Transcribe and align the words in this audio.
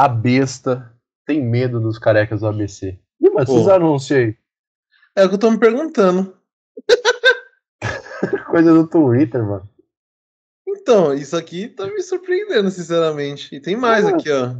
a 0.00 0.08
besta 0.08 0.90
tem 1.26 1.44
medo 1.44 1.78
dos 1.78 1.98
carecas 1.98 2.40
do 2.40 2.46
ABC. 2.46 2.98
E, 3.20 3.30
mas 3.30 3.46
esses 3.46 3.68
anúncios 3.68 4.18
aí? 4.18 4.36
É 5.14 5.26
o 5.26 5.28
que 5.28 5.34
eu 5.34 5.38
tô 5.38 5.50
me 5.50 5.58
perguntando. 5.58 6.34
Coisa 8.50 8.72
do 8.72 8.86
Twitter, 8.86 9.44
mano. 9.44 9.68
Então, 10.66 11.12
isso 11.12 11.36
aqui 11.36 11.68
tá 11.68 11.86
me 11.86 12.00
surpreendendo, 12.02 12.70
sinceramente. 12.70 13.54
E 13.54 13.60
tem 13.60 13.76
mais 13.76 14.06
ah. 14.06 14.10
aqui, 14.10 14.30
ó. 14.30 14.56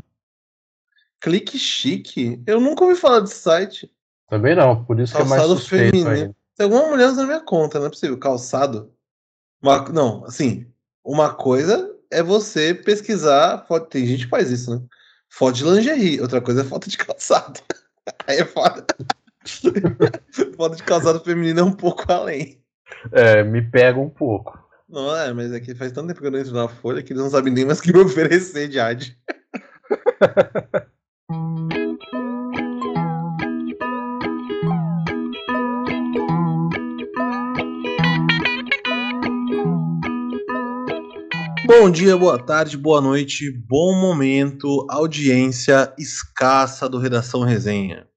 Clique 1.20 1.58
Chique? 1.58 2.42
Eu 2.46 2.60
nunca 2.60 2.84
ouvi 2.84 2.96
falar 2.96 3.20
desse 3.20 3.36
site. 3.36 3.90
Também 4.28 4.54
não, 4.54 4.84
por 4.84 5.00
isso 5.00 5.14
Calçado 5.14 5.28
que 5.28 5.34
é 5.34 5.46
mais 5.48 5.58
suspeito 5.58 5.96
feminino. 5.96 6.36
Tem 6.54 6.64
alguma 6.64 6.86
mulher 6.86 7.08
usando 7.08 7.28
minha 7.28 7.40
conta, 7.40 7.78
não 7.78 7.86
é 7.86 7.90
possível. 7.90 8.18
Calçado? 8.18 8.92
Uma, 9.62 9.88
não, 9.88 10.24
assim, 10.26 10.70
uma 11.02 11.32
coisa 11.32 11.96
é 12.10 12.22
você 12.22 12.74
pesquisar. 12.74 13.66
Tem 13.88 14.04
gente 14.04 14.24
que 14.24 14.30
faz 14.30 14.50
isso, 14.50 14.74
né? 14.74 14.86
Foto 15.30 15.54
de 15.54 15.64
lingerie. 15.64 16.20
Outra 16.20 16.40
coisa 16.40 16.60
é 16.60 16.64
foto 16.64 16.90
de 16.90 16.98
calçado. 16.98 17.60
Aí 18.26 18.38
é 18.38 18.44
foda. 18.44 18.84
foto 20.56 20.76
de 20.76 20.82
calçado 20.82 21.20
feminino 21.20 21.60
é 21.60 21.64
um 21.64 21.72
pouco 21.72 22.04
além. 22.12 22.60
É, 23.12 23.42
me 23.42 23.62
pega 23.62 23.98
um 23.98 24.10
pouco. 24.10 24.58
Não, 24.88 25.16
é, 25.16 25.32
mas 25.32 25.52
é 25.52 25.60
que 25.60 25.74
faz 25.74 25.92
tanto 25.92 26.08
tempo 26.08 26.20
que 26.20 26.26
eu 26.26 26.32
não 26.32 26.40
entro 26.40 26.52
na 26.52 26.68
Folha 26.68 27.02
que 27.02 27.12
eles 27.12 27.22
não 27.22 27.30
sabem 27.30 27.52
nem 27.52 27.64
mais 27.64 27.78
o 27.78 27.82
que 27.82 27.92
me 27.92 28.00
oferecer 28.00 28.68
de 28.68 28.80
Bom 41.72 41.88
dia, 41.88 42.16
boa 42.16 42.36
tarde, 42.36 42.76
boa 42.76 43.00
noite, 43.00 43.48
bom 43.48 43.94
momento, 43.94 44.84
audiência 44.90 45.94
escassa 45.96 46.88
do 46.88 46.98
Redação 46.98 47.42
Resenha. 47.42 48.08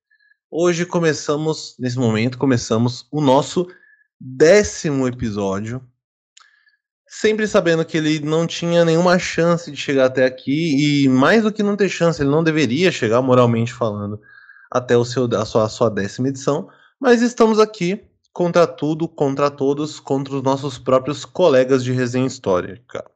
Hoje 0.49 0.87
começamos, 0.87 1.75
nesse 1.77 1.99
momento, 1.99 2.39
começamos 2.39 3.07
o 3.11 3.21
nosso 3.21 3.67
décimo 4.19 5.07
episódio. 5.07 5.83
Sempre 7.07 7.47
sabendo 7.47 7.85
que 7.85 7.95
ele 7.95 8.21
não 8.21 8.47
tinha 8.47 8.83
nenhuma 8.83 9.19
chance 9.19 9.69
de 9.69 9.77
chegar 9.77 10.05
até 10.05 10.25
aqui, 10.25 11.03
e 11.03 11.07
mais 11.07 11.43
do 11.43 11.51
que 11.51 11.61
não 11.61 11.77
ter 11.77 11.89
chance, 11.89 12.19
ele 12.19 12.31
não 12.31 12.43
deveria 12.43 12.91
chegar, 12.91 13.21
moralmente 13.21 13.71
falando, 13.71 14.19
até 14.71 14.97
o 14.97 15.05
seu, 15.05 15.25
a, 15.25 15.45
sua, 15.45 15.65
a 15.65 15.69
sua 15.69 15.91
décima 15.91 16.29
edição. 16.29 16.67
Mas 16.99 17.21
estamos 17.21 17.59
aqui 17.59 18.03
contra 18.33 18.65
tudo, 18.65 19.07
contra 19.07 19.51
todos, 19.51 19.99
contra 19.99 20.33
os 20.33 20.41
nossos 20.41 20.79
próprios 20.79 21.23
colegas 21.23 21.83
de 21.83 21.91
resenha 21.91 22.25
histórica. 22.25 23.12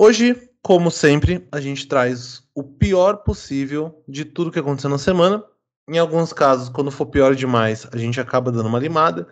Hoje, 0.00 0.48
como 0.62 0.92
sempre, 0.92 1.44
a 1.50 1.60
gente 1.60 1.88
traz 1.88 2.44
o 2.54 2.62
pior 2.62 3.16
possível 3.24 4.00
de 4.06 4.24
tudo 4.24 4.52
que 4.52 4.58
aconteceu 4.60 4.88
na 4.88 4.96
semana. 4.96 5.42
Em 5.88 5.98
alguns 5.98 6.32
casos, 6.32 6.68
quando 6.68 6.92
for 6.92 7.06
pior 7.06 7.34
demais, 7.34 7.84
a 7.92 7.96
gente 7.98 8.20
acaba 8.20 8.52
dando 8.52 8.68
uma 8.68 8.78
limada. 8.78 9.26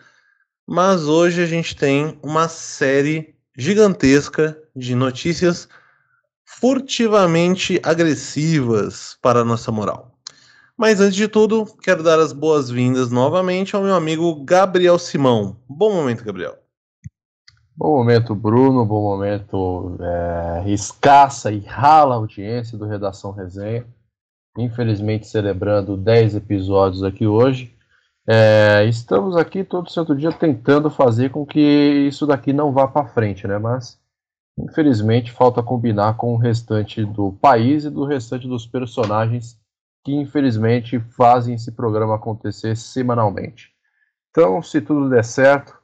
Mas 0.67 1.05
hoje 1.05 1.41
a 1.41 1.47
gente 1.47 1.77
tem 1.77 2.19
uma 2.21 2.49
série 2.49 3.37
gigantesca 3.57 4.61
de 4.75 4.97
notícias 4.97 5.69
furtivamente 6.45 7.81
agressivas 7.85 9.17
para 9.23 9.43
a 9.43 9.45
nossa 9.45 9.71
moral. 9.71 10.19
Mas 10.77 11.01
antes 11.01 11.15
de 11.15 11.29
tudo, 11.29 11.65
quero 11.81 12.03
dar 12.03 12.19
as 12.19 12.33
boas-vindas 12.33 13.13
novamente 13.13 13.77
ao 13.77 13.85
meu 13.85 13.95
amigo 13.95 14.43
Gabriel 14.45 14.99
Simão. 14.99 15.63
Bom 15.69 15.93
momento, 15.95 16.25
Gabriel. 16.25 16.66
Bom 17.79 17.99
momento, 17.99 18.35
Bruno. 18.35 18.87
Bom 18.87 19.03
momento, 19.03 19.99
é, 20.01 20.71
escassa 20.71 21.53
e 21.53 21.59
rala 21.59 22.15
audiência 22.15 22.79
do 22.79 22.87
Redação 22.87 23.33
Resenha. 23.33 23.87
Infelizmente, 24.57 25.27
celebrando 25.27 25.95
10 25.95 26.37
episódios 26.37 27.03
aqui 27.03 27.27
hoje. 27.27 27.77
É, 28.27 28.83
estamos 28.87 29.37
aqui 29.37 29.63
todo 29.63 29.93
santo 29.93 30.17
dia 30.17 30.33
tentando 30.33 30.89
fazer 30.89 31.31
com 31.31 31.45
que 31.45 31.61
isso 32.09 32.27
daqui 32.27 32.51
não 32.51 32.73
vá 32.73 32.89
para 32.89 33.09
frente, 33.09 33.47
né? 33.47 33.59
Mas, 33.59 34.01
infelizmente, 34.59 35.31
falta 35.31 35.63
combinar 35.63 36.17
com 36.17 36.33
o 36.33 36.39
restante 36.39 37.05
do 37.05 37.33
país 37.33 37.85
e 37.85 37.91
do 37.91 38.07
restante 38.07 38.49
dos 38.49 38.67
personagens 38.67 39.61
que, 40.03 40.15
infelizmente, 40.15 40.99
fazem 40.99 41.55
esse 41.55 41.71
programa 41.73 42.15
acontecer 42.17 42.75
semanalmente. 42.75 43.71
Então, 44.31 44.63
se 44.63 44.81
tudo 44.81 45.11
der 45.11 45.25
certo, 45.25 45.77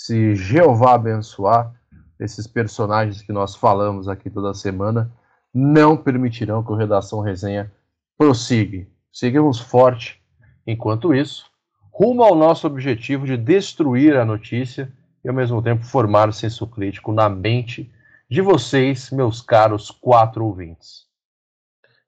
se 0.00 0.34
Jeová 0.34 0.94
abençoar, 0.94 1.74
esses 2.18 2.46
personagens 2.46 3.20
que 3.20 3.34
nós 3.34 3.54
falamos 3.54 4.08
aqui 4.08 4.30
toda 4.30 4.54
semana 4.54 5.12
não 5.52 5.94
permitirão 5.94 6.64
que 6.64 6.72
o 6.72 6.74
Redação 6.74 7.20
Resenha 7.20 7.70
prossiga. 8.16 8.86
Seguimos 9.12 9.60
forte. 9.60 10.18
Enquanto 10.66 11.12
isso, 11.12 11.44
rumo 11.92 12.22
ao 12.22 12.34
nosso 12.34 12.66
objetivo 12.66 13.26
de 13.26 13.36
destruir 13.36 14.16
a 14.16 14.24
notícia 14.24 14.90
e 15.22 15.28
ao 15.28 15.34
mesmo 15.34 15.60
tempo 15.60 15.84
formar 15.84 16.30
o 16.30 16.32
senso 16.32 16.66
crítico 16.66 17.12
na 17.12 17.28
mente 17.28 17.92
de 18.26 18.40
vocês, 18.40 19.10
meus 19.10 19.42
caros 19.42 19.90
quatro 19.90 20.46
ouvintes. 20.46 21.04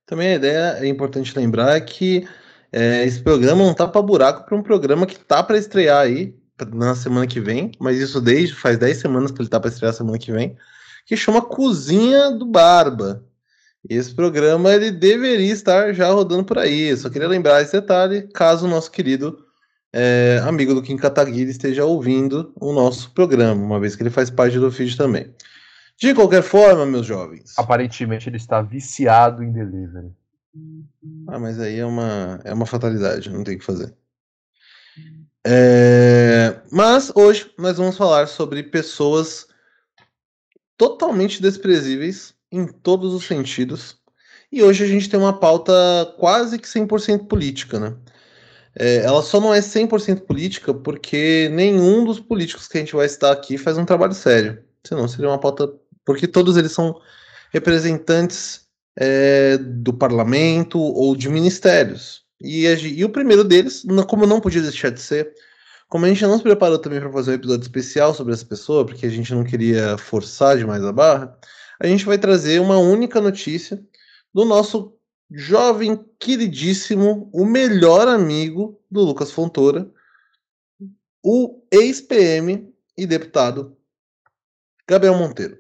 Também 0.07 0.29
a 0.29 0.37
ideia 0.37 0.79
é 0.79 0.89
importante 0.89 1.37
lembrar 1.39 1.79
que 1.83 2.27
é, 2.73 3.05
esse 3.05 3.23
programa 3.23 3.63
não 3.63 3.75
tá 3.75 3.87
para 3.87 4.01
buraco 4.01 4.47
para 4.47 4.57
um 4.57 4.63
programa 4.63 5.05
que 5.05 5.19
tá 5.19 5.43
para 5.43 5.59
estrear 5.59 6.01
aí 6.01 6.41
na 6.65 6.95
semana 6.95 7.27
que 7.27 7.41
vem, 7.41 7.73
mas 7.79 7.99
isso 7.99 8.21
desde 8.21 8.55
faz 8.55 8.79
10 8.79 8.97
semanas 8.97 9.31
que 9.31 9.41
ele 9.41 9.49
tá 9.49 9.59
para 9.59 9.71
estrear 9.71 9.93
semana 9.93 10.19
que 10.19 10.33
vem, 10.33 10.57
que 11.07 11.17
chama 11.17 11.43
Cozinha 11.43 12.31
do 12.31 12.47
Barba. 12.47 13.25
Esse 13.89 14.15
programa 14.15 14.73
ele 14.73 14.91
deveria 14.91 15.53
estar 15.53 15.93
já 15.93 16.09
rodando 16.11 16.45
por 16.45 16.59
aí. 16.59 16.97
Só 16.97 17.11
queria 17.11 17.27
lembrar 17.27 17.63
esse 17.63 17.73
detalhe, 17.73 18.29
caso 18.33 18.67
o 18.67 18.71
nosso 18.71 18.91
querido 18.91 19.45
é, 19.93 20.41
amigo 20.45 20.75
do 20.75 20.83
Kim 20.83 20.97
Kataguiri 20.97 21.51
esteja 21.51 21.85
ouvindo 21.85 22.53
o 22.61 22.73
nosso 22.73 23.11
programa, 23.11 23.63
uma 23.63 23.79
vez 23.79 23.95
que 23.95 24.03
ele 24.03 24.11
faz 24.11 24.31
parte 24.31 24.59
do 24.59 24.71
feed 24.71 24.97
também. 24.97 25.35
De 25.99 26.15
qualquer 26.15 26.43
forma, 26.43 26.87
meus 26.87 27.07
jovens. 27.07 27.53
Aparentemente 27.59 28.29
ele 28.29 28.37
está 28.37 28.63
viciado 28.63 29.43
em 29.43 29.53
delivery. 29.53 30.11
Ah, 31.29 31.39
mas 31.39 31.61
aí 31.61 31.79
é 31.79 31.87
uma, 31.87 32.41
é 32.45 32.53
uma 32.53 32.67
fatalidade, 32.67 33.31
não 33.31 33.45
tem 33.45 33.57
o 33.57 33.59
que 33.59 33.65
fazer. 33.65 33.95
É, 35.45 36.61
mas 36.71 37.11
hoje 37.15 37.51
nós 37.59 37.77
vamos 37.77 37.97
falar 37.97 38.29
sobre 38.29 38.63
pessoas 38.63 39.47
totalmente 40.77 41.43
desprezíveis 41.43 42.35
em 42.51 42.67
todos 42.67 43.13
os 43.15 43.25
sentidos. 43.25 43.97
E 44.51 44.63
hoje 44.63 44.85
a 44.85 44.87
gente 44.87 45.09
tem 45.09 45.19
uma 45.19 45.39
pauta 45.39 45.73
quase 46.19 46.59
que 46.59 46.69
100% 46.69 47.27
política, 47.27 47.81
né? 47.81 47.97
É, 48.75 48.97
ela 48.99 49.23
só 49.23 49.41
não 49.41 49.53
é 49.53 49.61
100% 49.61 50.23
política 50.23 50.73
porque 50.73 51.49
nenhum 51.53 52.05
dos 52.05 52.21
políticos 52.21 52.69
que 52.69 52.79
a 52.79 52.81
gente 52.81 52.95
vai 52.95 53.09
citar 53.09 53.33
aqui 53.33 53.59
faz 53.59 53.77
um 53.79 53.85
trabalho 53.85 54.15
sério. 54.15 54.63
Senão 54.87 55.09
seria 55.09 55.29
uma 55.29 55.39
pauta. 55.39 55.73
Porque 56.05 56.27
todos 56.27 56.57
eles 56.57 56.73
são 56.73 57.01
representantes 57.53 58.67
é, 58.97 59.57
do 59.59 59.93
parlamento 59.93 60.81
ou 60.81 61.15
de 61.15 61.29
ministérios. 61.29 62.22
E, 62.43 62.67
e 62.67 63.05
o 63.05 63.11
primeiro 63.11 63.45
deles, 63.45 63.85
como 64.09 64.27
não 64.27 64.41
podia 64.41 64.63
deixar 64.63 64.91
de 64.91 65.01
ser, 65.01 65.33
como 65.89 66.07
a 66.07 66.09
gente 66.09 66.23
não 66.23 66.37
se 66.37 66.43
preparou 66.43 66.79
também 66.79 67.01
para 67.01 67.13
fazer 67.13 67.33
um 67.33 67.35
episódio 67.35 67.63
especial 67.63 68.15
sobre 68.15 68.33
essa 68.33 68.47
pessoa, 68.47 68.85
porque 68.85 69.07
a 69.07 69.11
gente 69.11 69.33
não 69.35 69.45
queria 69.45 69.97
forçar 69.99 70.57
demais 70.57 70.83
a 70.85 70.93
barra, 70.93 71.39
a 71.79 71.87
gente 71.87 72.05
vai 72.05 72.19
trazer 72.19 72.61
uma 72.61 72.79
única 72.79 73.21
notícia 73.21 73.83
do 74.33 74.45
nosso 74.45 74.97
jovem 75.31 76.05
queridíssimo, 76.19 77.31
o 77.33 77.45
melhor 77.45 78.09
amigo 78.09 78.81
do 78.91 79.03
Lucas 79.03 79.31
Fontoura, 79.31 79.91
o 81.23 81.63
ex-PM 81.71 82.75
e 82.97 83.07
deputado 83.07 83.77
Gabriel 84.89 85.15
Monteiro. 85.15 85.59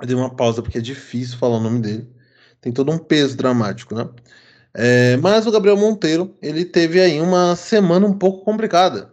Eu 0.00 0.06
dei 0.06 0.16
uma 0.16 0.34
pausa 0.34 0.62
porque 0.62 0.78
é 0.78 0.80
difícil 0.80 1.36
falar 1.36 1.56
o 1.56 1.62
nome 1.62 1.80
dele. 1.80 2.10
Tem 2.60 2.72
todo 2.72 2.90
um 2.90 2.98
peso 2.98 3.36
dramático, 3.36 3.94
né? 3.94 4.08
É, 4.74 5.16
mas 5.18 5.46
o 5.46 5.50
Gabriel 5.50 5.76
Monteiro, 5.76 6.36
ele 6.40 6.64
teve 6.64 7.00
aí 7.00 7.20
uma 7.20 7.56
semana 7.56 8.06
um 8.06 8.16
pouco 8.16 8.44
complicada. 8.44 9.12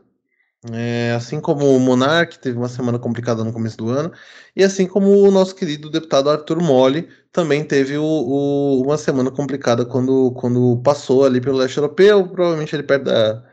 É, 0.74 1.14
assim 1.16 1.40
como 1.40 1.66
o 1.76 1.80
Monark 1.80 2.40
teve 2.40 2.58
uma 2.58 2.68
semana 2.68 3.00
complicada 3.00 3.44
no 3.44 3.54
começo 3.54 3.78
do 3.78 3.90
ano, 3.90 4.12
e 4.56 4.64
assim 4.64 4.88
como 4.88 5.08
o 5.08 5.32
nosso 5.32 5.56
querido 5.56 5.90
deputado 5.90 6.30
Arthur 6.30 6.62
Moli 6.62 7.08
também 7.32 7.64
teve 7.64 7.98
o, 7.98 8.04
o, 8.04 8.82
uma 8.84 8.98
semana 8.98 9.32
complicada 9.32 9.86
quando, 9.86 10.32
quando 10.32 10.82
passou 10.84 11.24
ali 11.26 11.40
pelo 11.40 11.58
leste 11.58 11.78
europeu, 11.78 12.28
provavelmente 12.28 12.76
ali 12.76 12.84
perto 12.84 13.04
da, 13.06 13.44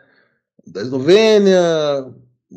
da 0.67 0.83
Eslovênia, 0.83 1.61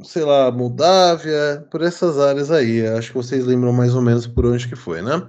sei 0.04 0.24
lá, 0.24 0.52
Moldávia, 0.52 1.68
por 1.72 1.82
essas 1.82 2.20
áreas 2.20 2.52
aí. 2.52 2.86
Acho 2.88 3.10
que 3.10 3.18
vocês 3.18 3.46
lembram 3.46 3.74
mais 3.74 3.94
ou 3.96 4.02
menos 4.02 4.28
por 4.28 4.46
onde 4.46 4.68
que 4.68 4.76
foi, 4.76 5.02
né? 5.02 5.22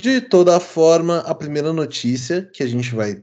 De 0.00 0.18
toda 0.18 0.58
forma, 0.58 1.18
a 1.18 1.34
primeira 1.34 1.74
notícia 1.74 2.48
que 2.54 2.62
a 2.62 2.66
gente 2.66 2.94
vai 2.94 3.22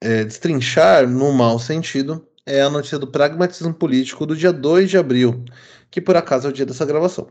é, 0.00 0.24
destrinchar 0.24 1.08
no 1.08 1.32
mau 1.32 1.58
sentido 1.58 2.24
é 2.46 2.62
a 2.62 2.70
notícia 2.70 3.00
do 3.00 3.08
pragmatismo 3.08 3.74
político 3.74 4.24
do 4.24 4.36
dia 4.36 4.52
2 4.52 4.90
de 4.90 4.96
abril, 4.96 5.44
que 5.90 6.00
por 6.00 6.16
acaso 6.16 6.46
é 6.46 6.50
o 6.50 6.52
dia 6.52 6.64
dessa 6.64 6.84
gravação. 6.84 7.26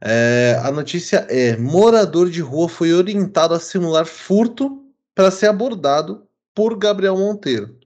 É, 0.00 0.58
a 0.64 0.72
notícia 0.72 1.26
é: 1.28 1.54
morador 1.58 2.30
de 2.30 2.40
rua 2.40 2.66
foi 2.66 2.94
orientado 2.94 3.52
a 3.52 3.60
simular 3.60 4.06
furto 4.06 4.82
para 5.14 5.30
ser 5.30 5.48
abordado 5.48 6.26
por 6.54 6.78
Gabriel 6.78 7.18
Monteiro, 7.18 7.78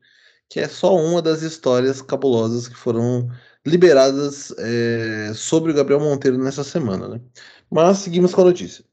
que 0.49 0.61
é 0.61 0.69
só 0.69 0.95
uma 0.95 1.21
das 1.21 1.43
histórias 1.43 2.01
cabulosas 2.01 2.69
que 2.69 2.77
foram 2.77 3.29
liberadas 3.67 4.55
é, 4.57 5.33
sobre 5.35 5.73
o 5.73 5.75
Gabriel 5.75 5.99
Monteiro 5.99 6.39
nessa 6.39 6.63
semana. 6.63 7.09
Né? 7.09 7.21
Mas 7.69 7.99
seguimos 7.99 8.33
com 8.33 8.43
a 8.43 8.45
notícia. 8.45 8.85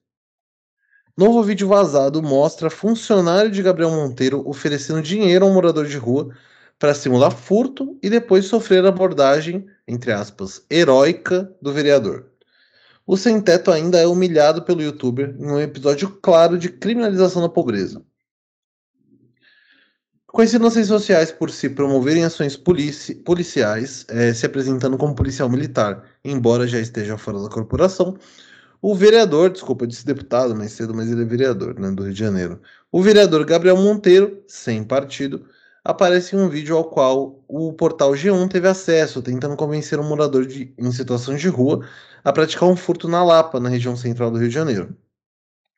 Novo 1.20 1.44
vídeo 1.44 1.68
vazado 1.68 2.24
mostra 2.24 2.70
funcionário 2.70 3.52
de 3.52 3.62
Gabriel 3.62 3.92
Monteiro 3.92 4.42
oferecendo 4.48 5.02
dinheiro 5.02 5.44
a 5.44 5.50
um 5.50 5.54
morador 5.54 5.86
de 5.86 5.98
rua 5.98 6.34
para 6.80 6.94
simular 6.94 7.36
furto 7.36 8.00
e 8.02 8.10
depois 8.10 8.46
sofrer 8.46 8.86
abordagem, 8.86 9.68
entre 9.86 10.14
aspas, 10.14 10.64
heróica 10.70 11.54
do 11.62 11.74
vereador. 11.74 12.28
O 13.06 13.18
Sem 13.18 13.42
Teto 13.42 13.70
ainda 13.70 14.00
é 14.00 14.08
humilhado 14.08 14.62
pelo 14.62 14.82
youtuber 14.82 15.36
em 15.38 15.52
um 15.52 15.60
episódio 15.60 16.10
claro 16.22 16.58
de 16.58 16.70
criminalização 16.70 17.42
da 17.42 17.50
pobreza. 17.50 18.02
Conhecido 20.26 20.64
nas 20.64 20.76
redes 20.76 20.88
sociais 20.88 21.34
por 21.34 21.52
se 21.52 21.70
promoverem 21.70 22.24
ações 22.24 22.56
polici 22.56 23.14
policiais, 23.14 24.06
é, 24.08 24.34
se 24.34 24.46
apresentando 24.46 24.98
como 24.98 25.14
policial 25.14 25.50
militar, 25.50 26.02
embora 26.24 26.66
já 26.66 26.80
esteja 26.80 27.18
fora 27.18 27.42
da 27.42 27.50
corporação, 27.50 28.18
o 28.82 28.96
vereador, 28.96 29.50
desculpa, 29.50 29.84
eu 29.84 29.88
disse 29.88 30.06
deputado 30.06 30.56
mais 30.56 30.72
cedo, 30.72 30.94
mas 30.94 31.12
ele 31.12 31.22
é 31.24 31.26
vereador, 31.26 31.78
né, 31.80 31.92
do 31.92 32.04
Rio 32.04 32.14
de 32.14 32.20
Janeiro. 32.20 32.62
O 32.92 33.02
vereador 33.02 33.46
Gabriel 33.46 33.78
Monteiro, 33.78 34.44
sem 34.48 34.84
partido, 34.84 35.46
aparece 35.84 36.36
em 36.36 36.40
um 36.40 36.50
vídeo 36.50 36.78
ao 36.78 36.86
qual 36.86 37.44
o 37.48 37.74
portal 37.74 38.12
G1 38.12 38.50
teve 38.50 38.68
acesso, 38.68 39.22
tentando 39.22 39.56
convencer 39.56 40.00
um 40.00 40.08
morador 40.08 40.46
de, 40.46 40.74
em 40.78 40.92
situação 40.92 41.36
de 41.36 41.48
rua 41.50 41.86
a 42.24 42.32
praticar 42.32 42.70
um 42.70 42.76
furto 42.76 43.08
na 43.08 43.24
Lapa, 43.24 43.60
na 43.60 43.70
região 43.70 43.96
central 43.96 44.32
do 44.32 44.38
Rio 44.38 44.50
de 44.50 44.54
Janeiro. 44.54 44.96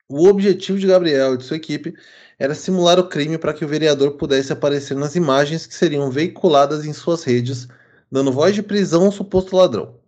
O 0.10 0.28
objetivo 0.28 0.78
de 0.78 0.88
Gabriel 0.88 1.36
e 1.36 1.38
de 1.38 1.46
sua 1.46 1.58
equipe 1.58 1.96
era 2.38 2.54
simular 2.54 3.00
o 3.00 3.08
crime 3.08 3.38
para 3.38 3.54
que 3.54 3.64
o 3.64 3.68
vereador 3.68 4.18
pudesse 4.18 4.52
aparecer 4.52 4.98
nas 4.98 5.16
imagens 5.16 5.66
que 5.66 5.74
seriam 5.74 6.12
veiculadas 6.12 6.86
em 6.86 6.94
suas 6.94 7.24
redes, 7.24 7.68
dando 8.12 8.32
voz 8.32 8.54
de 8.54 8.62
prisão 8.62 9.06
ao 9.06 9.12
suposto 9.12 9.56
ladrão. 9.56 10.01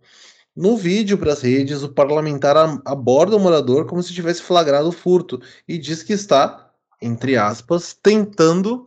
No 0.56 0.76
vídeo 0.76 1.18
para 1.18 1.32
as 1.32 1.42
redes, 1.42 1.82
o 1.82 1.88
parlamentar 1.88 2.56
aborda 2.84 3.36
o 3.36 3.40
morador 3.40 3.86
como 3.86 4.00
se 4.02 4.14
tivesse 4.14 4.40
flagrado 4.40 4.88
o 4.88 4.92
furto 4.92 5.40
e 5.66 5.76
diz 5.76 6.02
que 6.02 6.12
está, 6.12 6.70
entre 7.02 7.36
aspas, 7.36 7.92
tentando 7.92 8.84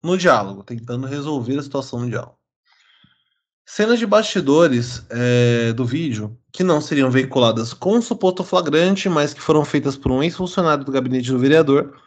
no 0.00 0.16
diálogo, 0.16 0.62
tentando 0.62 1.08
resolver 1.08 1.58
a 1.58 1.62
situação 1.62 2.00
no 2.00 2.08
diálogo. 2.08 2.38
Cenas 3.66 3.98
de 3.98 4.06
bastidores 4.06 5.04
é, 5.10 5.72
do 5.72 5.84
vídeo, 5.84 6.38
que 6.52 6.62
não 6.62 6.80
seriam 6.80 7.10
veiculadas 7.10 7.74
com 7.74 8.00
suposto 8.00 8.44
flagrante, 8.44 9.08
mas 9.08 9.34
que 9.34 9.42
foram 9.42 9.64
feitas 9.64 9.96
por 9.96 10.12
um 10.12 10.22
ex-funcionário 10.22 10.84
do 10.84 10.92
gabinete 10.92 11.32
do 11.32 11.38
vereador, 11.38 12.00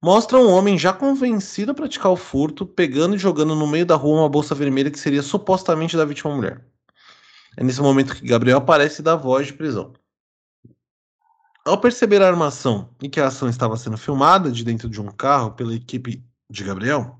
mostram 0.00 0.46
um 0.46 0.50
homem 0.50 0.78
já 0.78 0.92
convencido 0.92 1.72
a 1.72 1.74
praticar 1.74 2.12
o 2.12 2.16
furto, 2.16 2.64
pegando 2.64 3.16
e 3.16 3.18
jogando 3.18 3.54
no 3.56 3.66
meio 3.66 3.84
da 3.84 3.96
rua 3.96 4.20
uma 4.20 4.28
bolsa 4.28 4.54
vermelha 4.54 4.90
que 4.90 4.98
seria 4.98 5.22
supostamente 5.22 5.96
da 5.96 6.04
vítima 6.04 6.34
mulher. 6.34 6.64
É 7.56 7.64
nesse 7.64 7.80
momento 7.80 8.14
que 8.14 8.26
Gabriel 8.26 8.58
aparece 8.58 9.00
e 9.00 9.04
dá 9.04 9.14
voz 9.14 9.46
de 9.46 9.52
prisão. 9.52 9.92
Ao 11.64 11.80
perceber 11.80 12.20
a 12.20 12.28
armação 12.28 12.90
e 13.02 13.08
que 13.08 13.20
a 13.20 13.28
ação 13.28 13.48
estava 13.48 13.76
sendo 13.76 13.96
filmada 13.96 14.50
de 14.52 14.64
dentro 14.64 14.88
de 14.88 15.00
um 15.00 15.06
carro 15.06 15.52
pela 15.52 15.74
equipe 15.74 16.22
de 16.50 16.64
Gabriel, 16.64 17.18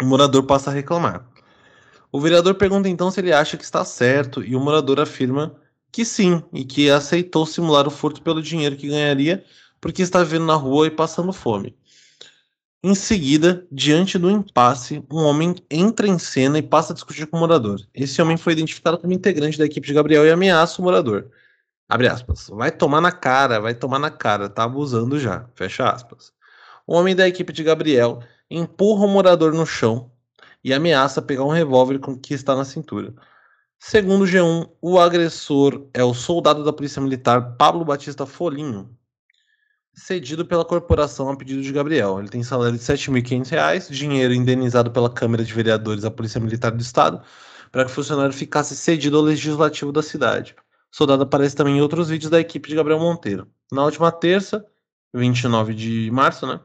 o 0.00 0.04
morador 0.04 0.44
passa 0.44 0.70
a 0.70 0.72
reclamar. 0.72 1.28
O 2.10 2.20
vereador 2.20 2.56
pergunta 2.56 2.88
então 2.88 3.10
se 3.10 3.20
ele 3.20 3.32
acha 3.32 3.56
que 3.56 3.64
está 3.64 3.84
certo 3.84 4.42
e 4.42 4.56
o 4.56 4.60
morador 4.60 5.00
afirma 5.00 5.54
que 5.92 6.04
sim 6.04 6.42
e 6.52 6.64
que 6.64 6.90
aceitou 6.90 7.46
simular 7.46 7.86
o 7.86 7.90
furto 7.90 8.20
pelo 8.20 8.42
dinheiro 8.42 8.76
que 8.76 8.88
ganharia 8.88 9.44
porque 9.80 10.02
está 10.02 10.22
vivendo 10.22 10.46
na 10.46 10.54
rua 10.54 10.86
e 10.86 10.90
passando 10.90 11.32
fome. 11.32 11.76
Em 12.84 12.96
seguida, 12.96 13.64
diante 13.70 14.18
do 14.18 14.28
impasse, 14.28 15.04
um 15.08 15.18
homem 15.18 15.54
entra 15.70 16.08
em 16.08 16.18
cena 16.18 16.58
e 16.58 16.62
passa 16.62 16.92
a 16.92 16.94
discutir 16.94 17.26
com 17.28 17.36
o 17.36 17.40
morador. 17.40 17.80
Esse 17.94 18.20
homem 18.20 18.36
foi 18.36 18.54
identificado 18.54 18.98
como 18.98 19.12
integrante 19.12 19.56
da 19.56 19.64
equipe 19.64 19.86
de 19.86 19.94
Gabriel 19.94 20.26
e 20.26 20.30
ameaça 20.32 20.82
o 20.82 20.84
morador. 20.84 21.30
Abre 21.88 22.08
aspas. 22.08 22.48
Vai 22.48 22.72
tomar 22.72 23.00
na 23.00 23.12
cara, 23.12 23.60
vai 23.60 23.72
tomar 23.74 24.00
na 24.00 24.10
cara, 24.10 24.48
tá 24.48 24.64
abusando 24.64 25.16
já. 25.16 25.48
Fecha 25.54 25.88
aspas. 25.88 26.32
O 26.84 26.96
homem 26.96 27.14
da 27.14 27.28
equipe 27.28 27.52
de 27.52 27.62
Gabriel 27.62 28.20
empurra 28.50 29.04
o 29.04 29.08
morador 29.08 29.54
no 29.54 29.64
chão 29.64 30.10
e 30.64 30.74
ameaça 30.74 31.22
pegar 31.22 31.44
um 31.44 31.50
revólver 31.50 32.00
que 32.20 32.34
está 32.34 32.56
na 32.56 32.64
cintura. 32.64 33.14
Segundo 33.78 34.22
o 34.22 34.26
G1, 34.26 34.68
o 34.80 34.98
agressor 34.98 35.86
é 35.94 36.02
o 36.02 36.14
soldado 36.14 36.64
da 36.64 36.72
Polícia 36.72 37.00
Militar 37.00 37.56
Pablo 37.56 37.84
Batista 37.84 38.26
Folinho, 38.26 38.90
cedido 39.94 40.44
pela 40.44 40.64
corporação 40.64 41.28
a 41.28 41.36
pedido 41.36 41.62
de 41.62 41.72
Gabriel. 41.72 42.18
Ele 42.18 42.28
tem 42.28 42.42
salário 42.42 42.76
de 42.76 42.84
R$ 42.84 42.94
7.500, 42.94 43.90
dinheiro 43.90 44.34
indenizado 44.34 44.90
pela 44.90 45.10
Câmara 45.10 45.44
de 45.44 45.52
Vereadores 45.52 46.02
da 46.02 46.10
Polícia 46.10 46.40
Militar 46.40 46.72
do 46.72 46.80
Estado, 46.80 47.22
para 47.70 47.84
que 47.84 47.90
o 47.90 47.94
funcionário 47.94 48.32
ficasse 48.32 48.76
cedido 48.76 49.16
ao 49.16 49.22
legislativo 49.22 49.92
da 49.92 50.02
cidade. 50.02 50.54
O 50.92 50.96
soldado 50.96 51.22
aparece 51.22 51.56
também 51.56 51.78
em 51.78 51.80
outros 51.80 52.08
vídeos 52.08 52.30
da 52.30 52.40
equipe 52.40 52.68
de 52.68 52.74
Gabriel 52.74 53.00
Monteiro. 53.00 53.48
Na 53.70 53.84
última 53.84 54.12
terça, 54.12 54.64
29 55.14 55.74
de 55.74 56.10
março, 56.10 56.46
né? 56.46 56.60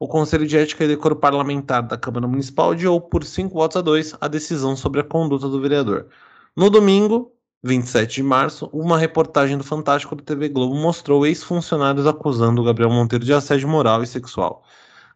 O 0.00 0.06
Conselho 0.06 0.46
de 0.46 0.56
Ética 0.56 0.84
e 0.84 0.88
Decoro 0.88 1.16
Parlamentar 1.16 1.82
da 1.82 1.96
Câmara 1.96 2.26
Municipal 2.26 2.70
adiou 2.70 3.00
por 3.00 3.24
5 3.24 3.52
votos 3.52 3.76
a 3.76 3.80
2 3.80 4.14
a 4.20 4.28
decisão 4.28 4.76
sobre 4.76 5.00
a 5.00 5.04
conduta 5.04 5.48
do 5.48 5.60
vereador. 5.60 6.08
No 6.56 6.70
domingo, 6.70 7.32
27 7.62 8.16
de 8.16 8.22
março, 8.22 8.66
uma 8.72 8.98
reportagem 8.98 9.58
do 9.58 9.64
Fantástico 9.64 10.14
da 10.14 10.22
TV 10.22 10.48
Globo 10.48 10.74
mostrou 10.76 11.26
ex-funcionários 11.26 12.06
acusando 12.06 12.62
Gabriel 12.62 12.90
Monteiro 12.90 13.24
de 13.24 13.32
assédio 13.32 13.68
moral 13.68 14.02
e 14.02 14.06
sexual. 14.06 14.64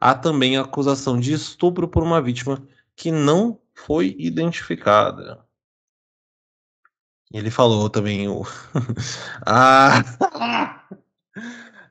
Há 0.01 0.15
também 0.15 0.57
a 0.57 0.63
acusação 0.63 1.19
de 1.21 1.33
estupro 1.33 1.87
por 1.87 2.03
uma 2.03 2.21
vítima 2.21 2.67
que 2.97 3.13
não 3.13 3.61
foi 3.75 4.17
identificada. 4.19 5.47
Ele 7.33 7.51
falou 7.51 7.89
também 7.89 8.29
o. 8.29 8.43
ah! 9.47 10.03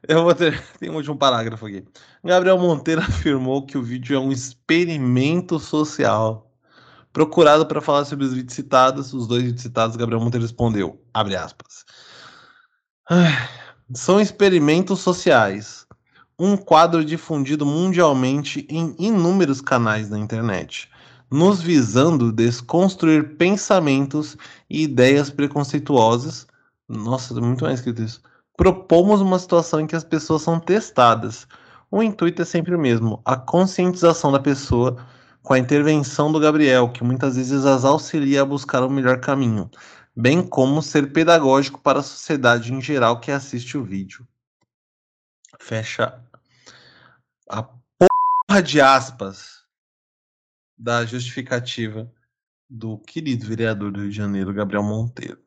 Eu 0.08 0.24
vou 0.24 0.36
ter. 0.36 0.62
Tem 0.78 0.90
um 0.90 0.96
último 0.96 1.18
parágrafo 1.18 1.66
aqui. 1.66 1.86
Gabriel 2.24 2.58
Monteiro 2.60 3.02
afirmou 3.02 3.66
que 3.66 3.78
o 3.78 3.84
vídeo 3.84 4.16
é 4.16 4.20
um 4.20 4.32
experimento 4.32 5.60
social 5.60 6.51
Procurado 7.14 7.66
para 7.66 7.82
falar 7.82 8.06
sobre 8.06 8.26
os 8.26 8.34
vídeos 8.34 8.54
citados, 8.54 9.14
os 9.14 9.28
dois 9.28 9.44
vídeos 9.44 9.62
citados, 9.62 9.98
Gabriel 9.98 10.22
Monteiro 10.22 10.46
respondeu, 10.46 11.04
abre 11.14 11.36
aspas. 11.36 11.86
São 13.94 14.22
experimentos 14.22 15.00
sociais. 15.00 15.86
Um 16.40 16.56
quadro 16.56 17.04
difundido 17.04 17.66
mundialmente 17.66 18.66
em 18.70 18.96
inúmeros 18.98 19.60
canais 19.60 20.10
na 20.10 20.18
internet, 20.18 20.90
nos 21.30 21.62
visando 21.62 22.32
desconstruir 22.32 23.36
pensamentos 23.38 24.38
e 24.70 24.84
ideias 24.84 25.30
preconceituosas. 25.30 26.48
Nossa, 26.88 27.40
muito 27.40 27.66
mais 27.66 27.80
escrito 27.80 28.02
isso. 28.02 28.22
Propomos 28.56 29.22
uma 29.22 29.38
situação 29.38 29.82
em 29.82 29.88
que 29.88 29.96
as 29.96 30.04
pessoas 30.04 30.42
são 30.42 30.60
testadas. 30.60 31.46
O 31.92 32.02
intuito 32.02 32.42
é 32.42 32.46
sempre 32.46 32.74
o 32.74 32.80
mesmo: 32.80 33.22
a 33.26 33.36
conscientização 33.36 34.32
da 34.32 34.40
pessoa 34.40 34.98
com 35.42 35.54
a 35.54 35.60
intervenção 35.60 36.32
do 36.32 36.40
Gabriel, 36.40 36.92
que 36.92 37.04
muitas 37.04 37.36
vezes 37.36 37.66
as 37.66 37.84
auxilia 37.84 38.42
a 38.42 38.46
buscar 38.46 38.84
o 38.84 38.90
melhor 38.90 39.20
caminho, 39.20 39.70
bem 40.16 40.46
como 40.46 40.82
ser 40.82 41.12
pedagógico 41.12 41.80
para 41.82 42.00
a 42.00 42.04
sociedade 42.04 42.74
em 42.74 42.82
geral 42.82 43.20
que 43.20 43.32
assiste 43.32 43.78
o 43.78 43.84
vídeo. 43.84 44.28
Fecha 45.60 46.24
a 47.50 47.64
porra 47.64 48.62
de 48.64 48.80
aspas 48.80 49.66
da 50.78 51.06
justificativa 51.06 52.12
do 52.70 52.98
querido 53.00 53.46
vereador 53.46 53.92
do 53.92 54.02
Rio 54.02 54.10
de 54.10 54.16
Janeiro, 54.16 54.54
Gabriel 54.54 54.84
Monteiro. 54.84 55.40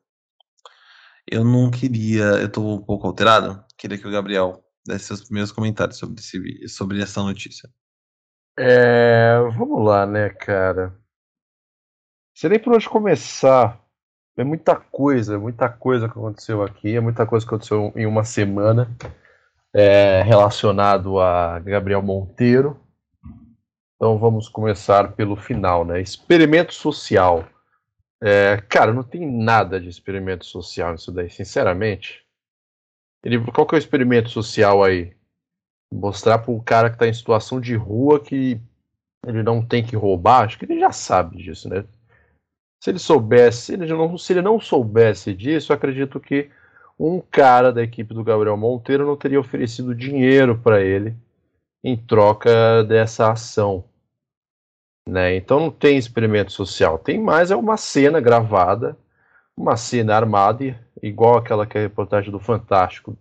Eu 1.27 1.43
não 1.43 1.71
queria, 1.71 2.23
eu 2.23 2.47
estou 2.47 2.77
um 2.77 2.81
pouco 2.81 3.07
alterado, 3.07 3.65
queria 3.77 3.97
que 3.97 4.07
o 4.07 4.11
Gabriel 4.11 4.63
desse 4.85 5.05
seus 5.05 5.23
primeiros 5.23 5.51
comentários 5.51 5.97
sobre, 5.97 6.21
esse, 6.21 6.69
sobre 6.69 7.01
essa 7.01 7.23
notícia. 7.23 7.69
É, 8.57 9.37
vamos 9.57 9.85
lá, 9.85 10.05
né, 10.05 10.29
cara? 10.29 10.93
Sei 12.33 12.49
nem 12.49 12.59
por 12.59 12.73
onde 12.73 12.87
começar. 12.87 13.81
É 14.37 14.43
muita 14.43 14.75
coisa, 14.75 15.39
muita 15.39 15.69
coisa 15.69 16.07
que 16.07 16.17
aconteceu 16.17 16.61
aqui, 16.61 16.95
é 16.95 16.99
muita 16.99 17.25
coisa 17.25 17.45
que 17.45 17.49
aconteceu 17.49 17.93
em 17.95 18.05
uma 18.05 18.25
semana 18.25 18.89
é, 19.73 20.21
relacionado 20.23 21.19
a 21.19 21.59
Gabriel 21.59 22.01
Monteiro. 22.01 22.79
Então 23.95 24.17
vamos 24.17 24.49
começar 24.49 25.13
pelo 25.13 25.37
final, 25.37 25.85
né? 25.85 26.01
Experimento 26.01 26.73
social. 26.73 27.47
É, 28.21 28.57
cara, 28.69 28.93
não 28.93 29.03
tem 29.03 29.25
nada 29.25 29.79
de 29.79 29.87
experimento 29.87 30.45
social 30.45 30.91
nisso 30.91 31.11
daí, 31.11 31.29
sinceramente. 31.29 32.25
Ele, 33.23 33.39
qual 33.51 33.65
que 33.65 33.75
é 33.75 33.77
o 33.77 33.79
experimento 33.79 34.29
social 34.29 34.83
aí? 34.83 35.14
Mostrar 35.95 36.39
para 36.39 36.51
um 36.51 36.59
cara 36.59 36.89
que 36.89 36.95
está 36.95 37.07
em 37.07 37.13
situação 37.13 37.59
de 37.59 37.75
rua 37.75 38.19
que 38.19 38.59
ele 39.25 39.41
não 39.41 39.65
tem 39.65 39.83
que 39.83 39.95
roubar, 39.95 40.43
acho 40.43 40.59
que 40.59 40.65
ele 40.65 40.79
já 40.79 40.91
sabe 40.91 41.37
disso, 41.37 41.67
né? 41.67 41.83
Se 42.83 42.91
ele 42.91 42.99
soubesse, 42.99 43.61
se 43.61 43.73
ele 43.73 43.87
não, 43.87 44.17
se 44.17 44.33
ele 44.33 44.41
não 44.41 44.59
soubesse 44.59 45.33
disso, 45.33 45.73
acredito 45.73 46.19
que 46.19 46.49
um 46.99 47.19
cara 47.19 47.73
da 47.73 47.81
equipe 47.81 48.13
do 48.13 48.23
Gabriel 48.23 48.55
Monteiro 48.55 49.05
não 49.05 49.17
teria 49.17 49.39
oferecido 49.39 49.95
dinheiro 49.95 50.57
para 50.57 50.81
ele 50.81 51.15
em 51.83 51.97
troca 51.97 52.83
dessa 52.83 53.31
ação. 53.31 53.83
Né? 55.07 55.35
Então 55.35 55.59
não 55.59 55.71
tem 55.71 55.97
experimento 55.97 56.51
social, 56.51 56.97
tem 56.97 57.19
mais 57.19 57.51
é 57.51 57.55
uma 57.55 57.77
cena 57.77 58.19
gravada, 58.19 58.97
uma 59.55 59.77
cena 59.77 60.15
armada, 60.15 60.79
igual 61.01 61.37
aquela 61.37 61.65
que 61.65 61.77
a 61.77 61.81
reportagem 61.81 62.31
do 62.31 62.39
Fantástico 62.39 63.17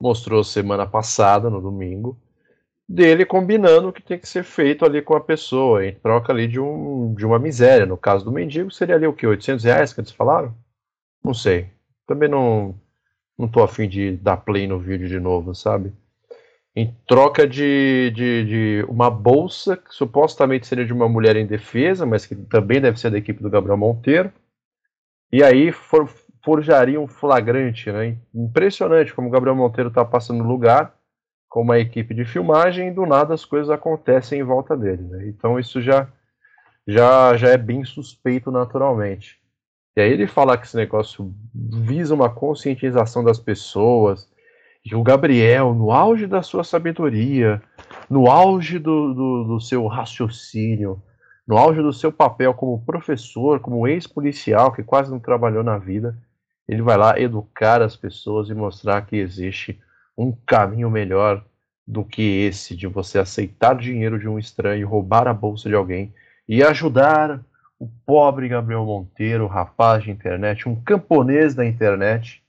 mostrou 0.00 0.44
semana 0.44 0.86
passada, 0.86 1.50
no 1.50 1.60
domingo, 1.60 2.18
dele 2.88 3.26
combinando 3.26 3.88
o 3.88 3.92
que 3.92 4.02
tem 4.02 4.18
que 4.18 4.28
ser 4.28 4.44
feito 4.44 4.84
ali 4.84 5.02
com 5.02 5.14
a 5.14 5.20
pessoa, 5.20 5.84
em 5.84 5.94
troca 5.94 6.32
ali 6.32 6.48
de, 6.48 6.58
um, 6.58 7.14
de 7.14 7.26
uma 7.26 7.38
miséria. 7.38 7.84
No 7.84 7.98
caso 7.98 8.24
do 8.24 8.32
mendigo, 8.32 8.70
seria 8.70 8.94
ali 8.94 9.06
o 9.06 9.12
que? 9.12 9.26
800 9.26 9.64
reais 9.64 9.92
que 9.92 10.00
eles 10.00 10.10
falaram? 10.10 10.54
Não 11.22 11.34
sei. 11.34 11.70
Também 12.06 12.28
não, 12.28 12.74
não 13.36 13.48
tô 13.48 13.62
afim 13.62 13.88
de 13.88 14.16
dar 14.16 14.38
play 14.38 14.66
no 14.66 14.78
vídeo 14.78 15.06
de 15.08 15.20
novo, 15.20 15.54
sabe? 15.54 15.92
Em 16.74 16.94
troca 17.06 17.46
de, 17.46 18.12
de, 18.14 18.44
de 18.44 18.86
uma 18.88 19.10
bolsa 19.10 19.76
que 19.76 19.92
supostamente 19.94 20.66
seria 20.66 20.86
de 20.86 20.92
uma 20.92 21.08
mulher 21.08 21.36
em 21.36 21.46
defesa, 21.46 22.06
mas 22.06 22.24
que 22.24 22.36
também 22.36 22.80
deve 22.80 22.98
ser 22.98 23.10
da 23.10 23.18
equipe 23.18 23.42
do 23.42 23.50
Gabriel 23.50 23.76
Monteiro. 23.76 24.32
E 25.30 25.42
aí 25.42 25.72
for, 25.72 26.08
forjaria 26.48 26.98
um 26.98 27.06
flagrante, 27.06 27.92
né? 27.92 28.16
Impressionante 28.34 29.12
como 29.12 29.28
o 29.28 29.30
Gabriel 29.30 29.54
Monteiro 29.54 29.90
está 29.90 30.02
passando 30.02 30.42
lugar 30.42 30.94
com 31.46 31.60
uma 31.60 31.78
equipe 31.78 32.14
de 32.14 32.24
filmagem 32.24 32.88
e 32.88 32.90
do 32.90 33.04
nada 33.04 33.34
as 33.34 33.44
coisas 33.44 33.68
acontecem 33.68 34.40
em 34.40 34.42
volta 34.42 34.74
dele. 34.74 35.02
Né? 35.02 35.28
Então 35.28 35.58
isso 35.58 35.82
já, 35.82 36.08
já, 36.86 37.36
já 37.36 37.48
é 37.50 37.58
bem 37.58 37.84
suspeito 37.84 38.50
naturalmente. 38.50 39.38
E 39.94 40.00
aí 40.00 40.10
ele 40.10 40.26
falar 40.26 40.56
que 40.56 40.66
esse 40.66 40.76
negócio 40.76 41.34
visa 41.54 42.14
uma 42.14 42.30
conscientização 42.30 43.22
das 43.22 43.38
pessoas, 43.38 44.26
e 44.82 44.94
o 44.94 45.02
Gabriel, 45.02 45.74
no 45.74 45.92
auge 45.92 46.26
da 46.26 46.40
sua 46.40 46.64
sabedoria, 46.64 47.60
no 48.08 48.30
auge 48.30 48.78
do, 48.78 49.12
do, 49.12 49.44
do 49.44 49.60
seu 49.60 49.86
raciocínio, 49.86 51.02
no 51.46 51.58
auge 51.58 51.82
do 51.82 51.92
seu 51.92 52.10
papel 52.10 52.54
como 52.54 52.82
professor, 52.86 53.60
como 53.60 53.86
ex-policial, 53.86 54.72
que 54.72 54.82
quase 54.82 55.10
não 55.10 55.20
trabalhou 55.20 55.62
na 55.62 55.76
vida, 55.76 56.16
ele 56.68 56.82
vai 56.82 56.96
lá 56.98 57.18
educar 57.18 57.80
as 57.80 57.96
pessoas 57.96 58.50
e 58.50 58.54
mostrar 58.54 59.00
que 59.06 59.16
existe 59.16 59.80
um 60.16 60.32
caminho 60.46 60.90
melhor 60.90 61.44
do 61.86 62.04
que 62.04 62.22
esse 62.42 62.76
de 62.76 62.86
você 62.86 63.18
aceitar 63.18 63.74
dinheiro 63.74 64.18
de 64.18 64.28
um 64.28 64.38
estranho, 64.38 64.86
roubar 64.86 65.26
a 65.26 65.32
bolsa 65.32 65.68
de 65.68 65.74
alguém 65.74 66.12
e 66.46 66.62
ajudar 66.62 67.40
o 67.78 67.88
pobre 68.04 68.48
Gabriel 68.48 68.84
Monteiro, 68.84 69.46
rapaz 69.46 70.02
de 70.04 70.10
internet, 70.10 70.68
um 70.68 70.76
camponês 70.76 71.54
da 71.54 71.64
internet, 71.64 72.42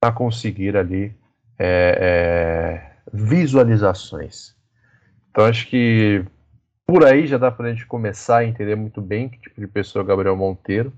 a 0.00 0.12
conseguir 0.12 0.76
ali 0.76 1.14
é, 1.58 1.98
é, 2.00 2.92
visualizações. 3.12 4.54
Então 5.30 5.44
acho 5.44 5.66
que 5.66 6.24
por 6.86 7.04
aí 7.04 7.26
já 7.26 7.38
dá 7.38 7.50
para 7.50 7.66
a 7.66 7.70
gente 7.72 7.86
começar 7.86 8.38
a 8.38 8.44
entender 8.44 8.76
muito 8.76 9.00
bem 9.00 9.28
que 9.28 9.38
tipo 9.38 9.60
de 9.60 9.66
pessoa 9.66 10.04
é 10.04 10.06
Gabriel 10.06 10.36
Monteiro 10.36 10.92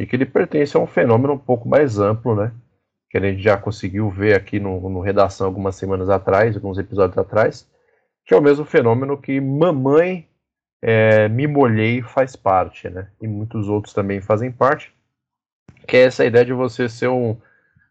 e 0.00 0.06
que 0.06 0.16
ele 0.16 0.26
pertence 0.26 0.76
a 0.76 0.80
um 0.80 0.86
fenômeno 0.86 1.34
um 1.34 1.38
pouco 1.38 1.68
mais 1.68 1.98
amplo, 1.98 2.34
né? 2.34 2.52
que 3.10 3.18
a 3.18 3.20
gente 3.20 3.42
já 3.42 3.56
conseguiu 3.56 4.08
ver 4.08 4.36
aqui 4.36 4.60
no, 4.60 4.88
no 4.88 5.00
Redação 5.00 5.46
algumas 5.46 5.74
semanas 5.74 6.08
atrás, 6.08 6.54
alguns 6.54 6.78
episódios 6.78 7.18
atrás, 7.18 7.68
que 8.24 8.32
é 8.32 8.36
o 8.36 8.42
mesmo 8.42 8.64
fenômeno 8.64 9.18
que 9.18 9.40
Mamãe 9.40 10.28
é, 10.80 11.28
Me 11.28 11.48
Molhei 11.48 12.02
faz 12.02 12.36
parte, 12.36 12.88
né? 12.88 13.08
E 13.20 13.26
muitos 13.26 13.68
outros 13.68 13.92
também 13.92 14.20
fazem 14.20 14.52
parte, 14.52 14.94
que 15.88 15.96
é 15.96 16.02
essa 16.04 16.24
ideia 16.24 16.44
de 16.44 16.52
você 16.52 16.88
ser 16.88 17.08
um, 17.08 17.36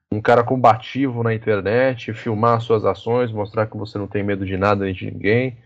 um 0.09 0.21
cara 0.21 0.41
combativo 0.41 1.21
na 1.21 1.33
internet, 1.33 2.13
filmar 2.13 2.61
suas 2.61 2.85
ações, 2.85 3.29
mostrar 3.29 3.67
que 3.67 3.75
você 3.75 3.97
não 3.97 4.07
tem 4.07 4.23
medo 4.23 4.45
de 4.45 4.55
nada 4.55 4.85
nem 4.85 4.93
de 4.93 5.11
ninguém, 5.11 5.57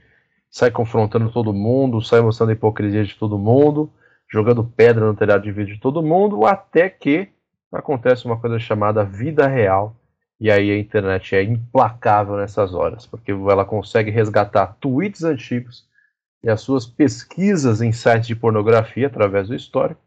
sai 0.50 0.72
confrontando 0.72 1.32
todo 1.32 1.54
mundo, 1.54 2.02
sai 2.02 2.22
mostrando 2.22 2.50
a 2.50 2.54
hipocrisia 2.54 3.06
de 3.06 3.16
todo 3.16 3.38
mundo, 3.38 3.92
jogando 4.34 4.64
pedra 4.64 5.06
no 5.06 5.16
telhado 5.16 5.44
de 5.44 5.52
vidro 5.52 5.76
de 5.76 5.80
todo 5.80 6.02
mundo, 6.02 6.44
até 6.44 6.90
que 6.90 7.30
acontece 7.72 8.26
uma 8.26 8.40
coisa 8.40 8.58
chamada 8.58 9.04
vida 9.04 9.46
real. 9.46 9.96
E 10.40 10.50
aí 10.50 10.72
a 10.72 10.80
internet 10.80 11.36
é 11.36 11.44
implacável 11.44 12.38
nessas 12.38 12.74
horas, 12.74 13.06
porque 13.06 13.32
ela 13.32 13.64
consegue 13.64 14.10
resgatar 14.10 14.76
tweets 14.80 15.24
antigos 15.24 15.88
e 16.44 16.50
as 16.50 16.62
suas 16.62 16.88
pesquisas 16.88 17.80
em 17.80 17.92
sites 17.92 18.28
de 18.28 18.36
pornografia 18.36 19.06
através 19.06 19.50
do 19.50 19.56
histórico, 19.56 20.02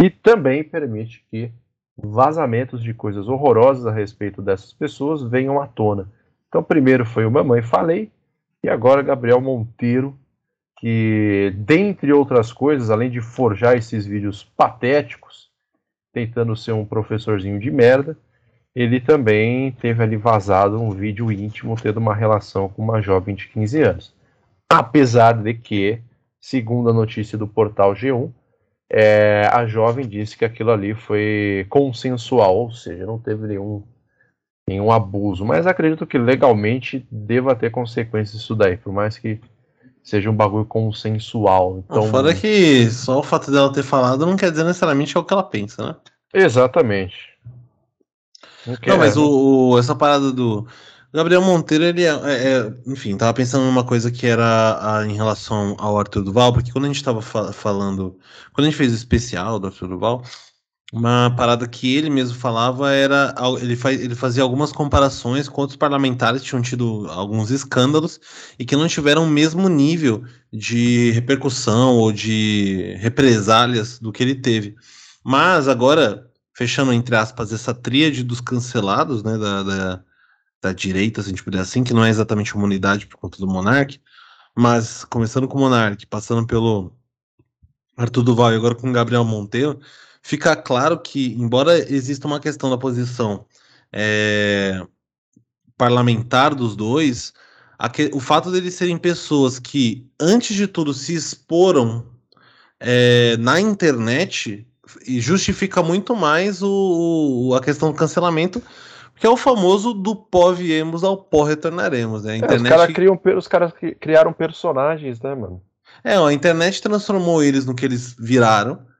e 0.00 0.08
também 0.08 0.62
permite 0.62 1.26
que 1.28 1.50
vazamentos 1.96 2.80
de 2.80 2.94
coisas 2.94 3.26
horrorosas 3.26 3.86
a 3.86 3.92
respeito 3.92 4.40
dessas 4.40 4.72
pessoas 4.72 5.20
venham 5.22 5.60
à 5.60 5.66
tona. 5.66 6.08
Então, 6.48 6.62
primeiro 6.62 7.04
foi 7.04 7.26
o 7.26 7.30
Mamãe 7.30 7.60
Falei, 7.60 8.10
e 8.62 8.68
agora 8.68 9.02
Gabriel 9.02 9.40
Monteiro, 9.40 10.16
que, 10.84 11.50
dentre 11.56 12.12
outras 12.12 12.52
coisas, 12.52 12.90
além 12.90 13.08
de 13.08 13.18
forjar 13.18 13.74
esses 13.74 14.04
vídeos 14.04 14.44
patéticos, 14.44 15.48
tentando 16.12 16.54
ser 16.54 16.72
um 16.72 16.84
professorzinho 16.84 17.58
de 17.58 17.70
merda, 17.70 18.14
ele 18.74 19.00
também 19.00 19.72
teve 19.72 20.02
ali 20.02 20.18
vazado 20.18 20.78
um 20.78 20.90
vídeo 20.90 21.32
íntimo 21.32 21.74
tendo 21.80 21.96
uma 21.96 22.14
relação 22.14 22.68
com 22.68 22.82
uma 22.82 23.00
jovem 23.00 23.34
de 23.34 23.48
15 23.48 23.80
anos. 23.80 24.14
Apesar 24.70 25.32
de 25.32 25.54
que, 25.54 26.02
segundo 26.38 26.90
a 26.90 26.92
notícia 26.92 27.38
do 27.38 27.48
portal 27.48 27.94
G1, 27.94 28.30
é, 28.92 29.48
a 29.50 29.64
jovem 29.64 30.06
disse 30.06 30.36
que 30.36 30.44
aquilo 30.44 30.70
ali 30.70 30.92
foi 30.92 31.64
consensual, 31.70 32.58
ou 32.58 32.70
seja, 32.70 33.06
não 33.06 33.18
teve 33.18 33.46
nenhum, 33.46 33.82
nenhum 34.68 34.92
abuso. 34.92 35.46
Mas 35.46 35.66
acredito 35.66 36.06
que 36.06 36.18
legalmente 36.18 37.06
deva 37.10 37.56
ter 37.56 37.70
consequências 37.70 38.42
isso 38.42 38.54
daí, 38.54 38.76
por 38.76 38.92
mais 38.92 39.16
que 39.16 39.40
seja 40.04 40.30
um 40.30 40.36
bagulho 40.36 40.66
consensual. 40.66 41.82
Então, 41.84 42.08
Fora 42.08 42.34
que 42.34 42.88
só 42.90 43.18
o 43.18 43.22
fato 43.22 43.50
dela 43.50 43.72
ter 43.72 43.82
falado 43.82 44.26
não 44.26 44.36
quer 44.36 44.50
dizer 44.50 44.62
necessariamente 44.62 45.16
é 45.16 45.20
o 45.20 45.24
que 45.24 45.32
ela 45.32 45.42
pensa, 45.42 45.86
né? 45.86 45.96
Exatamente. 46.34 47.16
Não, 48.66 48.76
não 48.86 48.98
mas 48.98 49.16
o, 49.16 49.70
o, 49.70 49.78
essa 49.78 49.94
parada 49.94 50.30
do. 50.30 50.66
Gabriel 51.12 51.40
Monteiro, 51.42 51.84
ele 51.84 52.02
é, 52.02 52.08
é, 52.08 52.52
é, 52.58 52.74
Enfim, 52.86 53.16
tava 53.16 53.32
pensando 53.32 53.64
numa 53.64 53.84
coisa 53.84 54.10
que 54.10 54.26
era 54.26 54.78
a, 54.80 55.06
em 55.06 55.14
relação 55.14 55.76
ao 55.78 55.96
Arthur 55.96 56.22
Duval, 56.22 56.52
porque 56.52 56.72
quando 56.72 56.84
a 56.84 56.88
gente 56.88 57.02
tava 57.02 57.22
fa 57.22 57.52
falando. 57.52 58.18
Quando 58.52 58.66
a 58.66 58.70
gente 58.70 58.78
fez 58.78 58.92
o 58.92 58.96
especial 58.96 59.58
do 59.58 59.68
Arthur 59.68 59.88
Duval, 59.88 60.22
uma 60.92 61.34
parada 61.34 61.66
que 61.66 61.96
ele 61.96 62.10
mesmo 62.10 62.36
falava 62.36 62.92
era. 62.92 63.34
Ele, 63.60 63.74
faz, 63.74 64.00
ele 64.00 64.14
fazia 64.14 64.42
algumas 64.42 64.70
comparações 64.70 65.48
com 65.48 65.60
outros 65.60 65.76
parlamentares 65.76 66.42
que 66.42 66.48
tinham 66.48 66.62
tido 66.62 67.06
alguns 67.10 67.50
escândalos 67.50 68.20
e 68.58 68.64
que 68.64 68.76
não 68.76 68.86
tiveram 68.86 69.24
o 69.24 69.30
mesmo 69.30 69.68
nível 69.68 70.24
de 70.52 71.10
repercussão 71.12 71.96
ou 71.96 72.12
de 72.12 72.96
represálias 73.00 73.98
do 73.98 74.12
que 74.12 74.22
ele 74.22 74.34
teve. 74.34 74.76
Mas 75.24 75.68
agora, 75.68 76.30
fechando 76.54 76.92
entre 76.92 77.16
aspas 77.16 77.52
essa 77.52 77.74
tríade 77.74 78.22
dos 78.22 78.40
cancelados, 78.40 79.22
né, 79.22 79.38
da, 79.38 79.62
da, 79.62 80.04
da 80.62 80.72
direita, 80.72 81.22
se 81.22 81.28
a 81.28 81.30
gente 81.30 81.42
puder 81.42 81.60
assim, 81.60 81.82
que 81.82 81.94
não 81.94 82.04
é 82.04 82.10
exatamente 82.10 82.54
uma 82.54 82.64
unidade 82.64 83.06
por 83.06 83.16
conta 83.16 83.38
do 83.38 83.48
Monark, 83.48 83.98
mas 84.54 85.04
começando 85.04 85.48
com 85.48 85.58
o 85.58 85.60
Monark, 85.62 86.06
passando 86.06 86.46
pelo 86.46 86.92
Arthur 87.96 88.22
Duval 88.22 88.52
e 88.52 88.56
agora 88.56 88.74
com 88.74 88.90
o 88.90 88.92
Gabriel 88.92 89.24
Monteiro 89.24 89.80
fica 90.24 90.56
claro 90.56 90.98
que, 90.98 91.34
embora 91.38 91.78
exista 91.78 92.26
uma 92.26 92.40
questão 92.40 92.70
da 92.70 92.78
posição 92.78 93.44
é, 93.92 94.80
parlamentar 95.76 96.54
dos 96.54 96.74
dois, 96.74 97.34
que, 97.92 98.10
o 98.12 98.18
fato 98.18 98.50
deles 98.50 98.72
serem 98.74 98.96
pessoas 98.96 99.58
que, 99.58 100.08
antes 100.18 100.56
de 100.56 100.66
tudo, 100.66 100.94
se 100.94 101.14
exporam 101.14 102.06
é, 102.80 103.36
na 103.36 103.60
internet 103.60 104.66
justifica 105.06 105.82
muito 105.82 106.16
mais 106.16 106.62
o, 106.62 107.50
o, 107.50 107.54
a 107.54 107.60
questão 107.60 107.92
do 107.92 107.98
cancelamento, 107.98 108.62
que 109.16 109.26
é 109.26 109.30
o 109.30 109.36
famoso 109.36 109.92
do 109.92 110.16
pó 110.16 110.52
viemos 110.52 111.04
ao 111.04 111.18
pó 111.18 111.44
retornaremos, 111.44 112.24
né? 112.24 112.32
A 112.32 112.36
internet... 112.38 112.60
É, 112.60 112.64
os, 112.64 112.80
cara 112.80 112.92
criam, 112.92 113.20
os 113.36 113.48
caras 113.48 113.72
criaram 114.00 114.32
personagens, 114.32 115.20
né, 115.20 115.34
mano? 115.34 115.62
É, 116.02 116.16
a 116.16 116.32
internet 116.32 116.80
transformou 116.80 117.42
eles 117.42 117.66
no 117.66 117.74
que 117.74 117.84
eles 117.84 118.16
viraram. 118.18 118.93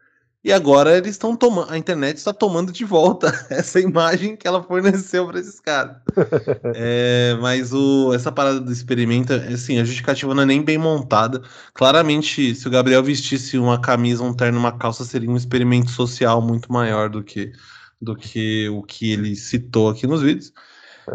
E 0.44 0.52
agora 0.52 0.98
eles 0.98 1.12
estão 1.12 1.34
tomando, 1.34 1.72
a 1.72 1.78
internet 1.78 2.18
está 2.18 2.30
tomando 2.30 2.70
de 2.70 2.84
volta 2.84 3.32
essa 3.48 3.80
imagem 3.80 4.36
que 4.36 4.46
ela 4.46 4.62
forneceu 4.62 5.26
para 5.26 5.40
esses 5.40 5.58
caras. 5.58 5.96
é, 6.76 7.34
mas 7.40 7.72
o, 7.72 8.12
essa 8.12 8.30
parada 8.30 8.60
do 8.60 8.70
experimento, 8.70 9.32
assim, 9.32 9.78
a 9.78 9.84
justificativa 9.84 10.34
não 10.34 10.42
é 10.42 10.46
nem 10.46 10.62
bem 10.62 10.76
montada. 10.76 11.40
Claramente, 11.72 12.54
se 12.54 12.68
o 12.68 12.70
Gabriel 12.70 13.02
vestisse 13.02 13.56
uma 13.56 13.80
camisa, 13.80 14.22
um 14.22 14.34
terno, 14.34 14.58
uma 14.58 14.76
calça, 14.76 15.02
seria 15.06 15.30
um 15.30 15.36
experimento 15.36 15.90
social 15.90 16.42
muito 16.42 16.70
maior 16.70 17.08
do 17.08 17.24
que, 17.24 17.50
do 17.98 18.14
que 18.14 18.68
o 18.68 18.82
que 18.82 19.12
ele 19.12 19.34
citou 19.36 19.88
aqui 19.88 20.06
nos 20.06 20.20
vídeos. 20.20 20.52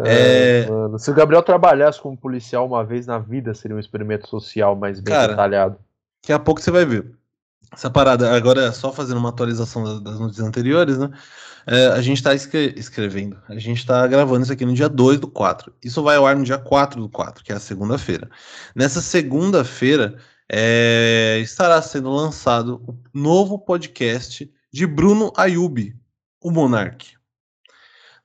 É, 0.06 0.66
é... 0.66 0.72
Mano, 0.72 0.98
se 0.98 1.12
o 1.12 1.14
Gabriel 1.14 1.44
trabalhasse 1.44 2.02
como 2.02 2.18
policial 2.18 2.66
uma 2.66 2.84
vez 2.84 3.06
na 3.06 3.20
vida, 3.20 3.54
seria 3.54 3.78
um 3.78 3.80
experimento 3.80 4.28
social 4.28 4.76
mais 4.76 5.00
bem 5.00 5.14
cara, 5.14 5.34
detalhado. 5.34 5.78
Daqui 6.24 6.34
a 6.34 6.40
pouco 6.40 6.60
você 6.60 6.72
vai 6.72 6.84
ver. 6.84 7.19
Essa 7.72 7.90
parada, 7.90 8.36
agora 8.36 8.72
só 8.72 8.92
fazendo 8.92 9.18
uma 9.18 9.30
atualização 9.30 10.02
das 10.02 10.20
notícias 10.20 10.46
anteriores, 10.46 10.98
né? 10.98 11.10
É, 11.68 11.88
a 11.88 12.02
gente 12.02 12.18
está 12.18 12.34
escre 12.34 12.74
escrevendo, 12.78 13.38
a 13.48 13.60
gente 13.60 13.78
está 13.78 14.08
gravando 14.08 14.44
isso 14.44 14.52
aqui 14.52 14.66
no 14.66 14.74
dia 14.74 14.90
2 14.90 15.20
do 15.20 15.28
4. 15.28 15.72
Isso 15.84 16.02
vai 16.02 16.16
ao 16.16 16.26
ar 16.26 16.36
no 16.36 16.44
dia 16.44 16.58
4 16.58 17.00
do 17.00 17.10
4, 17.10 17.44
que 17.44 17.52
é 17.52 17.56
a 17.56 17.60
segunda-feira. 17.60 18.30
Nessa 18.76 19.02
segunda-feira 19.02 20.18
é, 20.52 21.40
estará 21.44 21.80
sendo 21.82 22.10
lançado 22.10 22.82
o 22.88 22.98
novo 23.14 23.60
podcast 23.60 24.52
de 24.72 24.88
Bruno 24.88 25.32
Ayub, 25.38 25.96
o 26.42 26.50
Monark, 26.50 27.14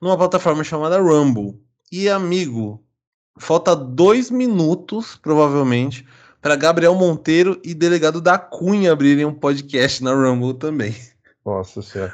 numa 0.00 0.16
plataforma 0.16 0.64
chamada 0.64 0.98
Rumble. 0.98 1.60
E 1.92 2.08
amigo, 2.08 2.82
falta 3.38 3.76
dois 3.76 4.30
minutos, 4.30 5.16
provavelmente, 5.16 6.06
para 6.44 6.56
Gabriel 6.56 6.94
Monteiro 6.94 7.58
e 7.64 7.72
delegado 7.72 8.20
da 8.20 8.36
Cunha 8.36 8.92
abrirem 8.92 9.24
um 9.24 9.32
podcast 9.32 10.04
na 10.04 10.12
Rumble 10.12 10.52
também. 10.52 10.94
Nossa 11.42 11.80
senhora. 11.80 12.12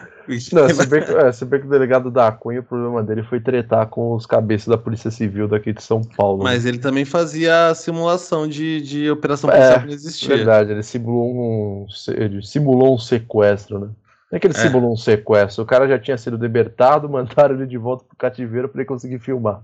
Não, 0.52 0.68
se, 0.68 0.86
bem 0.86 1.02
que, 1.02 1.12
é, 1.12 1.32
se 1.32 1.44
bem 1.44 1.60
que 1.60 1.66
o 1.66 1.70
delegado 1.70 2.12
da 2.12 2.30
Cunha, 2.30 2.60
o 2.60 2.62
problema 2.62 3.02
dele 3.02 3.24
foi 3.24 3.40
tretar 3.40 3.88
com 3.88 4.14
os 4.14 4.26
cabeças 4.26 4.68
da 4.68 4.78
Polícia 4.78 5.10
Civil 5.10 5.48
daqui 5.48 5.72
de 5.72 5.82
São 5.82 6.00
Paulo. 6.02 6.44
Né? 6.44 6.50
Mas 6.50 6.64
ele 6.64 6.78
também 6.78 7.04
fazia 7.04 7.74
simulação 7.74 8.46
de, 8.46 8.80
de 8.82 9.10
operação 9.10 9.50
policial 9.50 9.72
é, 9.72 9.80
que 9.80 9.86
não 9.86 9.94
existia. 9.94 10.36
Verdade, 10.36 10.70
ele 10.70 10.82
simulou 10.84 11.34
um, 11.34 11.86
ele 12.10 12.40
simulou 12.40 12.94
um 12.94 12.98
sequestro, 12.98 13.80
né? 13.80 13.86
Não 14.30 14.36
é 14.36 14.38
que 14.38 14.46
ele 14.46 14.54
é. 14.54 14.60
simulou 14.60 14.92
um 14.92 14.96
sequestro, 14.96 15.64
o 15.64 15.66
cara 15.66 15.88
já 15.88 15.98
tinha 15.98 16.16
sido 16.16 16.36
libertado, 16.36 17.10
mandaram 17.10 17.56
ele 17.56 17.66
de 17.66 17.76
volta 17.76 18.04
pro 18.04 18.16
cativeiro 18.16 18.68
para 18.68 18.82
ele 18.82 18.88
conseguir 18.88 19.18
filmar. 19.18 19.60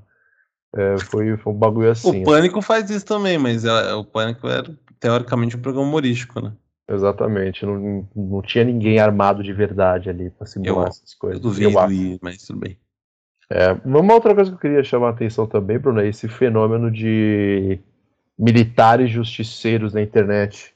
É, 0.74 0.98
foi, 0.98 1.36
foi 1.36 1.52
um 1.52 1.56
bagulho 1.56 1.90
assim. 1.90 2.22
O 2.22 2.24
Pânico 2.24 2.60
faz 2.60 2.90
isso 2.90 3.04
também, 3.04 3.38
mas 3.38 3.64
é, 3.64 3.94
o 3.94 4.04
Pânico 4.04 4.48
era 4.48 4.74
teoricamente 4.98 5.56
um 5.56 5.60
programa 5.60 5.88
humorístico, 5.88 6.40
né? 6.40 6.52
Exatamente, 6.88 7.66
não, 7.66 8.08
não 8.14 8.42
tinha 8.42 8.62
ninguém 8.62 9.00
armado 9.00 9.42
de 9.42 9.52
verdade 9.52 10.08
ali 10.08 10.30
pra 10.30 10.46
simular 10.46 10.84
eu, 10.84 10.88
essas 10.88 11.14
coisas. 11.14 11.38
Eu 11.38 11.42
duvido, 11.42 11.70
eu 11.70 11.92
ir, 11.92 12.18
mas 12.22 12.38
tudo 12.44 12.60
bem. 12.60 12.78
É, 13.50 13.72
uma 13.84 14.14
outra 14.14 14.34
coisa 14.34 14.50
que 14.50 14.56
eu 14.56 14.60
queria 14.60 14.84
chamar 14.84 15.08
a 15.08 15.10
atenção 15.10 15.46
também, 15.46 15.78
Bruno, 15.78 16.00
é 16.00 16.08
esse 16.08 16.28
fenômeno 16.28 16.90
de 16.90 17.80
militares 18.38 19.10
justiceiros 19.10 19.94
na 19.94 20.02
internet 20.02 20.74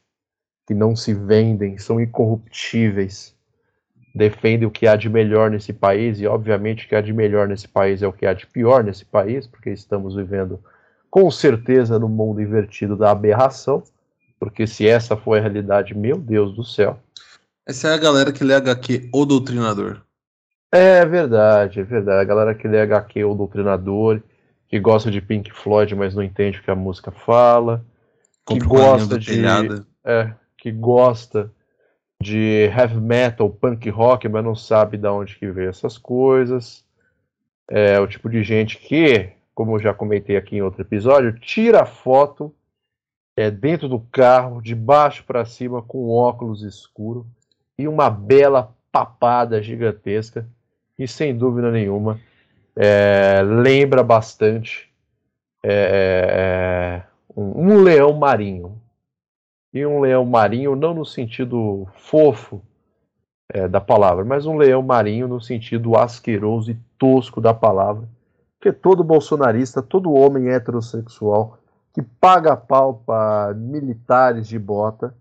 que 0.66 0.74
não 0.74 0.94
se 0.96 1.12
vendem, 1.12 1.78
são 1.78 2.00
incorruptíveis 2.00 3.36
defendem 4.14 4.66
o 4.66 4.70
que 4.70 4.86
há 4.86 4.96
de 4.96 5.08
melhor 5.08 5.50
nesse 5.50 5.72
país, 5.72 6.20
e 6.20 6.26
obviamente 6.26 6.84
o 6.84 6.88
que 6.88 6.94
há 6.94 7.00
de 7.00 7.12
melhor 7.12 7.46
nesse 7.48 7.68
país 7.68 8.02
é 8.02 8.08
o 8.08 8.12
que 8.12 8.26
há 8.26 8.34
de 8.34 8.46
pior 8.46 8.82
nesse 8.82 9.04
país, 9.04 9.46
porque 9.46 9.70
estamos 9.70 10.16
vivendo 10.16 10.60
com 11.10 11.30
certeza 11.30 11.98
no 11.98 12.08
mundo 12.08 12.40
invertido 12.40 12.96
da 12.96 13.10
aberração, 13.10 13.82
porque 14.38 14.66
se 14.66 14.86
essa 14.86 15.16
foi 15.16 15.38
a 15.38 15.42
realidade, 15.42 15.94
meu 15.94 16.16
Deus 16.16 16.54
do 16.54 16.64
céu. 16.64 16.98
Essa 17.66 17.88
é 17.88 17.94
a 17.94 17.98
galera 17.98 18.32
que 18.32 18.42
lê 18.42 18.54
HQ 18.54 19.10
O 19.12 19.24
Doutrinador. 19.24 20.00
É 20.72 21.04
verdade, 21.04 21.80
é 21.80 21.82
verdade. 21.82 22.20
A 22.20 22.24
galera 22.24 22.54
que 22.54 22.66
lê 22.66 22.80
HQ 22.80 23.24
O 23.24 23.34
Doutrinador, 23.34 24.22
que 24.68 24.78
gosta 24.78 25.10
de 25.10 25.20
Pink 25.20 25.52
Floyd, 25.52 25.94
mas 25.94 26.14
não 26.14 26.22
entende 26.22 26.58
o 26.58 26.62
que 26.62 26.70
a 26.70 26.76
música 26.76 27.10
fala, 27.10 27.84
que 28.46 28.58
gosta 28.58 29.18
de. 29.18 29.42
É, 30.04 30.32
que 30.56 30.70
gosta 30.70 31.50
de 32.20 32.70
heavy 32.76 33.00
metal, 33.00 33.48
punk 33.48 33.88
rock, 33.88 34.28
mas 34.28 34.44
não 34.44 34.54
sabe 34.54 34.96
de 34.96 35.08
onde 35.08 35.36
que 35.36 35.50
veio 35.50 35.70
essas 35.70 35.96
coisas. 35.96 36.84
É 37.68 37.98
o 38.00 38.06
tipo 38.06 38.28
de 38.28 38.42
gente 38.42 38.76
que, 38.78 39.32
como 39.54 39.76
eu 39.76 39.80
já 39.80 39.94
comentei 39.94 40.36
aqui 40.36 40.56
em 40.56 40.62
outro 40.62 40.82
episódio, 40.82 41.38
tira 41.38 41.86
foto 41.86 42.54
é, 43.36 43.50
dentro 43.50 43.88
do 43.88 44.00
carro, 44.00 44.60
de 44.60 44.74
baixo 44.74 45.24
para 45.24 45.44
cima, 45.44 45.80
com 45.80 46.10
óculos 46.10 46.62
escuro 46.62 47.26
e 47.78 47.88
uma 47.88 48.10
bela 48.10 48.74
papada 48.92 49.62
gigantesca, 49.62 50.46
e 50.98 51.08
sem 51.08 51.34
dúvida 51.34 51.70
nenhuma 51.70 52.20
é, 52.76 53.42
lembra 53.42 54.02
bastante 54.02 54.90
é, 55.62 57.02
é 57.06 57.10
um, 57.36 57.72
um 57.72 57.82
leão 57.82 58.12
marinho, 58.12 58.69
e 59.72 59.86
um 59.86 60.00
leão 60.00 60.24
marinho, 60.24 60.74
não 60.74 60.94
no 60.94 61.06
sentido 61.06 61.86
fofo 61.94 62.62
é, 63.52 63.68
da 63.68 63.80
palavra, 63.80 64.24
mas 64.24 64.46
um 64.46 64.56
leão 64.56 64.82
marinho 64.82 65.28
no 65.28 65.40
sentido 65.40 65.96
asqueroso 65.96 66.70
e 66.70 66.78
tosco 66.98 67.40
da 67.40 67.54
palavra. 67.54 68.08
Porque 68.58 68.72
todo 68.72 69.04
bolsonarista, 69.04 69.80
todo 69.80 70.12
homem 70.12 70.50
heterossexual 70.50 71.58
que 71.92 72.02
paga 72.02 72.56
pau 72.56 73.02
para 73.04 73.54
militares 73.54 74.46
de 74.46 74.58
bota 74.58 75.14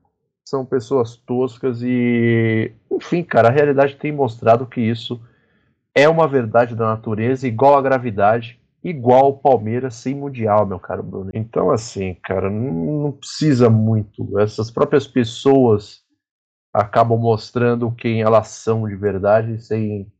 são 0.45 0.65
pessoas 0.65 1.15
toscas 1.15 1.81
e, 1.81 2.73
enfim, 2.91 3.23
cara, 3.23 3.49
a 3.49 3.51
realidade 3.51 3.95
tem 3.95 4.11
mostrado 4.11 4.65
que 4.65 4.81
isso 4.81 5.21
é 5.93 6.07
uma 6.09 6.27
verdade 6.27 6.75
da 6.75 6.85
natureza 6.85 7.47
igual 7.47 7.77
à 7.77 7.81
gravidade 7.81 8.59
igual 8.83 9.29
o 9.29 9.37
Palmeiras 9.37 9.95
sem 9.95 10.15
Mundial, 10.15 10.65
meu 10.65 10.79
caro 10.79 11.03
Bruno. 11.03 11.31
Então, 11.33 11.71
assim, 11.71 12.15
cara, 12.23 12.49
não, 12.49 13.11
precisa 13.11 13.69
muito. 13.69 14.39
Essas 14.39 14.71
próprias 14.71 15.07
pessoas 15.07 16.01
acabam 16.73 17.19
mostrando 17.19 17.91
quem 17.91 18.21
elas 18.21 18.49
são 18.49 18.87
de 18.87 18.95
verdade 18.95 19.59
sem, 19.61 20.11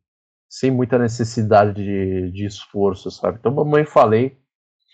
sem 0.50 0.72
muita 0.72 0.98
necessidade 0.98 1.74
de, 1.74 2.32
de 2.32 2.46
esforço, 2.46 3.10
sabe? 3.12 3.38
Então, 3.40 3.54
mamãe 3.54 3.86
falei, 3.86 4.38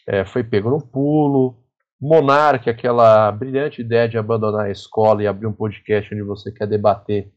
é, 0.07 0.25
foi 0.25 0.43
pego 0.43 0.69
no 0.69 0.81
pulo. 0.81 1.63
Monarque, 1.99 2.69
aquela 2.69 3.31
brilhante 3.31 3.81
ideia 3.81 4.07
de 4.07 4.17
abandonar 4.17 4.65
a 4.65 4.71
escola 4.71 5.23
e 5.23 5.27
abrir 5.27 5.47
um 5.47 5.53
podcast 5.53 6.13
onde 6.13 6.23
você 6.23 6.51
quer 6.51 6.67
debater 6.67 7.31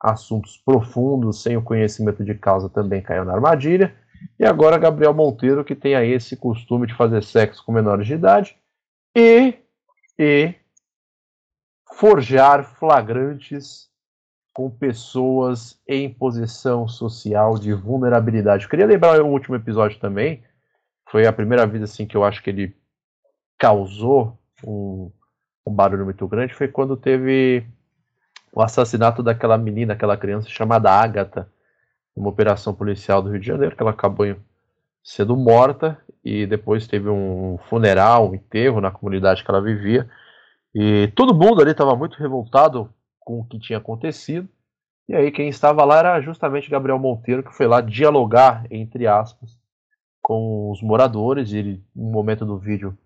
assuntos 0.00 0.56
profundos 0.58 1.42
sem 1.42 1.56
o 1.56 1.62
conhecimento 1.62 2.24
de 2.24 2.34
causa 2.34 2.68
também 2.68 3.00
caiu 3.00 3.24
na 3.24 3.32
armadilha. 3.32 3.96
E 4.38 4.44
agora 4.44 4.78
Gabriel 4.78 5.14
Monteiro, 5.14 5.64
que 5.64 5.74
tem 5.74 5.94
aí 5.94 6.12
esse 6.12 6.36
costume 6.36 6.86
de 6.86 6.94
fazer 6.94 7.22
sexo 7.22 7.64
com 7.64 7.72
menores 7.72 8.06
de 8.06 8.14
idade 8.14 8.56
e, 9.16 9.54
e 10.18 10.54
forjar 11.94 12.64
flagrantes 12.64 13.90
com 14.52 14.70
pessoas 14.70 15.80
em 15.86 16.12
posição 16.12 16.86
social 16.86 17.58
de 17.58 17.72
vulnerabilidade. 17.72 18.64
Eu 18.64 18.70
queria 18.70 18.86
lembrar 18.86 19.20
o 19.22 19.28
último 19.28 19.56
episódio 19.56 19.98
também, 19.98 20.42
foi 21.08 21.26
a 21.26 21.32
primeira 21.32 21.66
vez 21.66 21.82
assim 21.82 22.06
que 22.06 22.16
eu 22.16 22.24
acho 22.24 22.42
que 22.42 22.50
ele 22.50 22.76
causou 23.58 24.38
um, 24.64 25.10
um 25.66 25.72
barulho 25.72 26.04
muito 26.04 26.26
grande, 26.28 26.54
foi 26.54 26.68
quando 26.68 26.96
teve 26.96 27.66
o 28.52 28.60
assassinato 28.60 29.22
daquela 29.22 29.56
menina, 29.56 29.94
aquela 29.94 30.16
criança 30.16 30.48
chamada 30.48 30.90
Agatha, 30.90 31.50
uma 32.14 32.28
operação 32.28 32.74
policial 32.74 33.22
do 33.22 33.30
Rio 33.30 33.40
de 33.40 33.46
Janeiro, 33.46 33.74
que 33.74 33.82
ela 33.82 33.92
acabou 33.92 34.26
sendo 35.02 35.36
morta 35.36 35.98
e 36.24 36.46
depois 36.46 36.86
teve 36.86 37.08
um 37.08 37.58
funeral, 37.68 38.30
um 38.30 38.34
enterro 38.34 38.80
na 38.80 38.90
comunidade 38.90 39.44
que 39.44 39.50
ela 39.50 39.60
vivia. 39.60 40.08
E 40.74 41.08
todo 41.16 41.34
mundo 41.34 41.60
ali 41.60 41.72
estava 41.72 41.96
muito 41.96 42.16
revoltado 42.16 42.92
com 43.20 43.40
o 43.40 43.44
que 43.44 43.58
tinha 43.58 43.78
acontecido. 43.78 44.48
E 45.08 45.14
aí 45.14 45.30
quem 45.30 45.48
estava 45.48 45.84
lá 45.84 45.98
era 45.98 46.20
justamente 46.20 46.70
Gabriel 46.70 46.98
Monteiro, 46.98 47.42
que 47.42 47.54
foi 47.54 47.66
lá 47.66 47.80
dialogar, 47.80 48.64
entre 48.70 49.06
aspas, 49.06 49.58
com 50.22 50.70
os 50.70 50.80
moradores. 50.80 51.52
Ele, 51.52 51.82
no 51.94 52.10
momento 52.10 52.46
do 52.46 52.58
vídeo, 52.58 52.96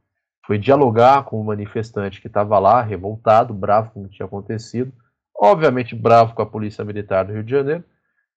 foi 0.47 0.59
dialogar 0.59 1.25
com 1.25 1.41
o 1.41 1.45
manifestante 1.45 2.21
que 2.21 2.29
estava 2.29 2.59
lá, 2.59 2.83
revoltado, 2.83 3.55
bravo 3.55 3.91
com 3.91 4.03
o 4.03 4.09
que 4.09 4.17
tinha 4.17 4.27
acontecido. 4.27 4.93
Obviamente 5.35 5.95
bravo 5.95 6.35
com 6.35 6.43
a 6.43 6.47
Polícia 6.47 6.85
Militar 6.85 7.25
do 7.25 7.33
Rio 7.33 7.45
de 7.45 7.51
Janeiro. 7.51 7.85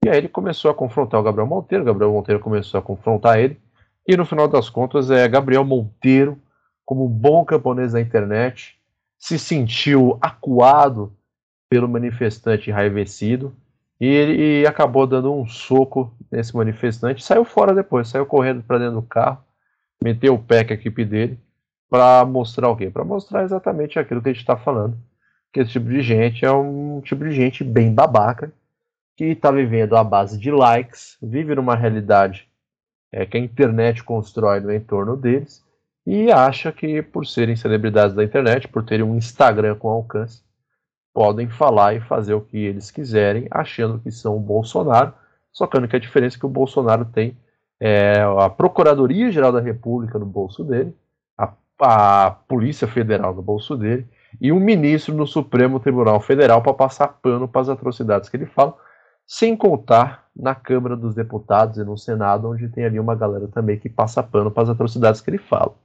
E 0.04 0.10
aí 0.10 0.18
ele 0.18 0.30
começou 0.30 0.72
a 0.72 0.74
confrontar 0.74 1.20
o 1.20 1.24
Gabriel 1.24 1.48
Monteiro, 1.48 1.84
Gabriel 1.84 2.14
Monteiro 2.14 2.40
começou 2.40 2.80
a 2.80 2.84
confrontar 2.84 3.40
ele, 3.40 3.60
e 4.08 4.16
no 4.16 4.26
final 4.26 4.48
das 4.48 4.70
contas 4.70 5.12
é 5.12 5.28
Gabriel 5.28 5.66
Monteiro, 5.66 6.40
como 6.86 7.06
um 7.06 7.10
bom 7.10 7.44
camponês 7.44 7.92
da 7.92 8.02
internet, 8.02 8.80
se 9.18 9.38
sentiu 9.38 10.18
acuado 10.22 11.14
pelo 11.70 11.88
manifestante 11.88 12.70
enraivecido 12.70 13.54
e 14.00 14.08
ele 14.08 14.66
acabou 14.66 15.06
dando 15.06 15.32
um 15.34 15.46
soco 15.46 16.12
nesse 16.32 16.56
manifestante, 16.56 17.24
saiu 17.24 17.44
fora 17.44 17.76
depois, 17.76 18.08
saiu 18.08 18.26
correndo 18.26 18.64
para 18.64 18.80
dentro 18.80 18.96
do 18.96 19.02
carro, 19.02 19.44
meteu 20.02 20.34
o 20.34 20.40
pé 20.40 20.64
com 20.64 20.72
a 20.72 20.76
equipe 20.76 21.04
dele 21.04 21.38
para 21.90 22.24
mostrar 22.24 22.70
o 22.70 22.76
quê? 22.76 22.90
Para 22.90 23.04
mostrar 23.04 23.44
exatamente 23.44 24.00
aquilo 24.00 24.22
que 24.22 24.30
a 24.30 24.32
gente 24.32 24.42
está 24.42 24.56
falando, 24.56 24.98
que 25.52 25.60
esse 25.60 25.72
tipo 25.72 25.90
de 25.90 26.02
gente 26.02 26.46
é 26.46 26.52
um 26.52 27.02
tipo 27.02 27.24
de 27.26 27.32
gente 27.32 27.64
bem 27.64 27.94
babaca 27.94 28.52
que 29.20 29.26
está 29.26 29.52
vivendo 29.52 29.98
à 29.98 30.04
base 30.04 30.40
de 30.40 30.50
likes, 30.50 31.18
vive 31.22 31.54
numa 31.54 31.76
realidade 31.76 32.48
é, 33.12 33.26
que 33.26 33.36
a 33.36 33.40
internet 33.42 34.02
constrói 34.02 34.62
no 34.62 34.74
entorno 34.74 35.18
deles 35.18 35.62
e 36.08 36.32
acha 36.32 36.72
que 36.72 37.02
por 37.02 37.28
serem 37.28 37.54
celebridades 37.54 38.16
da 38.16 38.24
internet, 38.24 38.70
por 38.70 38.82
terem 38.82 39.06
um 39.06 39.18
Instagram 39.18 39.76
com 39.76 39.90
alcance, 39.90 40.42
podem 41.14 41.50
falar 41.50 41.96
e 41.96 42.00
fazer 42.00 42.34
o 42.34 42.40
que 42.40 42.60
eles 42.60 42.92
quiserem, 42.92 43.46
achando 43.52 44.00
que 44.00 44.10
são 44.10 44.38
o 44.38 44.40
Bolsonaro, 44.40 45.14
só 45.52 45.68
que 45.68 45.76
a 45.76 46.00
diferença 46.00 46.38
é 46.38 46.40
que 46.40 46.46
o 46.46 46.50
Bolsonaro 46.50 47.04
tem 47.04 47.38
é, 47.78 48.22
a 48.22 48.50
Procuradoria 48.50 49.30
Geral 49.34 49.52
da 49.52 49.60
República 49.60 50.18
no 50.18 50.26
bolso 50.26 50.64
dele, 50.64 50.96
a, 51.38 51.52
a 51.82 52.32
Polícia 52.32 52.88
Federal 52.88 53.36
no 53.36 53.42
bolso 53.42 53.76
dele 53.76 54.08
e 54.40 54.50
um 54.50 54.62
ministro 54.62 55.14
no 55.14 55.28
Supremo 55.28 55.78
Tribunal 55.78 56.22
Federal 56.22 56.62
para 56.62 56.74
passar 56.74 57.20
pano 57.22 57.50
para 57.50 57.60
as 57.60 57.68
atrocidades 57.68 58.30
que 58.30 58.38
ele 58.38 58.46
fala, 58.46 58.78
sem 59.30 59.56
contar 59.56 60.28
na 60.36 60.56
Câmara 60.56 60.98
dos 60.98 61.14
Deputados 61.14 61.78
e 61.78 61.84
no 61.84 61.96
Senado, 61.96 62.50
onde 62.50 62.68
tem 62.68 62.84
ali 62.84 63.00
uma 63.00 63.14
galera 63.14 63.48
também 63.48 63.78
que 63.78 63.88
passa 63.88 64.24
pano 64.24 64.50
para 64.50 64.64
as 64.64 64.70
atrocidades 64.70 65.22
que 65.22 65.30
ele 65.30 65.38
fala. 65.38 65.76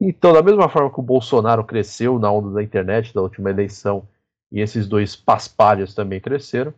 Então, 0.00 0.32
da 0.32 0.42
mesma 0.42 0.68
forma 0.68 0.92
que 0.92 0.98
o 0.98 1.04
Bolsonaro 1.04 1.62
cresceu 1.62 2.18
na 2.18 2.32
onda 2.32 2.50
da 2.50 2.64
internet 2.64 3.14
da 3.14 3.22
última 3.22 3.48
eleição 3.48 4.08
e 4.50 4.60
esses 4.60 4.88
dois 4.88 5.14
paspalhos 5.14 5.94
também 5.94 6.20
cresceram, 6.20 6.74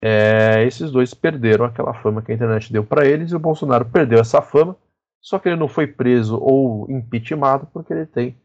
é, 0.00 0.64
esses 0.64 0.92
dois 0.92 1.12
perderam 1.12 1.64
aquela 1.64 1.92
fama 1.92 2.22
que 2.22 2.30
a 2.30 2.34
internet 2.36 2.72
deu 2.72 2.84
para 2.84 3.04
eles 3.04 3.32
e 3.32 3.36
o 3.36 3.40
Bolsonaro 3.40 3.86
perdeu 3.86 4.20
essa 4.20 4.40
fama, 4.40 4.76
só 5.20 5.40
que 5.40 5.48
ele 5.48 5.56
não 5.56 5.66
foi 5.66 5.88
preso 5.88 6.38
ou 6.40 6.88
impeachmentado 6.88 7.66
porque 7.72 7.92
ele 7.92 8.06
tem 8.06 8.36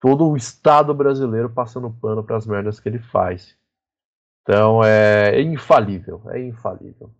todo 0.00 0.28
o 0.28 0.36
Estado 0.36 0.92
brasileiro 0.92 1.48
passando 1.48 1.88
pano 1.88 2.24
para 2.24 2.36
as 2.36 2.48
merdas 2.48 2.80
que 2.80 2.88
ele 2.88 2.98
faz. 2.98 3.56
Então 4.42 4.82
é, 4.84 5.36
é 5.36 5.40
infalível, 5.40 6.22
é 6.30 6.40
infalível. 6.40 7.10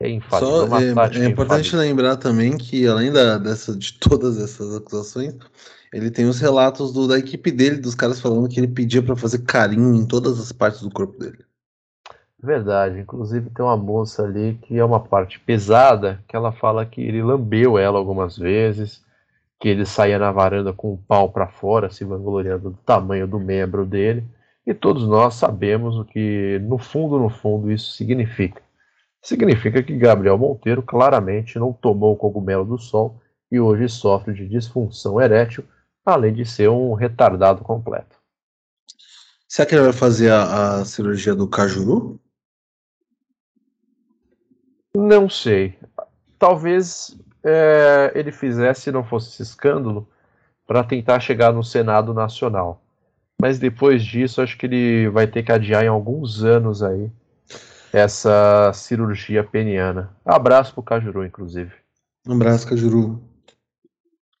É 0.00 0.08
infalível. 0.08 0.68
Só, 0.68 0.78
é, 0.78 0.84
é, 0.84 0.90
importante 1.28 1.68
infalível. 1.68 1.78
lembrar 1.78 2.16
também 2.16 2.56
que, 2.56 2.86
além 2.86 3.12
da, 3.12 3.38
dessa, 3.38 3.76
de 3.76 3.94
todas 4.00 4.38
essas 4.38 4.74
acusações, 4.74 5.36
ele 5.92 6.10
tem 6.10 6.26
os 6.26 6.40
relatos 6.40 6.92
do, 6.92 7.06
da 7.06 7.18
equipe 7.18 7.50
dele, 7.50 7.76
dos 7.76 7.94
caras 7.94 8.20
falando 8.20 8.48
que 8.48 8.58
ele 8.58 8.68
pedia 8.68 9.02
para 9.02 9.14
fazer 9.14 9.44
carinho 9.44 9.94
em 9.94 10.06
todas 10.06 10.40
as 10.40 10.50
partes 10.50 10.80
do 10.80 10.90
corpo 10.90 11.18
dele. 11.18 11.44
Verdade. 12.42 12.98
Inclusive 12.98 13.48
tem 13.50 13.64
uma 13.64 13.76
moça 13.76 14.24
ali 14.24 14.58
que 14.62 14.76
é 14.76 14.84
uma 14.84 15.00
parte 15.00 15.40
pesada, 15.40 16.22
que 16.28 16.36
ela 16.36 16.52
fala 16.52 16.84
que 16.84 17.00
ele 17.00 17.22
lambeu 17.22 17.78
ela 17.78 17.98
algumas 17.98 18.36
vezes, 18.36 19.02
que 19.58 19.68
ele 19.68 19.86
saía 19.86 20.18
na 20.18 20.30
varanda 20.30 20.72
com 20.72 20.92
o 20.92 20.98
pau 20.98 21.30
para 21.30 21.46
fora, 21.46 21.88
se 21.88 22.04
vangloriando 22.04 22.70
do 22.70 22.78
tamanho 22.84 23.26
do 23.26 23.38
membro 23.40 23.86
dele. 23.86 24.24
E 24.66 24.72
todos 24.72 25.06
nós 25.06 25.34
sabemos 25.34 25.96
o 25.96 26.04
que, 26.04 26.58
no 26.60 26.78
fundo, 26.78 27.18
no 27.18 27.28
fundo, 27.28 27.70
isso 27.70 27.92
significa. 27.92 28.62
Significa 29.20 29.82
que 29.82 29.96
Gabriel 29.96 30.38
Monteiro 30.38 30.82
claramente 30.82 31.58
não 31.58 31.72
tomou 31.72 32.14
o 32.14 32.16
cogumelo 32.16 32.64
do 32.64 32.78
sol 32.78 33.20
e 33.50 33.60
hoje 33.60 33.88
sofre 33.88 34.34
de 34.34 34.48
disfunção 34.48 35.20
erétil, 35.20 35.64
além 36.04 36.32
de 36.32 36.44
ser 36.44 36.68
um 36.68 36.94
retardado 36.94 37.62
completo. 37.62 38.16
Será 39.48 39.66
que 39.66 39.74
ele 39.74 39.84
vai 39.84 39.92
fazer 39.92 40.30
a, 40.30 40.80
a 40.80 40.84
cirurgia 40.84 41.34
do 41.34 41.48
Cajuru? 41.48 42.20
Não 44.96 45.28
sei. 45.28 45.78
Talvez 46.38 47.16
é, 47.42 48.12
ele 48.14 48.32
fizesse, 48.32 48.82
se 48.82 48.92
não 48.92 49.04
fosse 49.04 49.30
esse 49.30 49.42
escândalo, 49.42 50.08
para 50.66 50.84
tentar 50.84 51.20
chegar 51.20 51.52
no 51.52 51.62
Senado 51.62 52.12
Nacional. 52.12 52.83
Mas 53.40 53.58
depois 53.58 54.04
disso, 54.04 54.40
acho 54.40 54.56
que 54.56 54.66
ele 54.66 55.08
vai 55.08 55.26
ter 55.26 55.42
que 55.42 55.52
adiar 55.52 55.84
em 55.84 55.88
alguns 55.88 56.44
anos 56.44 56.82
aí 56.82 57.10
essa 57.92 58.72
cirurgia 58.72 59.44
peniana. 59.44 60.10
Abraço 60.24 60.74
pro 60.74 60.82
Cajuru, 60.82 61.24
inclusive. 61.24 61.72
Um 62.26 62.34
abraço, 62.34 62.66
Cajuru. 62.66 63.22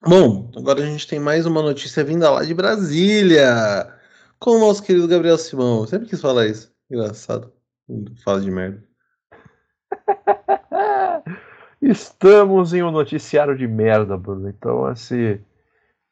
Bom, 0.06 0.50
agora 0.56 0.82
a 0.82 0.86
gente 0.86 1.06
tem 1.06 1.20
mais 1.20 1.46
uma 1.46 1.62
notícia 1.62 2.02
vinda 2.02 2.30
lá 2.30 2.44
de 2.44 2.52
Brasília. 2.52 3.94
Com 4.38 4.56
o 4.56 4.58
nosso 4.58 4.82
querido 4.82 5.08
Gabriel 5.08 5.38
Simão. 5.38 5.82
Eu 5.82 5.86
sempre 5.86 6.08
quis 6.08 6.20
falar 6.20 6.46
isso. 6.46 6.72
Engraçado. 6.90 7.52
Fala 8.24 8.40
de 8.40 8.50
merda. 8.50 8.82
Estamos 11.80 12.74
em 12.74 12.82
um 12.82 12.90
noticiário 12.90 13.56
de 13.56 13.66
merda, 13.66 14.16
Bruno. 14.16 14.48
Então, 14.48 14.90
esse, 14.90 15.40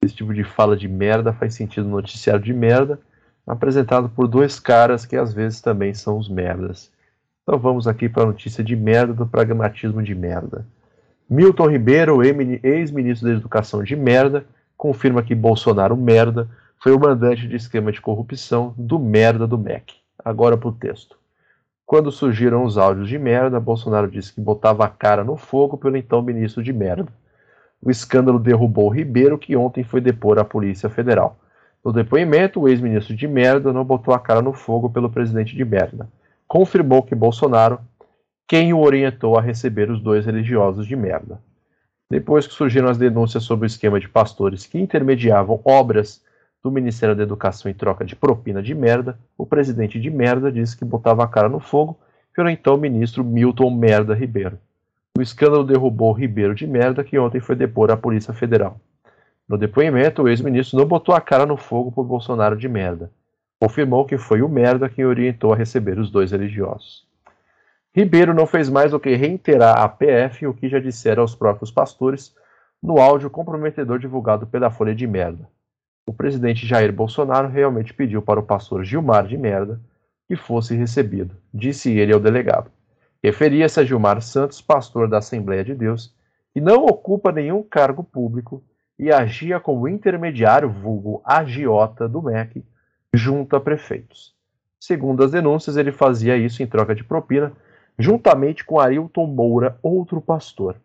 esse 0.03 0.17
tipo 0.17 0.35
de 0.35 0.43
fala 0.43 0.77
de 0.77 0.88
merda 0.88 1.33
faz 1.33 1.55
sentido 1.55 1.85
no 1.85 1.97
noticiário 1.97 2.43
de 2.43 2.53
merda, 2.53 2.99
apresentado 3.47 4.09
por 4.09 4.27
dois 4.27 4.59
caras 4.59 5.07
que 5.07 5.17
às 5.17 5.33
vezes 5.33 5.61
também 5.61 5.95
são 5.95 6.19
os 6.19 6.29
merdas. 6.29 6.91
Então 7.43 7.59
vamos 7.59 7.87
aqui 7.87 8.09
para 8.09 8.25
a 8.25 8.27
notícia 8.27 8.62
de 8.62 8.75
merda 8.75 9.12
do 9.12 9.27
pragmatismo 9.27 10.03
de 10.03 10.15
merda. 10.15 10.67
Milton 11.31 11.69
Ribeiro, 11.69 12.21
ex-ministro 12.23 13.29
da 13.29 13.35
Educação 13.35 13.83
de 13.83 13.97
merda, 13.97 14.45
confirma 14.77 15.23
que 15.23 15.35
Bolsonaro 15.35 15.97
merda 15.97 16.49
foi 16.79 16.93
o 16.93 16.99
mandante 16.99 17.47
de 17.47 17.57
esquema 17.57 17.93
de 17.93 18.01
corrupção 18.01 18.75
do 18.77 18.99
merda 18.99 19.47
do 19.47 19.57
MEC. 19.57 19.95
Agora 20.25 20.57
para 20.57 20.69
o 20.69 20.73
texto. 20.73 21.17
Quando 21.87 22.11
surgiram 22.11 22.65
os 22.65 22.77
áudios 22.77 23.09
de 23.09 23.19
merda, 23.19 23.61
Bolsonaro 23.61 24.11
disse 24.11 24.33
que 24.33 24.41
botava 24.41 24.85
a 24.85 24.88
cara 24.88 25.23
no 25.23 25.37
fogo 25.37 25.77
pelo 25.77 25.97
então 25.97 26.23
ministro 26.23 26.62
de 26.62 26.73
merda. 26.73 27.12
O 27.85 27.90
escândalo 27.90 28.38
derrubou 28.38 28.88
Ribeiro, 28.88 29.37
que 29.37 29.57
ontem 29.57 29.83
foi 29.83 30.01
depor 30.01 30.38
à 30.38 30.45
Polícia 30.45 30.88
Federal. 30.88 31.37
No 31.85 31.92
depoimento, 31.92 32.61
o 32.61 32.68
ex-ministro 32.68 33.16
de 33.16 33.27
merda 33.27 33.73
não 33.73 33.85
botou 33.85 34.14
a 34.14 34.21
cara 34.21 34.40
no 34.40 34.53
fogo 34.53 34.88
pelo 34.88 35.11
presidente 35.11 35.57
de 35.57 35.64
merda. 35.64 36.09
Confirmou 36.47 37.03
que 37.03 37.14
Bolsonaro 37.14 37.81
quem 38.47 38.73
o 38.73 38.81
orientou 38.81 39.37
a 39.37 39.40
receber 39.40 39.90
os 39.90 40.01
dois 40.01 40.27
religiosos 40.27 40.87
de 40.87 40.95
merda. 40.95 41.40
Depois 42.09 42.47
que 42.47 42.53
surgiram 42.53 42.88
as 42.88 42.99
denúncias 42.99 43.42
sobre 43.42 43.64
o 43.64 43.66
esquema 43.66 43.99
de 43.99 44.09
pastores 44.09 44.66
que 44.66 44.79
intermediavam 44.79 45.61
obras 45.64 46.23
do 46.62 46.71
Ministério 46.71 47.16
da 47.16 47.23
Educação 47.23 47.71
em 47.71 47.75
troca 47.75 48.05
de 48.05 48.14
propina 48.14 48.62
de 48.62 48.75
merda, 48.75 49.18
o 49.37 49.47
presidente 49.47 49.99
de 49.99 50.11
merda 50.11 50.53
disse 50.53 50.77
que 50.77 50.85
botava 50.85 51.25
a 51.25 51.27
cara 51.27 51.49
no 51.49 51.59
fogo 51.59 51.99
pelo 52.35 52.49
então 52.49 52.77
ministro 52.77 53.25
Milton 53.25 53.71
Merda 53.71 54.14
Ribeiro. 54.14 54.59
O 55.16 55.22
escândalo 55.22 55.64
derrubou 55.64 56.12
Ribeiro 56.12 56.55
de 56.55 56.66
merda, 56.66 57.05
que 57.05 57.18
ontem 57.18 57.40
foi 57.40 57.55
depor 57.55 57.90
à 57.90 57.96
Polícia 57.96 58.33
Federal. 58.33 58.81
No 59.48 59.59
depoimento, 59.59 60.22
o 60.22 60.29
ex-ministro 60.29 60.79
não 60.79 60.87
botou 60.87 61.14
a 61.14 61.20
cara 61.20 61.44
no 61.44 61.57
fogo 61.57 61.92
por 61.92 62.05
Bolsonaro 62.05 62.57
de 62.57 62.68
merda. 62.68 63.11
Confirmou 63.61 64.05
que 64.05 64.16
foi 64.16 64.42
o 64.42 64.48
merda 64.48 64.88
quem 64.88 65.05
orientou 65.05 65.53
a 65.53 65.57
receber 65.57 65.98
os 65.98 66.11
dois 66.11 66.33
religiosos. 66.33 67.07
Ribeiro 67.94 68.33
não 68.33 68.46
fez 68.46 68.70
mais 68.70 68.92
do 68.92 69.01
que 69.01 69.14
reiterar 69.14 69.79
à 69.79 69.88
PF 69.88 70.46
o 70.46 70.55
que 70.55 70.68
já 70.68 70.79
dissera 70.79 71.20
aos 71.20 71.35
próprios 71.35 71.70
pastores 71.70 72.35
no 72.83 72.98
áudio 72.98 73.29
comprometedor 73.29 73.98
divulgado 73.98 74.46
pela 74.46 74.70
Folha 74.70 74.94
de 74.94 75.07
Merda 75.07 75.46
o 76.07 76.12
presidente 76.12 76.66
Jair 76.66 76.92
Bolsonaro 76.92 77.48
realmente 77.48 77.94
pediu 77.94 78.20
para 78.20 78.40
o 78.40 78.42
pastor 78.42 78.85
Gilmar 78.85 79.27
de 79.27 79.37
Merda 79.37 79.81
que 80.27 80.37
fosse 80.37 80.75
recebido, 80.75 81.37
disse 81.53 81.90
ele 81.90 82.12
ao 82.12 82.20
delegado. 82.20 82.70
Referia-se 83.22 83.78
a 83.78 83.85
Gilmar 83.85 84.20
Santos, 84.20 84.61
pastor 84.61 85.08
da 85.08 85.18
Assembleia 85.18 85.62
de 85.62 85.74
Deus, 85.74 86.14
que 86.52 86.61
não 86.61 86.85
ocupa 86.85 87.30
nenhum 87.30 87.62
cargo 87.62 88.02
público 88.02 88.62
e 88.98 89.12
agia 89.12 89.61
como 89.61 89.88
intermediário 89.88 90.68
vulgo 90.68 91.22
agiota 91.24 92.08
do 92.08 92.22
MEC 92.22 92.64
junto 93.14 93.54
a 93.56 93.61
prefeitos. 93.61 94.35
Segundo 94.80 95.22
as 95.22 95.30
denúncias, 95.30 95.76
ele 95.76 95.92
fazia 95.92 96.37
isso 96.37 96.62
em 96.62 96.66
troca 96.66 96.94
de 96.94 97.04
propina, 97.04 97.52
juntamente 97.98 98.64
com 98.64 98.80
Ailton 98.80 99.26
Moura, 99.26 99.78
outro 99.82 100.20
pastor. 100.20 100.76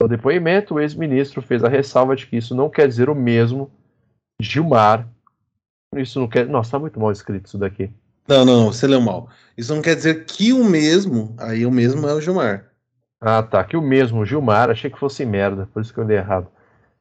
No 0.00 0.08
depoimento, 0.08 0.74
o 0.74 0.80
ex-ministro 0.80 1.42
fez 1.42 1.62
a 1.62 1.68
ressalva 1.68 2.16
de 2.16 2.26
que 2.26 2.38
isso 2.38 2.54
não 2.54 2.70
quer 2.70 2.88
dizer 2.88 3.10
o 3.10 3.14
mesmo 3.14 3.70
Gilmar. 4.40 5.06
Isso 5.94 6.18
não 6.18 6.26
quer. 6.26 6.46
Nossa, 6.46 6.72
tá 6.72 6.78
muito 6.78 6.98
mal 6.98 7.12
escrito 7.12 7.46
isso 7.46 7.58
daqui. 7.58 7.90
Não, 8.30 8.44
não, 8.44 8.66
você 8.72 8.86
leu 8.86 9.00
mal. 9.00 9.28
Isso 9.58 9.74
não 9.74 9.82
quer 9.82 9.96
dizer 9.96 10.24
que 10.24 10.52
o 10.52 10.62
mesmo, 10.62 11.34
aí 11.36 11.66
o 11.66 11.70
mesmo 11.70 12.06
é 12.06 12.14
o 12.14 12.20
Gilmar. 12.20 12.70
Ah, 13.20 13.42
tá. 13.42 13.64
Que 13.64 13.76
o 13.76 13.82
mesmo 13.82 14.24
Gilmar, 14.24 14.70
achei 14.70 14.88
que 14.88 15.00
fosse 15.00 15.26
merda, 15.26 15.68
por 15.74 15.82
isso 15.82 15.92
que 15.92 15.98
eu 15.98 16.04
dei 16.04 16.18
errado. 16.18 16.46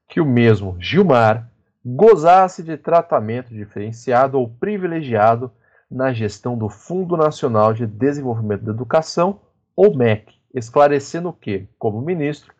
Que 0.07 0.19
o 0.19 0.25
mesmo 0.25 0.75
Gilmar 0.79 1.47
gozasse 1.85 2.63
de 2.63 2.75
tratamento 2.77 3.53
diferenciado 3.53 4.39
ou 4.39 4.49
privilegiado 4.49 5.51
na 5.89 6.11
gestão 6.11 6.57
do 6.57 6.67
Fundo 6.67 7.15
Nacional 7.15 7.75
de 7.75 7.85
Desenvolvimento 7.85 8.63
da 8.63 8.71
Educação, 8.71 9.39
ou 9.75 9.95
MEC, 9.95 10.33
esclarecendo 10.51 11.31
que, 11.31 11.67
como 11.77 12.01
ministro, 12.01 12.51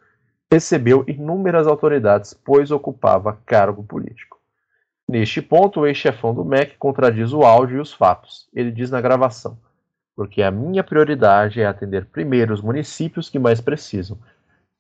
recebeu 0.52 1.04
inúmeras 1.08 1.66
autoridades, 1.66 2.36
pois 2.36 2.70
ocupava 2.70 3.40
cargo 3.48 3.84
político. 3.84 4.39
Neste 5.10 5.42
ponto, 5.42 5.80
o 5.80 5.88
ex-chefão 5.88 6.36
do 6.36 6.46
MEC 6.46 6.78
contradiz 6.78 7.34
o 7.34 7.42
áudio 7.42 7.78
e 7.78 7.82
os 7.82 7.92
fatos. 7.92 8.48
Ele 8.54 8.70
diz 8.70 8.92
na 8.92 9.02
gravação: 9.02 9.58
porque 10.16 10.44
a 10.44 10.52
minha 10.52 10.84
prioridade 10.84 11.60
é 11.60 11.66
atender 11.66 12.06
primeiro 12.06 12.54
os 12.54 12.62
municípios 12.62 13.28
que 13.28 13.40
mais 13.40 13.60
precisam, 13.60 14.20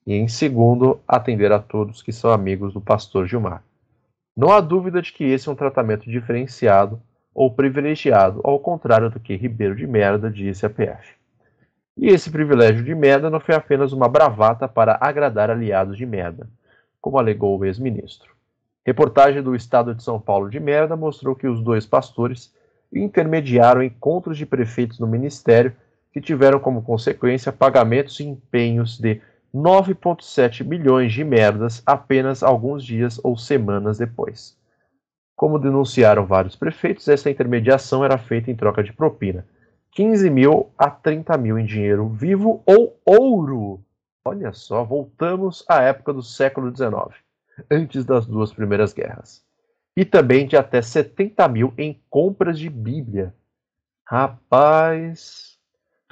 e 0.05 0.13
em 0.13 0.27
segundo, 0.27 0.99
atender 1.07 1.51
a 1.51 1.57
todos 1.57 2.03
que 2.03 2.11
são 2.11 2.29
amigos 2.31 2.75
do 2.75 2.79
pastor 2.79 3.25
Gilmar. 3.25 3.63
Não 4.37 4.51
há 4.51 4.61
dúvida 4.61 5.01
de 5.01 5.11
que 5.11 5.23
esse 5.23 5.49
é 5.49 5.51
um 5.51 5.55
tratamento 5.55 6.07
diferenciado 6.07 7.01
ou 7.33 7.51
privilegiado, 7.51 8.39
ao 8.43 8.59
contrário 8.59 9.09
do 9.09 9.19
que 9.19 9.35
Ribeiro 9.35 9.75
de 9.75 9.87
Merda 9.87 10.29
disse 10.29 10.63
à 10.63 10.69
PF. 10.69 11.15
E 11.97 12.05
esse 12.05 12.29
privilégio 12.29 12.83
de 12.83 12.93
merda 12.93 13.31
não 13.31 13.39
foi 13.39 13.55
apenas 13.55 13.93
uma 13.93 14.07
bravata 14.07 14.67
para 14.67 14.95
agradar 15.01 15.49
aliados 15.49 15.97
de 15.97 16.05
merda, 16.05 16.47
como 17.01 17.17
alegou 17.17 17.57
o 17.57 17.65
ex-ministro. 17.65 18.37
Reportagem 18.85 19.43
do 19.43 19.55
Estado 19.55 19.93
de 19.93 20.03
São 20.03 20.19
Paulo 20.19 20.49
de 20.49 20.59
Merda 20.59 20.95
mostrou 20.95 21.35
que 21.35 21.47
os 21.47 21.61
dois 21.61 21.85
pastores 21.85 22.53
intermediaram 22.91 23.83
encontros 23.83 24.37
de 24.37 24.45
prefeitos 24.45 24.99
no 24.99 25.07
ministério 25.07 25.75
que 26.11 26.19
tiveram 26.19 26.59
como 26.59 26.81
consequência 26.81 27.51
pagamentos 27.51 28.19
e 28.19 28.23
empenhos 28.23 28.97
de 28.97 29.21
9,7 29.53 30.63
milhões 30.63 31.13
de 31.13 31.23
merdas 31.23 31.83
apenas 31.85 32.43
alguns 32.43 32.83
dias 32.83 33.19
ou 33.23 33.37
semanas 33.37 33.97
depois. 33.97 34.57
Como 35.35 35.59
denunciaram 35.59 36.25
vários 36.25 36.55
prefeitos, 36.55 37.07
essa 37.07 37.29
intermediação 37.29 38.03
era 38.03 38.17
feita 38.17 38.51
em 38.51 38.55
troca 38.55 38.83
de 38.83 38.93
propina. 38.93 39.45
15 39.91 40.29
mil 40.29 40.69
a 40.77 40.89
30 40.89 41.37
mil 41.37 41.57
em 41.57 41.65
dinheiro 41.65 42.09
vivo 42.09 42.61
ou 42.65 42.99
ouro. 43.05 43.81
Olha 44.23 44.53
só, 44.53 44.83
voltamos 44.83 45.65
à 45.67 45.81
época 45.81 46.13
do 46.13 46.21
século 46.21 46.75
XIX, 46.75 47.15
antes 47.69 48.05
das 48.05 48.25
duas 48.25 48.53
primeiras 48.53 48.93
guerras. 48.93 49.43
E 49.95 50.05
também 50.05 50.47
de 50.47 50.55
até 50.55 50.81
70 50.81 51.47
mil 51.47 51.73
em 51.77 52.01
compras 52.09 52.57
de 52.59 52.69
Bíblia. 52.69 53.33
Rapaz, 54.05 55.57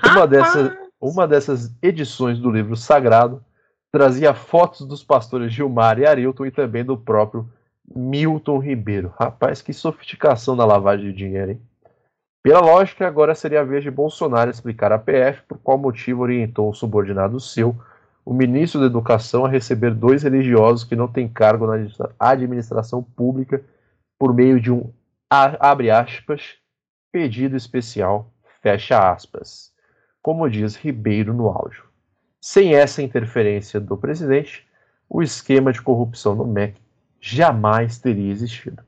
uma, 0.03 0.27
dessas, 0.27 0.77
uma 0.99 1.27
dessas 1.27 1.75
edições 1.81 2.39
do 2.39 2.51
livro 2.51 2.75
sagrado 2.75 3.43
trazia 3.91 4.33
fotos 4.33 4.86
dos 4.86 5.03
pastores 5.03 5.51
Gilmar 5.51 5.97
e 5.99 6.05
Arilton 6.05 6.45
e 6.45 6.51
também 6.51 6.83
do 6.83 6.97
próprio 6.97 7.49
Milton 7.95 8.60
Ribeiro. 8.60 9.13
Rapaz, 9.19 9.62
que 9.62 9.73
sofisticação 9.73 10.55
na 10.55 10.65
lavagem 10.65 11.07
de 11.07 11.13
dinheiro, 11.13 11.51
hein? 11.51 11.62
Pela 12.43 12.62
lógica, 12.62 13.07
agora 13.07 13.36
seria 13.36 13.62
a 13.62 13.63
vez 13.63 13.83
de 13.83 13.91
Bolsonaro 13.91 14.49
explicar 14.49 14.91
à 14.91 14.97
PF 14.97 15.41
por 15.47 15.57
qual 15.57 15.77
motivo 15.77 16.21
orientou 16.21 16.69
um 16.69 16.73
subordinado 16.73 17.39
seu, 17.39 17.75
o 18.27 18.33
ministro 18.33 18.81
da 18.81 18.87
Educação, 18.87 19.45
a 19.45 19.49
receber 19.49 19.95
dois 19.95 20.23
religiosos 20.23 20.83
que 20.83 20.97
não 20.97 21.07
têm 21.07 21.29
cargo 21.29 21.65
na 21.65 21.87
administração 22.19 23.01
pública 23.01 23.63
por 24.19 24.33
meio 24.33 24.59
de 24.59 24.69
um, 24.69 24.91
abre 25.29 25.89
aspas, 25.89 26.57
pedido 27.09 27.55
especial, 27.55 28.29
fecha 28.61 29.13
aspas, 29.13 29.71
como 30.21 30.49
diz 30.49 30.75
Ribeiro 30.75 31.33
no 31.33 31.47
áudio. 31.47 31.85
Sem 32.41 32.75
essa 32.75 33.01
interferência 33.01 33.79
do 33.79 33.95
presidente, 33.95 34.67
o 35.09 35.23
esquema 35.23 35.71
de 35.71 35.81
corrupção 35.81 36.35
no 36.35 36.45
MEC 36.45 36.75
jamais 37.21 37.97
teria 37.97 38.29
existido. 38.29 38.83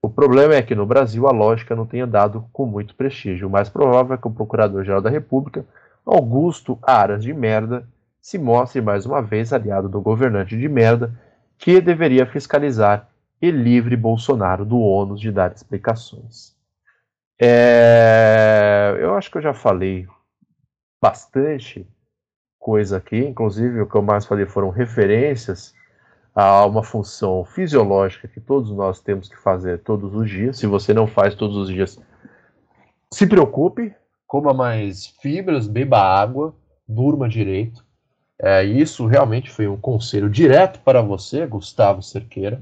O 0.00 0.08
problema 0.08 0.54
é 0.54 0.62
que 0.62 0.76
no 0.76 0.86
Brasil 0.86 1.26
a 1.26 1.32
lógica 1.32 1.74
não 1.74 1.84
tenha 1.84 2.06
dado 2.06 2.48
com 2.52 2.64
muito 2.64 2.94
prestígio. 2.94 3.48
O 3.48 3.50
mais 3.50 3.68
provável 3.68 4.14
é 4.14 4.18
que 4.18 4.28
o 4.28 4.30
Procurador-Geral 4.30 5.02
da 5.02 5.10
República, 5.10 5.66
Augusto 6.06 6.78
Aras 6.80 7.24
de 7.24 7.34
Merda, 7.34 7.84
se 8.24 8.38
mostre 8.38 8.80
mais 8.80 9.04
uma 9.04 9.20
vez 9.20 9.52
aliado 9.52 9.86
do 9.86 10.00
governante 10.00 10.56
de 10.56 10.66
merda 10.66 11.14
que 11.58 11.78
deveria 11.78 12.24
fiscalizar 12.24 13.06
e 13.40 13.50
livre 13.50 13.98
Bolsonaro 13.98 14.64
do 14.64 14.78
ônus 14.78 15.20
de 15.20 15.30
dar 15.30 15.52
explicações. 15.52 16.56
É... 17.38 18.96
Eu 18.98 19.14
acho 19.14 19.30
que 19.30 19.36
eu 19.36 19.42
já 19.42 19.52
falei 19.52 20.06
bastante 21.02 21.86
coisa 22.58 22.96
aqui, 22.96 23.18
inclusive 23.18 23.82
o 23.82 23.86
que 23.86 23.94
eu 23.94 24.00
mais 24.00 24.24
falei 24.24 24.46
foram 24.46 24.70
referências 24.70 25.74
a 26.34 26.64
uma 26.64 26.82
função 26.82 27.44
fisiológica 27.44 28.26
que 28.26 28.40
todos 28.40 28.70
nós 28.70 29.02
temos 29.02 29.28
que 29.28 29.36
fazer 29.36 29.82
todos 29.82 30.14
os 30.14 30.30
dias. 30.30 30.56
Se 30.56 30.66
você 30.66 30.94
não 30.94 31.06
faz 31.06 31.34
todos 31.34 31.58
os 31.58 31.68
dias, 31.68 32.00
se 33.12 33.26
preocupe, 33.26 33.94
coma 34.26 34.54
mais 34.54 35.08
fibras, 35.20 35.68
beba 35.68 35.98
água, 35.98 36.54
durma 36.88 37.28
direito. 37.28 37.83
É, 38.46 38.62
isso 38.62 39.06
realmente 39.06 39.50
foi 39.50 39.66
um 39.66 39.76
conselho 39.78 40.28
direto 40.28 40.78
para 40.80 41.00
você, 41.00 41.46
Gustavo 41.46 42.02
Cerqueira. 42.02 42.60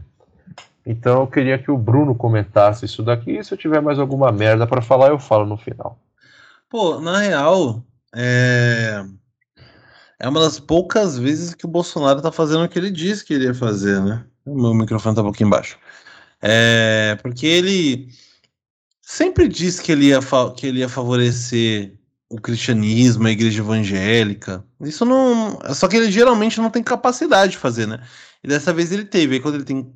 Então 0.87 1.23
eu 1.23 1.27
queria 1.27 1.59
que 1.59 1.73
o 1.73 1.77
Bruno 1.77 2.15
comentasse 2.15 2.85
isso 2.85 3.03
daqui. 3.03 3.33
E 3.33 3.43
se 3.43 3.53
eu 3.53 3.59
tiver 3.59 3.83
mais 3.83 3.99
alguma 3.99 4.31
merda 4.31 4.65
para 4.65 4.81
falar, 4.81 5.09
eu 5.09 5.19
falo 5.19 5.45
no 5.45 5.57
final. 5.57 5.99
Pô, 6.71 7.01
na 7.01 7.19
real, 7.19 7.83
é 8.15 9.05
é 10.21 10.29
uma 10.29 10.39
das 10.39 10.61
poucas 10.61 11.19
vezes 11.19 11.53
que 11.53 11.67
o 11.67 11.69
Bolsonaro 11.69 12.23
tá 12.23 12.31
fazendo 12.31 12.63
o 12.63 12.69
que 12.69 12.79
ele 12.79 12.93
disse 12.93 13.25
que 13.25 13.35
ele 13.35 13.47
ia 13.47 13.55
fazer, 13.55 14.01
né? 14.01 14.25
O 14.47 14.55
meu 14.55 14.73
microfone 14.73 15.17
tá 15.17 15.21
um 15.21 15.25
pouquinho 15.25 15.49
embaixo. 15.49 15.77
É, 16.41 17.19
porque 17.21 17.45
ele 17.45 18.09
sempre 19.01 19.49
disse 19.49 19.83
que 19.83 19.91
ele, 19.91 20.07
ia 20.07 20.21
que 20.57 20.65
ele 20.65 20.79
ia 20.79 20.89
favorecer 20.89 21.99
o 22.33 22.41
cristianismo, 22.41 23.27
a 23.27 23.31
igreja 23.31 23.61
evangélica. 23.61 24.65
Isso 24.81 25.05
não. 25.05 25.59
Só 25.75 25.87
que 25.87 25.97
ele 25.97 26.11
geralmente 26.11 26.61
não 26.61 26.71
tem 26.71 26.83
capacidade 26.83 27.53
de 27.53 27.59
fazer, 27.59 27.87
né? 27.87 28.01
E 28.43 28.49
dessa 28.49 28.73
vez 28.73 28.91
ele 28.91 29.05
teve. 29.05 29.35
Aí 29.35 29.41
quando 29.41 29.57
ele 29.57 29.65
tem, 29.65 29.93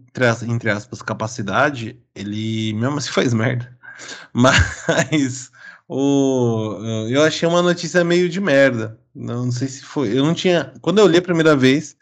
entre 0.48 0.70
aspas, 0.70 1.00
capacidade, 1.00 1.98
ele 2.14 2.74
mesmo 2.74 2.98
assim 2.98 3.10
faz 3.10 3.32
merda. 3.32 3.74
Mas 4.34 5.50
o, 5.88 6.78
eu 7.08 7.22
achei 7.22 7.48
uma 7.48 7.62
notícia 7.62 8.04
meio 8.04 8.28
de 8.28 8.40
merda. 8.40 8.98
Não, 9.14 9.46
não 9.46 9.52
sei 9.52 9.68
se 9.68 9.82
foi. 9.82 10.16
Eu 10.16 10.24
não 10.24 10.34
tinha. 10.34 10.74
Quando 10.82 10.98
eu 10.98 11.06
li 11.06 11.16
a 11.16 11.22
primeira 11.22 11.56
vez, 11.56 11.96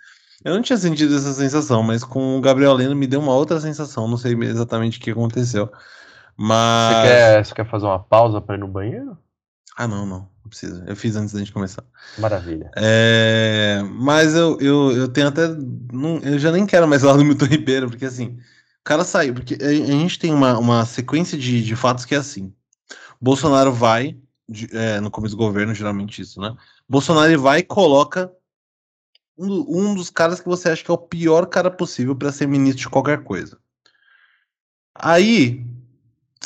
eu 0.44 0.53
não 0.53 0.62
tinha 0.62 0.77
sentido 0.77 1.16
essa 1.16 1.33
sensação, 1.33 1.83
mas 1.83 2.03
com 2.03 2.37
o 2.37 2.40
Gabriel 2.40 2.75
Leno 2.75 2.97
me 2.97 3.07
deu 3.07 3.20
uma 3.20 3.35
outra 3.35 3.61
sensação. 3.61 4.09
Não 4.09 4.16
sei 4.16 4.35
exatamente 4.35 4.99
o 4.99 5.01
que 5.01 5.12
aconteceu. 5.12 5.70
Mas. 6.37 6.97
Você 6.97 7.03
quer, 7.03 7.44
você 7.44 7.55
quer 7.55 7.70
fazer 7.70 7.87
uma 7.87 8.01
pausa 8.01 8.40
para 8.40 8.57
ir 8.57 8.59
no 8.59 8.66
banheiro? 8.66 9.16
Ah, 9.77 9.89
não, 9.89 10.07
não. 10.07 10.29
Não 10.45 10.49
precisa. 10.49 10.85
Eu 10.87 10.95
fiz 10.95 11.17
antes 11.17 11.33
da 11.33 11.41
gente 11.41 11.53
começar. 11.53 11.85
Maravilha. 12.19 12.71
É, 12.77 13.83
mas 13.95 14.35
eu, 14.35 14.59
eu, 14.61 14.93
eu 14.93 15.09
tenho 15.09 15.29
até. 15.29 15.49
Não, 15.93 16.19
eu 16.19 16.39
já 16.39 16.53
nem 16.53 16.67
quero 16.67 16.87
mais 16.87 17.03
falar 17.03 17.17
do 17.17 17.25
Milton 17.25 17.47
Ribeiro, 17.47 17.89
porque 17.89 18.05
assim. 18.05 18.39
O 18.81 18.85
cara 18.85 19.03
saiu, 19.03 19.33
porque 19.33 19.57
a, 19.63 19.67
a 19.67 19.73
gente 19.73 20.19
tem 20.19 20.33
uma, 20.35 20.59
uma 20.59 20.85
sequência 20.85 21.39
de, 21.39 21.65
de 21.65 21.75
fatos 21.75 22.05
que 22.05 22.15
é 22.15 22.19
assim. 22.19 22.53
Bolsonaro 23.19 23.73
vai, 23.73 24.19
de, 24.47 24.69
é, 24.77 25.01
no 25.01 25.11
começo 25.11 25.35
do 25.35 25.43
governo, 25.43 25.73
geralmente 25.73 26.21
isso, 26.21 26.39
né? 26.39 26.55
Bolsonaro 26.87 27.41
vai 27.41 27.61
e 27.61 27.63
coloca 27.63 28.31
um, 29.39 29.91
um 29.91 29.95
dos 29.95 30.11
caras 30.11 30.41
que 30.41 30.47
você 30.47 30.69
acha 30.69 30.85
que 30.85 30.91
é 30.91 30.95
o 30.95 30.99
pior 30.99 31.47
cara 31.47 31.71
possível 31.71 32.15
para 32.15 32.31
ser 32.31 32.47
ministro 32.47 32.83
de 32.83 32.91
qualquer 32.91 33.25
coisa. 33.25 33.59
Aí 34.95 35.65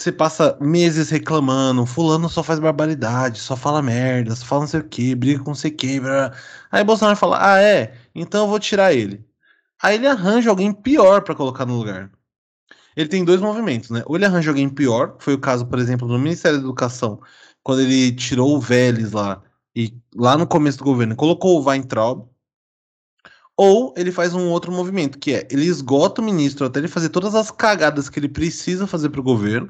você 0.01 0.13
passa 0.13 0.57
meses 0.61 1.11
reclamando, 1.11 1.87
fulano 1.87 2.29
só 2.29 2.43
faz 2.43 2.59
barbaridade, 2.59 3.39
só 3.41 3.57
fala 3.57 3.83
merda, 3.83 4.35
só 4.37 4.45
fala 4.47 4.63
não 4.63 4.69
sei 4.69 4.81
o 4.81 4.85
que, 4.89 5.15
briga 5.15 5.41
com 5.41 5.51
não 5.51 5.55
sei 5.55 5.71
o 5.71 5.77
que. 5.77 6.01
Aí 6.71 6.85
Bolsonaro 6.85 7.17
fala, 7.17 7.39
ah 7.41 7.61
é, 7.63 7.95
então 8.15 8.45
eu 8.45 8.49
vou 8.49 8.59
tirar 8.59 8.93
ele. 8.93 9.25
Aí 9.83 9.97
ele 9.97 10.07
arranja 10.07 10.51
alguém 10.51 10.73
pior 10.73 11.23
para 11.23 11.35
colocar 11.35 11.67
no 11.67 11.77
lugar 11.77 12.11
ele 12.99 13.09
tem 13.09 13.25
dois 13.25 13.41
movimentos, 13.41 13.91
né? 13.91 14.03
Ou 14.07 14.17
ele 14.17 14.25
arranja 14.25 14.51
alguém 14.51 14.69
pior, 14.69 15.17
foi 15.21 15.35
o 15.35 15.39
caso, 15.39 15.65
por 15.65 15.79
exemplo, 15.79 16.09
do 16.09 16.19
Ministério 16.19 16.59
da 16.59 16.65
Educação, 16.65 17.21
quando 17.63 17.83
ele 17.83 18.11
tirou 18.11 18.57
o 18.57 18.61
Vélez 18.61 19.13
lá, 19.13 19.41
e 19.75 19.97
lá 20.17 20.37
no 20.37 20.49
começo 20.49 20.79
do 20.79 20.85
governo 20.85 21.15
colocou 21.15 21.61
o 21.61 21.65
Weintraub, 21.65 22.29
ou 23.59 23.93
ele 23.97 24.13
faz 24.13 24.35
um 24.35 24.51
outro 24.51 24.71
movimento, 24.71 25.19
que 25.19 25.35
é 25.35 25.49
ele 25.51 25.67
esgota 25.67 26.23
o 26.23 26.25
ministro 26.25 26.65
até 26.65 26.79
ele 26.79 26.87
fazer 26.87 27.09
todas 27.09 27.35
as 27.35 27.51
cagadas 27.51 28.09
que 28.09 28.21
ele 28.21 28.29
precisa 28.29 28.87
fazer 28.87 29.09
para 29.09 29.21
o 29.21 29.25
governo, 29.25 29.69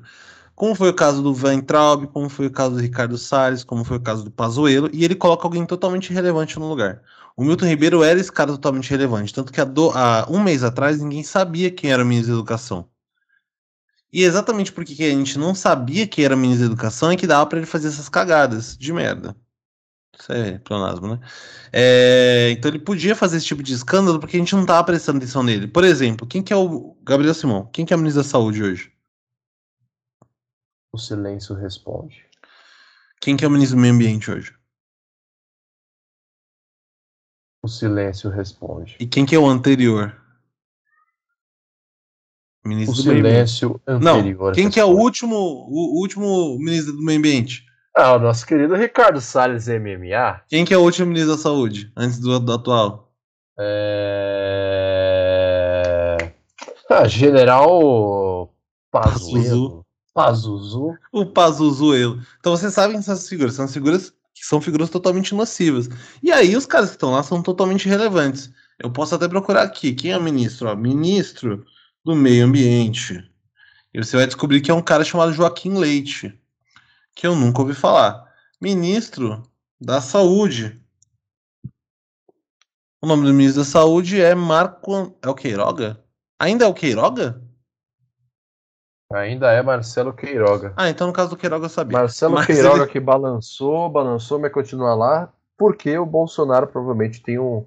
como 0.55 0.75
foi 0.75 0.91
o 0.91 0.95
caso 0.95 1.23
do 1.23 1.33
Weintraub, 1.33 2.07
como 2.09 2.29
foi 2.29 2.49
o 2.49 2.51
caso 2.51 2.75
do 2.75 2.83
Ricardo 2.83 3.17
Salles, 3.17 3.65
como 3.65 3.85
foi 3.85 3.97
o 3.97 4.01
caso 4.01 4.25
do 4.25 4.31
Pazuello, 4.31 4.91
e 4.93 5.07
ele 5.07 5.15
coloca 5.15 5.47
alguém 5.47 5.65
totalmente 5.65 6.13
relevante 6.13 6.59
no 6.59 6.69
lugar. 6.69 7.01
O 7.35 7.43
Milton 7.43 7.65
Ribeiro 7.65 8.03
era 8.03 8.21
esse 8.21 8.31
cara 8.31 8.53
totalmente 8.53 8.91
relevante, 8.91 9.33
tanto 9.33 9.51
que 9.51 9.61
há, 9.61 9.65
do, 9.65 9.91
há 9.91 10.27
um 10.29 10.43
mês 10.43 10.63
atrás 10.63 11.01
ninguém 11.01 11.23
sabia 11.23 11.71
quem 11.71 11.91
era 11.91 12.03
o 12.03 12.07
ministro 12.07 12.35
da 12.35 12.41
Educação. 12.41 12.87
E 14.13 14.23
exatamente 14.23 14.71
porque 14.71 15.03
a 15.03 15.11
gente 15.11 15.39
não 15.39 15.55
sabia 15.55 16.07
que 16.07 16.23
era 16.23 16.37
ministro 16.37 16.67
da 16.67 16.73
educação 16.73 17.11
é 17.11 17.17
que 17.17 17.27
dava 17.27 17.47
para 17.47 17.59
ele 17.59 17.67
fazer 17.67 17.89
essas 17.89 18.09
cagadas 18.09 18.77
de 18.77 18.93
merda. 18.93 19.35
Isso 20.21 20.33
é 20.33 20.59
planasmo, 20.59 21.15
né? 21.15 21.21
É, 21.73 22.51
então 22.51 22.71
ele 22.71 22.79
podia 22.79 23.15
fazer 23.15 23.37
esse 23.37 23.47
tipo 23.47 23.63
de 23.63 23.73
escândalo 23.73 24.19
porque 24.19 24.37
a 24.37 24.41
gente 24.41 24.55
não 24.55 24.67
tava 24.67 24.85
prestando 24.85 25.19
atenção 25.19 25.43
nele. 25.43 25.69
Por 25.69 25.85
exemplo, 25.85 26.27
quem 26.27 26.43
que 26.43 26.53
é 26.53 26.57
o 26.57 26.97
Gabriel 27.03 27.35
Simão? 27.35 27.67
Quem 27.73 27.87
que 27.87 27.93
é 27.93 27.97
o 27.97 27.99
ministro 27.99 28.23
da 28.23 28.29
Saúde 28.29 28.63
hoje? 28.63 28.93
O 30.93 30.99
silêncio 30.99 31.55
responde. 31.55 32.27
Quem 33.21 33.37
que 33.37 33.45
é 33.45 33.49
o 33.49 33.51
ministro 33.51 33.77
do 33.77 33.81
Meio 33.81 33.95
Ambiente 33.95 34.31
hoje? 34.31 34.55
O 37.63 37.69
silêncio 37.69 38.31
responde. 38.31 38.97
E 38.99 39.07
quem 39.07 39.27
que 39.27 39.35
é 39.35 39.39
o 39.39 39.47
anterior? 39.47 40.17
Ministro 42.65 42.99
o 42.99 43.03
silêncio 43.03 43.81
anterior. 43.87 44.47
Não, 44.47 44.53
quem 44.53 44.71
que 44.71 44.81
é 44.81 44.85
o 44.85 44.89
último, 44.89 45.37
o 45.37 46.01
último 46.01 46.59
ministro 46.59 46.93
do 46.93 47.03
Meio 47.03 47.19
Ambiente? 47.19 47.68
Ah, 48.01 48.15
o 48.15 48.21
nosso 48.21 48.47
querido 48.47 48.77
Ricardo 48.77 49.21
Salles 49.21 49.67
MMA. 49.67 50.43
Quem 50.49 50.65
que 50.65 50.73
é 50.73 50.79
o 50.79 50.83
último 50.83 51.09
ministro 51.09 51.35
da 51.35 51.43
Saúde, 51.43 51.91
antes 51.97 52.21
do, 52.21 52.39
do 52.39 52.53
atual? 52.53 53.13
É... 53.59 54.87
Ah, 56.89 57.09
General 57.09 58.55
Pazuzu. 58.93 59.85
Pazuzu. 60.15 60.95
O 61.11 61.27
Pazuzuelo. 61.27 62.23
Então 62.39 62.57
vocês 62.57 62.73
sabem 62.73 62.99
essas 62.99 63.29
figuras, 63.29 63.55
são 63.55 63.67
figuras 63.67 64.11
que 64.33 64.47
são 64.47 64.61
figuras 64.61 64.91
totalmente 64.91 65.35
nocivas. 65.35 65.89
E 66.23 66.31
aí 66.31 66.55
os 66.55 66.67
caras 66.67 66.91
que 66.91 66.95
estão 66.95 67.11
lá 67.11 67.25
são 67.25 67.43
totalmente 67.43 67.89
relevantes. 67.89 68.49
Eu 68.79 68.93
posso 68.93 69.17
até 69.17 69.27
procurar 69.27 69.63
aqui. 69.63 69.93
Quem 69.93 70.13
é 70.13 70.19
o 70.19 70.23
ministro? 70.23 70.69
Ó, 70.69 70.77
ministro 70.77 71.67
do 72.05 72.15
meio 72.15 72.45
ambiente. 72.47 73.29
E 73.93 73.99
você 73.99 74.17
vai 74.17 74.27
descobrir 74.27 74.61
que 74.61 74.71
é 74.71 74.75
um 74.75 74.83
cara 74.83 75.03
chamado 75.03 75.33
Joaquim 75.33 75.77
Leite, 75.77 76.38
que 77.19 77.27
eu 77.27 77.35
nunca 77.35 77.61
ouvi 77.61 77.75
falar. 77.75 78.33
Ministro 78.61 79.43
da 79.81 80.01
Saúde. 80.01 80.81
O 83.03 83.09
nome 83.09 83.27
do 83.27 83.35
ministro 83.35 83.65
da 83.65 83.69
Saúde 83.69 84.21
é 84.21 84.37
Marco. 84.37 85.19
É 85.21 85.29
o 85.29 85.35
Queiroga? 85.35 86.01
Ainda 86.39 86.65
é 86.65 86.69
o 86.69 86.75
Queiroga? 86.75 87.43
Ainda 89.13 89.51
é 89.51 89.61
Marcelo 89.63 90.13
Queiroga. 90.13 90.73
Ah, 90.77 90.89
então 90.91 91.09
no 91.09 91.13
caso 91.13 91.31
do 91.31 91.37
Queiroga 91.37 91.67
eu 91.67 91.71
sabia. 91.71 91.99
Marcelo 91.99 92.35
Mas 92.35 92.47
Queiroga 92.47 92.83
ele... 92.85 92.93
que 92.93 93.01
balançou, 93.01 93.91
balançou, 93.91 94.39
mas 94.39 94.53
continua 94.53 94.95
lá, 94.95 95.33
porque 95.57 95.99
o 95.99 96.07
Bolsonaro 96.07 96.69
provavelmente 96.69 97.21
tem 97.21 97.37
um, 97.37 97.67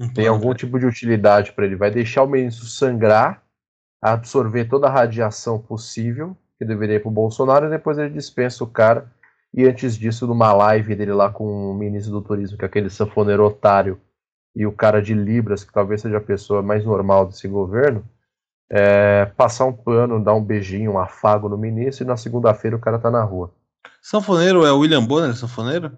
um 0.00 0.10
tem 0.10 0.26
algum 0.26 0.54
tipo 0.54 0.78
de 0.78 0.86
utilidade 0.86 1.52
para 1.52 1.66
ele. 1.66 1.76
Vai 1.76 1.90
deixar 1.90 2.22
o 2.22 2.28
ministro 2.28 2.64
sangrar, 2.64 3.42
absorver 4.00 4.64
toda 4.64 4.86
a 4.86 4.90
radiação 4.90 5.58
possível 5.58 6.34
que 6.58 6.64
deveria 6.64 6.96
ir 6.96 7.00
pro 7.00 7.10
Bolsonaro 7.10 7.66
e 7.66 7.70
depois 7.70 7.98
ele 7.98 8.10
dispensa 8.10 8.64
o 8.64 8.66
cara. 8.66 9.10
E 9.52 9.64
antes 9.64 9.96
disso, 9.96 10.26
numa 10.26 10.52
live 10.52 10.94
dele 10.94 11.12
lá 11.12 11.30
com 11.30 11.70
o 11.70 11.74
ministro 11.74 12.12
do 12.12 12.22
turismo, 12.22 12.58
que 12.58 12.64
é 12.64 12.68
aquele 12.68 12.90
sanfoneiro 12.90 13.44
otário, 13.44 14.00
e 14.54 14.66
o 14.66 14.72
cara 14.72 15.02
de 15.02 15.14
Libras, 15.14 15.64
que 15.64 15.72
talvez 15.72 16.00
seja 16.00 16.16
a 16.16 16.20
pessoa 16.20 16.62
mais 16.62 16.84
normal 16.84 17.26
desse 17.26 17.46
governo, 17.46 18.04
é, 18.70 19.26
passar 19.36 19.66
um 19.66 19.72
pano, 19.72 20.22
dar 20.22 20.34
um 20.34 20.42
beijinho, 20.42 20.92
um 20.92 20.98
afago 20.98 21.48
no 21.48 21.58
ministro, 21.58 22.04
e 22.04 22.06
na 22.06 22.16
segunda-feira 22.16 22.76
o 22.76 22.80
cara 22.80 22.98
tá 22.98 23.10
na 23.10 23.22
rua. 23.22 23.52
Sanfoneiro 24.00 24.64
é 24.64 24.72
o 24.72 24.78
William 24.78 25.04
Bonner, 25.04 25.34
sanfoneiro? 25.36 25.92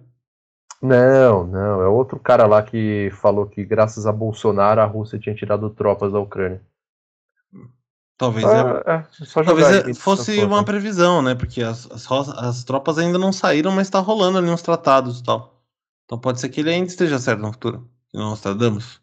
Não, 0.81 1.44
não, 1.47 1.83
é 1.83 1.88
outro 1.88 2.18
cara 2.18 2.47
lá 2.47 2.62
que 2.62 3.11
falou 3.12 3.47
que 3.47 3.64
graças 3.64 4.07
a 4.07 4.12
Bolsonaro 4.12 4.81
a 4.81 4.85
Rússia 4.85 5.18
tinha 5.18 5.35
tirado 5.35 5.71
tropas 5.71 6.12
da 6.12 6.21
Ucrânia. 6.21 6.62
Talvez, 8.18 8.44
ah, 8.44 8.83
é, 8.85 8.94
é, 8.94 9.44
talvez 9.44 9.68
é, 9.68 9.94
fosse 9.94 10.40
uma 10.42 10.64
previsão, 10.64 11.22
né? 11.22 11.37
Porque 11.37 11.62
as, 11.62 11.88
as, 11.92 12.11
as, 12.11 12.64
tropas 12.64 12.98
ainda 12.98 13.16
não 13.16 13.33
saíram, 13.33 13.70
mas 13.70 13.88
tá 13.88 14.00
rolando 14.00 14.38
ali 14.38 14.50
uns 14.50 14.61
tratados 14.61 15.20
e 15.20 15.22
tal. 15.22 15.62
Então 16.04 16.18
pode 16.18 16.40
ser 16.40 16.48
que 16.48 16.61
ele 16.61 16.70
ainda 16.70 16.88
esteja 16.88 17.16
certo 17.20 17.38
no 17.38 17.52
futuro. 17.52 17.88
O 18.12 18.18
Nostradamus. 18.18 19.00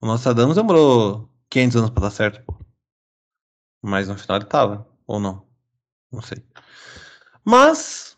O 0.00 0.06
Nostradamus 0.06 0.56
demorou 0.56 1.28
500 1.50 1.76
anos 1.76 1.90
pra 1.90 2.04
dar 2.04 2.10
certo, 2.10 2.42
pô. 2.42 2.54
Mas 3.82 4.08
no 4.08 4.16
final 4.16 4.38
ele 4.38 4.46
tava, 4.46 4.88
ou 5.06 5.20
não. 5.20 5.46
Não 6.10 6.22
sei. 6.22 6.42
Mas 7.44 8.09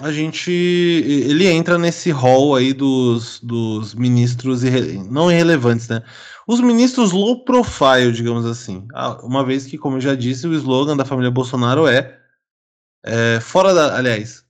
a 0.00 0.10
gente. 0.10 0.50
Ele 0.50 1.46
entra 1.46 1.78
nesse 1.78 2.10
hall 2.10 2.54
aí 2.54 2.72
dos, 2.72 3.38
dos 3.40 3.94
ministros 3.94 4.64
irre, 4.64 4.98
não 5.10 5.30
irrelevantes, 5.30 5.88
né? 5.88 6.02
Os 6.46 6.60
ministros 6.60 7.12
low 7.12 7.44
profile, 7.44 8.12
digamos 8.12 8.46
assim. 8.46 8.88
Ah, 8.94 9.20
uma 9.22 9.44
vez 9.44 9.66
que, 9.66 9.78
como 9.78 9.98
eu 9.98 10.00
já 10.00 10.14
disse, 10.14 10.46
o 10.46 10.54
slogan 10.54 10.96
da 10.96 11.04
família 11.04 11.30
Bolsonaro 11.30 11.86
é, 11.86 12.18
é 13.04 13.38
fora 13.40 13.74
da. 13.74 13.96
Aliás, 13.96 14.44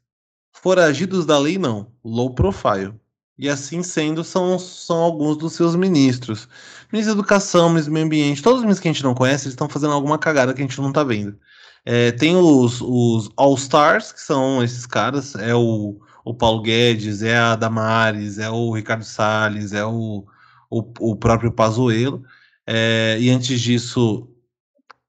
foragidos 0.53 1.27
da 1.27 1.39
lei, 1.39 1.59
não. 1.59 1.93
Low 2.05 2.35
profile. 2.35 2.95
E 3.37 3.49
assim 3.49 3.83
sendo, 3.83 4.23
são, 4.23 4.59
são 4.59 4.99
alguns 4.99 5.37
dos 5.37 5.55
seus 5.55 5.75
ministros. 5.75 6.47
Ministro 6.93 7.15
da 7.15 7.21
Educação, 7.21 7.71
Ministro 7.71 7.91
do 7.91 7.95
Meio 7.95 8.07
Ambiente, 8.07 8.43
todos 8.43 8.59
os 8.59 8.65
ministros 8.65 8.83
que 8.83 8.89
a 8.89 8.93
gente 8.93 9.03
não 9.03 9.15
conhece, 9.15 9.45
eles 9.45 9.55
estão 9.55 9.69
fazendo 9.69 9.95
alguma 9.95 10.19
cagada 10.19 10.53
que 10.53 10.61
a 10.61 10.65
gente 10.67 10.79
não 10.79 10.91
está 10.91 11.03
vendo. 11.03 11.39
É, 11.85 12.13
tem 12.13 12.37
os, 12.37 12.81
os 12.81 13.31
All-Stars, 13.37 14.13
que 14.13 14.21
são 14.21 14.63
esses 14.63 14.87
caras, 14.87 15.35
é 15.35 15.55
o, 15.55 15.99
o 16.25 16.35
Paulo 16.35 16.63
Guedes, 16.63 17.23
é 17.23 17.37
a 17.37 17.57
Damares, 17.57 18.39
é 18.39 18.51
o 18.51 18.73
Ricardo 18.73 19.05
Salles, 19.05 19.73
é 19.73 19.85
o, 19.85 20.27
o, 20.71 20.93
o 21.01 21.17
próprio 21.17 21.53
Pazuello. 21.53 22.23
É, 22.67 23.17
e 23.21 23.31
antes 23.31 23.61
disso, 23.61 24.29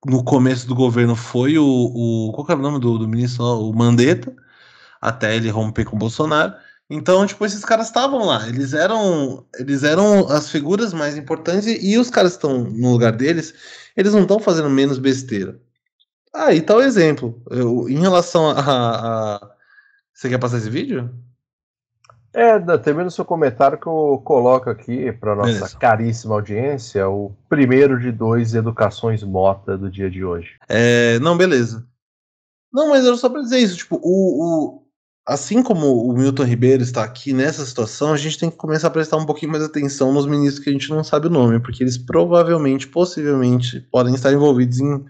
no 0.06 0.24
começo 0.24 0.68
do 0.68 0.76
governo 0.76 1.16
foi 1.16 1.58
o, 1.58 1.66
o 1.66 2.32
qual 2.34 2.48
era 2.50 2.60
o 2.60 2.64
nome 2.64 2.80
do, 2.80 2.98
do 2.98 3.08
ministro? 3.08 3.44
O 3.44 3.74
Mandetta, 3.74 4.34
até 5.00 5.36
ele 5.36 5.50
romper 5.50 5.86
com 5.86 5.96
o 5.96 6.00
Bolsonaro. 6.00 6.54
Então, 6.90 7.26
tipo, 7.26 7.46
esses 7.46 7.64
caras 7.64 7.88
estavam 7.88 8.26
lá, 8.26 8.48
eles 8.50 8.74
eram, 8.74 9.46
eles 9.58 9.84
eram 9.84 10.28
as 10.28 10.50
figuras 10.50 10.94
mais 10.94 11.18
importantes 11.18 11.66
e, 11.66 11.94
e 11.94 11.98
os 11.98 12.10
caras 12.10 12.34
estão 12.34 12.66
no 12.66 12.92
lugar 12.92 13.14
deles, 13.14 13.54
eles 13.96 14.14
não 14.14 14.24
estão 14.24 14.40
fazendo 14.40 14.70
menos 14.70 15.00
besteira. 15.00 15.58
Ah, 16.34 16.48
tá 16.66 16.76
o 16.76 16.82
exemplo. 16.82 17.42
Eu, 17.50 17.90
em 17.90 18.00
relação 18.00 18.50
a, 18.50 19.36
a, 19.36 19.52
Você 20.14 20.30
quer 20.30 20.38
passar 20.38 20.58
esse 20.58 20.70
vídeo? 20.70 21.14
É, 22.34 22.58
termina 22.78 23.08
o 23.08 23.12
seu 23.12 23.26
comentário 23.26 23.78
que 23.78 23.88
eu 23.88 24.22
coloco 24.24 24.70
aqui 24.70 25.12
para 25.12 25.36
nossa 25.36 25.52
Beleza. 25.52 25.78
caríssima 25.78 26.36
audiência 26.36 27.10
o 27.10 27.36
primeiro 27.50 28.00
de 28.00 28.10
dois 28.10 28.56
educações 28.56 29.22
mota 29.22 29.78
do 29.78 29.92
dia 29.92 30.10
de 30.10 30.24
hoje. 30.24 30.52
É, 30.70 31.20
não, 31.20 31.38
beleza. 31.38 31.86
Não, 32.72 32.90
mas 32.90 33.06
era 33.06 33.18
só 33.18 33.28
para 33.28 33.42
dizer 33.42 33.58
isso, 33.58 33.76
tipo, 33.76 34.00
o, 34.02 34.80
o, 34.80 34.84
assim 35.28 35.62
como 35.62 36.06
o 36.10 36.14
Milton 36.14 36.44
Ribeiro 36.44 36.82
está 36.82 37.04
aqui 37.04 37.34
nessa 37.34 37.66
situação, 37.66 38.14
a 38.14 38.18
gente 38.18 38.40
tem 38.40 38.50
que 38.50 38.56
começar 38.56 38.88
a 38.88 38.92
prestar 38.92 39.18
um 39.18 39.26
pouquinho 39.26 39.52
mais 39.52 39.64
atenção 39.64 40.14
nos 40.14 40.26
ministros 40.26 40.64
que 40.64 40.70
a 40.70 40.74
gente 40.74 40.90
não 40.90 41.04
sabe 41.04 41.28
o 41.28 41.32
nome, 41.32 41.60
porque 41.60 41.84
eles 41.84 41.98
provavelmente, 41.98 42.88
possivelmente, 42.88 43.82
podem 43.92 44.16
estar 44.16 44.32
envolvidos 44.32 44.80
em 44.80 45.04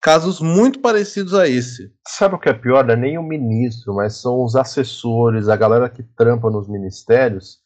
casos 0.00 0.40
muito 0.40 0.80
parecidos 0.80 1.34
a 1.34 1.48
esse. 1.48 1.92
Sabe 2.06 2.34
o 2.34 2.38
que 2.38 2.48
é 2.48 2.54
pior? 2.54 2.84
Não 2.84 2.94
é 2.94 2.96
nem 2.96 3.18
o 3.18 3.22
ministro, 3.22 3.94
mas 3.94 4.20
são 4.20 4.42
os 4.42 4.56
assessores, 4.56 5.48
a 5.48 5.56
galera 5.56 5.88
que 5.88 6.02
trampa 6.02 6.50
nos 6.50 6.68
ministérios, 6.68 7.58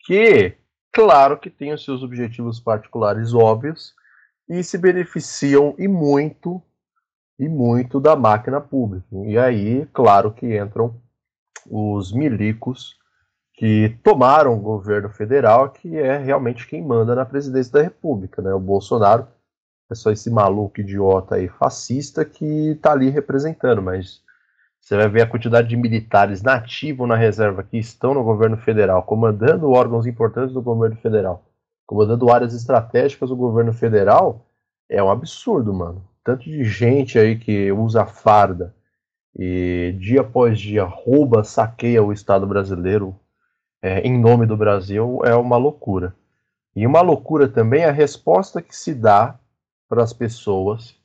que, 0.00 0.56
claro 0.92 1.38
que 1.38 1.50
tem 1.50 1.72
os 1.72 1.84
seus 1.84 2.02
objetivos 2.02 2.60
particulares 2.60 3.34
óbvios 3.34 3.94
e 4.48 4.62
se 4.62 4.78
beneficiam 4.78 5.74
e 5.78 5.88
muito 5.88 6.62
e 7.38 7.48
muito 7.48 7.98
da 7.98 8.14
máquina 8.14 8.60
pública. 8.60 9.06
E 9.26 9.36
aí, 9.36 9.86
claro 9.92 10.32
que 10.32 10.56
entram 10.56 11.00
os 11.68 12.12
milicos 12.12 12.96
que 13.54 13.96
tomaram 14.02 14.54
o 14.54 14.60
governo 14.60 15.08
federal, 15.10 15.70
que 15.70 15.96
é 15.96 16.18
realmente 16.18 16.66
quem 16.66 16.82
manda 16.82 17.14
na 17.14 17.24
presidência 17.24 17.72
da 17.72 17.82
República. 17.82 18.42
Né? 18.42 18.52
O 18.52 18.60
Bolsonaro 18.60 19.26
é 19.90 19.94
só 19.94 20.10
esse 20.10 20.30
maluco 20.30 20.80
idiota 20.80 21.36
aí, 21.36 21.48
fascista, 21.48 22.24
que 22.24 22.70
está 22.70 22.92
ali 22.92 23.10
representando, 23.10 23.82
mas 23.82 24.22
você 24.80 24.96
vai 24.96 25.08
ver 25.08 25.22
a 25.22 25.26
quantidade 25.26 25.68
de 25.68 25.76
militares 25.76 26.42
nativos 26.42 27.08
na 27.08 27.16
reserva 27.16 27.62
que 27.62 27.78
estão 27.78 28.14
no 28.14 28.22
governo 28.22 28.56
federal, 28.56 29.02
comandando 29.02 29.70
órgãos 29.70 30.06
importantes 30.06 30.52
do 30.52 30.62
governo 30.62 30.96
federal, 30.96 31.44
comandando 31.86 32.30
áreas 32.30 32.54
estratégicas 32.54 33.30
do 33.30 33.36
governo 33.36 33.72
federal, 33.72 34.46
é 34.88 35.02
um 35.02 35.10
absurdo, 35.10 35.72
mano. 35.72 36.06
Tanto 36.22 36.44
de 36.44 36.64
gente 36.64 37.18
aí 37.18 37.38
que 37.38 37.70
usa 37.72 38.06
farda, 38.06 38.74
e 39.36 39.94
dia 39.98 40.20
após 40.20 40.58
dia 40.58 40.84
rouba, 40.84 41.42
saqueia 41.44 42.02
o 42.02 42.12
Estado 42.12 42.46
brasileiro 42.46 43.18
é, 43.82 44.00
em 44.00 44.18
nome 44.18 44.46
do 44.46 44.56
Brasil 44.56 45.20
é 45.24 45.34
uma 45.34 45.56
loucura. 45.56 46.14
E 46.74 46.86
uma 46.86 47.02
loucura 47.02 47.48
também 47.48 47.82
é 47.82 47.88
a 47.88 47.92
resposta 47.92 48.62
que 48.62 48.74
se 48.74 48.94
dá 48.94 49.38
para 49.88 50.02
as 50.02 50.12
pessoas 50.12 50.96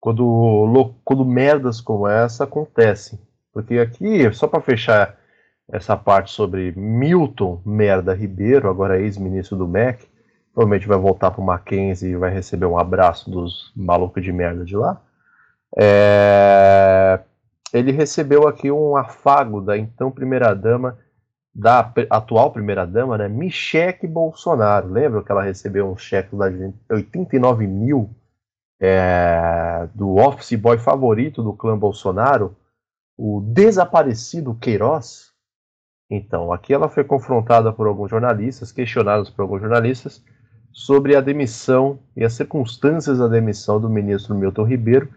quando, 0.00 0.94
quando 1.04 1.24
merdas 1.24 1.80
como 1.80 2.06
essa 2.06 2.44
acontecem. 2.44 3.18
Porque 3.52 3.78
aqui, 3.78 4.30
só 4.32 4.46
para 4.46 4.60
fechar 4.60 5.16
essa 5.72 5.96
parte 5.96 6.30
sobre 6.30 6.72
Milton 6.72 7.62
Merda 7.64 8.12
Ribeiro, 8.12 8.68
agora 8.68 9.00
ex-ministro 9.00 9.56
do 9.56 9.66
MEC, 9.66 10.06
provavelmente 10.52 10.86
vai 10.86 10.98
voltar 10.98 11.30
para 11.30 11.40
o 11.40 11.44
Mackenzie 11.44 12.10
e 12.10 12.16
vai 12.16 12.30
receber 12.30 12.66
um 12.66 12.78
abraço 12.78 13.30
dos 13.30 13.72
malucos 13.74 14.22
de 14.22 14.32
merda 14.32 14.64
de 14.64 14.76
lá. 14.76 15.00
É, 15.76 17.20
ele 17.72 17.90
recebeu 17.90 18.46
aqui 18.46 18.70
um 18.70 18.96
afago 18.96 19.60
da 19.60 19.76
então 19.76 20.10
primeira-dama, 20.10 20.98
da 21.54 21.92
atual 22.10 22.50
primeira-dama, 22.50 23.16
né, 23.16 23.28
Michele 23.28 24.08
Bolsonaro. 24.08 24.88
Lembra 24.88 25.22
que 25.22 25.30
ela 25.30 25.42
recebeu 25.42 25.88
um 25.88 25.96
cheque 25.96 26.34
de 26.34 26.74
89 26.90 27.66
mil 27.66 28.10
é, 28.80 29.88
do 29.94 30.16
office 30.16 30.58
boy 30.58 30.78
favorito 30.78 31.42
do 31.42 31.52
clã 31.52 31.78
Bolsonaro, 31.78 32.56
o 33.16 33.40
desaparecido 33.40 34.54
Queiroz? 34.56 35.32
Então, 36.10 36.52
aqui 36.52 36.74
ela 36.74 36.88
foi 36.88 37.04
confrontada 37.04 37.72
por 37.72 37.86
alguns 37.86 38.10
jornalistas, 38.10 38.72
questionados 38.72 39.30
por 39.30 39.42
alguns 39.42 39.60
jornalistas, 39.60 40.22
sobre 40.72 41.14
a 41.14 41.20
demissão 41.20 42.00
e 42.16 42.24
as 42.24 42.32
circunstâncias 42.32 43.18
da 43.18 43.28
demissão 43.28 43.80
do 43.80 43.88
ministro 43.88 44.34
Milton 44.34 44.64
Ribeiro, 44.64 45.08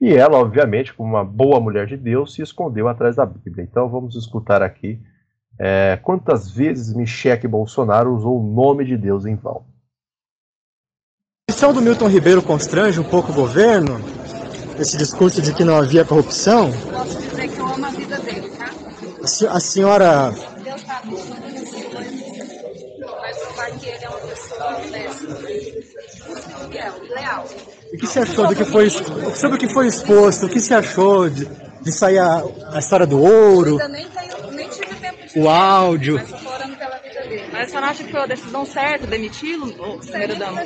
e 0.00 0.14
ela, 0.14 0.38
obviamente, 0.38 0.94
como 0.94 1.08
uma 1.08 1.24
boa 1.24 1.58
mulher 1.58 1.86
de 1.86 1.96
Deus, 1.96 2.34
se 2.34 2.42
escondeu 2.42 2.86
atrás 2.88 3.16
da 3.16 3.26
Bíblia. 3.26 3.64
Então 3.64 3.88
vamos 3.88 4.14
escutar 4.14 4.62
aqui 4.62 5.00
é, 5.58 5.98
quantas 6.02 6.50
vezes 6.50 6.94
Michele 6.94 7.48
Bolsonaro 7.48 8.14
usou 8.14 8.38
o 8.38 8.42
nome 8.42 8.84
de 8.84 8.96
Deus 8.96 9.26
em 9.26 9.34
vão. 9.34 9.64
A 11.48 11.52
questão 11.52 11.72
do 11.72 11.82
Milton 11.82 12.08
Ribeiro 12.08 12.42
constrange 12.42 13.00
um 13.00 13.04
pouco 13.04 13.32
o 13.32 13.34
governo, 13.34 14.00
esse 14.78 14.96
discurso 14.96 15.42
de 15.42 15.52
que 15.52 15.64
não 15.64 15.76
havia 15.76 16.04
corrupção. 16.04 16.70
Posso 16.72 17.18
dizer 17.18 17.48
que 17.48 17.58
eu 17.58 17.66
amo 17.66 17.86
a 17.86 17.90
vida 17.90 18.18
dele, 18.20 18.50
tá? 18.50 18.70
A, 19.50 19.60
senhora. 19.60 20.30
Deus 20.30 20.80
está 20.80 21.02
vai 23.20 23.34
provar 23.34 23.70
que 23.72 23.86
ele 23.86 24.04
é 24.04 24.08
uma 24.08 24.18
pessoa 24.20 24.76
honesta, 24.76 25.36
fiel 26.70 26.92
e 27.02 27.08
leal. 27.08 27.44
O 27.92 27.96
que 27.96 28.06
você 28.06 28.20
achou 28.20 28.46
do 28.46 28.54
que 28.54 28.64
foi 28.64 28.90
sobre 28.90 29.56
o 29.56 29.58
que 29.58 29.68
foi 29.68 29.86
exposto? 29.86 30.46
O 30.46 30.48
que 30.48 30.60
você 30.60 30.74
achou 30.74 31.28
de, 31.28 31.46
de 31.80 31.92
sair 31.92 32.18
a, 32.18 32.42
a 32.72 32.78
história 32.78 33.06
do 33.06 33.20
ouro? 33.20 33.80
Eu 33.80 33.88
nem, 33.88 34.06
tenho, 34.08 34.27
o 35.36 35.48
áudio. 35.48 36.14
Mas 36.16 36.30
eu 36.30 36.38
tô 36.38 36.48
orando 36.50 36.76
pela 36.76 36.98
vida 36.98 37.20
dele. 37.22 37.48
Mas 37.52 37.70
você 37.70 37.80
não 37.80 37.88
acha 37.88 38.04
que 38.04 38.10
foi 38.10 38.20
a 38.20 38.26
decisão 38.26 38.64
certa 38.66 39.06
demiti-lo, 39.06 39.98
primeiro 40.00 40.36
dama? 40.36 40.62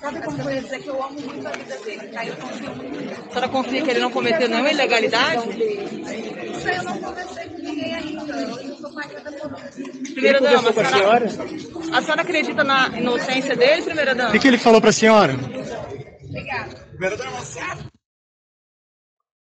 Sabe 0.00 0.20
como 0.22 0.42
eu 0.42 0.50
ia 0.54 0.62
dizer 0.62 0.82
que 0.82 0.88
eu 0.88 1.02
amo 1.02 1.18
muito 1.20 1.46
a 1.46 1.50
vida 1.52 1.76
dele, 1.78 2.08
tá? 2.08 2.26
Eu 2.26 2.36
confio 2.36 2.74
muito. 2.74 3.12
A 3.12 3.28
senhora 3.28 3.48
confia 3.48 3.82
que 3.82 3.90
ele 3.90 4.00
não 4.00 4.10
cometeu 4.10 4.48
nenhuma 4.48 4.70
ilegalidade? 4.70 5.48
Isso 5.48 6.68
aí 6.68 6.76
eu 6.76 6.82
não 6.84 6.98
conversei 7.00 7.48
com 7.48 7.58
ninguém 7.58 7.94
ainda. 7.94 8.32
Eu 8.36 8.76
sou 8.76 8.92
mais 8.92 9.10
da 9.12 9.20
Primeira 10.12 10.40
dama, 10.40 10.70
a 10.70 10.72
senhora, 10.72 11.28
senhora? 11.30 11.96
a 11.96 12.02
senhora 12.02 12.22
acredita 12.22 12.64
na 12.64 12.88
inocência 12.88 13.56
dele, 13.56 13.82
primeira 13.82 14.12
O 14.12 14.14
dama? 14.16 14.32
que, 14.32 14.38
que 14.40 14.48
ele 14.48 14.58
falou 14.58 14.80
pra 14.80 14.92
senhora? 14.92 15.34
Obrigada. 16.28 16.84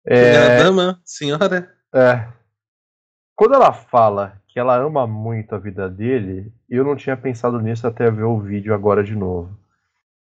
É... 0.06 0.36
É, 0.36 0.58
Dama, 0.64 1.02
senhora. 1.06 1.74
é. 1.96 2.28
Quando 3.44 3.56
ela 3.56 3.74
fala 3.74 4.42
que 4.48 4.58
ela 4.58 4.78
ama 4.78 5.06
muito 5.06 5.54
a 5.54 5.58
vida 5.58 5.90
dele, 5.90 6.50
eu 6.70 6.82
não 6.86 6.96
tinha 6.96 7.18
pensado 7.18 7.60
nisso 7.60 7.86
até 7.86 8.10
ver 8.10 8.24
o 8.24 8.40
vídeo 8.40 8.74
agora 8.74 9.04
de 9.04 9.14
novo. 9.14 9.50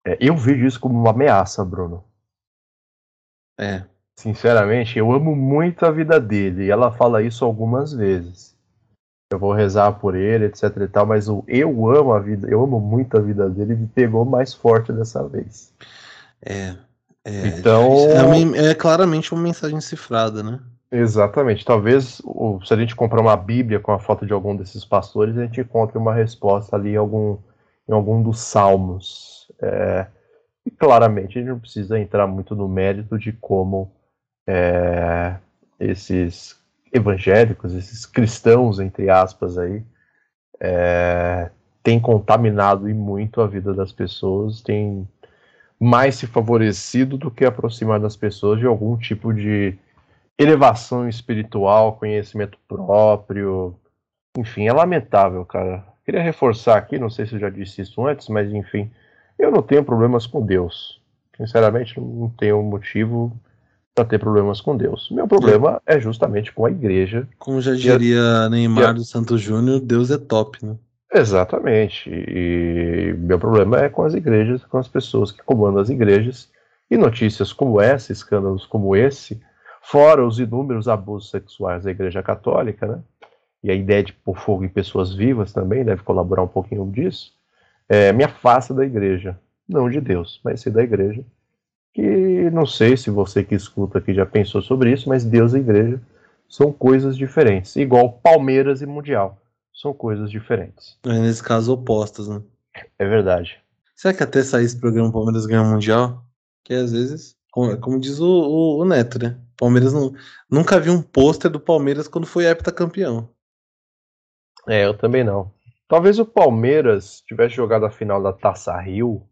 É, 0.06 0.18
eu 0.20 0.36
vejo 0.36 0.66
isso 0.66 0.78
como 0.78 1.00
uma 1.00 1.12
ameaça, 1.12 1.64
Bruno. 1.64 2.04
É. 3.58 3.84
Sinceramente, 4.14 5.00
eu 5.00 5.10
amo 5.10 5.34
muito 5.38 5.86
a 5.86 5.90
vida 5.92 6.20
dele. 6.20 6.66
E 6.66 6.70
ela 6.70 6.92
fala 6.92 7.24
isso 7.24 7.46
algumas 7.46 7.94
vezes. 7.94 8.54
Eu 9.32 9.40
vou 9.40 9.54
rezar 9.54 9.94
por 9.94 10.14
ele, 10.14 10.44
etc 10.44 10.64
e 10.76 10.88
tal, 10.90 11.06
mas 11.06 11.30
o 11.30 11.46
eu 11.48 11.90
amo 11.90 12.12
a 12.12 12.20
vida, 12.20 12.46
eu 12.50 12.62
amo 12.62 12.78
muito 12.82 13.16
a 13.16 13.22
vida 13.22 13.50
dele, 13.50 13.74
me 13.76 13.88
pegou 13.88 14.26
mais 14.26 14.54
forte 14.54 14.92
dessa 14.92 15.26
vez. 15.26 15.72
É. 16.46 16.76
É, 17.24 17.48
Então- 17.58 18.10
é, 18.10 18.22
uma- 18.24 18.58
é 18.58 18.76
claramente 18.76 19.34
uma 19.34 19.42
mensagem 19.42 19.80
cifrada, 19.80 20.44
né? 20.44 20.60
Exatamente. 20.92 21.66
Talvez 21.66 22.22
se 22.66 22.74
a 22.74 22.78
gente 22.78 22.96
comprar 22.96 23.22
uma 23.22 23.36
Bíblia 23.36 23.80
com 23.80 23.92
a 23.92 24.00
foto 24.00 24.26
de 24.26 24.34
algum 24.34 24.56
desses 24.56 24.86
pastores, 24.86 25.38
a 25.38 25.44
gente 25.44 25.62
encontre 25.62 25.98
uma 25.98 26.14
resposta 26.14 26.76
ali 26.76 26.92
em 26.92 26.96
algum, 26.96 27.38
em 27.88 27.94
algum 27.94 28.22
dos 28.24 28.40
salmos. 28.40 29.52
É, 29.62 30.08
e 30.66 30.72
claramente 30.72 31.38
a 31.38 31.42
gente 31.42 31.50
não 31.50 31.60
precisa 31.60 32.00
entrar 32.00 32.28
muito 32.28 32.56
no 32.56 32.68
mérito 32.68 33.18
de 33.18 33.34
como 33.34 33.92
é, 34.48 35.36
esses 35.80 36.58
evangélicos, 36.94 37.74
esses 37.74 38.06
cristãos, 38.06 38.80
entre 38.80 39.10
aspas, 39.10 39.58
aí, 39.58 39.84
é, 40.60 41.50
têm 41.84 42.00
contaminado 42.00 42.90
e 42.90 42.94
muito 42.94 43.42
a 43.42 43.48
vida 43.48 43.74
das 43.74 43.92
pessoas, 43.92 44.62
têm 44.62 45.08
mais 45.80 46.16
se 46.16 46.26
favorecido 46.28 47.18
do 47.18 47.30
que 47.30 47.46
aproximado 47.46 48.04
das 48.04 48.16
pessoas 48.16 48.60
de 48.60 48.66
algum 48.66 48.98
tipo 48.98 49.34
de 49.34 49.78
elevação 50.38 51.08
espiritual, 51.08 51.98
conhecimento 51.98 52.58
próprio. 52.68 53.76
Enfim, 54.38 54.68
é 54.68 54.74
lamentável, 54.74 55.44
cara. 55.46 55.86
Queria 56.06 56.22
reforçar 56.22 56.78
aqui, 56.78 56.98
não 56.98 57.10
sei 57.10 57.26
se 57.26 57.34
eu 57.34 57.40
já 57.40 57.50
disse 57.50 57.82
isso 57.82 58.06
antes, 58.06 58.30
mas 58.30 58.52
enfim, 58.54 58.90
eu 59.38 59.52
não 59.52 59.62
tenho 59.62 59.84
problemas 59.84 60.26
com 60.26 60.46
Deus. 60.46 61.02
Sinceramente, 61.36 62.00
não 62.00 62.30
tenho 62.30 62.62
motivo 62.64 63.38
para 63.94 64.06
ter 64.06 64.20
problemas 64.20 64.62
com 64.62 64.78
Deus. 64.78 65.10
Meu 65.12 65.28
problema 65.28 65.82
é 65.86 66.00
justamente 66.00 66.54
com 66.54 66.66
a 66.66 66.72
igreja. 66.72 67.28
Como 67.40 67.60
já 67.60 67.74
diria 67.74 68.48
Neymar 68.50 68.94
do 68.94 69.04
Santos 69.04 69.42
Júnior, 69.42 69.80
Deus 69.80 70.12
é 70.12 70.18
top, 70.18 70.64
né? 70.64 70.76
Exatamente. 71.14 72.10
E 72.10 73.16
meu 73.18 73.40
problema 73.40 73.80
é 73.80 73.90
com 73.90 74.04
as 74.04 74.14
igrejas, 74.14 74.64
com 74.66 74.78
as 74.78 74.88
pessoas 74.88 75.32
que 75.32 75.42
comandam 75.44 75.82
as 75.82 75.90
igrejas. 75.90 76.50
E 76.90 76.96
notícias 76.96 77.52
como 77.52 77.82
essa, 77.82 78.12
escândalos 78.12 78.66
como 78.66 78.96
esse, 78.96 79.42
fora 79.90 80.26
os 80.26 80.40
inúmeros 80.40 80.88
abusos 80.88 81.30
sexuais 81.30 81.84
da 81.84 81.92
Igreja 81.92 82.22
Católica, 82.24 82.86
né? 82.88 83.00
E 83.64 83.72
a 83.72 83.74
ideia 83.74 84.04
de 84.04 84.14
pôr 84.14 84.38
fogo 84.38 84.64
em 84.64 84.70
pessoas 84.70 85.14
vivas 85.14 85.52
também 85.52 85.84
deve 85.84 86.04
colaborar 86.04 86.44
um 86.44 86.48
pouquinho 86.48 86.90
disso. 86.92 87.32
É, 87.90 88.12
me 88.14 88.24
afasta 88.24 88.74
da 88.74 88.86
igreja. 88.86 89.38
Não 89.68 89.90
de 89.90 90.00
Deus, 90.00 90.40
mas 90.44 90.62
sim 90.62 90.72
da 90.72 90.84
igreja. 90.84 91.24
Que 91.94 92.50
não 92.52 92.66
sei 92.66 92.96
se 92.96 93.10
você 93.10 93.44
que 93.44 93.56
escuta 93.56 93.98
aqui 93.98 94.14
já 94.14 94.26
pensou 94.26 94.62
sobre 94.62 94.92
isso, 94.92 95.10
mas 95.10 95.26
Deus 95.26 95.54
e 95.54 95.58
igreja 95.58 96.00
são 96.48 96.72
coisas 96.72 97.18
diferentes. 97.18 97.76
Igual 97.76 98.14
Palmeiras 98.14 98.82
e 98.82 98.86
Mundial. 98.86 99.38
São 99.74 99.94
coisas 99.94 100.30
diferentes. 100.30 100.98
Mas 101.06 101.20
nesse 101.20 101.44
caso, 101.44 101.74
opostas, 101.74 102.28
né? 102.28 102.42
É 103.00 103.06
verdade. 103.08 103.58
Será 103.96 104.14
que 104.14 104.24
até 104.24 104.44
sair 104.44 104.66
esse 104.66 104.80
programa 104.80 105.12
Palmeiras 105.12 105.46
ganha 105.46 105.62
o 105.64 105.66
Mundial? 105.66 106.24
Que 106.64 106.74
às 106.74 106.92
vezes, 106.92 107.36
como, 107.52 107.76
como 107.78 108.00
diz 108.00 108.20
o, 108.20 108.26
o- 108.28 108.78
o 108.82 108.86
Neto, 108.86 109.18
né? 109.20 109.36
Palmeiras 109.58 109.92
não, 109.92 110.14
nunca 110.50 110.80
vi 110.80 110.90
um 110.90 111.02
pôster 111.02 111.50
do 111.50 111.60
Palmeiras 111.60 112.08
quando 112.08 112.28
foi 112.28 112.46
heptacampeão. 112.46 113.30
É, 114.68 114.86
eu 114.86 114.98
também 114.98 115.24
não. 115.24 115.52
Talvez 115.88 116.20
o 116.20 116.26
Palmeiras 116.26 117.22
tivesse 117.22 117.56
jogado 117.56 117.86
a 117.86 117.90
final 117.90 118.22
da 118.22 118.34
Taça 118.34 118.78
Rio, 118.80 119.28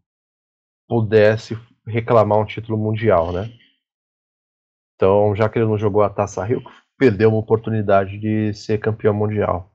pudesse 0.88 1.56
reclamar 1.86 2.38
um 2.38 2.46
título 2.46 2.78
mundial, 2.78 3.32
né? 3.32 3.50
Então, 4.94 5.36
já 5.36 5.48
que 5.48 5.58
ele 5.58 5.66
não 5.66 5.78
jogou 5.78 6.02
a 6.02 6.08
Taça 6.08 6.42
Rio, 6.42 6.62
perdeu 6.98 7.28
uma 7.28 7.38
oportunidade 7.38 8.18
de 8.18 8.54
ser 8.54 8.78
campeão 8.78 9.12
mundial. 9.12 9.70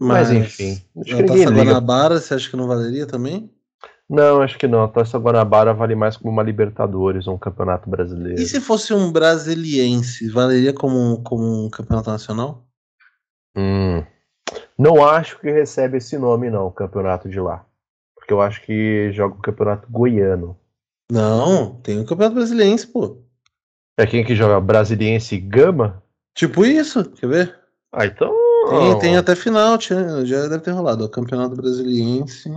Mas, 0.00 0.30
enfim, 0.30 0.82
acho 1.02 1.16
a 1.16 1.26
Taça. 1.26 1.50
Guanabara, 1.50 2.18
você 2.18 2.34
acha 2.34 2.48
que 2.48 2.56
não 2.56 2.66
valeria 2.66 3.06
também? 3.06 3.54
Não, 4.10 4.42
acho 4.42 4.58
que 4.58 4.66
não. 4.66 4.82
A 4.82 4.88
Taça 4.88 5.16
Guanabara 5.18 5.72
vale 5.72 5.94
mais 5.94 6.16
como 6.16 6.32
uma 6.32 6.42
Libertadores 6.42 7.28
ou 7.28 7.36
um 7.36 7.38
campeonato 7.38 7.88
brasileiro. 7.88 8.40
E 8.40 8.44
se 8.44 8.60
fosse 8.60 8.92
um 8.92 9.12
brasiliense, 9.12 10.28
valeria 10.28 10.72
como, 10.72 11.22
como 11.22 11.66
um 11.66 11.70
campeonato 11.70 12.10
nacional? 12.10 12.66
Hum, 13.56 14.04
não 14.76 15.04
acho 15.04 15.38
que 15.38 15.48
recebe 15.48 15.98
esse 15.98 16.18
nome, 16.18 16.50
não, 16.50 16.66
o 16.66 16.72
campeonato 16.72 17.28
de 17.28 17.38
lá. 17.38 17.64
Porque 18.16 18.32
eu 18.32 18.40
acho 18.40 18.60
que 18.62 19.12
joga 19.12 19.36
o 19.36 19.40
campeonato 19.40 19.88
goiano. 19.88 20.58
Não, 21.10 21.76
tem 21.76 22.00
o 22.00 22.04
campeonato 22.04 22.34
brasiliense, 22.34 22.88
pô. 22.88 23.22
É 23.96 24.06
quem 24.06 24.24
que 24.24 24.34
joga 24.34 24.60
Brasiliense 24.60 25.38
Gama? 25.38 26.02
Tipo 26.34 26.64
isso, 26.64 27.04
quer 27.10 27.28
ver? 27.28 27.60
Ah, 27.92 28.06
então. 28.06 28.34
Tem, 28.70 28.98
tem 28.98 29.16
até 29.16 29.36
final, 29.36 29.78
já 29.80 30.48
deve 30.48 30.60
ter 30.60 30.70
rolado. 30.72 31.04
ó, 31.04 31.08
Campeonato 31.08 31.54
brasiliense. 31.54 32.50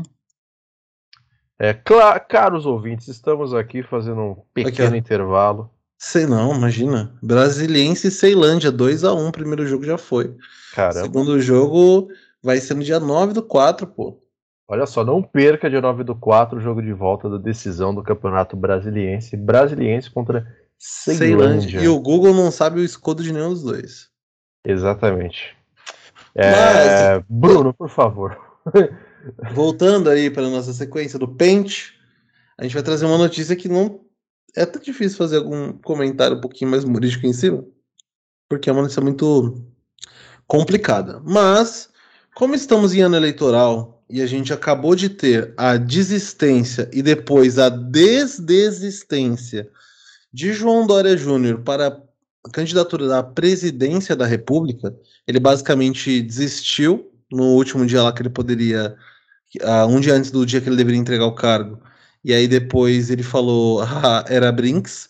É, 1.64 1.74
caros 1.74 2.66
ouvintes, 2.66 3.08
estamos 3.08 3.54
aqui 3.54 3.82
fazendo 3.84 4.20
um 4.20 4.36
pequeno 4.54 4.90
Aqui, 4.90 4.98
intervalo. 4.98 5.72
Sei 5.98 6.26
não, 6.26 6.54
imagina. 6.54 7.18
Brasiliense 7.24 8.10
e 8.10 8.12
Ceilândia, 8.12 8.70
2x1, 8.70 9.32
primeiro 9.32 9.66
jogo 9.66 9.86
já 9.86 9.98
foi. 9.98 10.36
Caramba, 10.76 11.00
Segundo 11.06 11.40
jogo 11.40 12.10
vai 12.44 12.58
ser 12.58 12.74
no 12.74 12.84
dia 12.84 13.00
9 13.00 13.32
do 13.32 13.42
4, 13.42 13.88
pô. 13.88 14.22
olha 14.68 14.86
só, 14.86 15.06
não 15.06 15.24
perca 15.24 15.70
dia 15.70 15.80
9 15.80 16.04
do 16.04 16.14
4 16.14 16.58
o 16.58 16.62
jogo 16.62 16.82
de 16.82 16.92
volta 16.92 17.30
da 17.30 17.38
decisão 17.38 17.96
do 17.96 18.04
Campeonato 18.04 18.58
Brasiliense. 18.58 19.38
Brasiliense 19.38 20.12
contra 20.12 20.46
Ceilândia. 20.78 21.80
E 21.80 21.88
o 21.88 21.98
Google 21.98 22.34
não 22.34 22.52
sabe 22.52 22.82
o 22.82 22.84
escudo 22.84 23.24
de 23.24 23.32
nenhum 23.32 23.52
dos 23.52 23.64
dois. 23.64 24.10
Exatamente. 24.66 25.56
É, 26.36 27.24
Bruno, 27.30 27.74
por 27.74 27.88
favor. 27.88 28.53
Voltando 29.54 30.10
aí 30.10 30.30
para 30.30 30.50
nossa 30.50 30.74
sequência 30.74 31.18
do 31.18 31.28
Pente, 31.28 31.94
a 32.58 32.64
gente 32.64 32.74
vai 32.74 32.84
trazer 32.84 33.06
uma 33.06 33.18
notícia 33.18 33.56
que 33.56 33.70
não 33.70 34.02
é 34.56 34.64
até 34.64 34.80
difícil 34.80 35.18
fazer 35.18 35.38
algum 35.38 35.74
comentário 35.74 36.38
um 36.38 36.42
pouquinho 36.42 36.72
mais 36.72 36.84
humorístico 36.84 37.26
em 37.26 37.34
cima, 37.34 37.66
porque 38.48 38.70
é 38.70 38.74
uma 38.74 38.84
notícia 38.84 39.02
muito 39.02 39.66
complicada. 40.48 41.22
Mas, 41.26 41.90
como 42.36 42.54
estamos 42.54 42.94
em 42.94 43.02
ano 43.02 43.16
eleitoral 43.16 44.04
e 44.10 44.22
a 44.22 44.28
gente 44.28 44.54
acabou 44.54 44.96
de 44.96 45.10
ter 45.10 45.54
a 45.58 45.78
desistência 45.78 46.90
e 46.94 47.02
depois 47.02 47.58
a 47.58 47.70
desdesistência 47.70 49.70
de 50.32 50.54
João 50.54 50.86
Dória 50.86 51.18
Júnior 51.18 51.62
para 51.62 52.00
a 52.46 52.50
candidatura 52.52 53.08
da 53.08 53.24
presidência 53.24 54.16
da 54.16 54.26
República, 54.26 54.96
ele 55.26 55.40
basicamente 55.40 56.22
desistiu 56.22 57.13
no 57.34 57.56
último 57.56 57.86
dia 57.86 58.04
lá 58.04 58.14
que 58.14 58.22
ele 58.22 58.30
poderia 58.30 58.96
ah, 59.62 59.86
um 59.86 60.00
dia 60.00 60.14
antes 60.14 60.32
do 60.32 60.46
dia 60.46 60.62
que 60.62 60.70
ele 60.70 60.76
deveria 60.76 61.00
entregar 61.00 61.26
o 61.26 61.36
cargo. 61.36 61.80
E 62.24 62.34
aí 62.34 62.48
depois 62.48 63.10
ele 63.10 63.24
falou, 63.24 63.82
ah, 63.84 64.24
era 64.28 64.52
Brinks. 64.52 65.10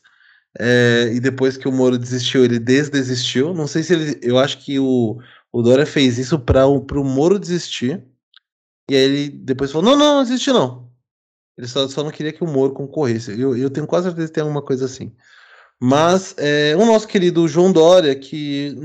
É, 0.59 1.11
e 1.13 1.19
depois 1.19 1.57
que 1.57 1.67
o 1.67 1.71
Moro 1.71 1.97
desistiu, 1.97 2.45
ele 2.45 2.59
desdesistiu. 2.59 3.53
Não 3.53 3.67
sei 3.67 3.83
se 3.83 3.93
ele. 3.93 4.19
Eu 4.21 4.37
acho 4.37 4.59
que 4.59 4.79
o, 4.79 5.19
o 5.51 5.61
Dória 5.61 5.85
fez 5.85 6.19
isso 6.19 6.39
para 6.39 6.65
o 6.67 6.81
pro 6.81 7.03
Moro 7.03 7.39
desistir. 7.39 8.03
E 8.89 8.95
aí 8.95 9.01
ele 9.01 9.29
depois 9.29 9.71
falou: 9.71 9.91
não, 9.91 9.97
não, 9.97 10.23
não 10.23 10.53
não. 10.53 10.91
Ele 11.57 11.67
só, 11.67 11.87
só 11.87 12.03
não 12.03 12.11
queria 12.11 12.33
que 12.33 12.43
o 12.43 12.47
Moro 12.47 12.73
concorresse. 12.73 13.39
Eu, 13.39 13.55
eu 13.57 13.69
tenho 13.69 13.87
quase 13.87 14.07
certeza 14.07 14.27
que 14.27 14.33
tem 14.33 14.41
alguma 14.41 14.61
coisa 14.61 14.85
assim. 14.85 15.15
Mas 15.79 16.35
é, 16.37 16.75
o 16.75 16.85
nosso 16.85 17.07
querido 17.07 17.47
João 17.47 17.71
Dória, 17.71 18.15
que 18.15 18.75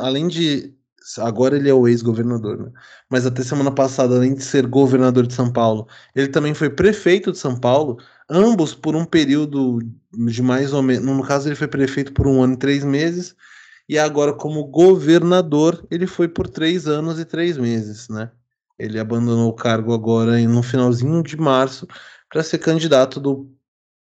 além 0.00 0.28
de. 0.28 0.74
Agora 1.18 1.56
ele 1.56 1.70
é 1.70 1.74
o 1.74 1.88
ex-governador, 1.88 2.58
né? 2.58 2.72
Mas 3.08 3.24
até 3.24 3.42
semana 3.42 3.70
passada, 3.70 4.16
além 4.16 4.34
de 4.34 4.42
ser 4.42 4.66
governador 4.66 5.26
de 5.26 5.34
São 5.34 5.50
Paulo, 5.50 5.86
ele 6.14 6.28
também 6.28 6.52
foi 6.52 6.68
prefeito 6.68 7.32
de 7.32 7.38
São 7.38 7.58
Paulo, 7.58 7.98
ambos 8.28 8.74
por 8.74 8.94
um 8.94 9.04
período 9.04 9.78
de 10.12 10.42
mais 10.42 10.72
ou 10.72 10.82
menos. 10.82 11.04
No 11.06 11.22
caso, 11.22 11.48
ele 11.48 11.54
foi 11.54 11.68
prefeito 11.68 12.12
por 12.12 12.26
um 12.26 12.42
ano 12.42 12.54
e 12.54 12.58
três 12.58 12.84
meses, 12.84 13.34
e 13.88 13.98
agora, 13.98 14.34
como 14.34 14.64
governador, 14.66 15.86
ele 15.90 16.06
foi 16.06 16.28
por 16.28 16.46
três 16.46 16.86
anos 16.86 17.18
e 17.18 17.24
três 17.24 17.56
meses, 17.56 18.08
né? 18.08 18.30
Ele 18.78 18.98
abandonou 18.98 19.48
o 19.48 19.54
cargo 19.54 19.94
agora 19.94 20.38
no 20.38 20.62
finalzinho 20.62 21.22
de 21.22 21.36
março, 21.36 21.86
para 22.28 22.42
ser 22.42 22.58
candidato 22.58 23.18
do 23.18 23.50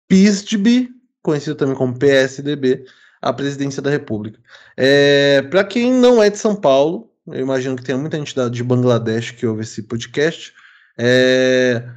PISDB, 0.07 0.90
conhecido 1.22 1.57
também 1.57 1.74
como 1.74 1.98
PSDB, 1.98 2.84
à 3.21 3.33
presidência 3.33 3.83
da 3.83 3.91
República. 3.91 4.39
É, 4.77 5.43
para 5.43 5.64
quem 5.64 5.93
não 5.93 6.23
é 6.23 6.31
de 6.31 6.39
São 6.39 6.57
Paulo, 6.57 7.11
eu 7.27 7.41
imagino 7.41 7.77
que 7.77 7.85
tenha 7.85 7.99
muita 7.99 8.16
entidade 8.16 8.55
de 8.55 8.64
Bangladesh 8.64 9.33
que 9.33 9.47
ouve 9.47 9.62
esse 9.62 9.83
podcast. 9.83 10.53
É, 10.99 11.89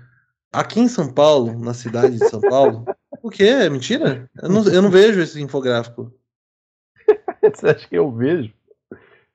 aqui 0.52 0.80
em 0.80 0.88
São 0.88 1.12
Paulo, 1.12 1.58
na 1.60 1.74
cidade 1.74 2.18
de 2.18 2.30
São 2.30 2.42
Paulo, 2.42 2.86
o 3.22 3.30
que 3.30 3.44
é 3.44 3.70
mentira? 3.70 4.30
Eu 4.42 4.50
não, 4.50 4.64
eu 4.68 4.82
não 4.82 4.90
vejo 4.90 5.22
esse 5.22 5.42
infográfico. 5.42 6.14
Você 7.42 7.68
acha 7.68 7.88
que 7.88 7.98
eu 7.98 8.12
vejo? 8.12 8.54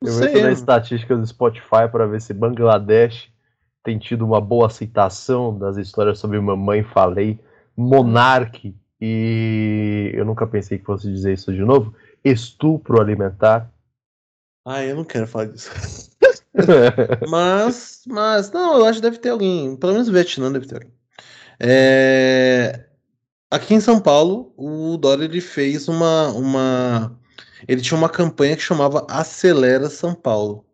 Não 0.00 0.12
Eu 0.12 0.12
sei, 0.12 0.28
entro 0.28 0.40
na 0.40 0.42
mano. 0.48 0.54
estatística 0.54 1.16
do 1.16 1.26
Spotify 1.26 1.88
para 1.90 2.06
ver 2.06 2.20
se 2.20 2.32
Bangladesh 2.32 3.30
tem 3.82 3.98
tido 3.98 4.24
uma 4.24 4.40
boa 4.40 4.66
aceitação 4.66 5.58
das 5.58 5.76
histórias 5.76 6.18
sobre 6.18 6.38
Mamãe 6.40 6.84
Falei, 6.84 7.40
Monarque 7.76 8.76
e 9.00 10.10
eu 10.14 10.24
nunca 10.24 10.46
pensei 10.46 10.78
que 10.78 10.84
fosse 10.84 11.10
dizer 11.10 11.34
isso 11.34 11.52
de 11.52 11.60
novo, 11.60 11.94
estupro 12.24 13.00
alimentar. 13.00 13.70
Ah, 14.66 14.84
eu 14.84 14.96
não 14.96 15.04
quero 15.04 15.26
falar 15.26 15.46
disso. 15.46 15.70
Mas, 17.28 18.02
mas, 18.06 18.50
não, 18.50 18.78
eu 18.78 18.84
acho 18.84 18.98
que 18.98 19.02
deve 19.02 19.18
ter 19.18 19.28
alguém. 19.30 19.76
Pelo 19.76 19.92
menos 19.92 20.08
no 20.08 20.14
Vietnã 20.14 20.50
deve 20.50 20.66
ter 20.66 20.74
alguém. 20.76 20.92
É, 21.60 22.86
aqui 23.50 23.74
em 23.74 23.80
São 23.80 24.00
Paulo, 24.00 24.52
o 24.56 24.96
Dória 24.96 25.24
ele 25.24 25.40
fez 25.40 25.88
uma, 25.88 26.28
uma. 26.28 27.18
Ele 27.66 27.80
tinha 27.80 27.96
uma 27.96 28.08
campanha 28.08 28.56
que 28.56 28.62
chamava 28.62 29.06
Acelera 29.08 29.88
São 29.88 30.14
Paulo. 30.14 30.64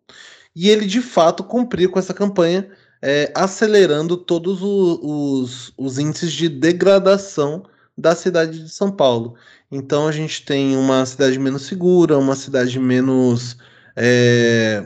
E 0.57 0.71
ele 0.71 0.87
de 0.87 1.01
fato 1.03 1.43
cumpriu 1.45 1.91
com 1.91 1.99
essa 1.99 2.15
campanha, 2.15 2.71
é, 3.03 3.33
acelerando 3.35 4.17
todos 4.17 4.63
o- 4.63 5.01
os, 5.43 5.73
os 5.77 5.99
índices 5.99 6.33
de 6.33 6.49
degradação 6.49 7.65
da 7.97 8.15
cidade 8.15 8.65
de 8.65 8.69
São 8.69 8.91
Paulo. 8.91 9.35
Então 9.71 10.07
a 10.09 10.13
gente 10.13 10.45
tem 10.45 10.77
uma 10.77 11.05
cidade 11.07 11.39
menos 11.39 11.63
segura, 11.67 12.19
uma 12.19 12.35
cidade 12.37 12.79
menos 12.79 13.57
é, 13.97 14.85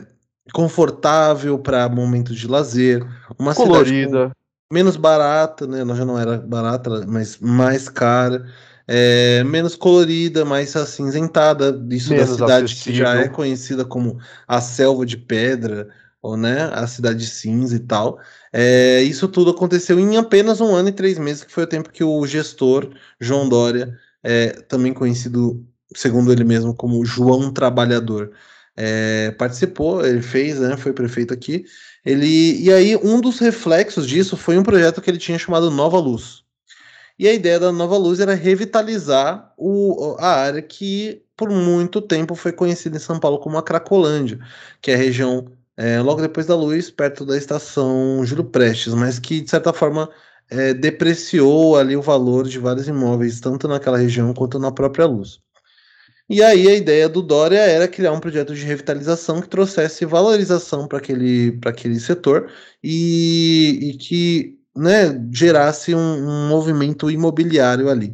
confortável 0.53 1.57
para 1.59 1.87
momentos 1.89 2.37
de 2.37 2.47
lazer, 2.47 3.05
uma 3.37 3.53
Colorida. 3.53 4.31
menos 4.71 4.95
barata, 4.95 5.65
né? 5.67 5.81
Ela 5.81 5.95
já 5.95 6.05
não 6.05 6.17
era 6.19 6.37
barata, 6.37 7.05
mas 7.07 7.37
mais 7.39 7.89
cara, 7.89 8.45
é, 8.87 9.43
menos 9.43 9.75
colorida, 9.75 10.43
mais 10.45 10.75
acinzentada. 10.75 11.79
Isso 11.91 12.11
Menos 12.11 12.29
da 12.29 12.33
cidade 12.35 12.75
que 12.75 12.93
já 12.93 13.09
acessível. 13.09 13.25
é 13.25 13.29
conhecida 13.29 13.85
como 13.85 14.19
a 14.47 14.59
selva 14.61 15.05
de 15.05 15.17
pedra, 15.17 15.89
ou 16.21 16.35
né, 16.37 16.69
a 16.73 16.85
cidade 16.87 17.25
cinza 17.25 17.75
e 17.75 17.79
tal. 17.79 18.19
É, 18.51 19.01
isso 19.03 19.27
tudo 19.27 19.51
aconteceu 19.51 19.99
em 19.99 20.17
apenas 20.17 20.59
um 20.61 20.75
ano 20.75 20.89
e 20.89 20.93
três 20.93 21.17
meses, 21.17 21.43
que 21.43 21.51
foi 21.51 21.63
o 21.63 21.67
tempo 21.67 21.91
que 21.91 22.03
o 22.03 22.25
gestor 22.25 22.89
João 23.19 23.47
Dória, 23.47 23.97
é, 24.23 24.49
também 24.67 24.93
conhecido, 24.93 25.65
segundo 25.95 26.31
ele 26.31 26.43
mesmo, 26.43 26.75
como 26.75 27.05
João 27.05 27.51
Trabalhador, 27.51 28.31
é, 28.75 29.31
participou, 29.31 30.05
ele 30.05 30.21
fez, 30.21 30.59
né, 30.59 30.77
foi 30.77 30.93
prefeito 30.93 31.33
aqui. 31.33 31.65
Ele, 32.05 32.61
e 32.61 32.71
aí, 32.71 32.95
um 32.95 33.19
dos 33.19 33.39
reflexos 33.39 34.07
disso 34.07 34.37
foi 34.37 34.57
um 34.57 34.63
projeto 34.63 35.01
que 35.01 35.09
ele 35.09 35.17
tinha 35.17 35.37
chamado 35.37 35.69
Nova 35.69 35.99
Luz. 35.99 36.43
E 37.17 37.27
a 37.27 37.33
ideia 37.33 37.59
da 37.59 37.71
Nova 37.71 37.97
Luz 37.97 38.21
era 38.21 38.33
revitalizar 38.33 39.53
o, 39.57 40.15
a 40.19 40.27
área 40.27 40.61
que 40.61 41.21
por 41.35 41.49
muito 41.49 42.01
tempo 42.01 42.33
foi 42.35 42.53
conhecida 42.53 42.95
em 42.95 42.99
São 42.99 43.19
Paulo 43.19 43.39
como 43.39 43.57
a 43.57 43.63
Cracolândia, 43.63 44.39
que 44.81 44.89
é 44.89 44.93
a 44.93 44.97
região 44.97 45.51
é, 45.79 46.01
logo 46.01 46.21
depois 46.21 46.45
da 46.45 46.55
luz, 46.57 46.91
perto 46.91 47.25
da 47.25 47.37
estação 47.37 48.21
Júlio 48.25 48.43
Prestes, 48.43 48.93
mas 48.93 49.17
que 49.17 49.39
de 49.39 49.49
certa 49.49 49.71
forma 49.71 50.09
é, 50.49 50.73
depreciou 50.73 51.77
ali 51.77 51.95
o 51.95 52.01
valor 52.01 52.49
de 52.49 52.59
vários 52.59 52.85
imóveis, 52.89 53.39
tanto 53.39 53.65
naquela 53.65 53.97
região 53.97 54.33
quanto 54.33 54.59
na 54.59 54.73
própria 54.73 55.05
luz. 55.05 55.39
E 56.29 56.43
aí 56.43 56.67
a 56.67 56.75
ideia 56.75 57.07
do 57.07 57.21
Dória 57.21 57.59
era 57.59 57.87
criar 57.87 58.11
um 58.11 58.19
projeto 58.19 58.53
de 58.53 58.65
revitalização 58.65 59.41
que 59.41 59.47
trouxesse 59.47 60.05
valorização 60.05 60.85
para 60.85 60.97
aquele, 60.97 61.57
aquele 61.65 61.97
setor 61.97 62.51
e, 62.83 63.79
e 63.81 63.97
que 63.97 64.59
né, 64.75 65.17
gerasse 65.33 65.95
um, 65.95 65.99
um 65.99 66.49
movimento 66.49 67.09
imobiliário 67.09 67.89
ali. 67.89 68.13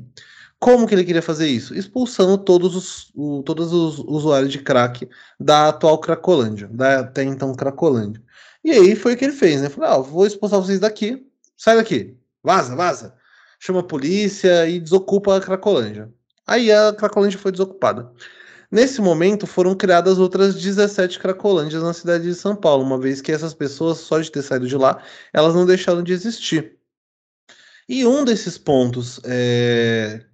Como 0.65 0.87
que 0.87 0.95
ele 0.95 1.05
queria 1.05 1.21
fazer 1.21 1.47
isso? 1.47 1.75
Expulsando 1.75 2.39
todos 2.39 2.75
os, 2.75 3.11
o- 3.13 3.43
todos 3.43 3.71
os 3.71 3.99
usuários 3.99 4.51
de 4.51 4.57
crack 4.57 5.07
da 5.39 5.69
atual 5.69 5.99
Cracolândia, 5.99 6.67
da 6.71 7.01
até 7.01 7.21
então 7.21 7.53
Cracolândia. 7.53 8.19
E 8.63 8.71
aí 8.71 8.95
foi 8.95 9.13
o 9.13 9.17
que 9.17 9.25
ele 9.25 9.33
fez, 9.35 9.61
né? 9.61 9.69
Falou, 9.69 9.89
ah, 9.91 9.97
vou 9.99 10.25
expulsar 10.25 10.59
vocês 10.59 10.79
daqui, 10.79 11.23
sai 11.55 11.75
daqui, 11.75 12.17
vaza, 12.43 12.75
vaza. 12.75 13.13
Chama 13.59 13.81
a 13.81 13.83
polícia 13.83 14.67
e 14.67 14.79
desocupa 14.79 15.37
a 15.37 15.39
Cracolândia. 15.39 16.11
Aí 16.47 16.71
a 16.71 16.91
Cracolândia 16.93 17.37
foi 17.37 17.51
desocupada. 17.51 18.11
Nesse 18.71 19.01
momento 19.01 19.45
foram 19.45 19.75
criadas 19.75 20.17
outras 20.17 20.55
17 20.59 21.19
Cracolândias 21.19 21.83
na 21.83 21.93
cidade 21.93 22.23
de 22.23 22.33
São 22.33 22.55
Paulo, 22.55 22.83
uma 22.83 22.97
vez 22.97 23.21
que 23.21 23.31
essas 23.31 23.53
pessoas, 23.53 23.99
só 23.99 24.17
de 24.19 24.31
ter 24.31 24.41
saído 24.41 24.67
de 24.67 24.75
lá, 24.75 24.99
elas 25.31 25.53
não 25.53 25.63
deixaram 25.63 26.01
de 26.01 26.11
existir. 26.11 26.75
E 27.87 28.03
um 28.03 28.25
desses 28.25 28.57
pontos 28.57 29.19
é, 29.23 30.25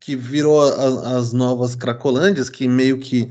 que 0.00 0.16
virou 0.16 0.62
a- 0.62 1.18
as 1.18 1.32
novas 1.32 1.74
Cracolândias, 1.74 2.48
que 2.50 2.66
meio 2.66 2.98
que 2.98 3.28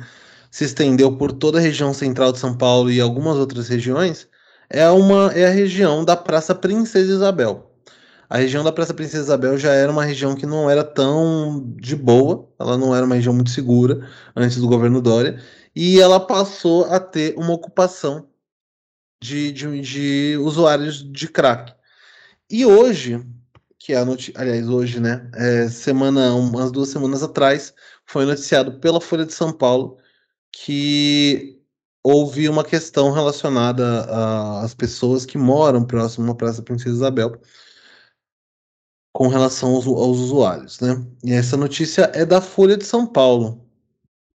se 0.51 0.65
estendeu 0.65 1.17
por 1.17 1.32
toda 1.32 1.57
a 1.59 1.61
região 1.61 1.93
central 1.93 2.32
de 2.32 2.39
São 2.39 2.55
Paulo 2.57 2.91
e 2.91 3.01
algumas 3.01 3.38
outras 3.38 3.67
regiões, 3.67 4.28
é, 4.70 4.89
uma, 4.89 5.32
é 5.34 5.47
a 5.47 5.51
região 5.51 6.05
da 6.05 6.15
Praça 6.15 6.55
Princesa 6.55 7.11
Isabel. 7.11 7.65
A 8.30 8.38
região 8.38 8.63
da 8.63 8.72
Praça 8.72 8.93
Princesa 8.93 9.24
Isabel 9.24 9.57
já 9.57 9.74
era 9.74 9.91
uma 9.91 10.05
região 10.05 10.36
que 10.36 10.45
não 10.45 10.70
era 10.70 10.84
tão 10.84 11.74
de 11.78 11.95
boa, 11.95 12.47
ela 12.59 12.78
não 12.78 12.95
era 12.95 13.05
uma 13.05 13.15
região 13.15 13.34
muito 13.34 13.49
segura 13.49 14.07
antes 14.36 14.57
do 14.57 14.67
governo 14.67 15.01
Dória, 15.01 15.41
e 15.76 15.99
ela 15.99 16.20
passou 16.20 16.86
a 16.86 16.99
ter 16.99 17.36
uma 17.38 17.53
ocupação 17.53 18.28
de, 19.22 19.51
de, 19.51 19.82
de 19.82 20.38
usuários 20.38 21.03
de 21.11 21.28
crack. 21.28 21.74
E 22.49 22.65
hoje, 22.65 23.26
que 23.89 23.93
é 23.93 23.97
a 23.97 24.05
notícia, 24.05 24.39
aliás, 24.39 24.69
hoje, 24.69 24.99
né, 24.99 25.27
é, 25.33 25.67
semana, 25.67 26.35
umas 26.35 26.71
duas 26.71 26.89
semanas 26.89 27.23
atrás, 27.23 27.73
foi 28.05 28.23
noticiado 28.23 28.79
pela 28.79 29.01
Folha 29.01 29.25
de 29.25 29.33
São 29.33 29.51
Paulo 29.51 29.97
que 30.51 31.59
houve 32.03 32.47
uma 32.47 32.63
questão 32.63 33.11
relacionada 33.11 34.05
às 34.61 34.75
pessoas 34.75 35.25
que 35.25 35.39
moram 35.39 35.83
próximo 35.83 36.31
à 36.31 36.35
Praça 36.35 36.61
Princesa 36.61 36.97
Isabel 36.97 37.41
com 39.11 39.27
relação 39.27 39.73
aos, 39.73 39.87
aos 39.87 40.19
usuários, 40.19 40.79
né? 40.79 41.03
E 41.23 41.33
essa 41.33 41.57
notícia 41.57 42.11
é 42.13 42.23
da 42.23 42.39
Folha 42.39 42.77
de 42.77 42.85
São 42.85 43.07
Paulo. 43.07 43.67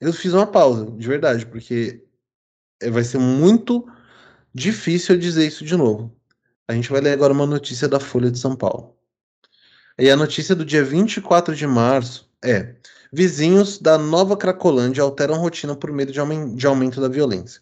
Eu 0.02 0.12
fiz 0.14 0.34
uma 0.34 0.48
pausa, 0.48 0.88
de 0.98 1.08
verdade, 1.08 1.46
porque 1.46 2.04
é, 2.82 2.90
vai 2.90 3.04
ser 3.04 3.20
muito 3.20 3.88
difícil 4.52 5.14
eu 5.14 5.22
dizer 5.22 5.46
isso 5.46 5.64
de 5.64 5.78
novo. 5.78 6.12
A 6.68 6.74
gente 6.74 6.90
vai 6.90 7.02
ler 7.02 7.12
agora 7.12 7.32
uma 7.32 7.46
notícia 7.46 7.88
da 7.88 8.00
Folha 8.00 8.32
de 8.32 8.40
São 8.40 8.56
Paulo. 8.56 8.98
E 10.00 10.10
a 10.10 10.16
notícia 10.16 10.56
do 10.56 10.66
dia 10.66 10.84
24 10.84 11.56
de 11.56 11.68
março 11.68 12.28
é: 12.44 12.74
Vizinhos 13.12 13.78
da 13.78 13.96
Nova 13.96 14.36
Cracolândia 14.36 15.04
alteram 15.04 15.38
rotina 15.38 15.76
por 15.76 15.92
medo 15.92 16.12
de, 16.12 16.20
de 16.56 16.66
aumento 16.66 17.00
da 17.00 17.08
violência. 17.08 17.62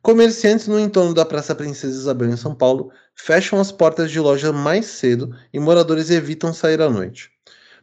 Comerciantes 0.00 0.66
no 0.66 0.80
entorno 0.80 1.12
da 1.12 1.26
Praça 1.26 1.54
Princesa 1.54 1.94
Isabel 1.94 2.30
em 2.30 2.36
São 2.36 2.54
Paulo 2.54 2.90
fecham 3.14 3.60
as 3.60 3.70
portas 3.70 4.10
de 4.10 4.18
loja 4.18 4.50
mais 4.50 4.86
cedo 4.86 5.36
e 5.52 5.60
moradores 5.60 6.08
evitam 6.08 6.54
sair 6.54 6.80
à 6.80 6.88
noite. 6.88 7.30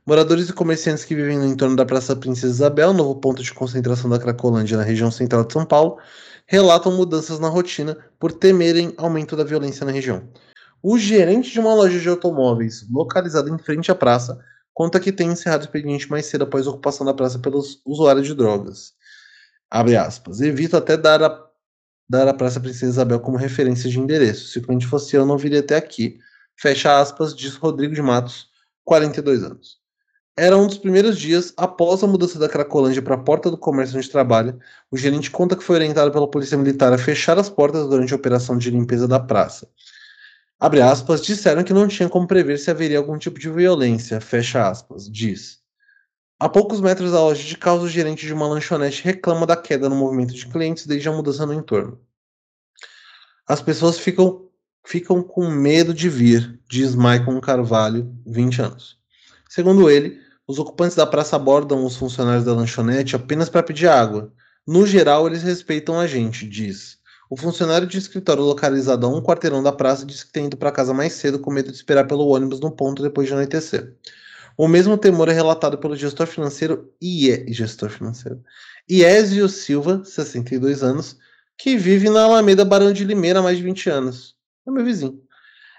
Moradores 0.03 0.49
e 0.49 0.53
comerciantes 0.53 1.05
que 1.05 1.13
vivem 1.13 1.37
no 1.37 1.45
entorno 1.45 1.75
da 1.75 1.85
Praça 1.85 2.15
Princesa 2.15 2.51
Isabel, 2.51 2.93
novo 2.93 3.17
ponto 3.17 3.43
de 3.43 3.53
concentração 3.53 4.09
da 4.09 4.17
Cracolândia 4.17 4.75
na 4.75 4.83
região 4.83 5.11
central 5.11 5.43
de 5.43 5.53
São 5.53 5.63
Paulo, 5.63 5.99
relatam 6.47 6.93
mudanças 6.93 7.39
na 7.39 7.47
rotina 7.47 7.95
por 8.17 8.31
temerem 8.31 8.95
aumento 8.97 9.35
da 9.35 9.43
violência 9.43 9.85
na 9.85 9.91
região. 9.91 10.23
O 10.81 10.97
gerente 10.97 11.51
de 11.51 11.59
uma 11.59 11.73
loja 11.73 11.99
de 11.99 12.07
automóveis 12.07 12.85
localizada 12.89 13.49
em 13.49 13.57
frente 13.57 13.91
à 13.91 13.95
praça 13.95 14.39
conta 14.73 14.99
que 14.99 15.11
tem 15.11 15.31
encerrado 15.31 15.61
o 15.61 15.65
expediente 15.65 16.09
mais 16.09 16.27
cedo 16.27 16.43
após 16.43 16.67
a 16.67 16.69
ocupação 16.69 17.05
da 17.05 17.13
praça 17.13 17.39
pelos 17.39 17.81
usuários 17.83 18.27
de 18.27 18.35
drogas. 18.35 18.93
Abre 19.71 19.95
aspas. 19.97 20.39
Evito 20.39 20.77
até 20.77 20.95
dar 20.95 21.23
a, 21.23 21.43
dar 22.07 22.27
a 22.27 22.33
Praça 22.33 22.59
Princesa 22.59 22.91
Isabel 22.91 23.19
como 23.19 23.37
referência 23.37 23.89
de 23.89 23.99
endereço. 23.99 24.49
Se 24.49 24.59
o 24.59 24.61
cliente 24.61 24.85
fosse 24.85 25.15
eu, 25.15 25.25
não 25.25 25.37
viria 25.37 25.61
até 25.61 25.75
aqui. 25.75 26.19
Fecha 26.55 26.99
aspas, 26.99 27.35
diz 27.35 27.55
Rodrigo 27.55 27.93
de 27.93 28.01
Matos, 28.01 28.47
42 28.85 29.43
anos. 29.43 29.77
Era 30.37 30.55
um 30.55 30.67
dos 30.67 30.77
primeiros 30.77 31.17
dias 31.17 31.51
após 31.57 32.03
a 32.03 32.07
mudança 32.07 32.37
da 32.37 32.47
Cracolândia 32.47 33.01
para 33.01 33.15
a 33.15 33.17
porta 33.19 33.49
do 33.49 33.57
comércio 33.57 33.97
onde 33.97 34.09
trabalha. 34.09 34.55
O 34.91 34.95
gerente 34.95 35.31
conta 35.31 35.55
que 35.55 35.63
foi 35.63 35.77
orientado 35.77 36.11
pela 36.11 36.29
Polícia 36.29 36.55
Militar 36.55 36.93
a 36.93 36.97
fechar 36.99 37.39
as 37.39 37.49
portas 37.49 37.87
durante 37.89 38.13
a 38.13 38.15
operação 38.15 38.55
de 38.55 38.69
limpeza 38.69 39.07
da 39.07 39.19
praça. 39.19 39.67
Abre 40.59 40.81
aspas, 40.81 41.21
disseram 41.21 41.63
que 41.63 41.73
não 41.73 41.87
tinha 41.87 42.09
como 42.09 42.27
prever 42.27 42.57
se 42.57 42.71
haveria 42.71 42.97
algum 42.97 43.17
tipo 43.17 43.39
de 43.39 43.49
violência. 43.49 44.19
Fecha 44.19 44.67
aspas, 44.67 45.07
diz. 45.09 45.59
A 46.39 46.49
poucos 46.49 46.81
metros 46.81 47.11
da 47.11 47.19
loja 47.19 47.43
de 47.43 47.57
carros, 47.57 47.83
o 47.83 47.89
gerente 47.89 48.25
de 48.25 48.33
uma 48.33 48.47
lanchonete 48.47 49.03
reclama 49.03 49.45
da 49.45 49.55
queda 49.55 49.87
no 49.87 49.95
movimento 49.95 50.33
de 50.33 50.47
clientes 50.47 50.87
desde 50.87 51.09
a 51.09 51.11
mudança 51.11 51.45
no 51.45 51.53
entorno. 51.53 51.99
As 53.47 53.61
pessoas 53.61 53.99
ficam 53.99 54.47
ficam 54.85 55.21
com 55.21 55.49
medo 55.49 55.93
de 55.93 56.07
vir, 56.07 56.61
diz 56.69 56.95
Maicon 56.95 57.41
Carvalho, 57.41 58.15
20 58.25 58.61
anos. 58.61 58.97
Segundo 59.49 59.89
ele, 59.89 60.17
os 60.47 60.59
ocupantes 60.59 60.95
da 60.95 61.05
praça 61.05 61.35
abordam 61.35 61.85
os 61.85 61.97
funcionários 61.97 62.45
da 62.45 62.53
lanchonete 62.53 63.15
apenas 63.15 63.49
para 63.49 63.63
pedir 63.63 63.87
água. 63.87 64.31
No 64.65 64.87
geral, 64.87 65.27
eles 65.27 65.43
respeitam 65.43 65.99
a 65.99 66.07
gente, 66.07 66.47
diz. 66.47 66.99
O 67.29 67.35
funcionário 67.35 67.87
de 67.87 67.97
escritório 67.97 68.43
localizado 68.43 69.05
a 69.05 69.09
um 69.09 69.21
quarteirão 69.21 69.61
da 69.61 69.71
praça 69.71 70.05
disse 70.05 70.25
que 70.25 70.31
tem 70.31 70.45
ido 70.45 70.55
para 70.55 70.71
casa 70.71 70.93
mais 70.93 71.13
cedo 71.13 71.39
com 71.39 71.51
medo 71.51 71.71
de 71.71 71.77
esperar 71.77 72.07
pelo 72.07 72.27
ônibus 72.27 72.59
no 72.59 72.71
ponto 72.71 73.03
depois 73.03 73.27
de 73.27 73.33
anoitecer. 73.33 73.93
O 74.57 74.67
mesmo 74.67 74.97
temor 74.97 75.29
é 75.29 75.33
relatado 75.33 75.77
pelo 75.77 75.95
gestor 75.95 76.25
financeiro 76.25 76.91
IE, 77.01 77.53
gestor 77.53 77.89
financeiro 77.89 78.41
Iésio 78.89 79.49
Silva, 79.49 80.01
62 80.03 80.81
anos, 80.81 81.17
que 81.57 81.75
vive 81.75 82.09
na 82.09 82.23
Alameda 82.23 82.63
Barão 82.63 82.93
de 82.93 83.03
Limeira 83.03 83.39
há 83.39 83.43
mais 83.43 83.57
de 83.57 83.63
20 83.63 83.89
anos. 83.89 84.35
É 84.65 84.71
meu 84.71 84.85
vizinho. 84.85 85.21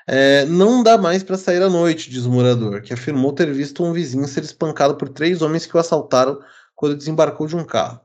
É, 0.07 0.45
não 0.45 0.83
dá 0.83 0.97
mais 0.97 1.23
para 1.23 1.37
sair 1.37 1.63
à 1.63 1.69
noite, 1.69 2.11
diz 2.11 2.25
o 2.25 2.31
morador, 2.31 2.83
que 2.83 2.93
afirmou 2.93 3.33
ter 3.33 3.53
visto 3.53 3.83
um 3.83 3.93
vizinho 3.93 4.27
ser 4.29 4.45
espancado 4.45 4.97
por 4.97 5.09
três 5.09 5.43
homens 5.43 5.67
que 5.67 5.77
o 5.77 5.81
assaltaram 5.81 6.39
quando 6.75 6.97
desembarcou 6.97 7.47
de 7.47 7.57
um 7.57 7.65
carro. 7.65 8.01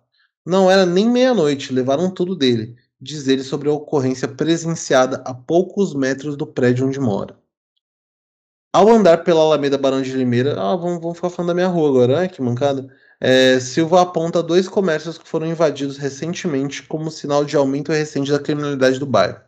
Não 0.45 0.69
era 0.69 0.85
nem 0.85 1.09
meia-noite, 1.09 1.73
levaram 1.73 2.09
tudo 2.09 2.35
dele, 2.35 2.75
diz 3.03 3.27
ele 3.27 3.43
sobre 3.43 3.69
a 3.69 3.73
ocorrência 3.73 4.27
presenciada 4.27 5.21
a 5.25 5.33
poucos 5.33 5.93
metros 5.93 6.37
do 6.37 6.47
prédio 6.47 6.87
onde 6.87 6.99
mora. 6.99 7.37
Ao 8.71 8.89
andar 8.89 9.23
pela 9.23 9.41
Alameda 9.41 9.77
Barão 9.77 10.01
de 10.01 10.11
Limeira, 10.13 10.59
ah, 10.59 10.75
vamos, 10.75 10.99
vamos 10.99 11.17
ficar 11.17 11.29
falando 11.29 11.49
da 11.49 11.53
minha 11.53 11.67
rua 11.67 11.89
agora, 11.89 12.19
ai 12.21 12.29
que 12.29 12.41
mancada. 12.41 12.87
É, 13.21 13.59
Silva 13.59 14.01
aponta 14.01 14.41
dois 14.41 14.67
comércios 14.67 15.17
que 15.17 15.27
foram 15.27 15.45
invadidos 15.45 15.97
recentemente 15.97 16.81
como 16.83 17.11
sinal 17.11 17.45
de 17.45 17.55
aumento 17.55 17.91
recente 17.91 18.31
da 18.31 18.39
criminalidade 18.39 18.97
do 18.97 19.05
bairro. 19.05 19.39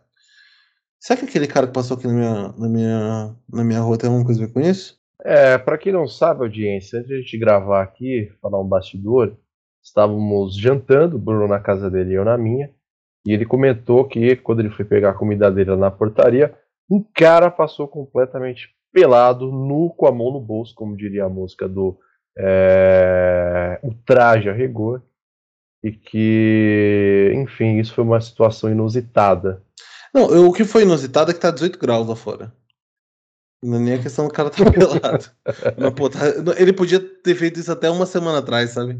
Será 1.00 1.20
que 1.20 1.26
aquele 1.26 1.48
cara 1.48 1.68
que 1.68 1.74
passou 1.74 1.98
aqui 1.98 2.08
na 2.08 2.14
minha, 2.14 2.54
na 2.58 2.70
minha, 2.70 3.36
na 3.52 3.64
minha 3.64 3.80
rua 3.80 3.98
tem 3.98 4.08
alguma 4.08 4.26
coisa 4.26 4.44
a 4.44 4.48
ver 4.48 4.54
com 4.54 4.62
isso? 4.62 5.00
É, 5.24 5.58
para 5.58 5.78
quem 5.78 5.92
não 5.92 6.08
sabe, 6.08 6.42
audiência, 6.42 7.00
antes 7.00 7.10
de 7.10 7.16
a 7.16 7.20
gente 7.20 7.38
gravar 7.38 7.82
aqui, 7.82 8.32
falar 8.42 8.62
um 8.62 8.68
bastidor, 8.68 9.36
estávamos 9.82 10.56
jantando, 10.56 11.18
Bruno 11.18 11.48
na 11.48 11.60
casa 11.60 11.90
dele 11.90 12.12
e 12.12 12.16
eu 12.16 12.26
na 12.26 12.38
minha, 12.38 12.70
e 13.26 13.34
ele 13.34 13.46
comentou 13.46 14.06
que 14.06 14.36
quando 14.36 14.60
ele 14.60 14.70
foi 14.70 14.86
pegar 14.86 15.12
a 15.12 15.14
comida 15.14 15.52
dele 15.52 15.76
na 15.76 15.90
portaria, 15.90 16.54
um 16.90 17.04
cara 17.14 17.50
passou 17.50 17.88
completamente 17.88 18.70
pelado, 18.94 19.52
nu, 19.52 19.90
com 19.90 20.06
a 20.06 20.12
mão 20.12 20.32
no 20.32 20.40
bolso, 20.40 20.76
como 20.76 20.96
diria 20.96 21.26
a 21.26 21.30
música 21.30 21.68
do 21.68 21.98
é, 22.38 23.80
o 23.82 23.94
traje 24.06 24.50
a 24.50 24.54
rigor 24.54 25.02
e 25.84 25.92
que, 25.92 27.32
enfim, 27.36 27.80
isso 27.80 27.94
foi 27.94 28.04
uma 28.04 28.20
situação 28.22 28.72
inusitada. 28.72 29.62
Não, 30.14 30.30
eu, 30.32 30.48
o 30.48 30.54
que 30.54 30.64
foi 30.64 30.84
inusitado 30.84 31.32
é 31.32 31.34
que 31.34 31.40
tá 31.40 31.52
18 31.52 31.78
graus 31.78 32.08
lá 32.08 32.16
fora. 32.16 32.54
Não 33.64 33.78
é 33.78 33.80
nem 33.80 33.94
a 33.96 34.02
questão 34.02 34.28
do 34.28 34.34
cara 34.34 34.50
tá 34.50 34.58
pelado. 34.72 35.26
Mas, 35.78 35.94
pô, 35.94 36.10
tá, 36.10 36.20
ele 36.58 36.74
podia 36.74 37.00
ter 37.00 37.36
feito 37.36 37.60
isso 37.60 37.72
até 37.72 37.90
uma 37.90 38.06
semana 38.06 38.40
atrás, 38.40 38.72
sabe? 38.72 39.00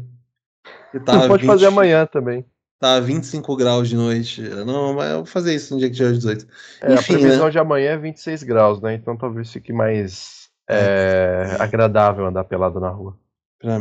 Tá 1.04 1.26
pode 1.26 1.42
20, 1.42 1.46
fazer 1.46 1.66
amanhã 1.66 2.06
também. 2.06 2.44
Tá 2.78 3.00
25 3.00 3.56
graus 3.56 3.88
de 3.88 3.96
noite. 3.96 4.42
Não, 4.42 4.92
mas 4.92 5.10
eu 5.10 5.16
vou 5.18 5.26
fazer 5.26 5.54
isso 5.54 5.72
no 5.72 5.80
dia 5.80 5.88
que 5.88 5.96
tiver 5.96 6.12
18. 6.12 6.46
É, 6.82 6.94
Enfim, 6.94 7.14
a 7.14 7.18
previsão 7.18 7.44
né? 7.46 7.50
de 7.50 7.58
amanhã 7.58 7.90
é 7.92 7.96
26 7.96 8.42
graus, 8.42 8.80
né? 8.80 8.94
Então 8.94 9.16
talvez 9.16 9.50
fique 9.50 9.72
mais 9.72 10.50
é, 10.68 11.56
agradável 11.58 12.26
andar 12.26 12.44
pelado 12.44 12.78
na 12.78 12.90
rua. 12.90 13.18
Pra... 13.58 13.78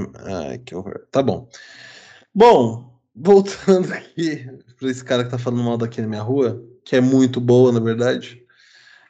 Ai, 0.48 0.60
que 0.60 0.74
horror. 0.74 1.06
Tá 1.12 1.22
bom. 1.22 1.50
Bom, 2.34 3.00
voltando 3.14 3.91
aqui 3.93 4.48
para 4.80 4.89
esse 4.89 5.04
cara 5.04 5.24
que 5.24 5.32
tá 5.32 5.38
falando 5.38 5.64
mal 5.64 5.78
daqui 5.78 6.02
na 6.02 6.08
minha 6.08 6.22
rua, 6.22 6.64
que 6.84 6.96
é 6.96 7.02
muito 7.02 7.41
boa, 7.41 7.72
na 7.72 7.80
verdade. 7.80 8.43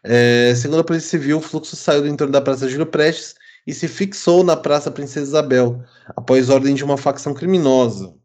É, 0.04 0.54
segundo 0.56 0.80
a 0.80 0.84
Polícia 0.84 1.10
Civil, 1.10 1.38
o 1.38 1.42
fluxo 1.42 1.76
saiu 1.76 2.02
do 2.02 2.08
entorno 2.08 2.32
da 2.32 2.42
Praça 2.42 2.70
Júlio 2.70 2.86
Prestes 2.86 3.36
e 3.66 3.74
se 3.74 3.88
fixou 3.88 4.44
na 4.44 4.56
Praça 4.56 4.92
Princesa 4.92 5.28
Isabel, 5.28 5.84
após 6.16 6.50
ordem 6.50 6.76
de 6.76 6.84
uma 6.84 6.98
facção 6.98 7.34
criminosa, 7.34 8.16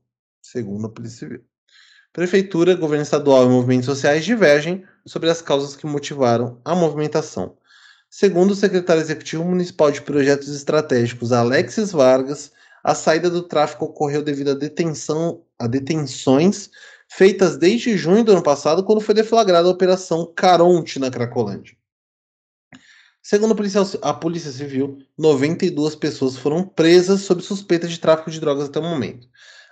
segundo 0.43 0.87
a 0.87 0.91
Polícia 0.91 1.21
Civil. 1.21 1.50
Prefeitura, 2.13 2.75
governo 2.75 3.05
estadual 3.05 3.45
e 3.47 3.49
movimentos 3.49 3.87
sociais 3.87 4.25
divergem 4.25 4.85
sobre 5.07 5.31
as 5.31 5.41
causas 5.41 5.77
que 5.77 5.87
motivaram 5.87 6.61
a 6.65 6.75
movimentação. 6.75 7.57
Segundo 8.09 8.51
o 8.51 8.57
secretário 8.57 9.01
executivo 9.01 9.45
municipal 9.45 9.93
de 9.93 10.03
projetos 10.03 10.49
estratégicos, 10.49 11.31
Alexis 11.31 11.93
Vargas, 11.93 12.51
a 12.83 12.97
saída 12.97 13.31
do 13.31 13.43
tráfico 13.43 13.85
ocorreu 13.85 14.23
devido 14.23 14.51
à 14.51 14.55
detenção, 14.55 15.45
a 15.57 15.69
detenções 15.69 16.71
feitas 17.09 17.57
desde 17.57 17.97
junho 17.97 18.25
do 18.25 18.33
ano 18.33 18.43
passado, 18.43 18.83
quando 18.83 19.01
foi 19.01 19.15
deflagrada 19.15 19.69
a 19.69 19.73
Operação 19.73 20.33
Caronte 20.35 20.99
na 20.99 21.13
Cracolândia. 21.13 21.77
Segundo 23.23 23.53
a 23.53 24.09
a 24.09 24.15
polícia, 24.15 24.51
Civil, 24.51 24.99
92 25.17 25.95
pessoas 25.95 26.37
foram 26.37 26.67
presas 26.67 27.21
sob 27.21 27.41
suspeita 27.41 27.87
de 27.87 28.01
tráfico 28.01 28.31
de 28.33 28.41
drogas 28.41 28.69
até 28.69 28.81
o 28.81 28.83
momento. 28.83 29.29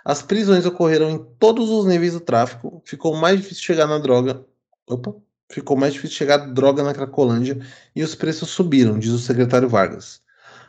As 0.09 0.23
prisões 0.23 0.65
ocorreram 0.65 1.11
em 1.11 1.19
todos 1.39 1.69
os 1.69 1.85
níveis 1.85 2.15
do 2.15 2.21
tráfico, 2.21 2.81
ficou 2.83 3.15
mais 3.15 3.37
difícil 3.43 3.63
chegar 3.63 3.87
na 3.87 3.99
droga. 3.99 4.43
Opa! 4.89 5.15
ficou 5.53 5.77
mais 5.77 5.93
difícil 5.93 6.17
chegar 6.17 6.39
droga 6.39 6.83
na 6.83 6.95
Cracolândia 6.95 7.61
e 7.95 8.03
os 8.03 8.15
preços 8.15 8.49
subiram, 8.49 8.99
diz 8.99 9.13
o 9.13 9.19
secretário 9.19 9.69
Vargas. 9.69 10.23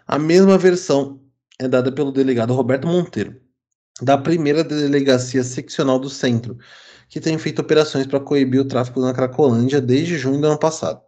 A 0.06 0.20
mesma 0.20 0.58
versão 0.58 1.22
é 1.58 1.70
dada 1.70 1.90
pelo 1.90 2.12
delegado 2.12 2.54
Roberto 2.54 2.86
Monteiro, 2.86 3.40
da 4.02 4.18
primeira 4.18 4.62
delegacia 4.62 5.42
seccional 5.42 6.00
do 6.00 6.10
centro, 6.10 6.58
que 7.08 7.22
tem 7.22 7.38
feito 7.38 7.62
operações 7.62 8.08
para 8.08 8.20
coibir 8.20 8.60
o 8.60 8.68
tráfico 8.68 9.00
na 9.00 9.14
Cracolândia 9.14 9.80
desde 9.80 10.18
junho 10.18 10.42
do 10.42 10.48
ano 10.48 10.60
passado. 10.60 11.00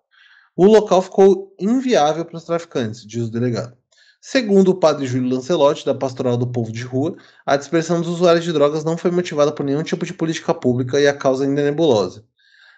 O 0.56 0.68
local 0.68 1.02
ficou 1.02 1.54
inviável 1.60 2.24
para 2.24 2.38
os 2.38 2.46
traficantes, 2.46 3.06
diz 3.06 3.28
o 3.28 3.32
delegado. 3.32 3.81
Segundo 4.24 4.70
o 4.70 4.76
padre 4.76 5.08
Júlio 5.08 5.34
Lancelotti, 5.34 5.84
da 5.84 5.96
Pastoral 5.96 6.38
do 6.38 6.46
Povo 6.46 6.72
de 6.72 6.84
Rua, 6.84 7.16
a 7.44 7.58
dispersão 7.58 8.00
dos 8.00 8.12
usuários 8.12 8.46
de 8.46 8.54
drogas 8.54 8.84
não 8.84 8.96
foi 8.96 9.10
motivada 9.10 9.52
por 9.52 9.66
nenhum 9.66 9.82
tipo 9.82 10.06
de 10.06 10.14
política 10.14 10.54
pública 10.54 11.02
e 11.02 11.08
a 11.08 11.14
causa 11.14 11.44
ainda 11.44 11.62
é 11.62 11.64
nebulosa. 11.64 12.24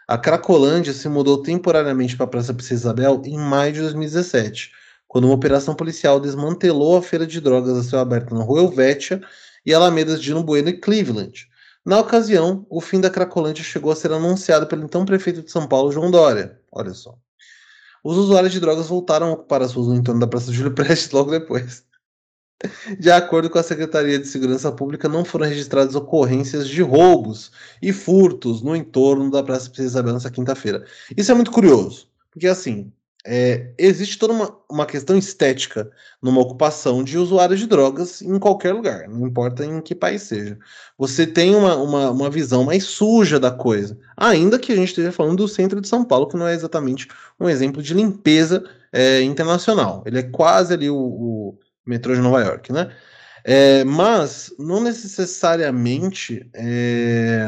A 0.08 0.18
Cracolândia 0.18 0.94
se 0.94 1.10
mudou 1.10 1.42
temporariamente 1.44 2.16
para 2.16 2.26
a 2.26 2.30
Praça 2.30 2.54
Princesa 2.54 2.84
Isabel 2.86 3.22
em 3.26 3.38
maio 3.38 3.74
de 3.74 3.82
2017, 3.82 4.72
quando 5.06 5.26
uma 5.26 5.34
operação 5.34 5.76
policial 5.76 6.18
desmantelou 6.18 6.96
a 6.96 7.02
feira 7.02 7.28
de 7.28 7.42
drogas 7.42 7.78
a 7.78 7.84
céu 7.84 8.00
aberto 8.00 8.34
na 8.34 8.42
Rua 8.42 8.62
Helvétia 8.62 9.22
e 9.66 9.74
Alamedas 9.74 10.22
de 10.22 10.34
Bueno 10.34 10.70
e 10.70 10.80
Cleveland. 10.80 11.50
Na 11.86 12.00
ocasião, 12.00 12.66
o 12.70 12.80
fim 12.80 13.02
da 13.02 13.10
Cracolândia 13.10 13.66
chegou 13.66 13.92
a 13.92 13.96
ser 13.98 14.14
anunciado 14.14 14.66
pelo 14.66 14.86
então 14.86 15.04
prefeito 15.04 15.42
de 15.42 15.52
São 15.52 15.68
Paulo, 15.68 15.92
João 15.92 16.10
Dória. 16.10 16.58
Olha 16.72 16.94
só. 16.94 17.18
Os 18.04 18.18
usuários 18.18 18.52
de 18.52 18.60
drogas 18.60 18.88
voltaram 18.88 19.28
a 19.28 19.32
ocupar 19.32 19.62
as 19.62 19.74
ruas 19.74 19.88
no 19.88 19.96
entorno 19.96 20.20
da 20.20 20.28
Praça 20.28 20.52
Júlio 20.52 20.74
Prestes 20.76 21.12
logo 21.12 21.32
depois. 21.32 21.86
De 23.00 23.12
acordo 23.12 23.50
com 23.50 23.58
a 23.58 23.64
Secretaria 23.64 24.20
de 24.20 24.28
Segurança 24.28 24.72
Pública, 24.72 25.10
não 25.10 25.26
foram 25.26 25.46
registradas 25.48 25.96
ocorrências 25.96 26.68
de 26.68 26.82
roubos 26.82 27.52
e 27.82 27.92
furtos 27.92 28.62
no 28.62 28.76
entorno 28.76 29.30
da 29.30 29.44
Praça 29.44 29.70
Princesa 29.70 29.88
Isabel 29.88 30.14
nessa 30.14 30.32
quinta-feira. 30.32 30.86
Isso 31.16 31.32
é 31.32 31.36
muito 31.36 31.52
curioso, 31.52 32.08
porque 32.32 32.48
assim, 32.48 32.92
é, 33.26 33.74
existe 33.78 34.20
toda 34.20 34.34
uma, 34.34 34.58
uma 34.70 34.86
questão 34.86 35.18
estética 35.18 35.90
numa 36.22 36.42
ocupação 36.42 37.04
de 37.04 37.18
usuários 37.18 37.60
de 37.60 37.68
drogas 37.68 38.22
em 38.22 38.38
qualquer 38.38 38.74
lugar, 38.74 39.08
não 39.08 39.26
importa 39.26 39.66
em 39.66 39.82
que 39.82 39.96
país 39.96 40.24
seja. 40.24 40.58
Você 40.98 41.26
tem 41.26 41.56
uma, 41.56 41.76
uma, 41.76 42.12
uma 42.12 42.30
visão 42.30 42.66
mais 42.66 42.84
suja 42.84 43.40
da 43.40 43.50
coisa, 43.50 43.98
ainda 44.18 44.60
que 44.60 44.74
a 44.74 44.76
gente 44.76 44.90
esteja 44.90 45.12
falando 45.12 45.38
do 45.38 45.48
centro 45.48 45.80
de 45.80 45.88
São 45.88 46.04
Paulo, 46.04 46.28
que 46.28 46.36
não 46.36 46.48
é 46.48 46.54
exatamente 46.54 47.08
um 47.40 47.48
exemplo 47.48 47.82
de 47.82 47.94
limpeza 47.94 48.64
é, 48.92 49.22
internacional. 49.22 50.04
Ele 50.06 50.20
é 50.20 50.24
quase 50.24 50.74
ali 50.74 50.90
o, 50.90 50.98
o 50.98 51.60
metrô 51.86 52.14
de 52.14 52.22
Nova 52.22 52.42
York, 52.42 52.74
né? 52.74 52.94
É, 53.46 53.84
mas 53.84 54.54
não 54.58 54.82
necessariamente 54.82 56.50
é, 56.54 57.46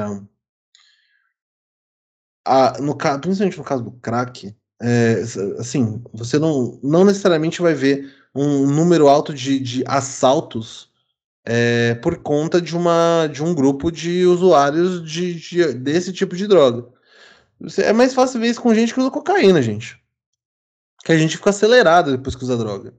a, 2.46 2.80
no, 2.82 2.96
principalmente 2.96 3.58
no 3.58 3.64
caso 3.64 3.84
do 3.84 3.92
crack, 3.92 4.56
é, 4.82 5.22
assim, 5.60 6.04
você 6.14 6.38
não, 6.38 6.80
não 6.84 7.04
necessariamente 7.06 7.62
vai 7.62 7.74
ver 7.74 8.14
um 8.34 8.68
número 8.68 9.08
alto 9.08 9.34
de, 9.34 9.60
de 9.60 9.84
assaltos 9.88 10.90
é, 11.46 11.96
por 11.96 12.18
conta 12.18 12.62
de, 12.62 12.76
uma, 12.76 13.28
de 13.32 13.44
um 13.44 13.54
grupo 13.54 13.92
de 13.92 14.26
usuários 14.26 15.10
de, 15.10 15.36
de, 15.36 15.74
desse 15.74 16.12
tipo 16.12 16.36
de 16.36 16.48
droga. 16.48 16.88
É 17.78 17.94
mais 17.94 18.14
fácil 18.14 18.40
ver 18.40 18.48
isso 18.48 18.62
com 18.62 18.74
gente 18.74 18.94
que 18.94 19.00
usa 19.00 19.10
cocaína, 19.10 19.62
gente. 19.62 19.98
Que 21.06 21.12
a 21.12 21.18
gente 21.18 21.38
fica 21.38 21.52
acelerado 21.52 22.12
depois 22.12 22.36
que 22.36 22.44
usa 22.44 22.58
droga. 22.58 22.94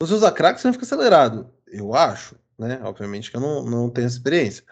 Você 0.00 0.14
usa 0.14 0.30
crack, 0.30 0.60
você 0.60 0.68
não 0.68 0.74
fica 0.74 0.84
acelerado. 0.84 1.50
Eu 1.66 1.94
acho, 1.94 2.36
né? 2.58 2.78
Obviamente 2.84 3.30
que 3.30 3.36
eu 3.36 3.40
não, 3.40 3.64
não 3.64 3.90
tenho 3.90 4.06
experiência. 4.06 4.62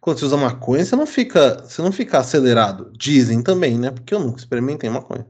Quando 0.00 0.18
você 0.18 0.26
usa 0.26 0.36
maconha, 0.36 0.84
você 0.84 0.94
não 0.94 1.06
fica, 1.06 1.62
você 1.62 1.80
não 1.80 1.92
fica 1.92 2.18
acelerado. 2.18 2.90
Dizem 2.92 3.42
também, 3.42 3.78
né? 3.78 3.90
Porque 3.90 4.12
eu 4.12 4.20
nunca 4.20 4.38
experimentei 4.38 4.90
maconha. 4.90 5.26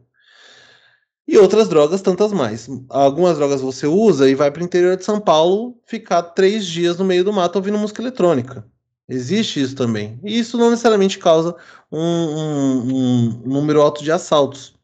E 1.26 1.36
outras 1.38 1.68
drogas, 1.68 2.00
tantas 2.02 2.32
mais. 2.32 2.68
Algumas 2.88 3.36
drogas 3.36 3.60
você 3.60 3.86
usa 3.86 4.28
e 4.30 4.34
vai 4.34 4.50
para 4.50 4.62
o 4.62 4.64
interior 4.64 4.96
de 4.96 5.04
São 5.04 5.20
Paulo 5.20 5.76
ficar 5.84 6.22
três 6.22 6.64
dias 6.66 6.98
no 6.98 7.04
meio 7.04 7.24
do 7.24 7.32
mato 7.32 7.56
ouvindo 7.56 7.78
música 7.78 8.00
eletrônica. 8.00 8.64
Existe 9.08 9.60
isso 9.60 9.74
também. 9.74 10.18
E 10.24 10.38
isso 10.38 10.56
não 10.56 10.70
necessariamente 10.70 11.18
causa 11.18 11.54
um, 11.90 11.98
um, 12.00 13.42
um 13.44 13.48
número 13.48 13.80
alto 13.82 14.02
de 14.04 14.12
assaltos. 14.12 14.74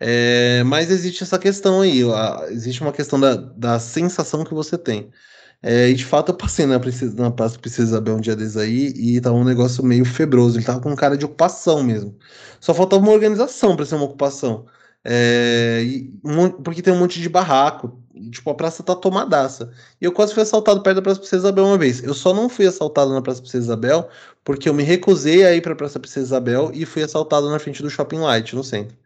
É, 0.00 0.62
mas 0.64 0.90
existe 0.90 1.22
essa 1.22 1.38
questão 1.38 1.80
aí, 1.82 2.02
a- 2.12 2.46
existe 2.50 2.80
uma 2.82 2.92
questão 2.92 3.20
da, 3.20 3.36
da 3.36 3.78
sensação 3.80 4.44
que 4.44 4.54
você 4.54 4.78
tem. 4.78 5.10
É, 5.62 5.88
e 5.90 5.94
de 5.94 6.04
fato 6.06 6.30
eu 6.32 6.36
passei 6.36 6.66
na, 6.66 6.80
Princesa, 6.80 7.14
na 7.16 7.30
Praça 7.30 7.58
Princesa 7.58 7.88
Isabel 7.90 8.16
um 8.16 8.20
dia 8.20 8.34
desses 8.36 8.56
aí 8.56 8.88
e 8.96 9.20
tava 9.20 9.36
um 9.36 9.44
negócio 9.44 9.84
meio 9.84 10.04
febroso, 10.06 10.58
ele 10.58 10.64
tava 10.64 10.80
com 10.80 10.94
cara 10.96 11.16
de 11.18 11.24
ocupação 11.26 11.82
mesmo. 11.82 12.16
Só 12.60 12.74
faltava 12.74 13.02
uma 13.02 13.12
organização 13.12 13.76
para 13.76 13.84
ser 13.86 13.96
uma 13.96 14.04
ocupação. 14.06 14.66
É, 15.04 15.82
porque 16.62 16.82
tem 16.82 16.92
um 16.92 16.98
monte 16.98 17.20
de 17.20 17.28
barraco, 17.28 17.98
tipo, 18.30 18.50
a 18.50 18.54
praça 18.54 18.82
tá 18.82 18.94
tomadaça. 18.94 19.72
E 20.00 20.04
eu 20.04 20.12
quase 20.12 20.34
fui 20.34 20.42
assaltado 20.42 20.82
perto 20.82 20.96
da 20.96 21.02
Praça 21.02 21.20
Princesa 21.20 21.44
Isabel 21.48 21.64
uma 21.66 21.78
vez. 21.78 22.02
Eu 22.02 22.14
só 22.14 22.34
não 22.34 22.48
fui 22.48 22.66
assaltado 22.66 23.12
na 23.12 23.22
Praça 23.22 23.40
Princesa 23.40 23.64
Isabel 23.64 24.08
porque 24.44 24.68
eu 24.68 24.74
me 24.74 24.82
recusei 24.82 25.44
a 25.44 25.54
ir 25.54 25.62
pra 25.62 25.74
Praça 25.74 25.98
Princesa 25.98 26.26
Isabel 26.26 26.70
e 26.74 26.84
fui 26.84 27.02
assaltado 27.02 27.48
na 27.50 27.58
frente 27.58 27.82
do 27.82 27.90
Shopping 27.90 28.18
Light, 28.18 28.54
no 28.54 28.64
centro. 28.64 28.96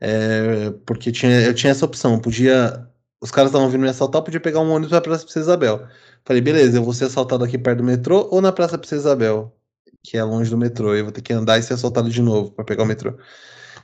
É, 0.00 0.70
porque 0.86 1.12
tinha, 1.12 1.40
eu 1.42 1.54
tinha 1.54 1.70
essa 1.72 1.84
opção, 1.84 2.18
podia. 2.20 2.88
Os 3.20 3.30
caras 3.30 3.50
estavam 3.50 3.70
vindo 3.70 3.82
me 3.82 3.88
assaltar, 3.88 4.20
eu 4.20 4.24
podia 4.24 4.40
pegar 4.40 4.60
um 4.60 4.70
ônibus 4.70 4.90
pra 4.90 5.00
Praça 5.00 5.24
Princesa 5.24 5.46
Isabel. 5.46 5.88
Falei, 6.24 6.42
beleza, 6.42 6.78
eu 6.78 6.84
vou 6.84 6.92
ser 6.92 7.06
assaltado 7.06 7.44
aqui 7.44 7.58
perto 7.58 7.78
do 7.78 7.84
metrô 7.84 8.28
ou 8.30 8.40
na 8.40 8.52
Praça 8.52 8.78
Princesa 8.78 9.02
Isabel, 9.02 9.56
que 10.02 10.16
é 10.18 10.24
longe 10.24 10.50
do 10.50 10.58
metrô. 10.58 10.94
Eu 10.94 11.04
vou 11.04 11.12
ter 11.12 11.22
que 11.22 11.32
andar 11.32 11.58
e 11.58 11.62
ser 11.62 11.74
assaltado 11.74 12.10
de 12.10 12.22
novo 12.22 12.50
pra 12.52 12.64
pegar 12.64 12.82
o 12.84 12.86
metrô. 12.86 13.16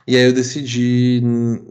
E 0.07 0.15
aí 0.15 0.23
eu 0.23 0.33
decidi 0.33 1.21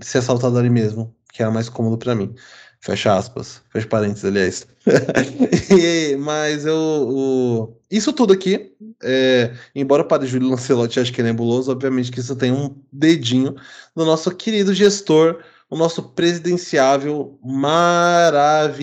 ser 0.00 0.18
assaltado 0.18 0.58
ali 0.58 0.70
mesmo, 0.70 1.14
que 1.32 1.42
era 1.42 1.50
mais 1.50 1.68
cômodo 1.68 1.98
pra 1.98 2.14
mim. 2.14 2.34
Fecha 2.82 3.14
aspas, 3.14 3.60
fecha 3.70 3.86
parênteses, 3.86 4.24
aliás. 4.24 4.66
E- 5.70 6.16
mas 6.16 6.64
eu. 6.64 6.74
o- 6.76 7.76
Isso 7.90 8.12
tudo 8.12 8.32
aqui, 8.32 8.72
é, 9.02 9.52
embora 9.74 10.02
o 10.02 10.06
padre 10.06 10.26
Júlio 10.26 10.48
Lancelotti 10.48 10.98
ache 10.98 11.12
que 11.12 11.20
é 11.20 11.24
nebuloso, 11.24 11.70
obviamente 11.70 12.10
que 12.10 12.20
isso 12.20 12.34
tem 12.36 12.50
um 12.52 12.74
dedinho 12.92 13.54
do 13.94 14.04
nosso 14.06 14.30
querido 14.34 14.72
gestor, 14.72 15.40
o 15.68 15.76
nosso 15.76 16.02
presidenciável 16.10 17.38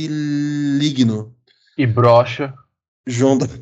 maravilhigno, 0.08 1.34
E 1.78 1.86
brocha. 1.88 2.54
João 3.06 3.38
Dória. 3.38 3.62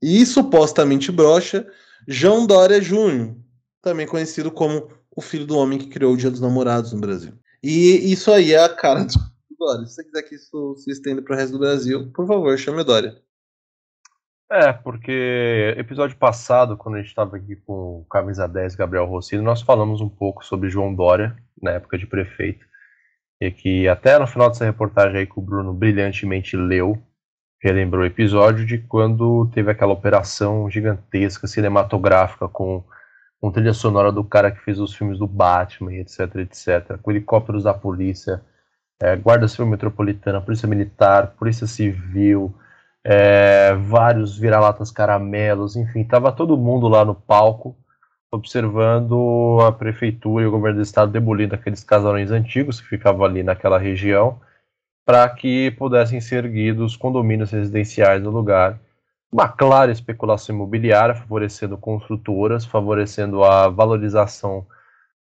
E 0.00 0.24
supostamente 0.24 1.10
brocha, 1.12 1.66
João 2.06 2.46
Dória 2.46 2.80
Júnior, 2.80 3.34
também 3.82 4.06
conhecido 4.06 4.50
como 4.50 4.88
o 5.18 5.20
filho 5.20 5.44
do 5.44 5.58
homem 5.58 5.80
que 5.80 5.88
criou 5.88 6.14
o 6.14 6.16
Dia 6.16 6.30
dos 6.30 6.40
Namorados 6.40 6.92
no 6.92 7.00
Brasil. 7.00 7.32
E 7.60 8.12
isso 8.12 8.30
aí 8.30 8.52
é 8.52 8.62
a 8.62 8.68
cara 8.68 9.04
do 9.04 9.14
Dória. 9.58 9.84
Se 9.84 9.96
você 9.96 10.04
quiser 10.04 10.22
que 10.22 10.36
isso 10.36 10.76
se 10.76 10.92
estenda 10.92 11.20
para 11.20 11.34
o 11.34 11.36
resto 11.36 11.54
do 11.54 11.58
Brasil, 11.58 12.12
por 12.14 12.24
favor, 12.24 12.56
chame 12.56 12.82
o 12.82 12.84
Dória. 12.84 13.20
É, 14.48 14.72
porque 14.72 15.74
episódio 15.76 16.16
passado, 16.16 16.76
quando 16.76 16.94
a 16.94 16.98
gente 16.98 17.08
estava 17.08 17.36
aqui 17.36 17.56
com 17.56 17.98
o 17.98 18.06
Camisa 18.08 18.46
10 18.46 18.76
Gabriel 18.76 19.06
Rossini, 19.06 19.42
nós 19.42 19.60
falamos 19.60 20.00
um 20.00 20.08
pouco 20.08 20.44
sobre 20.44 20.70
João 20.70 20.94
Dória, 20.94 21.36
na 21.60 21.72
época 21.72 21.98
de 21.98 22.06
prefeito. 22.06 22.64
E 23.40 23.50
que 23.50 23.88
até 23.88 24.16
no 24.20 24.26
final 24.28 24.48
dessa 24.48 24.64
reportagem 24.64 25.18
aí 25.18 25.26
que 25.26 25.38
o 25.38 25.42
Bruno 25.42 25.74
brilhantemente 25.74 26.56
leu, 26.56 26.96
relembrou 27.60 28.04
o 28.04 28.06
episódio 28.06 28.64
de 28.64 28.78
quando 28.78 29.50
teve 29.52 29.68
aquela 29.68 29.92
operação 29.92 30.70
gigantesca, 30.70 31.48
cinematográfica, 31.48 32.46
com, 32.46 32.84
com 33.40 33.50
trilha 33.50 33.72
sonora 33.72 34.10
do 34.12 34.24
cara 34.24 34.50
que 34.50 34.60
fez 34.60 34.78
os 34.80 34.94
filmes 34.94 35.18
do 35.18 35.26
Batman, 35.26 35.94
etc, 35.94 36.36
etc. 36.36 36.98
Com 37.02 37.10
helicópteros 37.10 37.64
da 37.64 37.74
polícia, 37.74 38.42
é, 39.00 39.16
Guarda 39.16 39.48
Civil 39.48 39.66
Metropolitana, 39.66 40.40
Polícia 40.40 40.68
Militar, 40.68 41.34
Polícia 41.38 41.66
Civil, 41.66 42.54
é, 43.04 43.74
vários 43.74 44.36
vira-latas 44.36 44.90
caramelos, 44.90 45.76
enfim, 45.76 46.04
tava 46.04 46.32
todo 46.32 46.56
mundo 46.56 46.88
lá 46.88 47.04
no 47.04 47.14
palco 47.14 47.76
observando 48.30 49.58
a 49.66 49.72
prefeitura 49.72 50.44
e 50.44 50.46
o 50.46 50.50
governo 50.50 50.78
do 50.78 50.82
estado 50.82 51.10
demolindo 51.10 51.54
aqueles 51.54 51.82
casarões 51.82 52.30
antigos 52.30 52.80
que 52.80 52.86
ficavam 52.86 53.24
ali 53.24 53.42
naquela 53.42 53.78
região 53.78 54.40
para 55.04 55.28
que 55.30 55.70
pudessem 55.72 56.20
ser 56.20 56.44
erguidos 56.44 56.96
condomínios 56.96 57.50
residenciais 57.50 58.22
no 58.22 58.30
lugar. 58.30 58.78
Uma 59.30 59.48
clara 59.48 59.92
especulação 59.92 60.54
imobiliária, 60.54 61.14
favorecendo 61.14 61.76
construtoras, 61.76 62.64
favorecendo 62.64 63.44
a 63.44 63.68
valorização 63.68 64.66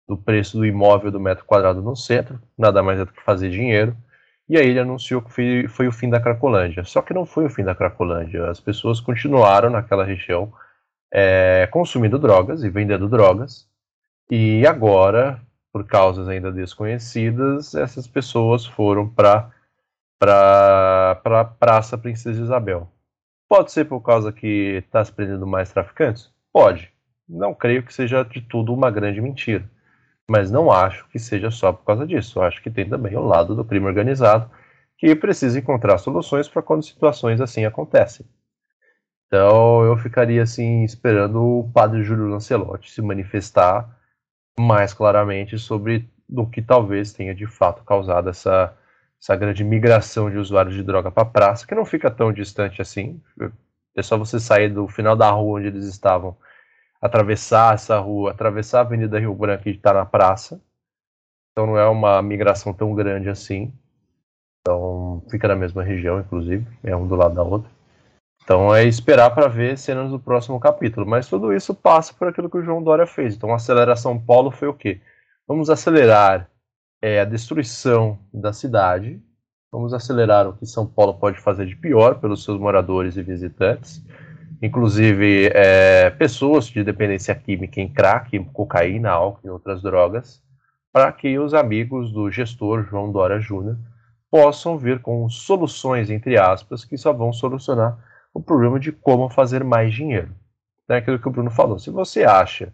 do 0.07 0.17
preço 0.17 0.57
do 0.57 0.65
imóvel 0.65 1.11
do 1.11 1.19
metro 1.19 1.43
quadrado 1.43 1.81
no 1.81 1.95
centro, 1.95 2.41
nada 2.57 2.81
mais 2.81 2.99
é 2.99 3.05
do 3.05 3.11
que 3.11 3.21
fazer 3.21 3.49
dinheiro. 3.49 3.95
E 4.47 4.57
aí 4.57 4.69
ele 4.69 4.79
anunciou 4.79 5.21
que 5.21 5.31
foi, 5.31 5.67
foi 5.67 5.87
o 5.87 5.91
fim 5.91 6.09
da 6.09 6.21
Cracolândia. 6.21 6.85
Só 6.85 7.01
que 7.01 7.13
não 7.13 7.25
foi 7.25 7.45
o 7.45 7.49
fim 7.49 7.63
da 7.63 7.75
Cracolândia. 7.75 8.49
As 8.49 8.61
pessoas 8.61 9.01
continuaram 9.01 9.69
naquela 9.69 10.05
região 10.05 10.53
é, 11.11 11.67
consumindo 11.71 12.17
drogas 12.17 12.63
e 12.63 12.69
vendendo 12.69 13.09
drogas. 13.09 13.67
E 14.31 14.65
agora, 14.65 15.41
por 15.71 15.85
causas 15.85 16.29
ainda 16.29 16.51
desconhecidas, 16.51 17.75
essas 17.75 18.07
pessoas 18.07 18.65
foram 18.65 19.07
para 19.09 19.51
para 20.19 21.41
a 21.41 21.45
Praça 21.45 21.95
Princesa 21.95 22.41
Isabel. 22.41 22.91
Pode 23.49 23.71
ser 23.71 23.85
por 23.85 24.01
causa 24.01 24.31
que 24.31 24.83
está 24.85 25.03
se 25.03 25.11
prendendo 25.11 25.47
mais 25.47 25.71
traficantes? 25.71 26.31
Pode. 26.51 26.91
Não 27.27 27.53
creio 27.53 27.83
que 27.83 27.93
seja 27.93 28.23
de 28.23 28.41
tudo 28.41 28.73
uma 28.73 28.91
grande 28.91 29.21
mentira. 29.21 29.69
Mas 30.29 30.51
não 30.51 30.71
acho 30.71 31.07
que 31.09 31.17
seja 31.17 31.49
só 31.49 31.71
por 31.71 31.85
causa 31.85 32.05
disso. 32.05 32.41
Acho 32.41 32.61
que 32.61 32.69
tem 32.69 32.89
também 32.89 33.15
o 33.15 33.25
lado 33.25 33.55
do 33.55 33.63
crime 33.63 33.85
organizado 33.85 34.49
que 34.97 35.15
precisa 35.15 35.59
encontrar 35.59 35.97
soluções 35.99 36.49
para 36.49 36.61
quando 36.61 36.83
situações 36.83 37.39
assim 37.39 37.65
acontecem. 37.65 38.25
Então 39.27 39.83
eu 39.83 39.95
ficaria 39.97 40.41
assim 40.41 40.83
esperando 40.83 41.41
o 41.41 41.71
padre 41.71 42.03
Júlio 42.03 42.27
Lancelotti 42.27 42.91
se 42.91 43.01
manifestar 43.01 43.97
mais 44.59 44.93
claramente 44.93 45.59
sobre 45.59 46.09
o 46.29 46.47
que 46.47 46.61
talvez 46.61 47.13
tenha 47.13 47.35
de 47.35 47.45
fato 47.45 47.83
causado 47.83 48.29
essa, 48.29 48.75
essa 49.21 49.35
grande 49.35 49.63
migração 49.63 50.29
de 50.29 50.37
usuários 50.37 50.75
de 50.75 50.83
droga 50.83 51.11
para 51.11 51.23
a 51.23 51.25
praça, 51.31 51.65
que 51.65 51.75
não 51.75 51.85
fica 51.85 52.09
tão 52.09 52.31
distante 52.31 52.81
assim. 52.81 53.21
É 53.95 54.01
só 54.03 54.17
você 54.17 54.39
sair 54.39 54.69
do 54.69 54.87
final 54.87 55.15
da 55.15 55.29
rua 55.31 55.59
onde 55.59 55.67
eles 55.67 55.85
estavam, 55.85 56.37
atravessar 57.01 57.73
essa 57.73 57.97
rua, 57.99 58.31
atravessar 58.31 58.79
a 58.79 58.81
Avenida 58.81 59.19
Rio 59.19 59.33
Branco 59.33 59.67
e 59.67 59.71
estar 59.71 59.93
na 59.93 60.05
praça. 60.05 60.61
Então 61.51 61.65
não 61.65 61.77
é 61.77 61.87
uma 61.87 62.21
migração 62.21 62.71
tão 62.73 62.93
grande 62.93 63.29
assim. 63.29 63.73
Então 64.61 65.23
fica 65.29 65.47
na 65.47 65.55
mesma 65.55 65.83
região, 65.83 66.19
inclusive, 66.19 66.67
é 66.83 66.95
um 66.95 67.07
do 67.07 67.15
lado 67.15 67.33
da 67.33 67.41
outra. 67.41 67.71
Então 68.43 68.73
é 68.73 68.85
esperar 68.85 69.31
para 69.31 69.47
ver 69.47 69.77
cenas 69.77 70.11
do 70.11 70.19
próximo 70.19 70.59
capítulo. 70.59 71.05
Mas 71.05 71.27
tudo 71.27 71.51
isso 71.51 71.73
passa 71.73 72.13
por 72.13 72.27
aquilo 72.27 72.49
que 72.49 72.57
o 72.57 72.63
João 72.63 72.83
Dória 72.83 73.07
fez. 73.07 73.35
Então 73.35 73.53
acelerar 73.53 73.97
São 73.97 74.19
Paulo 74.19 74.51
foi 74.51 74.67
o 74.67 74.73
quê? 74.73 75.01
Vamos 75.47 75.69
acelerar 75.69 76.49
é, 77.01 77.19
a 77.19 77.25
destruição 77.25 78.19
da 78.33 78.53
cidade. 78.53 79.21
Vamos 79.71 79.93
acelerar 79.93 80.47
o 80.47 80.53
que 80.53 80.65
São 80.65 80.87
Paulo 80.87 81.13
pode 81.15 81.39
fazer 81.39 81.65
de 81.65 81.75
pior 81.75 82.19
pelos 82.19 82.43
seus 82.43 82.59
moradores 82.59 83.17
e 83.17 83.23
visitantes. 83.23 84.03
Inclusive 84.61 85.51
é, 85.53 86.09
pessoas 86.09 86.65
de 86.67 86.83
dependência 86.83 87.35
química 87.35 87.79
em 87.79 87.91
crack, 87.91 88.39
cocaína, 88.53 89.11
álcool 89.11 89.47
e 89.47 89.49
outras 89.49 89.81
drogas. 89.81 90.41
Para 90.91 91.11
que 91.11 91.37
os 91.37 91.53
amigos 91.53 92.11
do 92.11 92.31
gestor 92.31 92.83
João 92.83 93.11
Dória 93.11 93.39
Júnior 93.39 93.77
possam 94.31 94.77
vir 94.77 94.99
com 94.99 95.29
soluções, 95.29 96.09
entre 96.09 96.37
aspas, 96.37 96.83
que 96.83 96.97
só 96.97 97.13
vão 97.13 97.31
solucionar 97.31 97.97
o 98.33 98.41
problema 98.41 98.79
de 98.79 98.91
como 98.91 99.29
fazer 99.29 99.63
mais 99.63 99.93
dinheiro. 99.93 100.33
É 100.89 100.97
aquilo 100.97 101.19
que 101.19 101.27
o 101.27 101.31
Bruno 101.31 101.51
falou. 101.51 101.77
Se 101.77 101.89
você 101.89 102.23
acha 102.23 102.73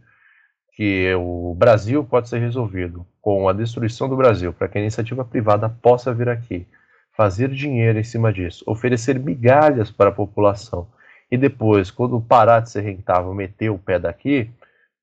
que 0.76 1.14
o 1.16 1.56
Brasil 1.56 2.04
pode 2.04 2.30
ser 2.30 2.40
resolvido 2.40 3.06
com 3.22 3.48
a 3.48 3.54
destruição 3.54 4.10
do 4.10 4.18
Brasil, 4.18 4.52
para 4.52 4.68
que 4.68 4.78
a 4.78 4.82
iniciativa 4.82 5.24
privada 5.24 5.70
possa 5.70 6.14
vir 6.14 6.28
aqui, 6.28 6.68
fazer 7.16 7.50
dinheiro 7.50 8.00
em 8.00 8.04
cima 8.04 8.34
disso, 8.34 8.64
oferecer 8.68 9.20
migalhas 9.20 9.92
para 9.92 10.10
a 10.10 10.14
população, 10.14 10.88
e 11.32 11.38
depois, 11.38 11.92
quando 11.92 12.20
parar 12.20 12.60
de 12.60 12.72
ser 12.72 12.82
rentável, 12.82 13.34
meter 13.34 13.70
o 13.70 13.78
pé 13.78 14.00
daqui, 14.00 14.50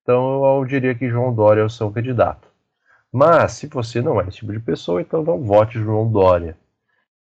então 0.01 0.43
eu 0.57 0.65
diria 0.65 0.95
que 0.95 1.09
João 1.09 1.33
Dória 1.33 1.61
é 1.61 1.65
o 1.65 1.69
seu 1.69 1.89
candidato. 1.91 2.49
Mas, 3.11 3.53
se 3.53 3.67
você 3.67 4.01
não 4.01 4.19
é 4.19 4.27
esse 4.27 4.37
tipo 4.37 4.51
de 4.53 4.59
pessoa, 4.59 5.01
então 5.01 5.23
não 5.23 5.41
vote 5.41 5.79
João 5.79 6.09
Dória. 6.09 6.57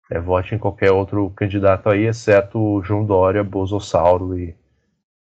É, 0.10 0.20
vote 0.20 0.54
em 0.54 0.58
qualquer 0.58 0.92
outro 0.92 1.30
candidato 1.32 1.90
aí, 1.90 2.06
exceto 2.06 2.82
João 2.84 3.06
Dória, 3.06 3.44
Bolsonaro 3.44 4.38
e, 4.38 4.56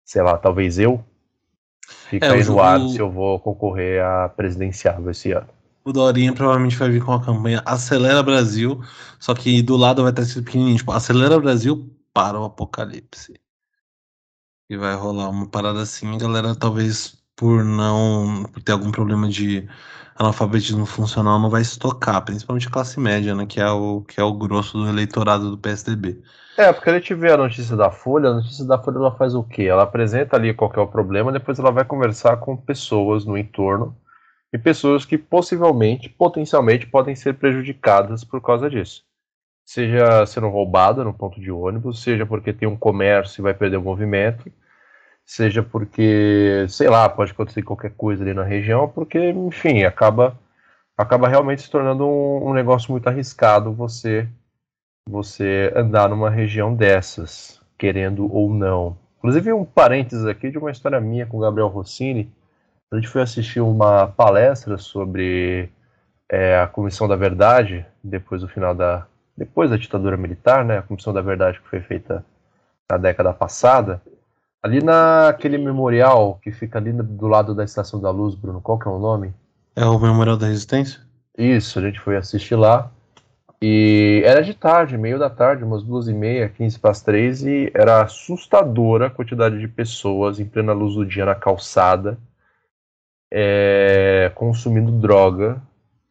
sei 0.04 0.22
lá, 0.22 0.36
talvez 0.36 0.78
eu. 0.78 1.02
Fica 1.88 2.26
É, 2.26 2.30
aí 2.30 2.42
o 2.42 2.52
no 2.52 2.60
ar 2.60 2.80
Ju- 2.80 2.88
se 2.90 2.98
eu 3.00 3.10
vou 3.10 3.38
concorrer 3.40 4.02
a 4.04 4.28
presidenciável 4.28 5.10
esse 5.10 5.32
ano. 5.32 5.48
O 5.84 5.92
Dorinha 5.92 6.32
provavelmente 6.32 6.76
vai 6.76 6.88
vir 6.90 7.04
com 7.04 7.12
a 7.12 7.22
campanha 7.24 7.62
Acelera 7.66 8.22
Brasil, 8.22 8.80
só 9.20 9.34
que 9.34 9.62
do 9.62 9.76
lado 9.76 10.02
vai 10.02 10.10
estar 10.12 10.22
escrito 10.22 10.46
pequenininho, 10.46 10.78
tipo, 10.78 10.92
Acelera 10.92 11.38
Brasil 11.38 11.90
para 12.12 12.38
o 12.40 12.44
Apocalipse. 12.44 13.34
E 14.68 14.76
vai 14.76 14.94
rolar 14.94 15.28
uma 15.30 15.48
parada 15.48 15.82
assim, 15.82 16.14
a 16.14 16.18
galera 16.18 16.54
talvez 16.54 17.23
por 17.36 17.64
não 17.64 18.44
por 18.52 18.62
ter 18.62 18.72
algum 18.72 18.90
problema 18.90 19.28
de 19.28 19.68
analfabetismo 20.16 20.86
funcional 20.86 21.38
não 21.38 21.50
vai 21.50 21.64
se 21.64 21.78
tocar, 21.78 22.20
principalmente 22.20 22.68
a 22.68 22.70
classe 22.70 23.00
média, 23.00 23.34
né, 23.34 23.46
que 23.46 23.60
é 23.60 23.68
o 23.68 24.02
que 24.02 24.20
é 24.20 24.24
o 24.24 24.32
grosso 24.32 24.78
do 24.78 24.88
eleitorado 24.88 25.50
do 25.50 25.58
PSDB. 25.58 26.22
É, 26.56 26.72
porque 26.72 26.88
a 26.88 26.94
gente 26.94 27.12
vê 27.14 27.32
a 27.32 27.36
notícia 27.36 27.76
da 27.76 27.90
Folha, 27.90 28.30
a 28.30 28.34
notícia 28.34 28.64
da 28.64 28.78
Folha 28.78 28.96
ela 28.96 29.16
faz 29.16 29.34
o 29.34 29.42
quê? 29.42 29.64
Ela 29.64 29.82
apresenta 29.82 30.36
ali 30.36 30.54
qual 30.54 30.72
é 30.76 30.80
o 30.80 30.86
problema, 30.86 31.32
depois 31.32 31.58
ela 31.58 31.72
vai 31.72 31.84
conversar 31.84 32.36
com 32.36 32.56
pessoas 32.56 33.24
no 33.24 33.36
entorno 33.36 33.96
e 34.52 34.58
pessoas 34.58 35.04
que 35.04 35.18
possivelmente, 35.18 36.08
potencialmente, 36.08 36.86
podem 36.86 37.16
ser 37.16 37.34
prejudicadas 37.34 38.22
por 38.22 38.40
causa 38.40 38.70
disso. 38.70 39.02
Seja 39.64 40.24
sendo 40.26 40.48
roubada 40.48 41.02
no 41.02 41.12
ponto 41.12 41.40
de 41.40 41.50
ônibus, 41.50 42.00
seja 42.02 42.24
porque 42.24 42.52
tem 42.52 42.68
um 42.68 42.76
comércio 42.76 43.40
e 43.40 43.42
vai 43.42 43.54
perder 43.54 43.78
o 43.78 43.82
movimento, 43.82 44.48
seja 45.24 45.62
porque, 45.62 46.66
sei 46.68 46.88
lá, 46.88 47.08
pode 47.08 47.32
acontecer 47.32 47.62
qualquer 47.62 47.92
coisa 47.92 48.22
ali 48.22 48.34
na 48.34 48.44
região, 48.44 48.88
porque, 48.88 49.30
enfim, 49.30 49.84
acaba, 49.84 50.38
acaba 50.96 51.28
realmente 51.28 51.62
se 51.62 51.70
tornando 51.70 52.06
um, 52.06 52.50
um 52.50 52.52
negócio 52.52 52.92
muito 52.92 53.08
arriscado 53.08 53.72
você, 53.72 54.28
você 55.08 55.72
andar 55.74 56.08
numa 56.08 56.30
região 56.30 56.74
dessas, 56.74 57.60
querendo 57.78 58.32
ou 58.32 58.52
não. 58.52 58.96
Inclusive, 59.18 59.52
um 59.52 59.64
parênteses 59.64 60.26
aqui 60.26 60.50
de 60.50 60.58
uma 60.58 60.70
história 60.70 61.00
minha 61.00 61.26
com 61.26 61.38
o 61.38 61.40
Gabriel 61.40 61.68
Rossini. 61.68 62.30
A 62.92 62.96
gente 62.96 63.08
foi 63.08 63.22
assistir 63.22 63.60
uma 63.60 64.06
palestra 64.06 64.76
sobre 64.76 65.70
é, 66.28 66.58
a 66.58 66.66
Comissão 66.66 67.08
da 67.08 67.16
Verdade, 67.16 67.86
depois 68.02 68.42
do 68.42 68.48
final 68.48 68.74
da. 68.74 69.06
depois 69.36 69.70
da 69.70 69.78
ditadura 69.78 70.16
militar, 70.16 70.64
né? 70.64 70.78
A 70.78 70.82
Comissão 70.82 71.12
da 71.12 71.22
Verdade 71.22 71.58
que 71.58 71.68
foi 71.68 71.80
feita 71.80 72.24
na 72.90 72.98
década 72.98 73.32
passada. 73.32 74.02
Ali 74.64 74.82
naquele 74.82 75.58
memorial 75.58 76.40
que 76.42 76.50
fica 76.50 76.78
ali 76.78 76.90
do 76.90 77.26
lado 77.26 77.54
da 77.54 77.64
Estação 77.64 78.00
da 78.00 78.10
Luz, 78.10 78.34
Bruno, 78.34 78.62
qual 78.62 78.78
que 78.78 78.88
é 78.88 78.90
o 78.90 78.98
nome? 78.98 79.34
É 79.76 79.84
o 79.84 79.98
Memorial 79.98 80.38
da 80.38 80.46
Resistência? 80.46 81.02
Isso, 81.36 81.78
a 81.78 81.82
gente 81.82 82.00
foi 82.00 82.16
assistir 82.16 82.54
lá. 82.54 82.90
E 83.60 84.22
era 84.24 84.42
de 84.42 84.54
tarde, 84.54 84.96
meio 84.96 85.18
da 85.18 85.28
tarde, 85.28 85.64
umas 85.64 85.82
duas 85.82 86.08
e 86.08 86.14
meia, 86.14 86.48
quinze 86.48 86.78
para 86.78 86.92
as 86.92 87.02
três, 87.02 87.44
e 87.44 87.70
era 87.74 88.04
assustadora 88.04 89.08
a 89.08 89.10
quantidade 89.10 89.60
de 89.60 89.68
pessoas 89.68 90.40
em 90.40 90.46
plena 90.46 90.72
luz 90.72 90.94
do 90.94 91.04
dia 91.04 91.26
na 91.26 91.34
calçada, 91.34 92.16
é, 93.30 94.32
consumindo 94.34 94.90
droga, 94.92 95.60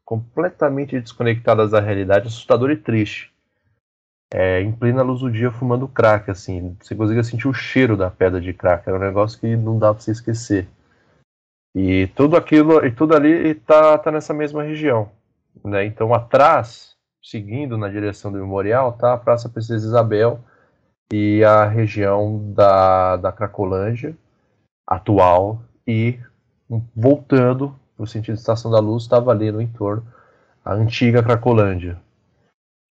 completamente 0.05 0.99
desconectadas 0.99 1.71
da 1.71 1.79
realidade, 1.79 2.27
assustador 2.27 2.69
e 2.69 2.77
triste. 2.77 3.32
É, 4.35 4.61
em 4.61 4.71
plena 4.71 5.03
luz 5.03 5.21
do 5.21 5.31
dia 5.31 5.51
fumando 5.51 5.87
crack, 5.87 6.31
assim, 6.31 6.75
você 6.81 6.95
conseguia 6.95 7.23
sentir 7.23 7.47
o 7.47 7.53
cheiro 7.53 7.95
da 7.95 8.09
pedra 8.09 8.41
de 8.41 8.51
crack, 8.51 8.87
era 8.87 8.97
um 8.97 9.01
negócio 9.01 9.39
que 9.39 9.55
não 9.55 9.77
dá 9.77 9.93
para 9.93 10.01
você 10.01 10.11
esquecer. 10.11 10.67
E 11.75 12.07
tudo 12.15 12.35
aquilo, 12.35 12.83
e 12.83 12.91
tudo 12.91 13.15
ali 13.15 13.53
tá, 13.53 13.97
tá 13.97 14.11
nessa 14.11 14.33
mesma 14.33 14.63
região, 14.63 15.11
né? 15.63 15.85
Então 15.85 16.13
atrás 16.13 16.93
seguindo 17.23 17.77
na 17.77 17.87
direção 17.87 18.31
do 18.31 18.37
memorial, 18.37 18.91
tá 18.93 19.13
a 19.13 19.17
Praça 19.17 19.47
Princesa 19.47 19.87
Isabel 19.87 20.39
e 21.11 21.43
a 21.43 21.65
região 21.65 22.51
da, 22.53 23.15
da 23.15 23.31
Cracolândia 23.31 24.15
atual 24.85 25.61
e 25.87 26.19
voltando 26.93 27.73
no 27.97 28.05
sentido 28.05 28.35
de 28.35 28.41
Estação 28.41 28.69
da 28.69 28.79
Luz, 28.79 29.03
estava 29.03 29.31
ali 29.31 29.51
no 29.51 29.61
entorno 29.61 30.05
a 30.65 30.73
antiga 30.73 31.23
Cracolândia. 31.23 31.97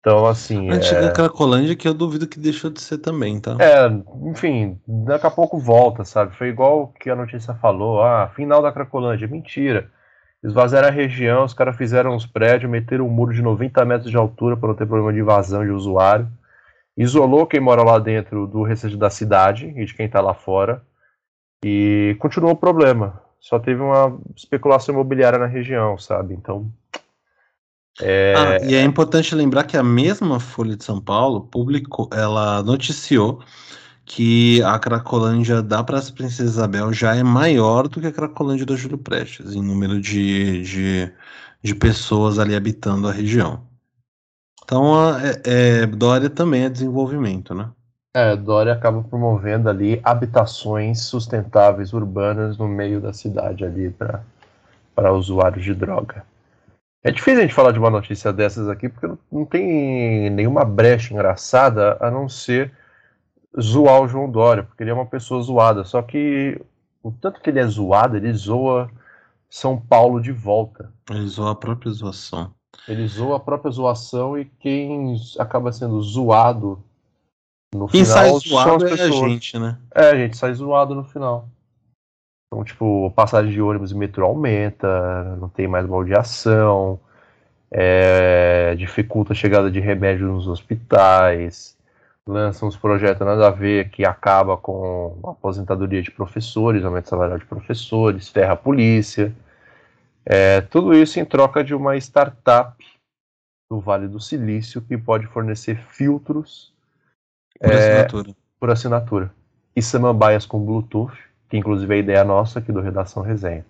Então, 0.03 0.27
assim. 0.27 0.69
A 0.69 0.75
antiga 0.75 1.07
é... 1.07 1.13
Cracolândia 1.13 1.77
que 1.77 1.87
eu 1.87 1.95
duvido 1.95 2.27
que 2.27 2.41
deixou 2.41 2.69
de 2.69 2.81
ser 2.81 2.99
também, 2.99 3.39
tá? 3.39 3.57
É, 3.61 3.87
enfim, 4.29 4.77
daqui 4.85 5.29
a 5.29 5.31
pouco 5.31 5.61
volta, 5.61 6.05
sabe? 6.05 6.37
Foi 6.37 6.49
igual 6.49 6.89
que 6.89 7.09
a 7.09 7.15
notícia 7.15 7.55
falou: 7.55 8.03
ah, 8.03 8.29
final 8.35 8.61
da 8.61 8.73
Cracolândia. 8.73 9.29
Mentira. 9.29 9.89
Esvaziaram 10.43 10.89
a 10.89 10.91
região, 10.91 11.45
os 11.45 11.55
caras 11.55 11.77
fizeram 11.77 12.17
uns 12.17 12.27
prédios, 12.27 12.69
meteram 12.69 13.07
um 13.07 13.11
muro 13.11 13.33
de 13.33 13.41
90 13.41 13.85
metros 13.85 14.11
de 14.11 14.17
altura 14.17 14.57
para 14.57 14.71
não 14.71 14.75
ter 14.75 14.87
problema 14.87 15.13
de 15.13 15.21
invasão 15.21 15.65
de 15.65 15.71
usuário. 15.71 16.29
Isolou 16.97 17.47
quem 17.47 17.61
mora 17.61 17.85
lá 17.85 18.01
dentro 18.01 18.49
do 18.49 18.65
restante 18.65 18.97
da 18.97 19.09
cidade 19.09 19.73
e 19.77 19.85
de 19.85 19.95
quem 19.95 20.07
está 20.07 20.21
lá 20.21 20.35
fora. 20.35 20.83
E 21.65 22.17
continuou 22.19 22.55
o 22.55 22.57
problema. 22.57 23.23
Só 23.39 23.61
teve 23.61 23.81
uma 23.81 24.19
especulação 24.35 24.93
imobiliária 24.93 25.39
na 25.39 25.47
região, 25.47 25.97
sabe? 25.97 26.35
Então. 26.35 26.69
É... 28.01 28.34
Ah, 28.36 28.64
e 28.64 28.74
é 28.74 28.82
importante 28.82 29.34
lembrar 29.34 29.64
que 29.64 29.76
a 29.76 29.82
mesma 29.82 30.40
Folha 30.40 30.76
de 30.76 30.84
São 30.84 31.01
Paulo 31.01 31.43
publicou, 31.43 32.09
ela 32.12 32.62
noticiou 32.62 33.43
que 34.05 34.62
a 34.62 34.78
Cracolândia 34.78 35.62
da 35.62 35.82
Praça 35.84 36.12
Princesa 36.12 36.51
Isabel 36.51 36.93
já 36.93 37.14
é 37.14 37.22
maior 37.22 37.88
do 37.88 38.01
que 38.01 38.07
a 38.07 38.12
Cracolândia 38.12 38.66
da 38.66 38.76
Júlio 38.76 38.99
Prestes, 38.99 39.55
em 39.55 39.62
número 39.62 40.01
de, 40.01 40.62
de, 40.62 41.12
de 41.62 41.74
pessoas 41.74 42.38
ali 42.38 42.55
habitando 42.55 43.09
a 43.09 43.12
região. 43.12 43.62
Então, 44.64 44.95
a, 44.95 45.20
é, 45.22 45.43
é, 45.82 45.86
Dória 45.86 46.30
também 46.30 46.64
é 46.64 46.68
desenvolvimento, 46.68 47.55
né? 47.55 47.70
É, 48.14 48.36
Dória 48.36 48.72
acaba 48.72 49.03
promovendo 49.03 49.70
ali 49.70 50.01
habitações 50.05 51.01
sustentáveis 51.03 51.93
urbanas 51.93 52.59
no 52.59 52.68
meio 52.68 53.01
da 53.01 53.12
cidade 53.12 53.64
ali 53.64 53.90
para 54.95 55.12
usuários 55.12 55.64
de 55.64 55.74
droga. 55.74 56.24
É 57.05 57.11
difícil 57.11 57.41
a 57.41 57.43
gente 57.43 57.55
falar 57.55 57.73
de 57.73 57.79
uma 57.79 57.91
notícia 57.91 58.33
dessas 58.33 58.69
aqui 58.69 58.89
porque 58.89 59.13
não 59.31 59.45
tem 59.45 60.31
nenhuma 60.31 60.65
brecha 60.65 61.13
engraçada 61.13 61.97
a 62.01 62.11
não 62.11 62.29
ser 62.29 62.73
zoar 63.61 64.03
o 64.03 64.09
João 64.09 64.31
Dória, 64.31 64.63
porque 64.63 64.83
ele 64.83 64.91
é 64.91 64.95
uma 64.95 65.07
pessoa 65.07 65.43
zoada. 65.43 65.85
Só 65.85 66.01
que 66.01 66.61
o 67.03 67.11
tanto 67.11 67.41
que 67.41 67.51
ele 67.51 67.59
é 67.59 67.67
zoado, 67.67 68.17
ele 68.17 68.33
zoa 68.33 68.89
São 69.51 69.77
Paulo 69.77 70.21
de 70.21 70.31
volta. 70.31 70.93
Ele 71.11 71.27
zoa 71.27 71.53
a 71.53 71.57
própria 71.57 71.91
zoação. 71.91 72.55
Ele 72.87 73.07
zoa 73.07 73.37
a 73.37 73.41
própria 73.41 73.71
zoação 73.71 74.39
e 74.39 74.45
quem 74.45 75.17
acaba 75.39 75.73
sendo 75.73 76.01
zoado 76.01 76.83
no 77.75 77.89
quem 77.89 78.05
final 78.05 78.41
sai 78.41 78.49
zoado 78.49 78.87
é 78.87 78.93
a 78.93 79.11
gente, 79.11 79.59
né? 79.59 79.79
É, 79.95 80.11
a 80.11 80.17
gente 80.17 80.37
sai 80.37 80.55
zoado 80.55 80.95
no 80.95 81.05
final. 81.05 81.49
Então, 82.53 82.63
tipo, 82.63 83.11
passagem 83.17 83.51
de 83.51 83.63
ônibus 83.63 83.93
e 83.93 83.95
metrô 83.95 84.27
aumenta, 84.27 85.37
não 85.37 85.49
tem 85.49 85.67
mais 85.67 85.87
baldeação, 85.87 87.01
é, 87.71 88.75
dificulta 88.75 89.33
a 89.33 89.35
chegada 89.35 89.71
de 89.71 89.81
remédios 89.81 90.31
nos 90.31 90.47
hospitais, 90.47 91.75
lança 92.29 92.67
uns 92.67 92.77
projetos 92.77 93.27
nada 93.27 93.47
a 93.47 93.51
ver 93.51 93.89
que 93.89 94.05
acaba 94.05 94.59
com 94.59 95.19
a 95.25 95.31
aposentadoria 95.31 96.03
de 96.03 96.11
professores, 96.11 96.85
aumento 96.85 97.09
salarial 97.09 97.39
de 97.39 97.47
professores, 97.47 98.29
ferra 98.29 98.53
a 98.53 98.57
polícia. 98.57 99.35
É, 100.23 100.61
tudo 100.61 100.93
isso 100.93 101.19
em 101.19 101.25
troca 101.25 101.65
de 101.65 101.75
uma 101.75 101.97
startup 101.97 102.77
do 103.71 103.81
Vale 103.81 104.07
do 104.07 104.21
Silício 104.21 104.83
que 104.83 104.99
pode 104.99 105.27
fornecer 105.27 105.79
filtros 105.89 106.71
por 107.59 107.71
é, 107.71 107.79
assinatura. 107.79 108.37
Por 108.61 108.71
assinatura. 108.71 109.35
E 109.75 109.81
samambaias 109.81 110.45
com 110.45 110.63
Bluetooth, 110.63 111.32
que 111.53 111.59
inclusive 111.59 111.93
é 111.93 111.97
a 111.99 112.01
ideia 112.01 112.25
nossa 112.25 112.61
aqui 112.61 112.73
do 112.73 112.81
Redação 112.81 113.23
Resenha. 113.23 113.63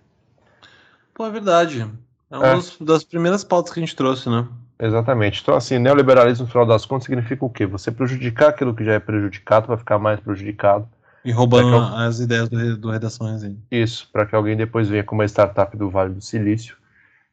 Pô, 1.13 1.25
é 1.25 1.29
verdade. 1.29 1.85
É 2.31 2.37
uma 2.37 2.47
é. 2.47 2.61
das 2.79 3.03
primeiras 3.03 3.43
pautas 3.43 3.73
que 3.73 3.79
a 3.81 3.83
gente 3.83 3.93
trouxe, 3.93 4.29
né? 4.29 4.47
Exatamente. 4.79 5.41
Então, 5.41 5.53
assim, 5.53 5.77
neoliberalismo, 5.77 6.45
no 6.45 6.49
final 6.49 6.65
das 6.65 6.85
contas, 6.85 7.03
significa 7.03 7.43
o 7.43 7.49
quê? 7.49 7.65
Você 7.65 7.91
prejudicar 7.91 8.51
aquilo 8.51 8.73
que 8.73 8.85
já 8.85 8.93
é 8.93 8.99
prejudicado 8.99 9.67
para 9.67 9.77
ficar 9.77 9.99
mais 9.99 10.17
prejudicado. 10.21 10.87
E 11.25 11.31
roubando 11.33 11.75
as 11.75 12.21
ideias 12.21 12.47
do, 12.47 12.77
do 12.77 12.89
Redação 12.89 13.27
Resenha. 13.27 13.57
Isso, 13.69 14.09
para 14.13 14.25
que 14.25 14.33
alguém 14.33 14.55
depois 14.55 14.87
venha 14.87 15.03
com 15.03 15.15
uma 15.15 15.25
startup 15.25 15.75
do 15.75 15.89
Vale 15.89 16.13
do 16.13 16.21
Silício 16.21 16.77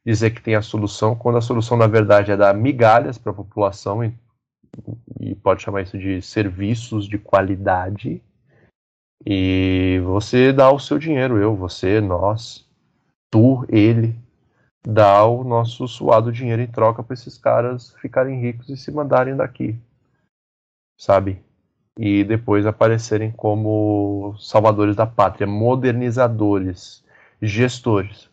dizer 0.05 0.31
que 0.31 0.43
tem 0.43 0.57
a 0.57 0.63
solução, 0.63 1.15
quando 1.15 1.39
a 1.39 1.43
solução, 1.43 1.77
na 1.77 1.87
verdade, 1.87 2.33
é 2.33 2.37
dar 2.37 2.55
migalhas 2.55 3.19
para 3.19 3.31
a 3.31 3.35
população 3.37 4.03
e, 4.03 4.13
e 5.21 5.33
pode 5.37 5.63
chamar 5.63 5.83
isso 5.83 5.97
de 5.97 6.21
serviços 6.21 7.07
de 7.07 7.19
qualidade. 7.19 8.21
E 9.27 10.01
você 10.05 10.53
dá 10.53 10.71
o 10.71 10.79
seu 10.79 10.99
dinheiro, 10.99 11.39
eu, 11.39 11.55
você, 11.55 12.01
nós, 12.01 12.67
tu, 13.31 13.67
ele, 13.69 14.17
dar 14.83 15.27
o 15.27 15.45
nosso 15.45 15.87
suado 15.87 16.33
dinheiro 16.33 16.63
em 16.63 16.67
troca 16.67 17.03
para 17.03 17.15
esses 17.15 17.37
caras 17.37 17.95
ficarem 18.01 18.41
ricos 18.41 18.69
e 18.71 18.77
se 18.77 18.91
mandarem 18.91 19.37
daqui, 19.37 19.79
sabe? 20.99 21.43
E 21.99 22.25
depois 22.25 22.65
aparecerem 22.65 23.31
como 23.31 24.35
salvadores 24.39 24.97
da 24.97 25.07
pátria, 25.07 25.47
modernizadores, 25.47 27.05
gestores, 27.43 28.31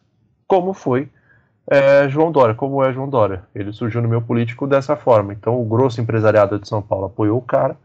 como 0.48 0.74
foi 0.74 1.10
é, 1.70 2.08
João 2.08 2.32
Dória, 2.32 2.56
como 2.56 2.82
é 2.82 2.94
João 2.94 3.10
Dória. 3.10 3.44
Ele 3.54 3.74
surgiu 3.74 4.02
no 4.02 4.08
meio 4.08 4.22
político 4.22 4.66
dessa 4.66 4.96
forma. 4.96 5.34
Então, 5.34 5.62
o 5.62 5.66
grosso 5.66 6.00
empresariado 6.00 6.58
de 6.58 6.68
São 6.68 6.82
Paulo 6.82 7.08
apoiou 7.08 7.38
o 7.38 7.42
cara, 7.42 7.76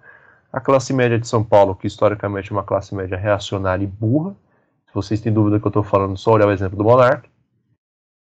a 0.53 0.61
classe 0.61 0.92
média 0.92 1.18
de 1.18 1.26
São 1.26 1.42
Paulo, 1.42 1.74
que 1.74 1.86
historicamente 1.86 2.50
é 2.50 2.55
uma 2.55 2.62
classe 2.62 2.94
média 2.94 3.16
reacionária 3.16 3.84
e 3.84 3.86
burra, 3.86 4.36
se 4.86 4.94
vocês 4.94 5.20
têm 5.20 5.32
dúvida 5.32 5.59
que 5.59 5.66
eu 5.66 5.70
estou 5.70 5.82
falando, 5.82 6.18
só 6.18 6.32
olhar 6.32 6.46
o 6.46 6.53
exemplo 6.53 6.76
do 6.76 6.84
Monark, 6.84 7.28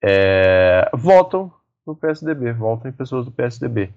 é, 0.04 0.90
votam 0.94 1.54
no 1.86 1.96
PSDB, 1.96 2.54
votam 2.54 2.90
em 2.90 2.94
pessoas 2.94 3.26
do 3.26 3.32
PSDB. 3.32 3.94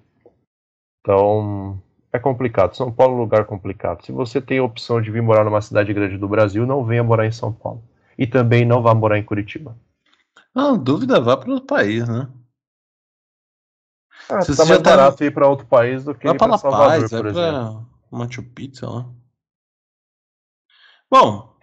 Então, 1.01 1.81
é 2.13 2.19
complicado. 2.19 2.75
São 2.75 2.91
Paulo 2.91 3.13
é 3.13 3.17
um 3.17 3.21
lugar 3.21 3.45
complicado. 3.45 4.05
Se 4.05 4.11
você 4.11 4.39
tem 4.39 4.59
a 4.59 4.63
opção 4.63 5.01
de 5.01 5.09
vir 5.09 5.23
morar 5.23 5.43
numa 5.43 5.61
cidade 5.61 5.91
grande 5.91 6.17
do 6.17 6.27
Brasil, 6.27 6.67
não 6.67 6.85
venha 6.85 7.03
morar 7.03 7.25
em 7.25 7.31
São 7.31 7.51
Paulo. 7.51 7.83
E 8.17 8.27
também 8.27 8.65
não 8.65 8.83
vá 8.83 8.93
morar 8.93 9.17
em 9.17 9.23
Curitiba. 9.23 9.75
Não, 10.53 10.77
dúvida, 10.77 11.19
vá 11.19 11.35
para 11.37 11.51
outro 11.51 11.67
país, 11.67 12.07
né? 12.07 12.27
Ah, 14.29 14.41
Se 14.41 14.55
tá 14.55 14.65
mais 14.65 14.81
tá 14.81 14.89
barato 14.91 15.23
ir 15.23 15.33
para 15.33 15.47
outro 15.47 15.65
país 15.65 16.03
do 16.03 16.13
que 16.13 16.27
ir 16.27 16.37
para 16.37 16.57
Salvador, 16.57 17.01
Paz, 17.01 17.09
por 17.09 17.25
exemplo. 17.25 17.87
Machu 18.11 18.43
Picchu, 18.43 18.85
lá. 18.85 19.09
Bom, 21.11 21.55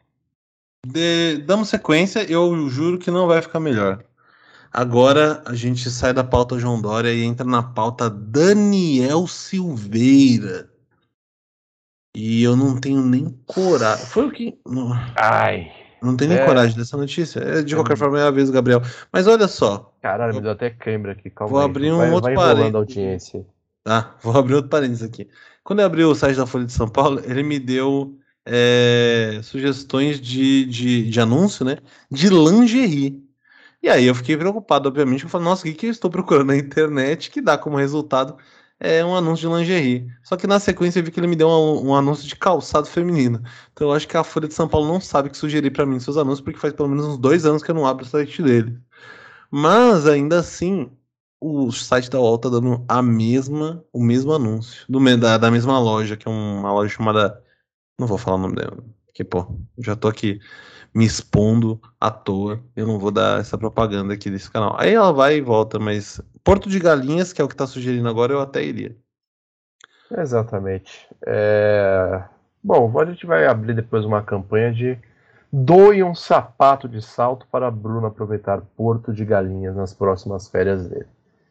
de... 0.86 1.38
damos 1.38 1.68
sequência. 1.68 2.30
Eu 2.30 2.68
juro 2.68 2.98
que 2.98 3.10
não 3.10 3.26
vai 3.26 3.40
ficar 3.42 3.60
melhor. 3.60 4.04
Agora 4.72 5.42
a 5.46 5.54
gente 5.54 5.88
sai 5.90 6.12
da 6.12 6.24
pauta 6.24 6.58
João 6.58 6.80
Dória 6.80 7.12
e 7.12 7.22
entra 7.22 7.46
na 7.46 7.62
pauta 7.62 8.10
Daniel 8.10 9.26
Silveira. 9.26 10.70
E 12.14 12.42
eu 12.42 12.56
não 12.56 12.80
tenho 12.80 13.02
nem 13.02 13.28
coragem. 13.46 14.06
Foi 14.06 14.26
o 14.26 14.30
que. 14.32 14.58
Não, 14.66 14.90
Ai, 15.16 15.70
não 16.02 16.16
tenho 16.16 16.30
nem 16.30 16.40
É. 16.40 16.44
coragem 16.46 16.76
dessa 16.76 16.96
notícia. 16.96 17.40
É, 17.40 17.62
De 17.62 17.74
qualquer 17.74 17.92
É. 17.92 17.96
forma, 17.96 18.18
é 18.18 18.22
a 18.22 18.30
vez 18.30 18.48
do 18.48 18.54
Gabriel. 18.54 18.80
Mas 19.12 19.26
olha 19.26 19.46
só. 19.48 19.94
caralho, 20.02 20.34
me 20.34 20.40
deu 20.40 20.50
até 20.50 20.70
câimbra 20.70 21.12
aqui. 21.12 21.30
Calma 21.30 21.50
Vou 21.52 21.60
aí. 21.60 21.66
abrir 21.66 21.92
um 21.92 21.98
vai, 21.98 22.10
outro 22.10 22.34
parênteses. 22.34 23.32
Tá, 23.84 24.16
vou 24.22 24.36
abrir 24.36 24.54
outro 24.54 24.70
parênteses 24.70 25.02
aqui. 25.02 25.28
Quando 25.66 25.80
eu 25.80 25.86
abri 25.86 26.04
o 26.04 26.14
site 26.14 26.36
da 26.36 26.46
Folha 26.46 26.64
de 26.64 26.72
São 26.72 26.86
Paulo, 26.88 27.20
ele 27.24 27.42
me 27.42 27.58
deu 27.58 28.16
é, 28.44 29.40
sugestões 29.42 30.20
de, 30.20 30.64
de, 30.64 31.10
de 31.10 31.20
anúncio, 31.20 31.64
né? 31.64 31.78
De 32.08 32.28
lingerie. 32.28 33.20
E 33.82 33.88
aí 33.88 34.06
eu 34.06 34.14
fiquei 34.14 34.36
preocupado, 34.36 34.88
obviamente. 34.88 35.24
Eu 35.24 35.28
falei, 35.28 35.44
nossa, 35.44 35.62
o 35.62 35.64
que, 35.64 35.74
que 35.74 35.86
eu 35.86 35.90
estou 35.90 36.08
procurando 36.08 36.46
na 36.48 36.56
internet 36.56 37.32
que 37.32 37.40
dá 37.40 37.58
como 37.58 37.76
resultado 37.76 38.36
é 38.78 39.04
um 39.04 39.16
anúncio 39.16 39.50
de 39.50 39.56
lingerie. 39.56 40.06
Só 40.22 40.36
que 40.36 40.46
na 40.46 40.60
sequência 40.60 41.00
eu 41.00 41.04
vi 41.04 41.10
que 41.10 41.18
ele 41.18 41.26
me 41.26 41.34
deu 41.34 41.48
um, 41.48 41.88
um 41.88 41.96
anúncio 41.96 42.28
de 42.28 42.36
calçado 42.36 42.86
feminino. 42.86 43.42
Então 43.72 43.88
eu 43.88 43.92
acho 43.92 44.06
que 44.06 44.16
a 44.16 44.22
Folha 44.22 44.46
de 44.46 44.54
São 44.54 44.68
Paulo 44.68 44.86
não 44.86 45.00
sabe 45.00 45.28
o 45.28 45.32
que 45.32 45.36
sugerir 45.36 45.72
para 45.72 45.84
mim 45.84 45.98
seus 45.98 46.16
anúncios, 46.16 46.42
porque 46.42 46.60
faz 46.60 46.72
pelo 46.74 46.88
menos 46.88 47.06
uns 47.06 47.18
dois 47.18 47.44
anos 47.44 47.64
que 47.64 47.72
eu 47.72 47.74
não 47.74 47.84
abro 47.86 48.04
o 48.04 48.08
site 48.08 48.40
dele. 48.40 48.78
Mas 49.50 50.06
ainda 50.06 50.38
assim, 50.38 50.95
o 51.40 51.70
site 51.70 52.10
da 52.10 52.18
UOL 52.20 52.38
tá 52.38 52.48
dando 52.48 52.84
a 52.88 53.02
mesma, 53.02 53.84
o 53.92 54.02
mesmo 54.02 54.32
anúncio 54.32 54.84
do, 54.88 55.00
da, 55.18 55.38
da 55.38 55.50
mesma 55.50 55.78
loja, 55.78 56.16
que 56.16 56.28
é 56.28 56.30
uma 56.30 56.72
loja 56.72 56.94
chamada. 56.94 57.42
Não 57.98 58.06
vou 58.06 58.18
falar 58.18 58.36
o 58.36 58.40
nome 58.40 58.56
dela, 58.56 58.76
porque, 59.06 59.24
pô, 59.24 59.46
já 59.78 59.96
tô 59.96 60.08
aqui 60.08 60.38
me 60.94 61.04
expondo 61.04 61.80
à 62.00 62.10
toa. 62.10 62.60
Eu 62.74 62.86
não 62.86 62.98
vou 62.98 63.10
dar 63.10 63.40
essa 63.40 63.56
propaganda 63.56 64.14
aqui 64.14 64.30
desse 64.30 64.50
canal. 64.50 64.76
Aí 64.78 64.94
ela 64.94 65.12
vai 65.12 65.36
e 65.36 65.40
volta, 65.40 65.78
mas 65.78 66.20
Porto 66.44 66.68
de 66.68 66.78
Galinhas, 66.78 67.32
que 67.32 67.40
é 67.40 67.44
o 67.44 67.48
que 67.48 67.56
tá 67.56 67.66
sugerindo 67.66 68.08
agora, 68.08 68.32
eu 68.32 68.40
até 68.40 68.64
iria. 68.64 68.96
Exatamente. 70.10 71.08
É, 71.26 72.22
Bom, 72.66 72.98
a 72.98 73.04
gente 73.04 73.24
vai 73.24 73.46
abrir 73.46 73.74
depois 73.74 74.04
uma 74.04 74.24
campanha 74.24 74.72
de 74.72 74.98
doe 75.52 76.02
um 76.02 76.16
sapato 76.16 76.88
de 76.88 77.00
salto 77.00 77.46
para 77.46 77.70
Bruno 77.70 78.08
aproveitar 78.08 78.60
Porto 78.76 79.12
de 79.12 79.24
Galinhas 79.24 79.76
nas 79.76 79.94
próximas 79.94 80.48
férias 80.48 80.88
dele. 80.88 81.06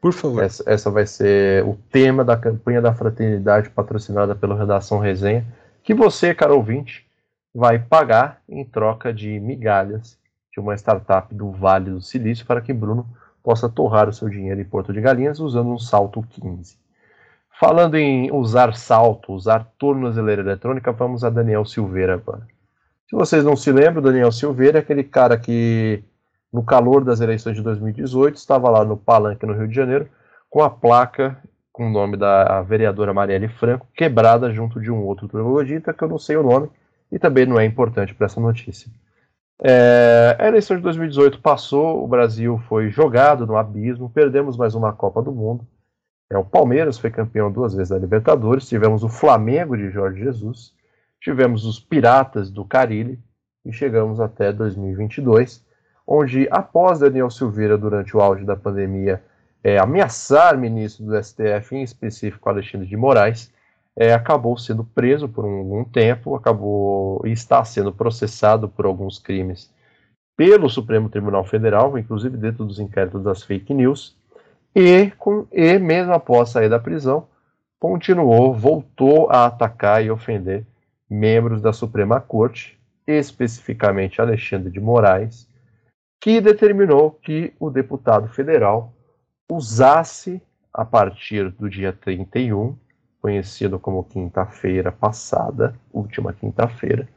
Por 0.05 0.13
favor. 0.13 0.43
Essa, 0.43 0.63
essa 0.67 0.91
vai 0.91 1.07
ser 1.07 1.65
o 1.65 1.75
tema 1.91 2.23
da 2.23 2.37
campanha 2.37 2.79
da 2.79 2.93
fraternidade 2.93 3.71
patrocinada 3.71 4.35
pela 4.35 4.55
Redação 4.55 4.99
Resenha, 4.99 5.43
que 5.81 5.95
você, 5.95 6.31
caro 6.31 6.57
ouvinte, 6.57 7.07
vai 7.51 7.79
pagar 7.79 8.39
em 8.47 8.63
troca 8.63 9.11
de 9.11 9.39
migalhas 9.39 10.15
de 10.53 10.59
uma 10.59 10.75
startup 10.75 11.33
do 11.33 11.49
Vale 11.49 11.89
do 11.89 12.01
Silício 12.03 12.45
para 12.45 12.61
que 12.61 12.71
Bruno 12.71 13.03
possa 13.41 13.67
torrar 13.67 14.07
o 14.07 14.13
seu 14.13 14.29
dinheiro 14.29 14.61
em 14.61 14.63
Porto 14.63 14.93
de 14.93 15.01
Galinhas 15.01 15.39
usando 15.39 15.71
um 15.71 15.79
salto 15.79 16.23
15. 16.29 16.77
Falando 17.59 17.95
em 17.95 18.31
usar 18.31 18.75
salto, 18.75 19.33
usar 19.33 19.71
tornozeleira 19.75 20.43
eletrônica, 20.43 20.91
vamos 20.91 21.23
a 21.23 21.31
Daniel 21.31 21.65
Silveira 21.65 22.13
agora. 22.13 22.45
Se 23.09 23.15
vocês 23.15 23.43
não 23.43 23.55
se 23.55 23.71
lembram, 23.71 24.03
Daniel 24.03 24.31
Silveira 24.31 24.77
é 24.77 24.81
aquele 24.81 25.03
cara 25.03 25.35
que, 25.35 26.03
no 26.55 26.63
calor 26.63 27.03
das 27.03 27.19
eleições 27.19 27.57
de 27.57 27.61
2018, 27.61 28.37
estava 28.37 28.69
lá 28.69 28.85
no 28.85 28.95
Palanque, 28.95 29.45
no 29.45 29.53
Rio 29.53 29.67
de 29.67 29.75
Janeiro, 29.75 30.09
com 30.49 30.63
a 30.63 30.69
placa 30.69 31.37
com 31.69 31.87
o 31.87 31.91
nome 31.91 32.15
da 32.15 32.61
vereadora 32.61 33.13
Marielle 33.13 33.49
Franco 33.49 33.85
quebrada 33.93 34.49
junto 34.49 34.79
de 34.79 34.89
um 34.89 35.03
outro 35.03 35.27
troglodita 35.27 35.93
que 35.93 36.01
eu 36.01 36.07
não 36.07 36.17
sei 36.17 36.37
o 36.37 36.43
nome 36.43 36.69
e 37.11 37.19
também 37.19 37.45
não 37.45 37.59
é 37.59 37.65
importante 37.65 38.15
para 38.15 38.27
essa 38.27 38.39
notícia. 38.39 38.89
É, 39.61 40.37
a 40.39 40.47
eleição 40.47 40.77
de 40.77 40.83
2018 40.83 41.41
passou, 41.41 42.01
o 42.01 42.07
Brasil 42.07 42.57
foi 42.69 42.89
jogado 42.89 43.45
no 43.45 43.57
abismo, 43.57 44.09
perdemos 44.09 44.55
mais 44.55 44.73
uma 44.73 44.93
Copa 44.93 45.21
do 45.21 45.33
Mundo. 45.33 45.67
É, 46.31 46.37
o 46.37 46.45
Palmeiras 46.45 46.97
foi 46.97 47.11
campeão 47.11 47.51
duas 47.51 47.73
vezes 47.73 47.89
da 47.89 47.99
Libertadores, 47.99 48.69
tivemos 48.69 49.03
o 49.03 49.09
Flamengo 49.09 49.75
de 49.75 49.89
Jorge 49.89 50.23
Jesus, 50.23 50.73
tivemos 51.19 51.65
os 51.65 51.77
Piratas 51.77 52.49
do 52.49 52.63
Carilli 52.63 53.19
e 53.65 53.73
chegamos 53.73 54.21
até 54.21 54.53
2022, 54.53 55.61
onde 56.07 56.47
após 56.51 56.99
Daniel 56.99 57.29
Silveira, 57.29 57.77
durante 57.77 58.15
o 58.15 58.21
auge 58.21 58.43
da 58.45 58.55
pandemia, 58.55 59.23
é, 59.63 59.79
ameaçar 59.79 60.57
ministro 60.57 61.05
do 61.05 61.23
STF, 61.23 61.75
em 61.75 61.81
específico 61.81 62.47
Alexandre 62.47 62.87
de 62.87 62.95
Moraes, 62.95 63.51
é, 63.95 64.13
acabou 64.13 64.57
sendo 64.57 64.83
preso 64.83 65.27
por 65.27 65.45
um, 65.45 65.59
algum 65.59 65.83
tempo, 65.83 66.35
acabou 66.35 67.21
está 67.25 67.63
sendo 67.63 67.91
processado 67.91 68.67
por 68.67 68.85
alguns 68.85 69.17
crimes 69.17 69.73
pelo 70.35 70.69
Supremo 70.69 71.09
Tribunal 71.09 71.45
Federal, 71.45 71.97
inclusive 71.97 72.35
dentro 72.37 72.65
dos 72.65 72.79
inquéritos 72.79 73.23
das 73.23 73.41
fake 73.41 73.73
news, 73.73 74.17
e, 74.75 75.11
com, 75.17 75.47
e 75.51 75.79
mesmo 75.79 76.11
após 76.13 76.49
sair 76.49 76.69
da 76.69 76.77
prisão, 76.77 77.27
continuou, 77.79 78.53
voltou 78.53 79.29
a 79.31 79.45
atacar 79.45 80.03
e 80.03 80.11
ofender 80.11 80.65
membros 81.09 81.61
da 81.61 81.71
Suprema 81.71 82.19
Corte, 82.19 82.77
especificamente 83.07 84.19
Alexandre 84.19 84.69
de 84.69 84.79
Moraes, 84.79 85.47
que 86.25 86.41
determinou 86.41 87.11
que 87.11 87.53
o 87.59 87.69
deputado 87.69 88.27
federal 88.29 88.91
usasse, 89.47 90.41
a 90.73 90.83
partir 90.83 91.51
do 91.51 91.69
dia 91.69 91.93
31, 91.93 92.75
conhecido 93.21 93.77
como 93.77 94.03
quinta-feira 94.03 94.91
passada, 94.91 95.79
última 95.93 96.33
quinta-feira, 96.33 97.07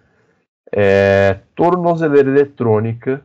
é, 0.70 1.40
tornozeleira 1.54 2.28
eletrônica 2.28 3.24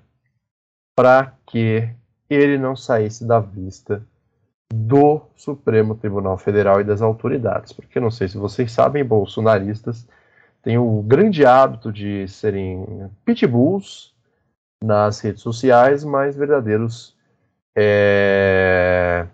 para 0.95 1.33
que 1.45 1.89
ele 2.29 2.57
não 2.57 2.77
saísse 2.77 3.27
da 3.27 3.41
vista 3.41 4.01
do 4.73 5.23
Supremo 5.35 5.95
Tribunal 5.95 6.37
Federal 6.37 6.79
e 6.79 6.85
das 6.85 7.01
autoridades. 7.01 7.73
Porque 7.73 7.99
não 7.99 8.09
sei 8.09 8.29
se 8.29 8.37
vocês 8.37 8.71
sabem, 8.71 9.03
bolsonaristas 9.03 10.07
têm 10.61 10.77
o 10.77 11.01
grande 11.01 11.45
hábito 11.45 11.91
de 11.91 12.25
serem 12.29 13.11
pitbulls 13.25 14.12
nas 14.83 15.21
redes 15.21 15.41
sociais, 15.41 16.03
mas 16.03 16.35
verdadeiros 16.35 17.15
é, 17.73 19.25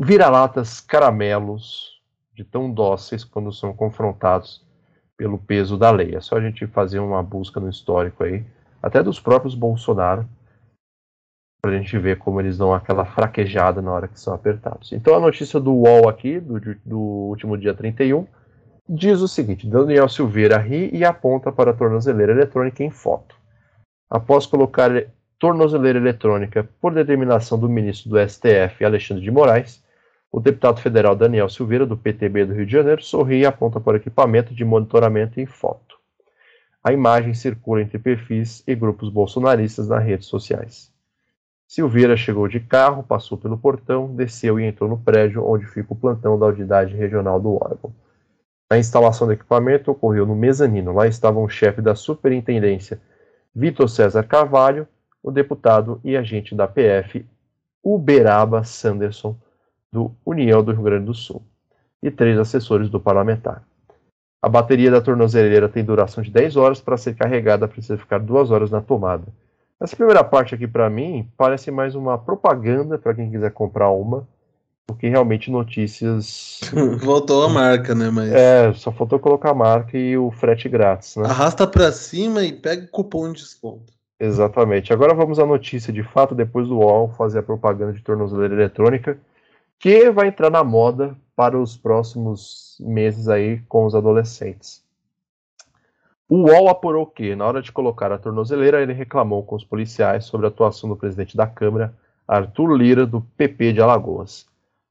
vira-latas 0.00 0.80
caramelos 0.80 2.02
de 2.34 2.42
tão 2.42 2.70
dóceis 2.72 3.22
quando 3.22 3.52
são 3.52 3.72
confrontados 3.72 4.66
pelo 5.16 5.38
peso 5.38 5.78
da 5.78 5.92
lei. 5.92 6.16
É 6.16 6.20
só 6.20 6.36
a 6.36 6.40
gente 6.40 6.66
fazer 6.66 6.98
uma 6.98 7.22
busca 7.22 7.60
no 7.60 7.70
histórico 7.70 8.24
aí, 8.24 8.44
até 8.82 9.00
dos 9.00 9.20
próprios 9.20 9.54
Bolsonaro, 9.54 10.28
para 11.62 11.70
a 11.70 11.78
gente 11.78 11.96
ver 11.96 12.18
como 12.18 12.40
eles 12.40 12.58
dão 12.58 12.74
aquela 12.74 13.04
fraquejada 13.04 13.80
na 13.80 13.92
hora 13.92 14.08
que 14.08 14.18
são 14.18 14.34
apertados. 14.34 14.92
Então 14.92 15.14
a 15.14 15.20
notícia 15.20 15.60
do 15.60 15.72
UOL 15.72 16.08
aqui, 16.08 16.40
do, 16.40 16.58
do 16.84 16.98
último 16.98 17.56
dia 17.56 17.72
31, 17.72 18.26
diz 18.88 19.20
o 19.20 19.28
seguinte: 19.28 19.68
Daniel 19.68 20.08
Silveira 20.08 20.58
ri 20.58 20.90
e 20.92 21.04
aponta 21.04 21.52
para 21.52 21.70
a 21.70 21.74
tornozeleira 21.74 22.32
eletrônica 22.32 22.82
em 22.82 22.90
foto. 22.90 23.40
Após 24.14 24.44
colocar 24.44 24.90
tornozeleira 25.38 25.98
eletrônica 25.98 26.68
por 26.82 26.92
determinação 26.92 27.58
do 27.58 27.66
ministro 27.66 28.10
do 28.10 28.18
STF, 28.28 28.84
Alexandre 28.84 29.24
de 29.24 29.30
Moraes, 29.30 29.82
o 30.30 30.38
deputado 30.38 30.82
federal 30.82 31.16
Daniel 31.16 31.48
Silveira, 31.48 31.86
do 31.86 31.96
PTB 31.96 32.44
do 32.44 32.52
Rio 32.52 32.66
de 32.66 32.72
Janeiro, 32.72 33.02
sorri 33.02 33.38
e 33.38 33.46
aponta 33.46 33.80
para 33.80 33.94
o 33.94 33.96
equipamento 33.96 34.54
de 34.54 34.66
monitoramento 34.66 35.40
em 35.40 35.46
foto. 35.46 35.96
A 36.84 36.92
imagem 36.92 37.32
circula 37.32 37.80
entre 37.80 37.98
perfis 37.98 38.62
e 38.66 38.74
grupos 38.74 39.08
bolsonaristas 39.08 39.88
nas 39.88 40.04
redes 40.04 40.26
sociais. 40.26 40.92
Silveira 41.66 42.14
chegou 42.14 42.46
de 42.48 42.60
carro, 42.60 43.02
passou 43.02 43.38
pelo 43.38 43.56
portão, 43.56 44.14
desceu 44.14 44.60
e 44.60 44.64
entrou 44.64 44.90
no 44.90 44.98
prédio 44.98 45.42
onde 45.42 45.64
fica 45.64 45.90
o 45.90 45.96
plantão 45.96 46.38
da 46.38 46.44
unidade 46.44 46.94
regional 46.94 47.40
do 47.40 47.54
órgão. 47.54 47.90
A 48.68 48.76
instalação 48.76 49.26
do 49.26 49.32
equipamento 49.32 49.90
ocorreu 49.90 50.26
no 50.26 50.36
mezanino. 50.36 50.92
Lá 50.92 51.06
estavam 51.06 51.42
o 51.42 51.48
chefe 51.48 51.80
da 51.80 51.94
superintendência, 51.94 53.00
Vitor 53.54 53.88
César 53.88 54.22
Carvalho, 54.22 54.88
o 55.22 55.30
deputado 55.30 56.00
e 56.02 56.16
agente 56.16 56.54
da 56.54 56.66
PF, 56.66 57.26
Uberaba 57.84 58.64
Sanderson, 58.64 59.36
do 59.92 60.10
União 60.24 60.64
do 60.64 60.72
Rio 60.72 60.82
Grande 60.82 61.06
do 61.06 61.14
Sul, 61.14 61.42
e 62.02 62.10
três 62.10 62.38
assessores 62.38 62.88
do 62.88 62.98
parlamentar. 62.98 63.62
A 64.40 64.48
bateria 64.48 64.90
da 64.90 65.00
tornozeleira 65.00 65.68
tem 65.68 65.84
duração 65.84 66.22
de 66.22 66.30
10 66.30 66.56
horas, 66.56 66.80
para 66.80 66.96
ser 66.96 67.14
carregada 67.14 67.68
precisa 67.68 67.98
ficar 67.98 68.18
duas 68.18 68.50
horas 68.50 68.70
na 68.70 68.80
tomada. 68.80 69.26
Essa 69.78 69.96
primeira 69.96 70.24
parte 70.24 70.54
aqui, 70.54 70.66
para 70.66 70.88
mim, 70.88 71.28
parece 71.36 71.70
mais 71.70 71.94
uma 71.94 72.16
propaganda 72.16 72.98
para 72.98 73.14
quem 73.14 73.30
quiser 73.30 73.52
comprar 73.52 73.90
uma, 73.90 74.26
do 74.88 74.94
que 74.94 75.08
realmente 75.08 75.50
notícias. 75.50 76.60
Voltou 77.02 77.44
a 77.44 77.48
marca, 77.48 77.94
né? 77.94 78.10
Mas 78.10 78.32
É, 78.32 78.72
só 78.74 78.90
faltou 78.92 79.18
colocar 79.18 79.50
a 79.50 79.54
marca 79.54 79.96
e 79.96 80.16
o 80.16 80.30
frete 80.30 80.68
grátis, 80.68 81.16
né? 81.16 81.24
arrasta 81.26 81.66
pra 81.66 81.92
cima 81.92 82.42
e 82.42 82.52
pega 82.52 82.84
o 82.84 82.88
cupom 82.88 83.32
de 83.32 83.40
desconto. 83.40 83.92
Exatamente. 84.18 84.92
Agora 84.92 85.14
vamos 85.14 85.38
à 85.38 85.46
notícia 85.46 85.92
de 85.92 86.02
fato, 86.02 86.34
depois 86.34 86.68
do 86.68 86.78
UOL 86.78 87.08
fazer 87.08 87.40
a 87.40 87.42
propaganda 87.42 87.92
de 87.92 88.02
tornozeleira 88.02 88.54
eletrônica, 88.54 89.18
que 89.78 90.10
vai 90.10 90.28
entrar 90.28 90.48
na 90.50 90.62
moda 90.62 91.16
para 91.34 91.58
os 91.58 91.76
próximos 91.76 92.76
meses 92.80 93.28
aí 93.28 93.60
com 93.68 93.84
os 93.84 93.94
adolescentes. 93.94 94.80
O 96.28 96.48
UOL 96.48 96.68
apurou 96.68 97.04
que, 97.04 97.34
na 97.34 97.44
hora 97.44 97.60
de 97.60 97.72
colocar 97.72 98.12
a 98.12 98.18
tornozeleira, 98.18 98.80
ele 98.80 98.92
reclamou 98.92 99.42
com 99.42 99.56
os 99.56 99.64
policiais 99.64 100.24
sobre 100.24 100.46
a 100.46 100.50
atuação 100.50 100.88
do 100.88 100.96
presidente 100.96 101.36
da 101.36 101.46
Câmara, 101.46 101.92
Arthur 102.26 102.76
Lira, 102.76 103.04
do 103.04 103.20
PP 103.36 103.72
de 103.72 103.82
Alagoas. 103.82 104.46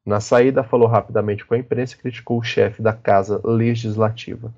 Na 0.06 0.20
saída, 0.20 0.64
falou 0.64 0.88
rapidamente 0.88 1.46
com 1.46 1.54
a 1.54 1.58
imprensa 1.58 1.94
e 1.94 1.98
criticou 1.98 2.40
o 2.40 2.44
chefe 2.44 2.82
da 2.82 2.94
Casa 2.94 3.40
Legislativa. 3.44 4.54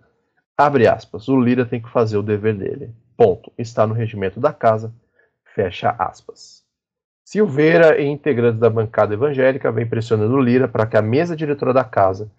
Abre 0.58 0.88
aspas, 0.88 1.28
o 1.28 1.40
Lira 1.40 1.66
tem 1.66 1.82
que 1.82 1.90
fazer 1.90 2.18
o 2.18 2.24
dever 2.24 2.56
dele. 2.56 2.92
Ponto. 3.18 3.52
Está 3.58 3.86
no 3.86 3.94
regimento 3.94 4.40
da 4.40 4.54
casa. 4.54 4.94
Fecha 5.54 5.96
aspas. 6.00 6.64
Silveira 7.26 8.00
e 8.00 8.06
integrantes 8.06 8.60
da 8.60 8.70
bancada 8.70 9.14
evangélica 9.14 9.72
vem 9.72 9.88
pressionando 9.88 10.40
Lira 10.40 10.68
para 10.68 10.86
que 10.86 10.98
a 10.98 11.02
mesa 11.02 11.36
diretora 11.36 11.74
da 11.74 11.84
casa 11.84 12.30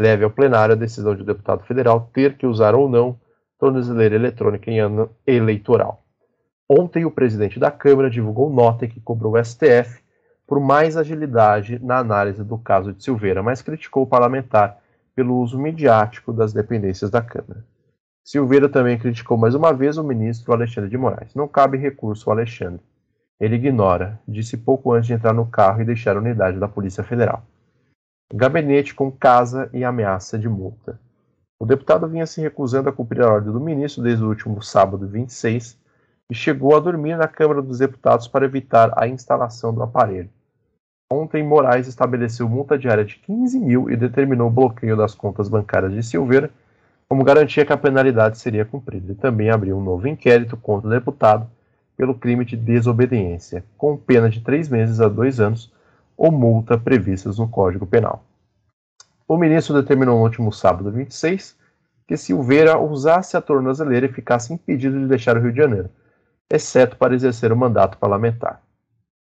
leve 0.00 0.24
ao 0.24 0.30
plenário 0.30 0.74
a 0.74 0.78
decisão 0.78 1.14
de 1.14 1.22
o 1.22 1.26
deputado 1.26 1.64
federal 1.64 2.10
ter 2.12 2.36
que 2.36 2.46
usar 2.46 2.74
ou 2.74 2.88
não 2.88 3.18
tornozeleira 3.58 4.14
eletrônica 4.14 4.70
em 4.70 4.80
ano 4.80 5.10
eleitoral. 5.26 6.02
Ontem, 6.68 7.04
o 7.04 7.10
presidente 7.10 7.58
da 7.58 7.70
Câmara 7.70 8.08
divulgou 8.08 8.48
nota 8.48 8.86
que 8.86 9.00
cobrou 9.00 9.34
o 9.34 9.44
STF 9.44 10.00
por 10.50 10.58
mais 10.58 10.96
agilidade 10.96 11.78
na 11.78 11.98
análise 11.98 12.42
do 12.42 12.58
caso 12.58 12.92
de 12.92 13.04
Silveira, 13.04 13.40
mas 13.40 13.62
criticou 13.62 14.02
o 14.02 14.06
parlamentar 14.06 14.80
pelo 15.14 15.38
uso 15.38 15.56
midiático 15.56 16.32
das 16.32 16.52
dependências 16.52 17.08
da 17.08 17.22
Câmara. 17.22 17.64
Silveira 18.24 18.68
também 18.68 18.98
criticou 18.98 19.38
mais 19.38 19.54
uma 19.54 19.72
vez 19.72 19.96
o 19.96 20.02
ministro 20.02 20.52
Alexandre 20.52 20.90
de 20.90 20.98
Moraes. 20.98 21.36
Não 21.36 21.46
cabe 21.46 21.78
recurso 21.78 22.28
ao 22.28 22.36
Alexandre. 22.36 22.80
Ele 23.38 23.54
ignora, 23.54 24.18
disse 24.26 24.56
pouco 24.56 24.92
antes 24.92 25.06
de 25.06 25.12
entrar 25.12 25.32
no 25.32 25.46
carro 25.46 25.82
e 25.82 25.84
deixar 25.84 26.16
a 26.16 26.20
unidade 26.20 26.58
da 26.58 26.66
Polícia 26.66 27.04
Federal. 27.04 27.44
Gabinete 28.34 28.92
com 28.92 29.08
casa 29.08 29.70
e 29.72 29.84
ameaça 29.84 30.36
de 30.36 30.48
multa. 30.48 30.98
O 31.60 31.64
deputado 31.64 32.08
vinha 32.08 32.26
se 32.26 32.40
recusando 32.40 32.88
a 32.88 32.92
cumprir 32.92 33.22
a 33.22 33.32
ordem 33.32 33.52
do 33.52 33.60
ministro 33.60 34.02
desde 34.02 34.24
o 34.24 34.28
último 34.28 34.60
sábado 34.60 35.06
26 35.06 35.78
e 36.28 36.34
chegou 36.34 36.76
a 36.76 36.80
dormir 36.80 37.16
na 37.16 37.28
Câmara 37.28 37.62
dos 37.62 37.78
Deputados 37.78 38.26
para 38.26 38.46
evitar 38.46 38.92
a 39.00 39.06
instalação 39.06 39.72
do 39.72 39.80
aparelho. 39.80 40.28
Ontem, 41.12 41.42
Moraes 41.42 41.88
estabeleceu 41.88 42.48
multa 42.48 42.78
diária 42.78 43.04
de 43.04 43.16
15 43.16 43.58
mil 43.58 43.90
e 43.90 43.96
determinou 43.96 44.46
o 44.46 44.50
bloqueio 44.50 44.96
das 44.96 45.12
contas 45.12 45.48
bancárias 45.48 45.92
de 45.92 46.04
Silveira, 46.04 46.50
como 47.08 47.24
garantia 47.24 47.66
que 47.66 47.72
a 47.72 47.76
penalidade 47.76 48.38
seria 48.38 48.64
cumprida. 48.64 49.10
E 49.10 49.16
também 49.16 49.50
abriu 49.50 49.76
um 49.76 49.82
novo 49.82 50.06
inquérito 50.06 50.56
contra 50.56 50.86
o 50.86 50.90
deputado 50.90 51.50
pelo 51.96 52.14
crime 52.14 52.44
de 52.44 52.56
desobediência, 52.56 53.64
com 53.76 53.96
pena 53.96 54.30
de 54.30 54.40
três 54.40 54.68
meses 54.68 55.00
a 55.00 55.08
dois 55.08 55.40
anos 55.40 55.72
ou 56.16 56.30
multa 56.30 56.78
previstas 56.78 57.38
no 57.38 57.48
Código 57.48 57.86
Penal. 57.86 58.24
O 59.26 59.36
ministro 59.36 59.74
determinou 59.74 60.16
no 60.16 60.22
último 60.22 60.52
sábado 60.52 60.92
26 60.92 61.58
que 62.06 62.16
Silveira 62.16 62.78
usasse 62.78 63.36
a 63.36 63.40
tornozeleira 63.40 64.06
e 64.06 64.12
ficasse 64.12 64.52
impedido 64.52 64.98
de 64.98 65.06
deixar 65.06 65.36
o 65.36 65.40
Rio 65.40 65.52
de 65.52 65.58
Janeiro, 65.58 65.90
exceto 66.48 66.96
para 66.96 67.14
exercer 67.14 67.52
o 67.52 67.56
mandato 67.56 67.98
parlamentar. 67.98 68.62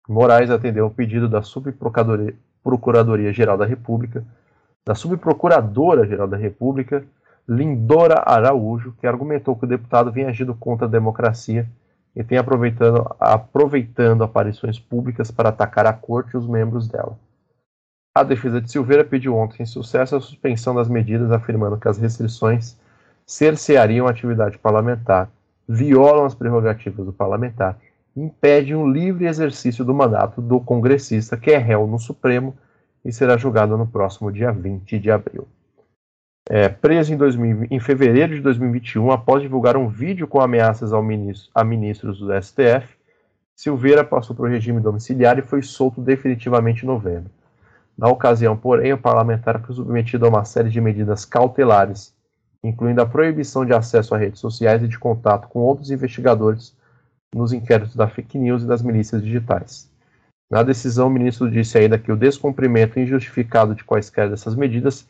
Moraes 0.10 0.49
atendeu 0.49 0.86
ao 0.86 0.89
pedido 0.89 1.30
da 1.30 1.43
Subprocuradoria-Geral 1.43 3.55
da 3.55 3.66
República, 3.66 4.26
da 4.84 4.95
Subprocuradora-Geral 4.95 6.28
da 6.28 6.36
República, 6.36 7.05
Lindora 7.47 8.24
Araújo, 8.26 8.95
que 8.99 9.05
argumentou 9.05 9.55
que 9.55 9.66
o 9.66 9.68
deputado 9.68 10.12
vinha 10.12 10.30
agindo 10.30 10.55
contra 10.55 10.88
a 10.88 10.89
democracia 10.89 11.70
e 12.16 12.24
tem 12.24 12.39
aproveitando, 12.39 13.05
aproveitando 13.20 14.24
aparições 14.24 14.80
públicas 14.80 15.30
para 15.30 15.49
atacar 15.49 15.86
a 15.86 15.93
corte 15.93 16.34
e 16.34 16.38
os 16.38 16.47
membros 16.47 16.88
dela. 16.88 17.16
A 18.16 18.24
defesa 18.24 18.60
de 18.60 18.72
Silveira 18.72 19.05
pediu 19.05 19.36
ontem 19.36 19.62
em 19.62 19.68
sucesso 19.68 20.16
a 20.16 20.22
suspensão 20.22 20.74
das 20.74 20.89
medidas, 20.89 21.32
afirmando 21.32 21.78
que 21.78 21.88
as 21.88 21.99
restrições 21.99 22.76
cerceariam 23.28 24.07
a 24.07 24.10
atividade 24.10 24.57
parlamentar, 24.57 25.30
violam 25.68 26.26
as 26.26 26.34
prerrogativas 26.34 27.05
do 27.05 27.14
parlamentar 27.14 27.78
impede 28.20 28.76
um 28.76 28.89
livre 28.91 29.26
exercício 29.26 29.86
do 29.86 29.93
mandato 29.93 30.41
do 30.41 30.59
congressista 30.59 31.38
que 31.38 31.51
é 31.51 31.57
réu 31.57 31.88
no 31.88 31.97
Supremo 31.97 32.55
e 33.03 33.11
será 33.11 33.38
julgado 33.38 33.78
no 33.78 33.88
próximo 33.88 34.32
dia 34.32 34.51
20 34.51 34.99
de 34.99 35.09
abril. 35.09 35.47
É, 36.49 36.67
preso 36.67 37.13
em, 37.13 37.17
2000, 37.17 37.67
em, 37.70 37.80
fevereiro 37.80 38.36
de 38.36 38.41
2021, 38.41 39.11
após 39.11 39.41
divulgar 39.41 39.78
um 39.78 39.88
vídeo 39.88 40.28
com 40.28 40.41
ameaças 40.41 40.91
ministro, 40.91 41.49
a 41.53 41.63
ministros 41.63 42.20
do 42.20 42.32
STF, 42.41 42.97
Silveira 43.55 44.03
passou 44.03 44.36
para 44.36 44.45
o 44.45 44.49
regime 44.49 44.80
domiciliar 44.80 45.38
e 45.38 45.43
foi 45.43 45.61
solto 45.61 46.01
definitivamente 46.01 46.84
em 46.84 46.88
novembro. 46.88 47.30
Na 47.97 48.07
ocasião, 48.07 48.55
porém, 48.55 48.93
o 48.93 48.97
parlamentar 48.97 49.61
foi 49.61 49.76
submetido 49.76 50.26
a 50.26 50.30
uma 50.30 50.45
série 50.45 50.70
de 50.70 50.82
medidas 50.82 51.26
cautelares, 51.26 52.13
incluindo 52.63 53.01
a 53.01 53.05
proibição 53.05 53.65
de 53.65 53.74
acesso 53.74 54.15
a 54.15 54.17
redes 54.17 54.39
sociais 54.39 54.82
e 54.82 54.88
de 54.88 54.97
contato 54.97 55.47
com 55.49 55.59
outros 55.59 55.91
investigadores 55.91 56.74
nos 57.34 57.53
inquéritos 57.53 57.95
da 57.95 58.07
fake 58.07 58.38
news 58.38 58.63
e 58.63 58.67
das 58.67 58.82
milícias 58.82 59.23
digitais. 59.23 59.89
Na 60.49 60.63
decisão, 60.63 61.07
o 61.07 61.11
ministro 61.11 61.49
disse 61.49 61.77
ainda 61.77 61.99
que 61.99 62.11
o 62.11 62.17
descumprimento 62.17 62.99
injustificado 62.99 63.75
de 63.75 63.84
quaisquer 63.84 64.30
dessas 64.30 64.55
medidas 64.55 65.07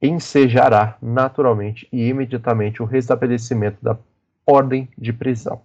ensejará 0.00 0.96
naturalmente 1.02 1.88
e 1.92 2.08
imediatamente 2.08 2.82
o 2.82 2.86
restabelecimento 2.86 3.82
da 3.82 3.98
ordem 4.46 4.88
de 4.96 5.12
prisão. 5.12 5.60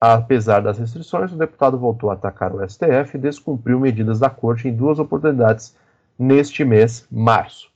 Apesar 0.00 0.60
das 0.60 0.78
restrições, 0.78 1.32
o 1.32 1.38
deputado 1.38 1.78
voltou 1.78 2.10
a 2.10 2.14
atacar 2.14 2.54
o 2.54 2.68
STF 2.68 3.16
e 3.16 3.20
descumpriu 3.20 3.80
medidas 3.80 4.20
da 4.20 4.30
corte 4.30 4.68
em 4.68 4.76
duas 4.76 4.98
oportunidades 4.98 5.74
neste 6.18 6.64
mês, 6.64 7.06
março. 7.10 7.72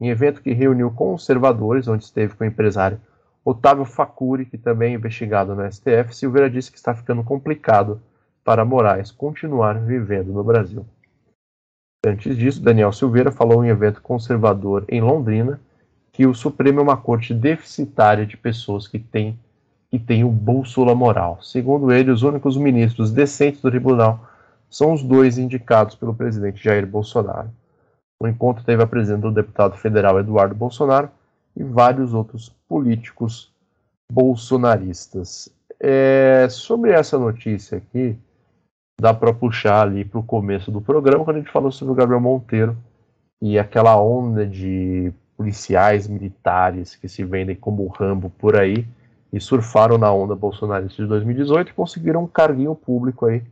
Em 0.00 0.08
evento 0.08 0.42
que 0.42 0.52
reuniu 0.52 0.90
conservadores, 0.90 1.86
onde 1.86 2.04
esteve 2.04 2.34
com 2.34 2.44
o 2.44 2.46
empresário 2.46 3.00
Otávio 3.44 3.84
Facuri, 3.84 4.46
que 4.46 4.56
também 4.56 4.92
é 4.92 4.96
investigado 4.96 5.54
no 5.54 5.70
STF, 5.70 6.14
Silveira 6.14 6.48
disse 6.48 6.70
que 6.70 6.78
está 6.78 6.94
ficando 6.94 7.24
complicado 7.24 8.00
para 8.44 8.64
Moraes 8.64 9.10
continuar 9.10 9.78
vivendo 9.80 10.32
no 10.32 10.44
Brasil. 10.44 10.86
Antes 12.04 12.36
disso, 12.36 12.62
Daniel 12.62 12.92
Silveira 12.92 13.30
falou 13.30 13.64
em 13.64 13.68
evento 13.68 14.02
conservador 14.02 14.84
em 14.88 15.00
Londrina 15.00 15.60
que 16.12 16.26
o 16.26 16.34
Supremo 16.34 16.80
é 16.80 16.82
uma 16.82 16.96
corte 16.96 17.32
deficitária 17.32 18.26
de 18.26 18.36
pessoas 18.36 18.86
que 18.86 18.98
têm 18.98 19.38
que 19.90 19.98
tem 19.98 20.24
um 20.24 20.30
bússola 20.30 20.94
moral. 20.94 21.42
Segundo 21.42 21.92
ele, 21.92 22.10
os 22.10 22.22
únicos 22.22 22.56
ministros 22.56 23.12
decentes 23.12 23.60
do 23.60 23.70
tribunal 23.70 24.26
são 24.70 24.94
os 24.94 25.02
dois 25.02 25.36
indicados 25.36 25.94
pelo 25.94 26.14
presidente 26.14 26.64
Jair 26.64 26.86
Bolsonaro. 26.86 27.50
O 28.18 28.26
encontro 28.26 28.64
teve 28.64 28.82
a 28.82 28.86
presença 28.86 29.20
do 29.20 29.30
deputado 29.30 29.76
federal 29.76 30.18
Eduardo 30.18 30.54
Bolsonaro, 30.54 31.10
e 31.56 31.62
vários 31.62 32.14
outros 32.14 32.54
políticos 32.68 33.52
bolsonaristas. 34.10 35.48
É, 35.80 36.46
sobre 36.50 36.92
essa 36.92 37.18
notícia 37.18 37.78
aqui, 37.78 38.16
dá 39.00 39.12
para 39.12 39.32
puxar 39.32 39.82
ali 39.82 40.04
para 40.04 40.20
o 40.20 40.22
começo 40.22 40.70
do 40.70 40.80
programa, 40.80 41.24
quando 41.24 41.36
a 41.36 41.40
gente 41.40 41.52
falou 41.52 41.72
sobre 41.72 41.92
o 41.92 41.96
Gabriel 41.96 42.20
Monteiro 42.20 42.76
e 43.40 43.58
aquela 43.58 44.00
onda 44.00 44.46
de 44.46 45.12
policiais 45.36 46.06
militares 46.06 46.94
que 46.94 47.08
se 47.08 47.24
vendem 47.24 47.56
como 47.56 47.86
Rambo 47.88 48.30
por 48.30 48.56
aí 48.56 48.86
e 49.32 49.40
surfaram 49.40 49.98
na 49.98 50.12
onda 50.12 50.36
bolsonarista 50.36 51.02
de 51.02 51.08
2018 51.08 51.70
e 51.70 51.74
conseguiram 51.74 52.22
um 52.22 52.28
carguinho 52.28 52.74
público 52.74 53.26
aí 53.26 53.42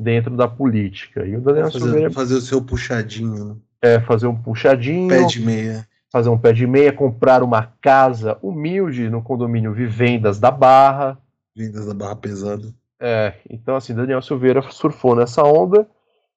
dentro 0.00 0.36
da 0.36 0.48
política. 0.48 1.26
E 1.26 1.36
o 1.36 1.40
Daniel 1.40 1.70
fazer, 1.70 1.80
Silveira, 1.80 2.10
fazer 2.10 2.34
o 2.34 2.40
seu 2.40 2.62
puxadinho, 2.62 3.44
né? 3.44 3.56
é 3.82 4.00
fazer 4.00 4.26
um 4.26 4.36
puxadinho, 4.36 5.08
Pé 5.08 5.24
de 5.24 5.40
meia. 5.40 5.86
Fazer 6.16 6.30
um 6.30 6.38
pé 6.38 6.50
de 6.50 6.66
meia, 6.66 6.94
comprar 6.94 7.42
uma 7.42 7.74
casa 7.78 8.38
humilde 8.40 9.10
no 9.10 9.22
condomínio 9.22 9.74
Vivendas 9.74 10.40
da 10.40 10.50
Barra. 10.50 11.18
Vindas 11.54 11.84
da 11.84 11.92
barra 11.92 12.16
pesada. 12.16 12.72
É, 12.98 13.34
então 13.50 13.76
assim, 13.76 13.94
Daniel 13.94 14.22
Silveira 14.22 14.62
surfou 14.70 15.14
nessa 15.14 15.42
onda 15.42 15.86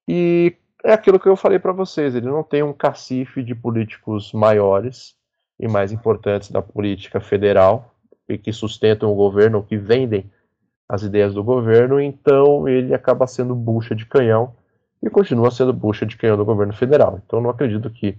e 0.06 0.54
é 0.84 0.92
aquilo 0.92 1.18
que 1.18 1.26
eu 1.26 1.34
falei 1.34 1.58
para 1.58 1.72
vocês, 1.72 2.14
ele 2.14 2.26
não 2.26 2.42
tem 2.42 2.62
um 2.62 2.74
cacife 2.74 3.42
de 3.42 3.54
políticos 3.54 4.34
maiores 4.34 5.14
e 5.58 5.66
mais 5.66 5.92
importantes 5.92 6.50
da 6.50 6.60
política 6.60 7.18
federal 7.18 7.94
e 8.28 8.36
que 8.36 8.52
sustentam 8.52 9.10
o 9.10 9.14
governo, 9.14 9.62
que 9.62 9.78
vendem 9.78 10.30
as 10.86 11.02
ideias 11.04 11.32
do 11.32 11.42
governo, 11.42 11.98
então 11.98 12.68
ele 12.68 12.92
acaba 12.92 13.26
sendo 13.26 13.54
bucha 13.54 13.94
de 13.94 14.04
canhão 14.04 14.52
e 15.02 15.08
continua 15.08 15.50
sendo 15.50 15.72
bucha 15.72 16.04
de 16.04 16.18
canhão 16.18 16.36
do 16.36 16.44
governo 16.44 16.74
federal. 16.74 17.18
Então 17.24 17.40
não 17.40 17.48
acredito 17.48 17.88
que 17.88 18.18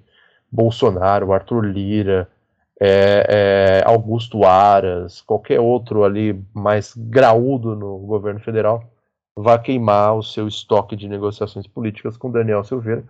Bolsonaro, 0.52 1.32
Arthur 1.32 1.66
Lira, 1.66 2.30
é, 2.80 3.28
é, 3.30 3.84
Augusto 3.86 4.44
Aras, 4.44 5.22
qualquer 5.22 5.60
outro 5.60 6.04
ali 6.04 6.44
mais 6.54 6.94
graúdo 6.96 7.76
no 7.76 8.00
governo 8.00 8.40
federal, 8.40 8.84
vá 9.38 9.58
queimar 9.58 10.16
o 10.16 10.24
seu 10.24 10.48
estoque 10.48 10.96
de 10.96 11.08
negociações 11.08 11.68
políticas 11.68 12.18
com 12.18 12.32
Daniel 12.32 12.64
Silveira. 12.64 13.04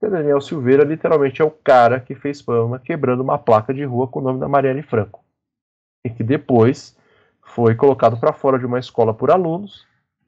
Porque 0.00 0.14
Daniel 0.14 0.40
Silveira 0.40 0.84
literalmente 0.84 1.42
é 1.42 1.44
o 1.44 1.50
cara 1.50 2.00
que 2.00 2.14
fez 2.14 2.40
fama 2.40 2.78
quebrando 2.78 3.20
uma 3.20 3.38
placa 3.38 3.74
de 3.74 3.84
rua 3.84 4.08
com 4.08 4.20
o 4.20 4.22
nome 4.22 4.40
da 4.40 4.48
Marielle 4.48 4.82
Franco. 4.82 5.22
E 6.04 6.10
que 6.10 6.24
depois 6.24 6.96
foi 7.42 7.74
colocado 7.74 8.18
para 8.18 8.32
fora 8.32 8.58
de 8.58 8.66
uma 8.66 8.78
escola 8.78 9.12
por 9.12 9.30
alunos, 9.30 9.86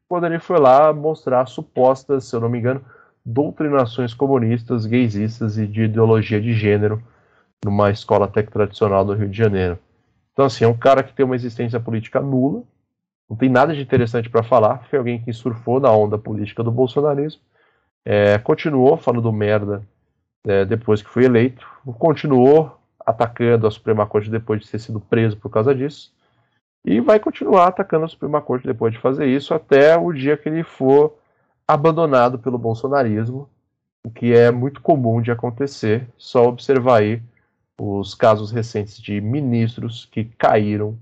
quando 0.08 0.26
ele 0.26 0.40
foi 0.40 0.58
lá 0.58 0.92
mostrar 0.92 1.46
supostas, 1.46 2.24
se 2.24 2.34
eu 2.34 2.40
não 2.40 2.48
me 2.48 2.58
engano, 2.58 2.84
doutrinações 3.24 4.14
comunistas, 4.14 4.86
gaysistas 4.86 5.58
e 5.58 5.66
de 5.66 5.82
ideologia 5.82 6.40
de 6.40 6.52
gênero 6.52 7.02
numa 7.64 7.90
escola 7.90 8.26
que 8.26 8.42
tradicional 8.42 9.04
do 9.04 9.12
Rio 9.12 9.28
de 9.28 9.36
Janeiro. 9.36 9.78
Então, 10.32 10.46
assim, 10.46 10.64
é 10.64 10.68
um 10.68 10.76
cara 10.76 11.02
que 11.02 11.12
tem 11.12 11.24
uma 11.24 11.34
existência 11.34 11.78
política 11.78 12.20
nula, 12.20 12.62
não 13.28 13.36
tem 13.36 13.48
nada 13.48 13.74
de 13.74 13.82
interessante 13.82 14.28
para 14.28 14.42
falar, 14.42 14.86
foi 14.88 14.98
alguém 14.98 15.22
que 15.22 15.32
surfou 15.32 15.78
na 15.78 15.92
onda 15.92 16.18
política 16.18 16.62
do 16.62 16.70
bolsonarismo 16.70 17.40
é, 18.04 18.38
continuou 18.38 18.96
falando 18.96 19.32
merda 19.32 19.82
é, 20.46 20.64
depois 20.64 21.02
que 21.02 21.08
foi 21.08 21.24
eleito, 21.24 21.66
continuou 21.98 22.78
atacando 23.04 23.66
a 23.66 23.70
Suprema 23.70 24.06
Corte 24.06 24.30
depois 24.30 24.60
de 24.62 24.70
ter 24.70 24.78
sido 24.78 25.00
preso 25.00 25.36
por 25.36 25.50
causa 25.50 25.74
disso, 25.74 26.12
e 26.84 27.00
vai 27.00 27.20
continuar 27.20 27.66
atacando 27.66 28.06
a 28.06 28.08
Suprema 28.08 28.40
Corte 28.40 28.66
depois 28.66 28.92
de 28.92 28.98
fazer 28.98 29.26
isso 29.26 29.52
até 29.52 29.96
o 29.98 30.12
dia 30.12 30.36
que 30.36 30.48
ele 30.48 30.62
for 30.62 31.14
abandonado 31.72 32.38
pelo 32.38 32.58
bolsonarismo, 32.58 33.48
o 34.04 34.10
que 34.10 34.32
é 34.32 34.50
muito 34.50 34.80
comum 34.80 35.20
de 35.20 35.30
acontecer. 35.30 36.08
Só 36.16 36.46
observar 36.46 37.00
aí 37.00 37.22
os 37.80 38.14
casos 38.14 38.50
recentes 38.50 39.00
de 39.00 39.20
ministros 39.20 40.06
que 40.10 40.24
caíram 40.24 40.98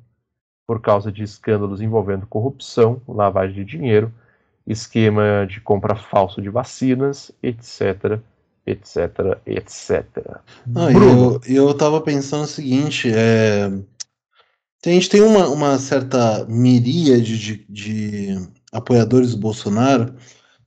por 0.67 0.81
causa 0.81 1.11
de 1.11 1.23
escândalos 1.23 1.81
envolvendo 1.81 2.27
corrupção, 2.27 3.01
lavagem 3.09 3.57
de 3.57 3.65
dinheiro, 3.65 4.13
esquema 4.67 5.47
de 5.49 5.61
compra 5.61 5.97
falso 5.97 6.43
de 6.43 6.51
vacinas, 6.51 7.33
etc, 7.43 8.21
etc, 8.67 9.41
etc. 9.47 10.07
Ah, 10.75 10.93
eu, 10.93 11.41
eu 11.47 11.75
tava 11.75 12.03
pensando 12.03 12.45
o 12.45 12.47
seguinte, 12.47 13.11
é... 13.11 13.65
a 14.85 14.91
gente 14.91 15.09
tem 15.09 15.23
uma, 15.23 15.49
uma 15.49 15.79
certa 15.79 16.45
miríade 16.47 17.39
de, 17.39 17.67
de 17.69 18.49
apoiadores 18.71 19.31
do 19.31 19.41
Bolsonaro 19.41 20.15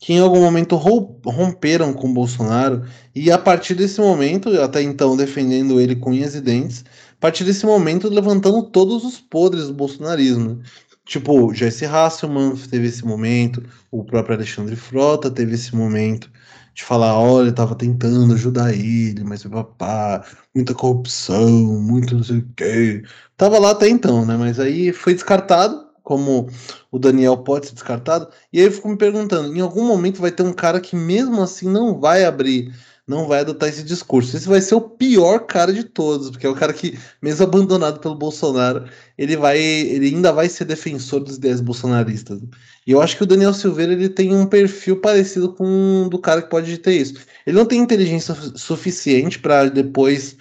que 0.01 0.13
em 0.13 0.19
algum 0.19 0.41
momento 0.41 0.75
romperam 0.75 1.93
com 1.93 2.11
Bolsonaro 2.11 2.83
e 3.13 3.31
a 3.31 3.37
partir 3.37 3.75
desse 3.75 4.01
momento, 4.01 4.49
até 4.59 4.81
então 4.81 5.15
defendendo 5.15 5.79
ele 5.79 5.95
com 5.95 6.09
unhas 6.09 6.33
e 6.33 6.41
dentes, 6.41 6.83
a 7.13 7.21
partir 7.21 7.43
desse 7.43 7.67
momento 7.67 8.09
levantando 8.09 8.63
todos 8.63 9.05
os 9.05 9.19
podres 9.19 9.67
do 9.67 9.75
bolsonarismo. 9.75 10.59
Tipo, 11.05 11.53
Jesse 11.53 11.85
Hasselman 11.85 12.55
teve 12.69 12.87
esse 12.87 13.05
momento, 13.05 13.63
o 13.91 14.03
próprio 14.03 14.35
Alexandre 14.35 14.75
Frota 14.75 15.29
teve 15.29 15.53
esse 15.53 15.75
momento 15.75 16.31
de 16.73 16.83
falar, 16.83 17.15
olha, 17.19 17.49
eu 17.49 17.53
tava 17.53 17.75
tentando 17.75 18.33
ajudar 18.33 18.73
ele, 18.73 19.23
mas 19.23 19.43
papá, 19.43 20.25
muita 20.55 20.73
corrupção, 20.73 21.47
muito 21.79 22.15
não 22.15 22.23
sei 22.23 22.39
o 22.39 22.47
quê. 22.55 23.03
Tava 23.37 23.59
lá 23.59 23.71
até 23.71 23.87
então, 23.87 24.25
né? 24.25 24.35
Mas 24.35 24.59
aí 24.59 24.91
foi 24.91 25.13
descartado, 25.13 25.90
como 26.11 26.49
o 26.91 26.99
Daniel 26.99 27.37
pode 27.37 27.67
ser 27.67 27.73
descartado. 27.73 28.27
E 28.51 28.59
aí 28.59 28.65
eu 28.65 28.71
fico 28.73 28.89
me 28.89 28.97
perguntando, 28.97 29.55
em 29.55 29.61
algum 29.61 29.87
momento 29.87 30.19
vai 30.19 30.29
ter 30.29 30.43
um 30.43 30.51
cara 30.51 30.81
que 30.81 30.93
mesmo 30.93 31.41
assim 31.41 31.69
não 31.69 31.97
vai 32.01 32.25
abrir 32.25 32.73
não 33.07 33.27
vai 33.27 33.41
adotar 33.41 33.67
esse 33.67 33.83
discurso. 33.83 34.37
Esse 34.37 34.47
vai 34.47 34.61
ser 34.61 34.75
o 34.75 34.81
pior 34.81 35.39
cara 35.39 35.73
de 35.73 35.83
todos, 35.83 36.29
porque 36.29 36.45
é 36.45 36.49
o 36.49 36.55
cara 36.55 36.71
que, 36.71 36.97
mesmo 37.21 37.43
abandonado 37.43 37.99
pelo 37.99 38.15
Bolsonaro, 38.15 38.85
ele 39.17 39.35
vai, 39.35 39.59
ele 39.59 40.07
ainda 40.07 40.31
vai 40.31 40.47
ser 40.47 40.65
defensor 40.65 41.19
dos 41.19 41.35
ideias 41.35 41.59
bolsonaristas. 41.59 42.39
E 42.85 42.91
eu 42.91 43.01
acho 43.01 43.17
que 43.17 43.23
o 43.23 43.25
Daniel 43.25 43.53
Silveira 43.53 43.91
ele 43.91 44.07
tem 44.07 44.33
um 44.33 44.45
perfil 44.45 45.01
parecido 45.01 45.53
com 45.53 46.03
o 46.05 46.09
do 46.09 46.19
cara 46.19 46.41
que 46.41 46.49
pode 46.49 46.77
ter 46.77 46.93
isso. 46.93 47.15
Ele 47.45 47.57
não 47.57 47.65
tem 47.65 47.81
inteligência 47.81 48.33
suficiente 48.55 49.39
para 49.39 49.65
depois, 49.69 50.37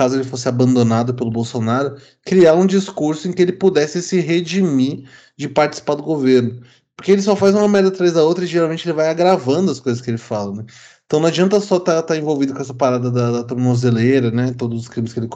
caso 0.00 0.16
ele 0.16 0.24
fosse 0.24 0.48
abandonado 0.48 1.12
pelo 1.12 1.30
Bolsonaro, 1.30 1.94
criar 2.24 2.54
um 2.54 2.64
discurso 2.64 3.28
em 3.28 3.32
que 3.32 3.42
ele 3.42 3.52
pudesse 3.52 4.00
se 4.00 4.18
redimir 4.18 5.06
de 5.36 5.46
participar 5.46 5.96
do 5.96 6.02
governo. 6.02 6.62
Porque 6.96 7.12
ele 7.12 7.20
só 7.20 7.36
faz 7.36 7.54
uma 7.54 7.68
merda 7.68 7.90
atrás 7.90 8.14
da 8.14 8.24
outra 8.24 8.44
e 8.44 8.46
geralmente 8.46 8.86
ele 8.86 8.94
vai 8.94 9.10
agravando 9.10 9.70
as 9.70 9.78
coisas 9.78 10.00
que 10.00 10.10
ele 10.10 10.16
fala, 10.16 10.54
né? 10.56 10.64
Então 11.04 11.20
não 11.20 11.26
adianta 11.26 11.60
só 11.60 11.76
estar 11.76 11.96
tá, 11.96 12.02
tá 12.02 12.16
envolvido 12.16 12.54
com 12.54 12.62
essa 12.62 12.72
parada 12.72 13.10
da, 13.10 13.30
da 13.30 13.44
tornozeleira, 13.44 14.30
né? 14.30 14.54
Todos 14.56 14.80
os 14.80 14.88
crimes 14.88 15.12
que 15.12 15.20
ele 15.20 15.28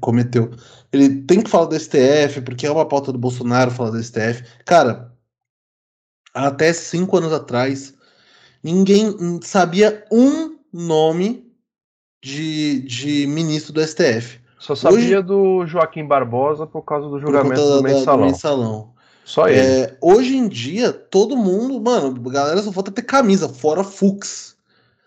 cometeu. 0.00 0.52
Ele 0.92 1.22
tem 1.22 1.42
que 1.42 1.50
falar 1.50 1.66
do 1.66 1.74
STF, 1.74 2.42
porque 2.44 2.64
é 2.64 2.70
uma 2.70 2.86
pauta 2.86 3.10
do 3.10 3.18
Bolsonaro 3.18 3.72
falar 3.72 3.90
do 3.90 4.00
STF. 4.00 4.44
Cara, 4.64 5.12
até 6.32 6.72
cinco 6.72 7.16
anos 7.16 7.32
atrás, 7.32 7.92
ninguém 8.62 9.40
sabia 9.42 10.04
um 10.12 10.58
nome 10.72 11.41
de, 12.22 12.80
de 12.82 13.26
ministro 13.26 13.72
do 13.72 13.82
STF. 13.84 14.40
Só 14.58 14.76
sabia 14.76 15.18
hoje, 15.18 15.22
do 15.22 15.66
Joaquim 15.66 16.06
Barbosa 16.06 16.66
por 16.66 16.82
causa 16.82 17.08
do 17.08 17.18
julgamento 17.18 17.56
da, 17.56 17.76
do, 17.78 17.82
mensalão. 17.82 18.18
do 18.18 18.24
mensalão. 18.26 18.92
Só 19.24 19.48
ele. 19.48 19.58
É, 19.58 19.96
hoje 20.00 20.36
em 20.36 20.46
dia, 20.46 20.92
todo 20.92 21.36
mundo, 21.36 21.80
mano, 21.80 22.12
galera 22.30 22.62
só 22.62 22.70
falta 22.70 22.92
ter 22.92 23.02
camisa, 23.02 23.48
fora 23.48 23.82
Fux. 23.82 24.52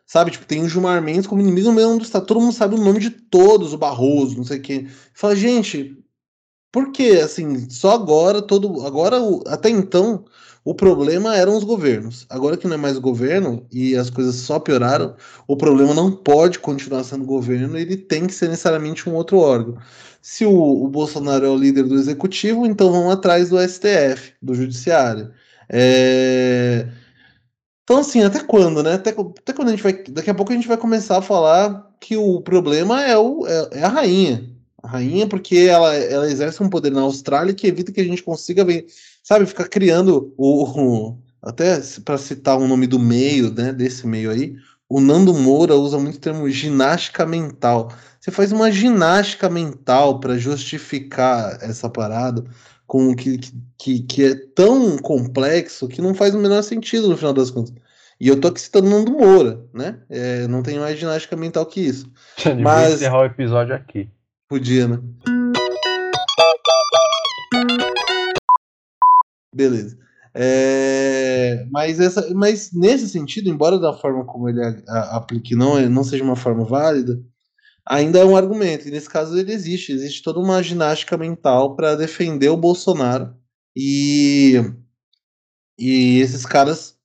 Sabe, 0.06 0.32
tipo, 0.32 0.46
tem 0.46 0.62
o 0.62 0.70
Gilmar 0.70 1.02
Mendes 1.02 1.26
como 1.26 1.42
inimigo 1.42 1.72
mesmo 1.72 1.98
do 1.98 2.04
Estado. 2.04 2.26
Todo 2.26 2.40
mundo 2.40 2.54
sabe 2.54 2.76
o 2.76 2.84
nome 2.84 3.00
de 3.00 3.10
todos, 3.10 3.74
o 3.74 3.78
Barroso, 3.78 4.38
não 4.38 4.44
sei 4.44 4.60
o 4.60 4.62
quê. 4.62 4.88
Fala, 5.14 5.36
gente, 5.36 5.98
por 6.72 6.92
que, 6.92 7.12
assim, 7.20 7.70
só 7.70 7.92
agora, 7.92 8.42
todo. 8.42 8.86
Agora, 8.86 9.18
até 9.48 9.70
então, 9.70 10.26
o 10.66 10.76
problema 10.76 11.38
eram 11.38 11.56
os 11.56 11.64
governos. 11.64 12.26
Agora 12.30 12.58
que 12.58 12.68
não 12.68 12.74
é 12.74 12.78
mais 12.78 12.98
governo 12.98 13.66
e 13.72 13.96
as 13.96 14.10
coisas 14.10 14.36
só 14.36 14.60
pioraram, 14.60 15.16
o 15.48 15.56
problema 15.56 15.94
não 15.94 16.12
pode 16.12 16.60
continuar 16.60 17.06
sendo 17.06 17.24
governo, 17.24 17.78
ele 17.78 17.96
tem 17.96 18.28
que 18.28 18.34
ser 18.34 18.50
necessariamente 18.50 19.08
um 19.10 19.14
outro 19.14 19.38
órgão. 19.38 19.78
Se 20.22 20.46
o, 20.46 20.52
o 20.52 20.88
Bolsonaro 20.90 21.46
é 21.46 21.50
o 21.50 21.56
líder 21.56 21.84
do 21.84 21.96
executivo, 21.96 22.66
então 22.66 22.92
vão 22.92 23.12
atrás 23.12 23.50
do 23.50 23.60
STF, 23.60 24.34
do 24.42 24.54
judiciário. 24.56 25.32
É 25.70 26.88
então, 27.86 28.00
assim, 28.00 28.24
até 28.24 28.40
quando, 28.40 28.82
né? 28.82 28.94
Até, 28.94 29.12
até 29.12 29.54
quando 29.54 29.68
a 29.68 29.72
gente 29.72 29.84
vai. 29.84 29.94
Daqui 30.10 30.30
a 30.30 30.34
pouco 30.34 30.52
a 30.52 30.56
gente 30.56 30.68
vai 30.68 30.76
começar 30.76 31.20
a 31.20 31.22
falar 31.22 31.96
que 32.00 32.18
o 32.18 32.42
problema 32.42 33.04
é, 33.04 33.16
o, 33.16 33.46
é, 33.48 33.70
é 33.80 33.84
a 33.84 33.88
rainha. 33.88 34.50
A 34.82 34.88
rainha, 34.88 35.28
porque 35.28 35.56
ela, 35.70 35.94
ela 35.96 36.30
exerce 36.30 36.62
um 36.64 36.70
poder 36.70 36.92
na 36.92 37.02
Austrália 37.02 37.54
que 37.54 37.68
evita 37.68 37.92
que 37.92 38.02
a 38.02 38.04
gente 38.04 38.24
consiga 38.24 38.66
ver, 38.66 38.88
sabe, 39.26 39.48
ficar 39.48 39.68
criando 39.68 40.34
o. 40.38 40.64
o 40.64 41.26
até 41.42 41.80
para 42.04 42.18
citar 42.18 42.58
o 42.58 42.68
nome 42.68 42.88
do 42.88 42.98
meio, 42.98 43.54
né? 43.54 43.72
Desse 43.72 44.08
meio 44.08 44.32
aí, 44.32 44.56
o 44.90 45.00
Nando 45.00 45.34
Moura 45.34 45.76
usa 45.76 46.00
muito 46.00 46.16
o 46.16 46.20
termo 46.20 46.50
ginástica 46.50 47.26
mental. 47.26 47.92
Você 48.20 48.32
faz 48.32 48.52
uma 48.52 48.72
ginástica 48.72 49.48
mental 49.48 50.20
para 50.20 50.40
justificar 50.40 51.60
essa 51.62 51.88
parada 51.88 52.44
com 52.88 53.16
que, 53.16 53.40
que, 53.78 54.00
que 54.02 54.24
é 54.24 54.36
tão 54.56 54.98
complexo 54.98 55.88
que 55.88 56.02
não 56.02 56.16
faz 56.16 56.34
o 56.34 56.40
menor 56.40 56.64
sentido 56.64 57.10
no 57.10 57.18
final 57.18 57.34
das 57.34 57.52
contas. 57.52 57.74
E 58.20 58.28
eu 58.28 58.40
tô 58.40 58.48
aqui 58.48 58.62
citando 58.62 58.90
Nando 58.90 59.12
Moura, 59.12 59.64
né? 59.72 60.00
É, 60.10 60.48
não 60.48 60.64
tem 60.64 60.80
mais 60.80 60.98
ginástica 60.98 61.36
mental 61.36 61.66
que 61.66 61.82
isso. 61.82 62.10
Mas 62.64 62.96
encerrar 62.96 63.22
o 63.22 63.26
episódio 63.26 63.76
aqui. 63.76 64.10
Podia, 64.48 64.88
né? 64.88 65.00
Beleza. 69.56 69.98
É, 70.34 71.66
mas, 71.72 71.98
essa, 72.00 72.34
mas 72.34 72.72
nesse 72.74 73.08
sentido, 73.08 73.50
embora 73.50 73.80
da 73.80 73.94
forma 73.94 74.26
como 74.26 74.50
ele 74.50 74.60
aplique 74.86 75.56
não, 75.56 75.80
não 75.90 76.04
seja 76.04 76.26
uma 76.26 76.36
forma 76.36 76.66
válida, 76.66 77.18
ainda 77.88 78.20
é 78.20 78.26
um 78.26 78.36
argumento. 78.36 78.88
E 78.88 78.92
nesse 78.92 79.10
caso 79.10 79.38
ele 79.38 79.54
existe. 79.54 79.94
Existe 79.94 80.22
toda 80.22 80.40
uma 80.40 80.62
ginástica 80.62 81.18
mental 81.18 81.76
para 81.76 81.96
defender 81.96 82.50
o 82.50 82.58
Bolsonaro. 82.58 83.34
E, 83.76 84.62
e 85.80 86.20
esses 86.20 86.46
caras 86.46 86.96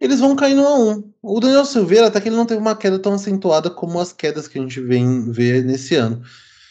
eles 0.00 0.20
vão 0.20 0.36
caindo 0.36 0.66
a 0.66 0.78
um. 0.78 1.12
O 1.22 1.40
Daniel 1.40 1.64
Silveira, 1.64 2.08
até 2.08 2.20
que 2.20 2.28
ele 2.28 2.36
não 2.36 2.46
teve 2.46 2.60
uma 2.60 2.76
queda 2.76 2.98
tão 2.98 3.14
acentuada 3.14 3.70
como 3.70 3.98
as 4.00 4.12
quedas 4.12 4.46
que 4.46 4.58
a 4.58 4.62
gente 4.62 4.80
vem 4.80 5.30
ver 5.30 5.64
nesse 5.64 5.94
ano. 5.94 6.22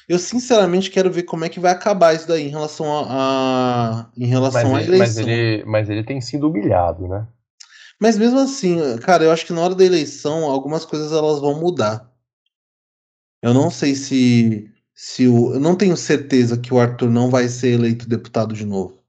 Eu 0.07 0.19
sinceramente 0.19 0.91
quero 0.91 1.11
ver 1.11 1.23
como 1.23 1.45
é 1.45 1.49
que 1.49 1.59
vai 1.59 1.71
acabar 1.71 2.13
isso 2.13 2.27
daí 2.27 2.45
em 2.45 2.49
relação 2.49 2.85
a, 2.93 3.05
a 3.09 4.09
em 4.15 4.25
relação 4.25 4.71
mas 4.71 4.83
à 4.83 4.87
eleição. 4.87 4.97
Mas 4.99 5.17
ele, 5.17 5.65
mas 5.65 5.89
ele 5.89 6.03
tem 6.03 6.21
sido 6.21 6.47
humilhado, 6.47 7.07
né? 7.07 7.27
Mas 7.99 8.17
mesmo 8.17 8.39
assim, 8.39 8.97
cara, 8.97 9.23
eu 9.23 9.31
acho 9.31 9.45
que 9.45 9.53
na 9.53 9.61
hora 9.61 9.73
da 9.73 9.83
eleição 9.83 10.43
algumas 10.45 10.85
coisas 10.85 11.11
elas 11.11 11.39
vão 11.39 11.59
mudar. 11.59 12.11
Eu 13.41 13.53
não 13.53 13.71
sei 13.71 13.95
se, 13.95 14.69
se 14.93 15.27
o. 15.27 15.53
Eu 15.53 15.59
não 15.59 15.75
tenho 15.75 15.95
certeza 15.95 16.57
que 16.57 16.73
o 16.73 16.79
Arthur 16.79 17.09
não 17.09 17.29
vai 17.29 17.47
ser 17.47 17.73
eleito 17.73 18.07
deputado 18.07 18.53
de 18.53 18.65
novo. 18.65 18.99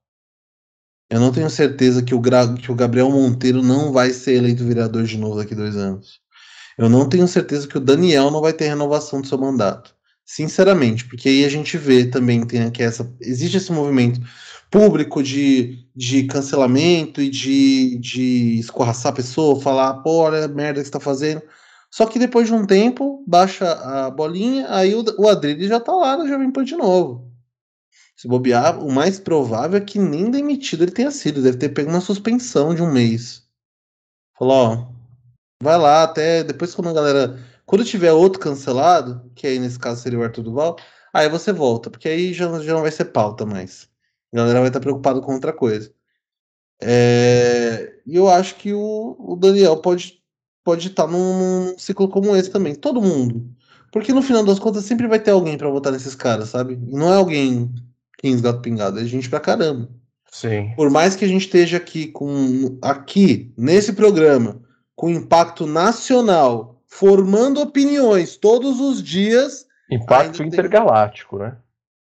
Eu 1.09 1.19
não 1.19 1.31
tenho 1.31 1.49
certeza 1.49 2.03
que 2.03 2.13
o, 2.13 2.21
que 2.59 2.71
o 2.71 2.75
Gabriel 2.75 3.09
Monteiro 3.09 3.63
não 3.63 3.91
vai 3.91 4.11
ser 4.11 4.35
eleito 4.35 4.65
vereador 4.65 5.03
de 5.03 5.17
novo 5.17 5.37
daqui 5.37 5.55
dois 5.55 5.75
anos. 5.75 6.19
Eu 6.77 6.89
não 6.89 7.07
tenho 7.07 7.27
certeza 7.27 7.67
que 7.67 7.77
o 7.77 7.81
Daniel 7.81 8.29
não 8.29 8.41
vai 8.41 8.53
ter 8.53 8.67
renovação 8.67 9.21
do 9.21 9.27
seu 9.27 9.37
mandato. 9.37 9.96
Sinceramente, 10.29 11.05
porque 11.05 11.29
aí 11.29 11.45
a 11.45 11.49
gente 11.49 11.77
vê 11.77 12.05
também 12.05 12.45
tem 12.45 12.69
que 12.69 12.83
essa 12.83 13.09
existe 13.21 13.55
esse 13.55 13.71
movimento 13.71 14.19
público 14.69 15.23
de, 15.23 15.87
de 15.95 16.25
cancelamento 16.25 17.21
e 17.21 17.29
de, 17.29 17.97
de 17.97 18.59
escorraçar 18.59 19.13
a 19.13 19.15
pessoa, 19.15 19.61
falar, 19.61 19.93
pô, 20.03 20.17
olha 20.23 20.43
a 20.43 20.47
merda 20.49 20.81
que 20.81 20.85
você 20.85 20.91
tá 20.91 20.99
fazendo. 20.99 21.41
Só 21.89 22.05
que 22.05 22.19
depois 22.19 22.47
de 22.47 22.53
um 22.53 22.65
tempo, 22.65 23.23
baixa 23.25 23.71
a 23.71 24.11
bolinha, 24.11 24.67
aí 24.69 24.93
o, 24.93 24.99
o 24.99 25.65
já 25.65 25.79
tá 25.79 25.93
lá 25.93 26.17
no 26.17 26.27
Jovem 26.27 26.51
Pan 26.51 26.65
de 26.65 26.75
novo. 26.75 27.31
Se 28.17 28.27
bobear, 28.27 28.83
o 28.83 28.91
mais 28.91 29.19
provável 29.19 29.77
é 29.77 29.81
que 29.81 29.99
nem 29.99 30.29
demitido 30.29 30.83
ele 30.83 30.91
tenha 30.91 31.11
sido. 31.11 31.41
Deve 31.41 31.57
ter 31.57 31.69
pego 31.69 31.89
uma 31.89 32.01
suspensão 32.01 32.75
de 32.75 32.81
um 32.81 32.91
mês. 32.91 33.43
Falou, 34.37 34.57
ó, 34.57 34.87
vai 35.63 35.77
lá 35.77 36.03
até 36.03 36.43
depois 36.43 36.73
quando 36.75 36.89
a 36.89 36.93
galera. 36.93 37.39
Quando 37.67 37.83
tiver 37.83 38.13
outro 38.13 38.39
cancelado, 38.39 39.29
que 39.35 39.45
aí 39.45 39.59
nesse 39.59 39.77
caso 39.77 40.01
seria 40.01 40.17
o 40.17 40.23
Arthur 40.23 40.41
Duval, 40.41 40.77
aí 41.13 41.27
você 41.27 41.51
volta, 41.51 41.89
porque 41.89 42.07
aí 42.07 42.33
já, 42.33 42.47
já 42.61 42.73
não 42.73 42.81
vai 42.81 42.91
ser 42.91 43.05
pauta 43.05 43.45
mais. 43.45 43.89
A 44.33 44.37
galera 44.37 44.59
vai 44.59 44.69
estar 44.69 44.79
preocupada 44.79 45.19
com 45.19 45.33
outra 45.33 45.51
coisa. 45.51 45.91
É, 46.81 47.93
e 48.05 48.15
eu 48.15 48.29
acho 48.29 48.55
que 48.55 48.71
o, 48.71 49.17
o 49.19 49.35
Daniel 49.35 49.77
pode 49.77 50.17
pode 50.63 50.87
estar 50.87 51.07
num, 51.07 51.65
num 51.69 51.77
ciclo 51.77 52.07
como 52.07 52.35
esse 52.35 52.49
também. 52.49 52.73
Todo 52.73 53.01
mundo. 53.01 53.49
Porque 53.91 54.13
no 54.13 54.21
final 54.21 54.45
das 54.45 54.59
contas 54.59 54.85
sempre 54.85 55.07
vai 55.07 55.19
ter 55.19 55.31
alguém 55.31 55.57
pra 55.57 55.69
votar 55.69 55.91
nesses 55.91 56.15
caras, 56.15 56.49
sabe? 56.49 56.73
E 56.73 56.95
não 56.95 57.11
é 57.11 57.17
alguém 57.17 57.73
15 58.19 58.41
gato 58.41 58.61
pingado, 58.61 58.99
é 58.99 59.03
gente 59.03 59.29
pra 59.29 59.41
caramba. 59.41 59.89
Sim. 60.31 60.71
Por 60.75 60.89
mais 60.89 61.15
que 61.15 61.25
a 61.25 61.27
gente 61.27 61.45
esteja 61.45 61.77
aqui 61.77 62.07
com 62.07 62.77
aqui 62.81 63.53
nesse 63.57 63.91
programa 63.91 64.61
com 64.95 65.09
impacto 65.09 65.65
nacional, 65.65 66.76
formando 66.87 67.61
opiniões 67.61 68.37
todos 68.37 68.79
os 68.79 69.03
dias. 69.03 69.65
Impacto 69.91 70.25
Ainda 70.25 70.37
tem- 70.37 70.47
intergaláctico, 70.47 71.37
né? 71.37 71.57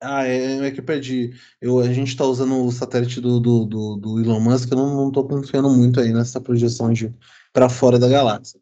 Ah, 0.02 0.26
é, 0.26 0.66
é 0.66 0.70
que 0.70 0.80
eu 0.80 0.84
perdi. 0.84 1.32
Eu, 1.60 1.80
a 1.80 1.90
gente 1.92 2.14
tá 2.16 2.24
usando 2.24 2.64
o 2.64 2.70
satélite 2.70 3.20
do, 3.20 3.40
do, 3.40 3.64
do, 3.64 3.96
do 3.96 4.20
Elon 4.20 4.40
Musk, 4.40 4.70
eu 4.70 4.76
não, 4.76 5.10
tô 5.10 5.24
confiando 5.24 5.70
muito 5.70 5.98
aí 6.00 6.12
nessa 6.12 6.40
projeção 6.40 6.92
de 6.92 7.12
para 7.52 7.68
fora 7.68 7.98
da 7.98 8.06
galáxia. 8.06 8.60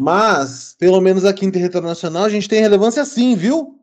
Mas, 0.00 0.74
pelo 0.78 1.00
menos 1.00 1.24
aqui 1.24 1.46
em 1.46 1.50
território 1.50 1.86
nacional, 1.86 2.24
a 2.24 2.28
gente 2.28 2.48
tem 2.48 2.60
relevância 2.60 3.04
sim, 3.04 3.36
viu? 3.36 3.78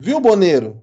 Viu, 0.00 0.20
Boneiro? 0.20 0.80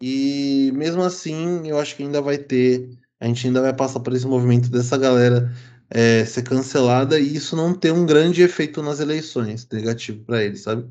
E 0.00 0.72
mesmo 0.74 1.02
assim, 1.02 1.68
eu 1.68 1.78
acho 1.78 1.94
que 1.94 2.02
ainda 2.02 2.22
vai 2.22 2.38
ter. 2.38 2.88
A 3.20 3.26
gente 3.26 3.46
ainda 3.46 3.60
vai 3.60 3.74
passar 3.74 4.00
por 4.00 4.14
esse 4.14 4.26
movimento 4.26 4.70
dessa 4.70 4.96
galera 4.96 5.52
é, 5.90 6.24
ser 6.24 6.42
cancelada 6.42 7.18
e 7.18 7.36
isso 7.36 7.56
não 7.56 7.74
ter 7.74 7.92
um 7.92 8.06
grande 8.06 8.42
efeito 8.42 8.82
nas 8.82 9.00
eleições, 9.00 9.66
negativo 9.70 10.24
pra 10.24 10.42
eles, 10.42 10.62
sabe? 10.62 10.88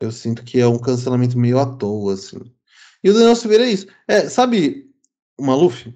Eu 0.00 0.12
sinto 0.12 0.44
que 0.44 0.60
é 0.60 0.66
um 0.66 0.78
cancelamento 0.78 1.38
meio 1.38 1.58
à 1.58 1.66
toa, 1.66 2.14
assim. 2.14 2.38
E 3.02 3.10
o 3.10 3.14
Daniel 3.14 3.36
Silveira 3.36 3.64
é 3.64 3.70
isso. 3.70 3.86
É, 4.06 4.28
sabe 4.28 4.90
o 5.38 5.44
Maluf? 5.44 5.94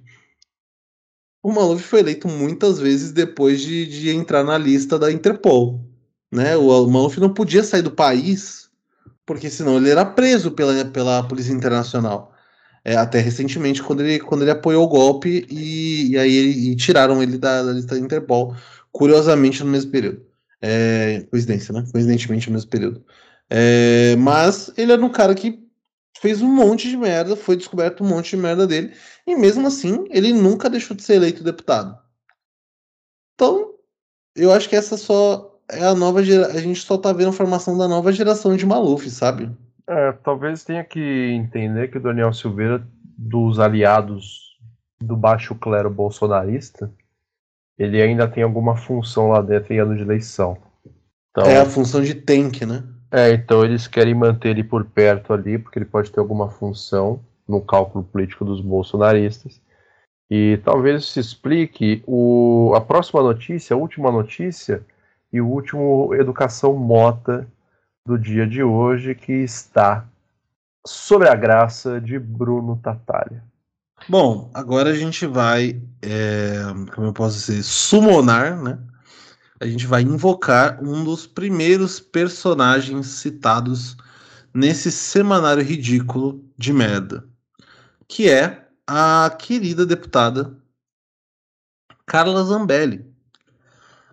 O 1.43 1.53
Maluf 1.53 1.83
foi 1.83 2.01
eleito 2.01 2.29
muitas 2.29 2.79
vezes 2.79 3.13
depois 3.13 3.61
de, 3.61 3.87
de 3.87 4.11
entrar 4.11 4.45
na 4.45 4.59
lista 4.59 4.99
da 4.99 5.11
Interpol. 5.11 5.81
Né? 6.33 6.57
O, 6.57 6.69
o 6.69 6.91
Maluf 6.91 7.19
não 7.19 7.33
podia 7.33 7.65
sair 7.65 7.83
do 7.83 7.91
país, 7.91 8.71
porque 9.27 9.51
senão 9.51 9.77
ele 9.77 9.91
era 9.91 10.05
preso 10.05 10.51
pela, 10.51 10.85
pela 10.85 11.23
Polícia 11.25 11.53
Internacional. 11.53 12.30
É, 12.85 12.97
até 12.97 13.19
recentemente, 13.21 13.83
quando 13.83 14.01
ele, 14.03 14.21
quando 14.21 14.43
ele 14.43 14.51
apoiou 14.51 14.85
o 14.85 14.89
golpe 14.89 15.47
e, 15.51 16.11
e 16.13 16.19
aí 16.19 16.35
ele- 16.35 16.71
e 16.73 16.77
tiraram 16.77 17.23
ele 17.23 17.37
da, 17.39 17.63
da 17.63 17.73
lista 17.73 17.95
da 17.95 18.01
Interpol, 18.01 18.55
curiosamente 18.93 19.63
no 19.63 19.71
mesmo 19.71 19.91
período. 19.91 20.25
É, 20.63 21.23
coincidência, 21.31 21.73
né? 21.75 21.85
Coincidentemente 21.93 22.49
no 22.49 22.55
mesmo 22.55 22.71
período. 22.71 23.05
É, 23.51 24.17
mas 24.17 24.73
ele 24.77 24.93
era 24.93 25.05
um 25.05 25.11
cara 25.11 25.35
que 25.35 25.63
fez 26.21 26.43
um 26.43 26.49
monte 26.55 26.89
de 26.89 26.97
merda, 26.97 27.37
foi 27.37 27.57
descoberto 27.57 28.05
um 28.05 28.09
monte 28.09 28.31
de 28.31 28.37
merda 28.37 28.67
dele, 28.67 28.95
e 29.27 29.35
mesmo 29.37 29.67
assim 29.67 30.05
ele 30.11 30.33
nunca 30.33 30.69
deixou 30.71 30.97
de 30.97 31.03
ser 31.03 31.15
eleito 31.17 31.43
deputado. 31.45 31.99
Então, 33.35 33.75
eu 34.37 34.53
acho 34.53 34.69
que 34.69 34.77
essa 34.77 34.97
só 34.97 35.61
é 35.71 35.85
a 35.85 35.95
nova 35.95 36.23
geração. 36.25 36.57
A 36.57 36.61
gente 36.63 36.81
só 36.83 36.99
tá 36.99 37.13
vendo 37.13 37.31
a 37.31 37.33
formação 37.33 37.77
da 37.79 37.89
nova 37.89 38.13
geração 38.13 38.57
de 38.57 38.67
Maluf, 38.67 39.11
sabe? 39.11 39.51
É, 39.91 40.13
talvez 40.13 40.63
tenha 40.63 40.85
que 40.85 41.01
entender 41.33 41.89
que 41.89 41.99
o 41.99 42.01
Daniel 42.01 42.33
Silveira, 42.33 42.81
dos 43.19 43.59
aliados 43.59 44.57
do 45.03 45.17
baixo 45.17 45.53
clero 45.57 45.91
bolsonarista, 45.91 46.93
ele 47.77 48.01
ainda 48.01 48.29
tem 48.29 48.45
alguma 48.45 48.77
função 48.77 49.31
lá 49.31 49.43
dentro 49.43 49.75
em 49.75 49.79
ano 49.79 49.97
de 49.97 50.03
eleição. 50.03 50.57
Então, 51.31 51.45
É 51.45 51.59
a 51.61 51.67
função 51.67 52.03
de 52.03 52.15
tank, 52.15 52.63
né? 52.65 52.85
é, 53.11 53.33
então 53.33 53.65
eles 53.65 53.89
querem 53.89 54.15
manter 54.15 54.51
ele 54.51 54.63
por 54.63 54.85
perto 54.85 55.33
ali, 55.33 55.59
porque 55.59 55.79
ele 55.79 55.87
pode 55.87 56.13
ter 56.13 56.21
alguma 56.21 56.49
função 56.49 57.21
no 57.49 57.61
cálculo 57.61 58.05
político 58.05 58.45
dos 58.45 58.61
bolsonaristas. 58.61 59.61
E 60.31 60.61
talvez 60.65 61.03
isso 61.03 61.19
explique 61.19 62.05
o, 62.07 62.73
a 62.77 62.81
próxima 62.81 63.21
notícia, 63.21 63.75
a 63.75 63.79
última 63.79 64.13
notícia, 64.13 64.87
e 65.33 65.41
o 65.41 65.49
último 65.49 66.15
Educação 66.15 66.77
Mota 66.77 67.49
do 68.11 68.19
dia 68.19 68.45
de 68.45 68.61
hoje, 68.61 69.15
que 69.15 69.33
está 69.33 70.05
sobre 70.85 71.29
a 71.29 71.35
graça 71.37 72.01
de 72.01 72.19
Bruno 72.19 72.77
Tatalha. 72.77 73.45
Bom, 74.09 74.51
agora 74.53 74.91
a 74.91 74.95
gente 74.95 75.27
vai, 75.27 75.81
é, 76.03 76.59
como 76.93 77.07
eu 77.07 77.13
posso 77.13 77.39
dizer, 77.39 77.63
summonar, 77.63 78.61
né? 78.61 78.79
A 79.61 79.67
gente 79.67 79.87
vai 79.87 80.03
invocar 80.03 80.83
um 80.83 81.05
dos 81.05 81.25
primeiros 81.25 82.01
personagens 82.01 83.07
citados 83.07 83.97
nesse 84.53 84.91
semanário 84.91 85.63
ridículo 85.63 86.43
de 86.57 86.73
merda, 86.73 87.29
que 88.09 88.29
é 88.29 88.67
a 88.87 89.31
querida 89.39 89.87
deputada 89.87 90.57
Carla 92.07 92.43
Zambelli, 92.43 93.10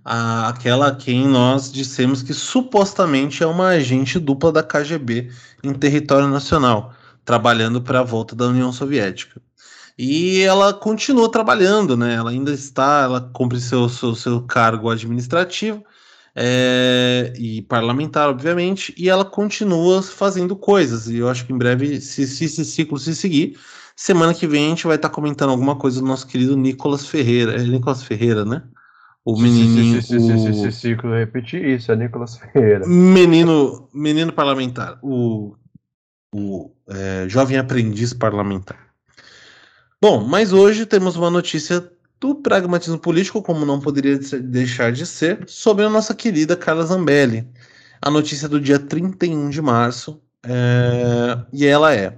a- 0.08 0.50
aquela 0.50 0.88
a 0.88 0.96
quem 0.96 1.28
nós 1.28 1.72
dissemos 1.72 2.24
que 2.24 2.34
supostamente 2.34 3.44
é 3.44 3.48
uma 3.48 3.68
agente 3.70 4.20
dupla 4.20 4.52
da 4.52 4.64
KGB 4.64 5.30
em 5.64 5.74
território 5.74 6.28
nacional, 6.28 6.94
trabalhando 7.26 7.82
para 7.82 8.00
a 8.00 8.04
volta 8.04 8.36
da 8.36 8.48
União 8.48 8.72
Soviética. 8.72 9.42
E 9.98 10.42
ela 10.42 10.74
continua 10.74 11.30
trabalhando, 11.32 11.98
né? 11.98 12.14
Ela 12.16 12.32
ainda 12.32 12.52
está, 12.54 13.02
ela 13.04 13.22
cumpre 13.34 13.60
seu, 13.60 13.90
seu, 13.90 14.16
seu 14.16 14.42
cargo 14.44 14.90
administrativo 14.90 15.84
é, 16.36 17.34
e 17.38 17.62
parlamentar, 17.64 18.30
obviamente, 18.30 18.94
e 18.98 19.10
ela 19.10 19.26
continua 19.26 20.04
fazendo 20.04 20.56
coisas. 20.56 21.08
E 21.10 21.18
eu 21.18 21.28
acho 21.30 21.46
que 21.46 21.54
em 21.54 21.58
breve, 21.58 22.00
se, 22.02 22.28
se 22.28 22.46
esse 22.46 22.64
ciclo 22.66 22.98
se 23.00 23.16
seguir, 23.16 23.58
semana 23.96 24.34
que 24.34 24.48
vem 24.48 24.68
a 24.68 24.70
gente 24.70 24.88
vai 24.88 24.96
estar 24.98 25.10
comentando 25.10 25.50
alguma 25.52 25.76
coisa 25.76 26.00
do 26.00 26.06
nosso 26.08 26.28
querido 26.28 26.56
Nicolas 26.56 27.08
Ferreira. 27.08 27.56
É 27.62 27.64
Nicolas 27.66 28.04
Ferreira, 28.04 28.46
né? 28.46 28.64
O 29.28 29.36
menininho. 29.36 30.02
Se, 30.02 30.08
se, 30.08 30.20
se, 30.22 30.26
se, 30.26 30.34
o- 30.34 30.54
se, 30.54 30.72
se, 30.72 30.80
se, 30.80 30.94
repetir 30.94 31.66
isso, 31.66 31.92
é 31.92 31.98
Nicolas 31.98 32.38
Ferreira. 32.38 32.88
Menino, 32.88 33.90
menino 33.94 34.32
parlamentar, 34.32 34.98
o, 35.04 35.54
o 36.34 36.72
é, 36.88 37.26
jovem 37.28 37.58
aprendiz 37.58 38.14
parlamentar. 38.14 38.80
Bom, 40.02 40.24
mas 40.24 40.54
hoje 40.54 40.86
temos 40.86 41.18
uma 41.18 41.30
notícia 41.30 41.92
do 42.22 42.36
pragmatismo 42.36 42.98
político, 42.98 43.42
como 43.42 43.66
não 43.66 43.82
poderia 43.82 44.18
deixar 44.18 44.94
de 44.94 45.06
ser, 45.06 45.44
sobre 45.46 45.84
a 45.84 45.90
nossa 45.90 46.16
querida 46.16 46.56
Carla 46.56 46.86
Zambelli. 46.86 47.46
A 48.02 48.10
notícia 48.10 48.48
do 48.48 48.62
dia 48.62 48.80
31 48.80 49.50
de 49.50 49.62
março, 49.62 50.22
é, 50.46 51.38
e 51.52 51.66
ela 51.66 51.94
é: 51.94 52.18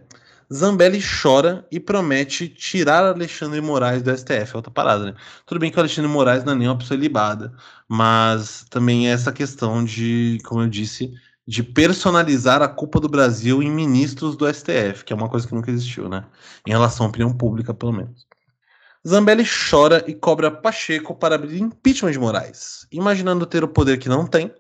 Zambelli 0.52 1.00
chora 1.00 1.66
e 1.72 1.80
promete 1.80 2.50
tirar 2.50 3.06
Alexandre 3.06 3.62
Moraes 3.62 4.02
do 4.02 4.16
STF. 4.16 4.54
É 4.54 4.56
outra 4.56 4.72
parada, 4.72 5.06
né? 5.06 5.16
Tudo 5.46 5.60
bem 5.60 5.70
que 5.70 5.78
o 5.78 5.80
Alexandre 5.80 6.10
Moraes 6.10 6.44
não 6.44 6.54
é 6.54 6.56
nenhuma 6.56 6.78
pessoa 6.78 6.98
ilibada, 6.98 7.54
mas 7.88 8.66
também 8.70 9.08
é 9.08 9.12
essa 9.12 9.32
questão 9.32 9.84
de, 9.84 10.40
como 10.44 10.62
eu 10.62 10.68
disse, 10.68 11.14
de 11.48 11.62
personalizar 11.62 12.62
a 12.64 12.68
culpa 12.68 13.00
do 13.00 13.08
Brasil 13.08 13.62
em 13.62 13.70
ministros 13.70 14.36
do 14.36 14.52
STF, 14.52 15.04
que 15.06 15.14
é 15.14 15.16
uma 15.16 15.30
coisa 15.30 15.48
que 15.48 15.54
nunca 15.54 15.70
existiu, 15.70 16.10
né? 16.10 16.26
Em 16.68 16.72
relação 16.72 17.06
à 17.06 17.10
opinião 17.10 17.32
pública, 17.32 17.74
pelo 17.74 17.94
menos. 17.94 18.28
Zambelli 19.08 19.46
chora 19.46 20.04
e 20.08 20.14
cobra 20.14 20.52
Pacheco 20.52 21.16
para 21.16 21.36
abrir 21.36 21.62
impeachment 21.62 22.12
de 22.12 22.20
Moraes. 22.20 22.88
Imaginando 22.92 23.46
ter 23.46 23.64
o 23.64 23.68
poder 23.68 23.98
que 23.98 24.10
não 24.10 24.26
tem, 24.26 24.54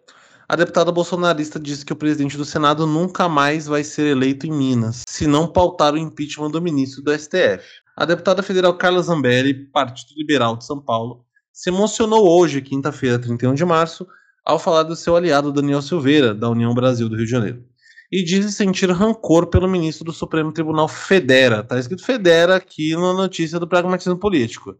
a 0.49 0.55
deputada 0.55 0.91
bolsonarista 0.91 1.59
disse 1.59 1.85
que 1.85 1.93
o 1.93 1.95
presidente 1.95 2.35
do 2.35 2.43
Senado 2.43 2.87
nunca 2.87 3.29
mais 3.29 3.67
vai 3.67 3.83
ser 3.83 4.07
eleito 4.07 4.47
em 4.47 4.51
Minas, 4.51 5.03
se 5.07 5.27
não 5.27 5.45
pautar 5.45 5.93
o 5.93 5.97
impeachment 5.97 6.49
do 6.49 6.59
ministro 6.59 7.03
do 7.03 7.15
STF. 7.15 7.63
A 7.95 8.03
deputada 8.03 8.41
federal 8.41 8.75
Carla 8.75 8.99
Zambelli, 9.03 9.53
Partido 9.53 10.17
Liberal 10.17 10.57
de 10.57 10.65
São 10.65 10.81
Paulo, 10.81 11.23
se 11.53 11.69
emocionou 11.69 12.27
hoje, 12.27 12.63
quinta-feira, 12.63 13.19
31 13.19 13.53
de 13.53 13.63
março, 13.63 14.07
ao 14.43 14.57
falar 14.57 14.81
do 14.81 14.95
seu 14.95 15.15
aliado 15.15 15.53
Daniel 15.53 15.83
Silveira, 15.83 16.33
da 16.33 16.49
União 16.49 16.73
Brasil 16.73 17.07
do 17.07 17.15
Rio 17.15 17.25
de 17.25 17.31
Janeiro. 17.31 17.63
E 18.11 18.23
disse 18.23 18.51
sentir 18.51 18.89
rancor 18.89 19.51
pelo 19.51 19.69
ministro 19.69 20.03
do 20.03 20.11
Supremo 20.11 20.51
Tribunal 20.51 20.87
Federa. 20.87 21.63
Tá 21.63 21.77
escrito 21.77 22.03
Federa 22.03 22.55
aqui 22.55 22.95
na 22.95 23.13
notícia 23.13 23.59
do 23.59 23.67
pragmatismo 23.67 24.17
político. 24.17 24.75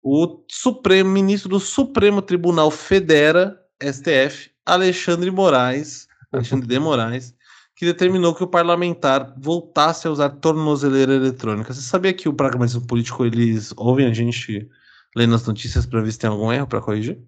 O 0.00 0.44
Supremo, 0.48 1.10
ministro 1.10 1.48
do 1.48 1.58
Supremo 1.58 2.22
Tribunal 2.22 2.70
Federa, 2.70 3.58
STF, 3.82 4.54
Alexandre 4.66 5.30
Moraes, 5.30 6.08
Alexandre 6.32 6.66
de 6.66 6.78
Moraes, 6.78 7.34
que 7.76 7.84
determinou 7.84 8.34
que 8.34 8.42
o 8.42 8.48
parlamentar 8.48 9.34
voltasse 9.38 10.08
a 10.08 10.10
usar 10.10 10.30
tornozeleira 10.30 11.14
eletrônica. 11.14 11.72
Você 11.72 11.82
sabia 11.82 12.12
que 12.12 12.28
o 12.28 12.34
pragmatismo 12.34 12.86
político 12.86 13.24
eles 13.24 13.72
ouvem 13.76 14.06
a 14.06 14.12
gente 14.12 14.68
lendo 15.14 15.34
as 15.34 15.46
notícias 15.46 15.86
para 15.86 16.00
ver 16.00 16.10
se 16.10 16.18
tem 16.18 16.28
algum 16.28 16.52
erro 16.52 16.66
para 16.66 16.80
corrigir? 16.80 17.18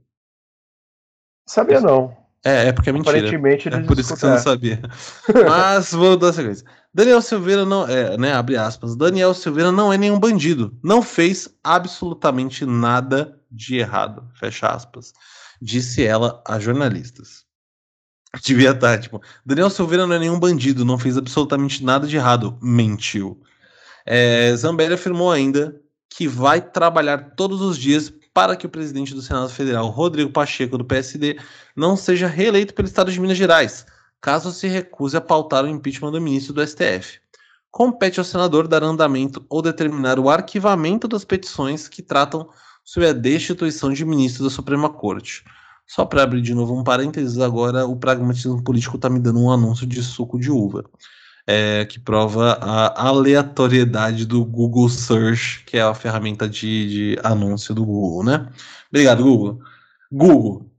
Sabia 1.46 1.80
não. 1.80 2.16
É, 2.44 2.68
é 2.68 2.72
porque 2.72 2.90
é 2.90 2.92
mentira. 2.92 3.18
Aparentemente 3.18 3.68
É 3.68 3.74
eles 3.74 3.86
por 3.86 3.98
isso 3.98 4.14
que 4.14 4.20
você 4.20 4.26
não 4.26 4.38
sabia. 4.38 4.80
Mas 5.48 5.92
vou 5.92 6.16
dar 6.16 6.32
sequência. 6.32 6.64
Daniel 6.94 7.20
Silveira 7.20 7.64
não 7.64 7.86
é, 7.86 8.16
né? 8.16 8.32
Abre 8.32 8.56
aspas. 8.56 8.96
Daniel 8.96 9.34
Silveira 9.34 9.72
não 9.72 9.92
é 9.92 9.98
nenhum 9.98 10.18
bandido. 10.18 10.76
Não 10.82 11.02
fez 11.02 11.48
absolutamente 11.62 12.64
nada 12.64 13.38
de 13.50 13.76
errado. 13.76 14.28
Fecha 14.34 14.68
aspas. 14.68 15.12
Disse 15.60 16.04
ela 16.04 16.42
a 16.46 16.58
jornalistas. 16.58 17.44
Devia 18.44 18.70
estar, 18.70 18.98
tipo, 18.98 19.22
Daniel 19.44 19.70
Silveira 19.70 20.06
não 20.06 20.14
é 20.14 20.18
nenhum 20.18 20.38
bandido, 20.38 20.84
não 20.84 20.98
fez 20.98 21.16
absolutamente 21.16 21.84
nada 21.84 22.06
de 22.06 22.16
errado. 22.16 22.58
Mentiu. 22.62 23.40
É, 24.04 24.54
Zambelli 24.56 24.94
afirmou 24.94 25.30
ainda 25.30 25.80
que 26.10 26.26
vai 26.26 26.60
trabalhar 26.60 27.34
todos 27.36 27.60
os 27.60 27.78
dias 27.78 28.12
para 28.32 28.56
que 28.56 28.66
o 28.66 28.70
presidente 28.70 29.14
do 29.14 29.22
Senado 29.22 29.50
Federal, 29.50 29.88
Rodrigo 29.88 30.30
Pacheco, 30.30 30.78
do 30.78 30.84
PSD, 30.84 31.38
não 31.74 31.96
seja 31.96 32.26
reeleito 32.26 32.72
pelo 32.72 32.88
Estado 32.88 33.10
de 33.10 33.20
Minas 33.20 33.36
Gerais, 33.36 33.84
caso 34.20 34.52
se 34.52 34.68
recuse 34.68 35.16
a 35.16 35.20
pautar 35.20 35.64
o 35.64 35.68
impeachment 35.68 36.12
do 36.12 36.20
ministro 36.20 36.54
do 36.54 36.66
STF. 36.66 37.20
Compete 37.70 38.18
ao 38.18 38.24
senador 38.24 38.66
dar 38.66 38.82
andamento 38.82 39.44
ou 39.48 39.60
determinar 39.60 40.18
o 40.18 40.30
arquivamento 40.30 41.06
das 41.06 41.24
petições 41.24 41.88
que 41.88 42.02
tratam 42.02 42.48
sobre 42.88 43.06
a 43.06 43.12
destituição 43.12 43.92
de 43.92 44.02
ministro 44.02 44.44
da 44.44 44.48
Suprema 44.48 44.88
Corte. 44.88 45.44
Só 45.86 46.06
para 46.06 46.22
abrir 46.22 46.40
de 46.40 46.54
novo 46.54 46.74
um 46.74 46.82
parênteses, 46.82 47.38
agora 47.38 47.86
o 47.86 47.94
pragmatismo 47.94 48.64
político 48.64 48.96
está 48.96 49.10
me 49.10 49.20
dando 49.20 49.40
um 49.40 49.50
anúncio 49.50 49.86
de 49.86 50.02
suco 50.02 50.40
de 50.40 50.50
uva 50.50 50.82
é, 51.46 51.84
que 51.84 52.00
prova 52.00 52.52
a 52.62 53.08
aleatoriedade 53.08 54.24
do 54.24 54.42
Google 54.42 54.88
Search, 54.88 55.64
que 55.66 55.76
é 55.76 55.82
a 55.82 55.92
ferramenta 55.92 56.48
de, 56.48 56.88
de 57.14 57.20
anúncio 57.22 57.74
do 57.74 57.84
Google, 57.84 58.24
né? 58.24 58.48
Obrigado, 58.88 59.22
Google. 59.22 59.60
Google. 60.10 60.70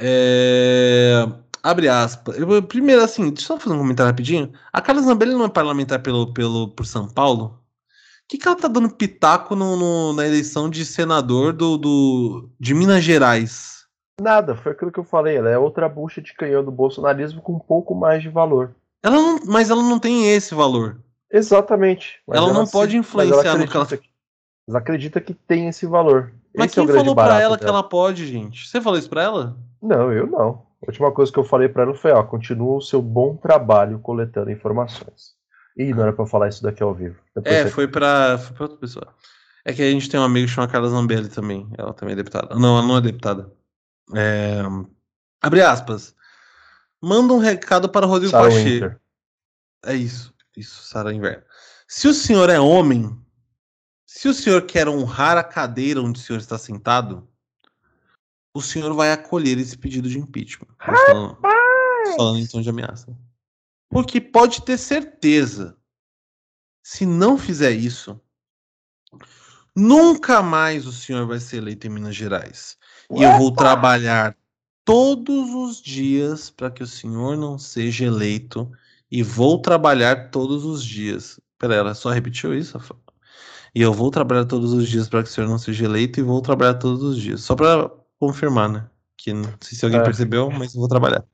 É, 0.00 1.28
abre 1.62 1.88
aspas. 1.88 2.36
Eu, 2.36 2.60
primeiro, 2.60 3.04
assim, 3.04 3.30
deixa 3.30 3.52
eu 3.52 3.56
só 3.56 3.60
fazer 3.60 3.76
um 3.76 3.78
comentário 3.78 4.10
rapidinho. 4.10 4.52
A 4.72 4.80
Carla 4.80 5.00
Zambelli 5.00 5.32
não 5.32 5.44
é 5.44 5.48
parlamentar 5.48 6.02
pelo, 6.02 6.32
pelo, 6.34 6.70
por 6.70 6.84
São 6.86 7.08
Paulo? 7.08 7.62
O 8.26 8.28
que, 8.28 8.38
que 8.38 8.48
ela 8.48 8.56
tá 8.56 8.66
dando 8.66 8.90
pitaco 8.90 9.54
no, 9.54 9.76
no, 9.76 10.12
na 10.12 10.26
eleição 10.26 10.68
de 10.68 10.84
senador 10.84 11.52
do, 11.52 11.78
do, 11.78 12.50
de 12.58 12.74
Minas 12.74 13.04
Gerais? 13.04 13.86
Nada, 14.20 14.56
foi 14.56 14.72
aquilo 14.72 14.90
que 14.90 14.98
eu 14.98 15.04
falei. 15.04 15.36
Ela 15.36 15.50
é 15.50 15.56
outra 15.56 15.88
bucha 15.88 16.20
de 16.20 16.34
canhão 16.34 16.64
do 16.64 16.72
bolsonarismo 16.72 17.40
com 17.40 17.52
um 17.52 17.58
pouco 17.60 17.94
mais 17.94 18.20
de 18.20 18.28
valor. 18.28 18.74
Ela 19.00 19.14
não, 19.14 19.40
mas 19.46 19.70
ela 19.70 19.80
não 19.80 20.00
tem 20.00 20.28
esse 20.28 20.56
valor. 20.56 21.00
Exatamente. 21.30 22.20
Ela, 22.28 22.46
ela, 22.46 22.52
não 22.52 22.66
se, 22.66 22.72
pode 22.72 22.96
influenciar 22.96 23.56
no 23.56 23.68
que 23.68 23.76
ela. 23.76 23.86
Ela 24.68 24.78
acredita 24.78 25.20
que 25.20 25.32
tem 25.32 25.68
esse 25.68 25.86
valor. 25.86 26.32
Mas 26.52 26.72
esse 26.72 26.80
é 26.80 26.84
quem 26.84 26.92
é 26.92 26.98
falou 26.98 27.14
pra 27.14 27.26
ela 27.26 27.38
dela. 27.38 27.58
que 27.58 27.64
ela 27.64 27.82
pode, 27.84 28.26
gente? 28.26 28.68
Você 28.68 28.80
falou 28.80 28.98
isso 28.98 29.08
pra 29.08 29.22
ela? 29.22 29.56
Não, 29.80 30.12
eu 30.12 30.26
não. 30.26 30.66
A 30.82 30.86
última 30.88 31.12
coisa 31.12 31.30
que 31.30 31.38
eu 31.38 31.44
falei 31.44 31.68
pra 31.68 31.84
ela 31.84 31.94
foi: 31.94 32.10
ó, 32.10 32.24
continua 32.24 32.78
o 32.78 32.82
seu 32.82 33.00
bom 33.00 33.36
trabalho 33.36 34.00
coletando 34.00 34.50
informações. 34.50 35.35
Ih, 35.76 35.92
não 35.92 36.02
era 36.04 36.12
pra 36.12 36.26
falar 36.26 36.48
isso 36.48 36.62
daqui 36.62 36.82
ao 36.82 36.94
vivo. 36.94 37.18
Depois 37.34 37.54
é, 37.54 37.64
você... 37.64 37.70
foi, 37.70 37.86
pra, 37.86 38.38
foi 38.38 38.56
pra 38.56 38.64
outra 38.64 38.78
pessoa. 38.78 39.14
É 39.64 39.72
que 39.72 39.82
a 39.82 39.90
gente 39.90 40.08
tem 40.08 40.18
um 40.18 40.24
amigo 40.24 40.48
chamado 40.48 40.70
Carla 40.70 40.88
Zambelli 40.88 41.28
também. 41.28 41.68
Ela 41.76 41.92
também 41.92 42.12
é 42.12 42.16
deputada. 42.16 42.54
Não, 42.54 42.78
ela 42.78 42.86
não 42.86 42.96
é 42.96 43.00
deputada. 43.00 43.52
É... 44.14 44.62
Abre 45.42 45.60
aspas. 45.60 46.14
Manda 47.02 47.32
um 47.34 47.38
recado 47.38 47.88
para 47.88 48.06
Rodrigo 48.06 48.30
Sarah 48.30 48.48
Pacheco. 48.48 48.68
Winter. 48.68 49.00
É 49.84 49.94
isso, 49.94 50.34
isso, 50.56 50.82
Sara 50.82 51.12
Inverno. 51.12 51.44
Se 51.86 52.08
o 52.08 52.14
senhor 52.14 52.50
é 52.50 52.58
homem, 52.58 53.16
se 54.04 54.28
o 54.28 54.34
senhor 54.34 54.62
quer 54.62 54.88
honrar 54.88 55.36
a 55.36 55.44
cadeira 55.44 56.00
onde 56.00 56.18
o 56.18 56.22
senhor 56.22 56.38
está 56.38 56.58
sentado, 56.58 57.28
o 58.52 58.60
senhor 58.60 58.92
vai 58.94 59.12
acolher 59.12 59.58
esse 59.58 59.76
pedido 59.78 60.08
de 60.08 60.18
impeachment. 60.18 60.68
Falando, 60.78 61.38
falando 62.16 62.38
em 62.38 62.46
tom 62.46 62.60
de 62.60 62.70
ameaça. 62.70 63.16
Porque 63.88 64.20
pode 64.20 64.62
ter 64.62 64.78
certeza, 64.78 65.76
se 66.82 67.06
não 67.06 67.38
fizer 67.38 67.70
isso, 67.70 68.20
nunca 69.74 70.42
mais 70.42 70.86
o 70.86 70.92
senhor 70.92 71.26
vai 71.26 71.38
ser 71.38 71.58
eleito 71.58 71.86
em 71.86 71.90
Minas 71.90 72.16
Gerais. 72.16 72.76
E 73.10 73.22
eu 73.22 73.38
vou 73.38 73.52
trabalhar 73.52 74.36
todos 74.84 75.50
os 75.50 75.82
dias 75.82 76.50
para 76.50 76.70
que 76.70 76.82
o 76.82 76.86
senhor 76.86 77.36
não 77.36 77.58
seja 77.58 78.04
eleito 78.04 78.70
e 79.10 79.22
vou 79.22 79.60
trabalhar 79.60 80.30
todos 80.30 80.64
os 80.64 80.84
dias. 80.84 81.40
Pera, 81.58 81.74
ela 81.74 81.94
só 81.94 82.10
repetiu 82.10 82.54
isso? 82.54 82.78
E 83.74 83.82
eu 83.82 83.92
vou 83.92 84.10
trabalhar 84.10 84.44
todos 84.44 84.72
os 84.72 84.88
dias 84.88 85.08
para 85.08 85.22
que 85.22 85.28
o 85.28 85.32
senhor 85.32 85.48
não 85.48 85.58
seja 85.58 85.84
eleito 85.84 86.18
e 86.20 86.22
vou 86.22 86.40
trabalhar 86.40 86.74
todos 86.74 87.02
os 87.02 87.20
dias. 87.20 87.42
Só 87.42 87.54
para 87.54 87.90
confirmar, 88.18 88.68
né? 88.68 88.88
Que 89.16 89.32
não 89.32 89.52
sei 89.60 89.78
se 89.78 89.84
alguém 89.84 90.00
é. 90.00 90.04
percebeu, 90.04 90.50
mas 90.50 90.74
vou 90.74 90.88
trabalhar. 90.88 91.24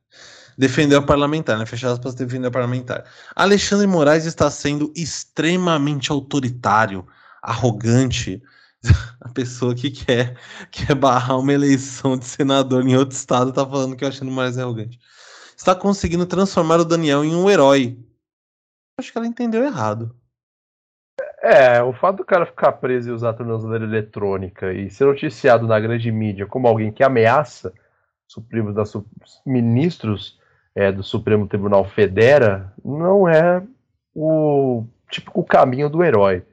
Defender 0.56 0.96
o 0.96 1.06
parlamentar, 1.06 1.58
né? 1.58 1.66
Fechar 1.66 1.92
aspas, 1.92 2.14
defender 2.14 2.48
o 2.48 2.52
parlamentar. 2.52 3.04
Alexandre 3.34 3.86
Moraes 3.86 4.26
está 4.26 4.50
sendo 4.50 4.92
extremamente 4.94 6.10
autoritário, 6.10 7.06
arrogante, 7.42 8.42
a 9.20 9.28
pessoa 9.28 9.74
que 9.74 9.90
quer, 9.90 10.36
quer 10.70 10.94
barrar 10.94 11.38
uma 11.38 11.52
eleição 11.52 12.16
de 12.16 12.24
senador 12.24 12.86
em 12.86 12.96
outro 12.96 13.16
estado 13.16 13.52
tá 13.52 13.64
falando 13.64 13.96
que 13.96 14.04
o 14.04 14.06
Alexandre 14.06 14.34
Moraes 14.34 14.58
é 14.58 14.62
arrogante. 14.62 14.98
Está 15.56 15.74
conseguindo 15.74 16.26
transformar 16.26 16.80
o 16.80 16.84
Daniel 16.84 17.24
em 17.24 17.34
um 17.34 17.48
herói. 17.48 17.98
Acho 18.98 19.12
que 19.12 19.18
ela 19.18 19.26
entendeu 19.26 19.64
errado. 19.64 20.14
É, 21.42 21.82
o 21.82 21.92
fato 21.92 22.18
do 22.18 22.24
cara 22.24 22.46
ficar 22.46 22.72
preso 22.72 23.08
e 23.08 23.12
usar 23.12 23.30
a 23.30 23.34
tornozeleira 23.34 23.84
eletrônica 23.84 24.72
e 24.72 24.88
ser 24.90 25.06
noticiado 25.06 25.66
na 25.66 25.78
grande 25.80 26.10
mídia 26.10 26.46
como 26.46 26.68
alguém 26.68 26.92
que 26.92 27.02
ameaça 27.02 27.72
supremos 28.28 28.74
da, 28.74 28.84
ministros 29.44 30.38
é, 30.74 30.90
do 30.90 31.02
Supremo 31.02 31.46
Tribunal 31.46 31.84
Federa 31.84 32.72
não 32.84 33.28
é 33.28 33.62
o 34.14 34.84
típico 35.10 35.44
caminho 35.44 35.88
do 35.88 36.02
herói. 36.02 36.44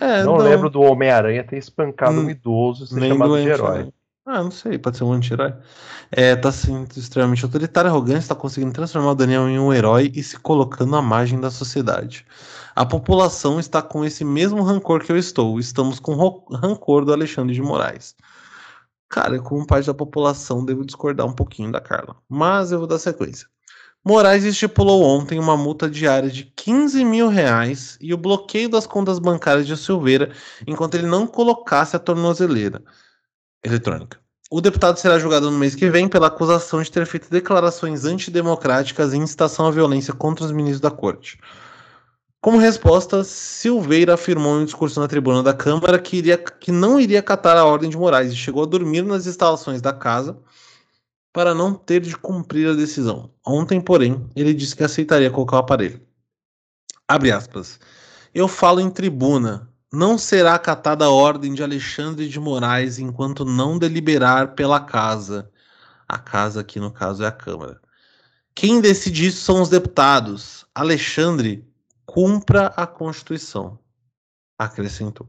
É, 0.00 0.22
não, 0.22 0.38
não, 0.38 0.44
lembro 0.44 0.70
do 0.70 0.80
Homem-Aranha 0.80 1.44
ter 1.44 1.58
espancado 1.58 2.20
hum, 2.20 2.24
um 2.24 2.30
idoso 2.30 2.84
e 2.84 2.86
ser 2.88 3.08
chamado 3.08 3.36
de 3.36 3.48
herói. 3.48 3.84
Né? 3.84 3.92
Ah, 4.26 4.42
não 4.42 4.50
sei, 4.50 4.78
pode 4.78 4.96
ser 4.96 5.04
um 5.04 5.12
anti-herói. 5.12 5.54
É, 6.10 6.36
tá 6.36 6.52
sendo 6.52 6.88
extremamente 6.96 7.44
autoritário, 7.44 7.90
arrogante, 7.90 8.20
está 8.20 8.34
conseguindo 8.34 8.72
transformar 8.72 9.10
o 9.10 9.14
Daniel 9.14 9.48
em 9.48 9.58
um 9.58 9.72
herói 9.72 10.10
e 10.14 10.22
se 10.22 10.38
colocando 10.38 10.94
à 10.94 11.02
margem 11.02 11.40
da 11.40 11.50
sociedade. 11.50 12.24
A 12.74 12.86
população 12.86 13.58
está 13.58 13.82
com 13.82 14.04
esse 14.04 14.24
mesmo 14.24 14.62
rancor 14.62 15.02
que 15.02 15.10
eu 15.10 15.16
estou. 15.16 15.58
Estamos 15.58 15.98
com 15.98 16.14
rancor 16.54 17.04
do 17.04 17.12
Alexandre 17.12 17.54
de 17.54 17.60
Moraes. 17.60 18.14
Cara, 19.08 19.40
como 19.40 19.66
parte 19.66 19.86
da 19.86 19.94
população, 19.94 20.64
devo 20.64 20.84
discordar 20.84 21.26
um 21.26 21.32
pouquinho 21.32 21.72
da 21.72 21.80
Carla. 21.80 22.16
Mas 22.28 22.70
eu 22.70 22.78
vou 22.78 22.86
dar 22.86 22.98
sequência. 22.98 23.48
Moraes 24.02 24.44
estipulou 24.44 25.02
ontem 25.04 25.38
uma 25.38 25.58
multa 25.58 25.88
diária 25.88 26.30
de 26.30 26.44
15 26.56 27.04
mil 27.04 27.28
reais 27.28 27.98
e 28.00 28.14
o 28.14 28.16
bloqueio 28.16 28.68
das 28.68 28.86
contas 28.86 29.18
bancárias 29.18 29.66
de 29.66 29.76
Silveira 29.76 30.32
enquanto 30.66 30.94
ele 30.94 31.06
não 31.06 31.26
colocasse 31.26 31.94
a 31.94 31.98
tornozeleira 31.98 32.82
eletrônica. 33.62 34.18
O 34.50 34.60
deputado 34.62 34.96
será 34.96 35.18
julgado 35.18 35.50
no 35.50 35.58
mês 35.58 35.74
que 35.74 35.90
vem 35.90 36.08
pela 36.08 36.28
acusação 36.28 36.82
de 36.82 36.90
ter 36.90 37.04
feito 37.04 37.30
declarações 37.30 38.06
antidemocráticas 38.06 39.12
e 39.12 39.18
incitação 39.18 39.66
à 39.66 39.70
violência 39.70 40.14
contra 40.14 40.46
os 40.46 40.50
ministros 40.50 40.80
da 40.80 40.90
corte. 40.90 41.38
Como 42.40 42.56
resposta, 42.56 43.22
Silveira 43.22 44.14
afirmou 44.14 44.56
em 44.56 44.62
um 44.62 44.64
discurso 44.64 44.98
na 44.98 45.06
tribuna 45.06 45.42
da 45.42 45.52
Câmara 45.52 45.98
que, 45.98 46.16
iria, 46.16 46.38
que 46.38 46.72
não 46.72 46.98
iria 46.98 47.20
acatar 47.20 47.54
a 47.58 47.66
ordem 47.66 47.90
de 47.90 47.98
Moraes 47.98 48.32
e 48.32 48.36
chegou 48.36 48.62
a 48.62 48.66
dormir 48.66 49.02
nas 49.02 49.26
instalações 49.26 49.82
da 49.82 49.92
casa 49.92 50.38
para 51.32 51.54
não 51.54 51.74
ter 51.74 52.00
de 52.00 52.16
cumprir 52.16 52.68
a 52.68 52.74
decisão. 52.74 53.30
Ontem, 53.46 53.80
porém, 53.80 54.28
ele 54.34 54.52
disse 54.52 54.74
que 54.74 54.84
aceitaria 54.84 55.30
colocar 55.30 55.56
o 55.56 55.60
aparelho. 55.60 56.00
Abre 57.06 57.30
aspas. 57.30 57.78
Eu 58.34 58.48
falo 58.48 58.80
em 58.80 58.90
tribuna. 58.90 59.68
Não 59.92 60.16
será 60.16 60.54
acatada 60.54 61.04
a 61.04 61.10
ordem 61.10 61.52
de 61.52 61.62
Alexandre 61.62 62.28
de 62.28 62.38
Moraes 62.38 62.98
enquanto 62.98 63.44
não 63.44 63.78
deliberar 63.78 64.54
pela 64.54 64.80
casa. 64.80 65.50
A 66.08 66.18
casa 66.18 66.60
aqui, 66.60 66.78
no 66.78 66.92
caso, 66.92 67.24
é 67.24 67.26
a 67.26 67.32
Câmara. 67.32 67.80
Quem 68.54 68.80
decide 68.80 69.26
isso 69.26 69.42
são 69.42 69.62
os 69.62 69.68
deputados. 69.68 70.64
Alexandre, 70.74 71.68
cumpra 72.06 72.66
a 72.76 72.86
Constituição 72.86 73.78
acrescentou. 74.64 75.26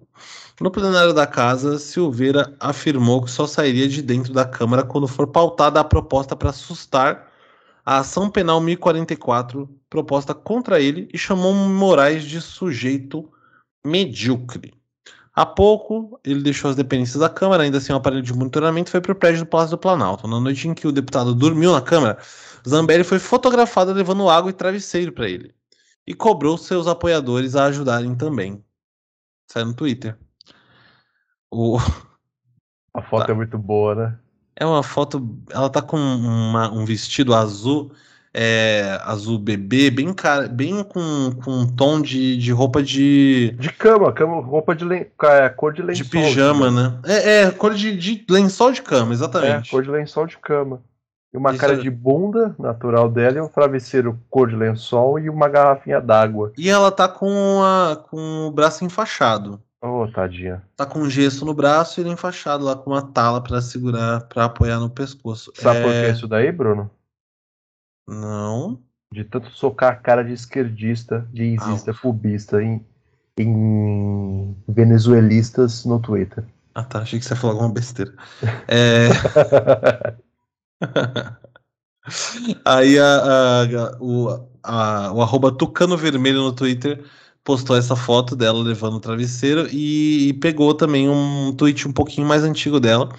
No 0.60 0.70
plenário 0.70 1.14
da 1.14 1.26
casa, 1.26 1.80
Silveira 1.80 2.54
afirmou 2.60 3.24
que 3.24 3.32
só 3.32 3.48
sairia 3.48 3.88
de 3.88 4.02
dentro 4.02 4.34
da 4.34 4.44
Câmara 4.44 4.84
quando 4.84 5.08
for 5.08 5.26
pautada 5.26 5.80
a 5.80 5.84
proposta 5.84 6.36
para 6.36 6.50
assustar 6.50 7.32
a 7.86 8.00
ação 8.00 8.30
penal 8.30 8.60
1044 8.60 9.70
proposta 9.90 10.34
contra 10.34 10.82
ele 10.82 11.08
e 11.14 11.18
chamou 11.18 11.54
Moraes 11.54 12.24
de 12.24 12.42
sujeito 12.42 13.32
medíocre. 13.86 14.74
Há 15.34 15.46
pouco, 15.46 16.20
ele 16.26 16.42
deixou 16.42 16.70
as 16.70 16.76
dependências 16.76 17.22
da 17.22 17.30
Câmara, 17.30 17.64
ainda 17.64 17.80
sem 17.80 17.86
assim, 17.86 17.94
um 17.94 17.96
aparelho 17.96 18.22
de 18.22 18.34
monitoramento, 18.34 18.92
foi 18.92 19.00
para 19.00 19.14
o 19.14 19.16
prédio 19.16 19.46
do 19.46 19.48
Palácio 19.48 19.78
do 19.78 19.80
Planalto. 19.80 20.28
Na 20.28 20.42
noite 20.42 20.68
em 20.68 20.74
que 20.74 20.86
o 20.86 20.92
deputado 20.92 21.34
dormiu 21.34 21.72
na 21.72 21.82
Câmara, 21.82 22.18
Zambelli 22.68 23.06
foi 23.06 23.18
fotografado 23.18 23.94
levando 23.94 24.30
água 24.30 24.52
e 24.52 24.54
travesseiro 24.54 25.14
para 25.14 25.30
ele. 25.30 25.56
E 26.06 26.14
cobrou 26.14 26.58
seus 26.58 26.86
apoiadores 26.86 27.56
a 27.56 27.66
ajudarem 27.66 28.14
também. 28.14 28.62
Sai 29.52 29.66
no 29.66 29.74
Twitter. 29.74 30.16
O... 31.52 31.78
A 32.94 33.02
foto 33.02 33.26
tá. 33.26 33.34
é 33.34 33.36
muito 33.36 33.58
boa, 33.58 33.94
né? 33.96 34.18
É 34.56 34.66
uma 34.66 34.82
foto. 34.82 35.38
Ela 35.50 35.70
tá 35.70 35.82
com 35.82 35.98
uma, 35.98 36.72
um 36.72 36.86
vestido 36.86 37.36
azul, 37.36 37.92
é, 38.34 38.98
azul 39.04 39.38
bebê, 39.38 39.92
bem, 39.92 40.14
cara, 40.14 40.48
bem 40.48 40.84
com, 40.86 41.32
com 41.44 41.52
um 41.52 41.68
tom 41.68 42.02
de, 42.02 42.38
de 42.38 42.52
roupa 42.54 42.82
de. 42.82 43.52
De 43.60 43.74
cama, 43.74 44.14
cama 44.14 44.42
roupa 44.42 44.74
de 44.74 44.86
len, 44.86 45.06
é, 45.24 45.50
cor 45.50 45.74
de 45.74 45.82
lençol. 45.82 46.04
De 46.06 46.10
pijama, 46.10 46.72
né? 46.72 47.00
É, 47.06 47.42
é 47.42 47.52
cor 47.52 47.74
de, 47.74 47.96
de, 47.98 48.26
lençol 48.30 48.72
de 48.72 48.82
cama, 48.82 49.12
exatamente. 49.12 49.68
É, 49.68 49.72
cor 49.72 49.84
de 49.84 49.90
lençol 49.90 50.28
de 50.28 50.38
cama. 50.38 50.82
E 51.34 51.38
uma 51.38 51.52
Isso 51.52 51.60
cara 51.60 51.74
é... 51.74 51.78
de 51.78 51.90
bunda 51.90 52.54
natural 52.60 53.10
dela 53.10 53.38
e 53.38 53.42
um 53.42 53.48
travesseiro 53.48 54.20
cor 54.30 54.50
de 54.50 54.56
lençol 54.56 55.18
e 55.18 55.30
uma 55.30 55.48
garrafinha 55.48 56.02
d'água. 56.02 56.52
E 56.58 56.70
ela 56.70 56.92
tá 56.92 57.08
com, 57.08 57.62
a, 57.64 57.96
com 57.96 58.48
o 58.48 58.52
braço 58.52 58.84
enfaixado. 58.84 59.62
Ô, 59.82 60.08
tadinha. 60.08 60.62
Tá 60.76 60.86
com 60.86 61.10
gesso 61.10 61.46
no 61.46 61.54
braço 61.54 62.00
e 62.00 62.04
ele 62.04 62.12
enfaixado 62.12 62.66
lá 62.66 62.76
com 62.76 62.92
uma 62.92 63.02
tala 63.02 63.42
pra 63.42 63.62
segurar, 63.62 64.22
pra 64.28 64.46
apoiar 64.46 64.80
no 64.80 64.90
pescoço. 64.90 65.52
Sabe 65.56 65.82
por 65.82 65.90
que 65.90 65.96
É, 65.96 66.12
isso 66.12 66.28
daí, 66.28 66.52
Bruno? 66.52 66.92
Não. 68.08 68.80
De 69.12 69.24
tanto 69.24 69.50
socar 69.52 69.94
a 69.94 69.96
cara 69.96 70.24
de 70.24 70.34
esquerdista, 70.34 71.28
de 71.32 71.44
isista, 71.56 71.94
pubista 71.94 72.62
em, 72.62 72.86
em 73.38 74.56
venezuelistas 74.68 75.86
no 75.86 76.00
Twitter. 76.00 76.46
Ah 76.76 76.84
tá, 76.84 77.00
achei 77.00 77.20
que 77.20 77.26
você 77.26 77.34
ia 77.34 77.40
falar 77.40 77.54
alguma 77.54 77.74
besteira. 77.74 78.14
É... 78.68 79.10
Aí 82.66 82.98
a, 83.00 83.64
a- 83.64 83.98
o, 84.00 84.30
a- 84.64 85.12
o 85.14 85.22
arroba 85.22 85.52
Tucano 85.56 85.98
Vermelho 85.98 86.42
no 86.42 86.54
Twitter 86.54 87.04
postou 87.44 87.76
essa 87.76 87.96
foto 87.96 88.36
dela 88.36 88.60
levando 88.62 88.96
o 88.96 89.00
travesseiro 89.00 89.68
e, 89.72 90.30
e 90.30 90.34
pegou 90.34 90.74
também 90.74 91.10
um 91.10 91.54
tweet 91.56 91.88
um 91.88 91.92
pouquinho 91.94 92.28
mais 92.28 92.44
antigo 92.44 92.80
dela, 92.80 93.10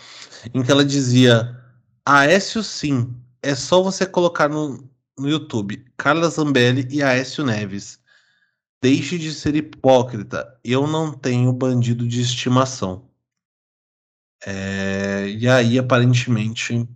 em 0.55 0.63
que 0.63 0.71
ela 0.71 0.85
dizia: 0.85 1.57
Aécio 2.07 2.63
sim, 2.65 3.15
é 3.43 3.55
só 3.55 3.83
você 3.83 4.07
colocar 4.07 4.49
no, 4.49 4.79
no 5.19 5.29
YouTube 5.29 5.85
Carla 5.97 6.29
Zambelli 6.31 6.87
e 6.91 7.03
Aécio 7.03 7.45
Neves. 7.45 8.01
Deixe 8.83 9.19
de 9.19 9.33
ser 9.35 9.57
hipócrita, 9.57 10.59
eu 10.65 10.87
não 10.87 11.13
tenho 11.13 11.53
bandido 11.53 12.07
de 12.09 12.21
estimação. 12.23 13.05
É, 14.45 15.29
e 15.29 15.49
aí, 15.49 15.79
aparentemente. 15.79 16.87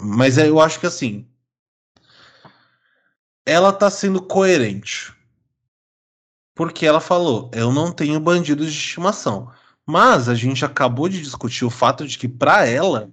Mas 0.00 0.38
é, 0.38 0.48
eu 0.48 0.60
acho 0.60 0.80
que 0.80 0.86
assim. 0.86 1.26
Ela 3.46 3.72
tá 3.72 3.90
sendo 3.90 4.22
coerente. 4.22 5.12
Porque 6.54 6.86
ela 6.86 7.00
falou: 7.00 7.50
eu 7.52 7.72
não 7.72 7.92
tenho 7.92 8.20
bandido 8.20 8.64
de 8.64 8.70
estimação. 8.70 9.50
Mas 9.86 10.28
a 10.28 10.34
gente 10.34 10.64
acabou 10.64 11.08
de 11.08 11.20
discutir 11.20 11.64
o 11.64 11.70
fato 11.70 12.06
de 12.06 12.16
que, 12.16 12.26
para 12.28 12.66
ela, 12.66 13.10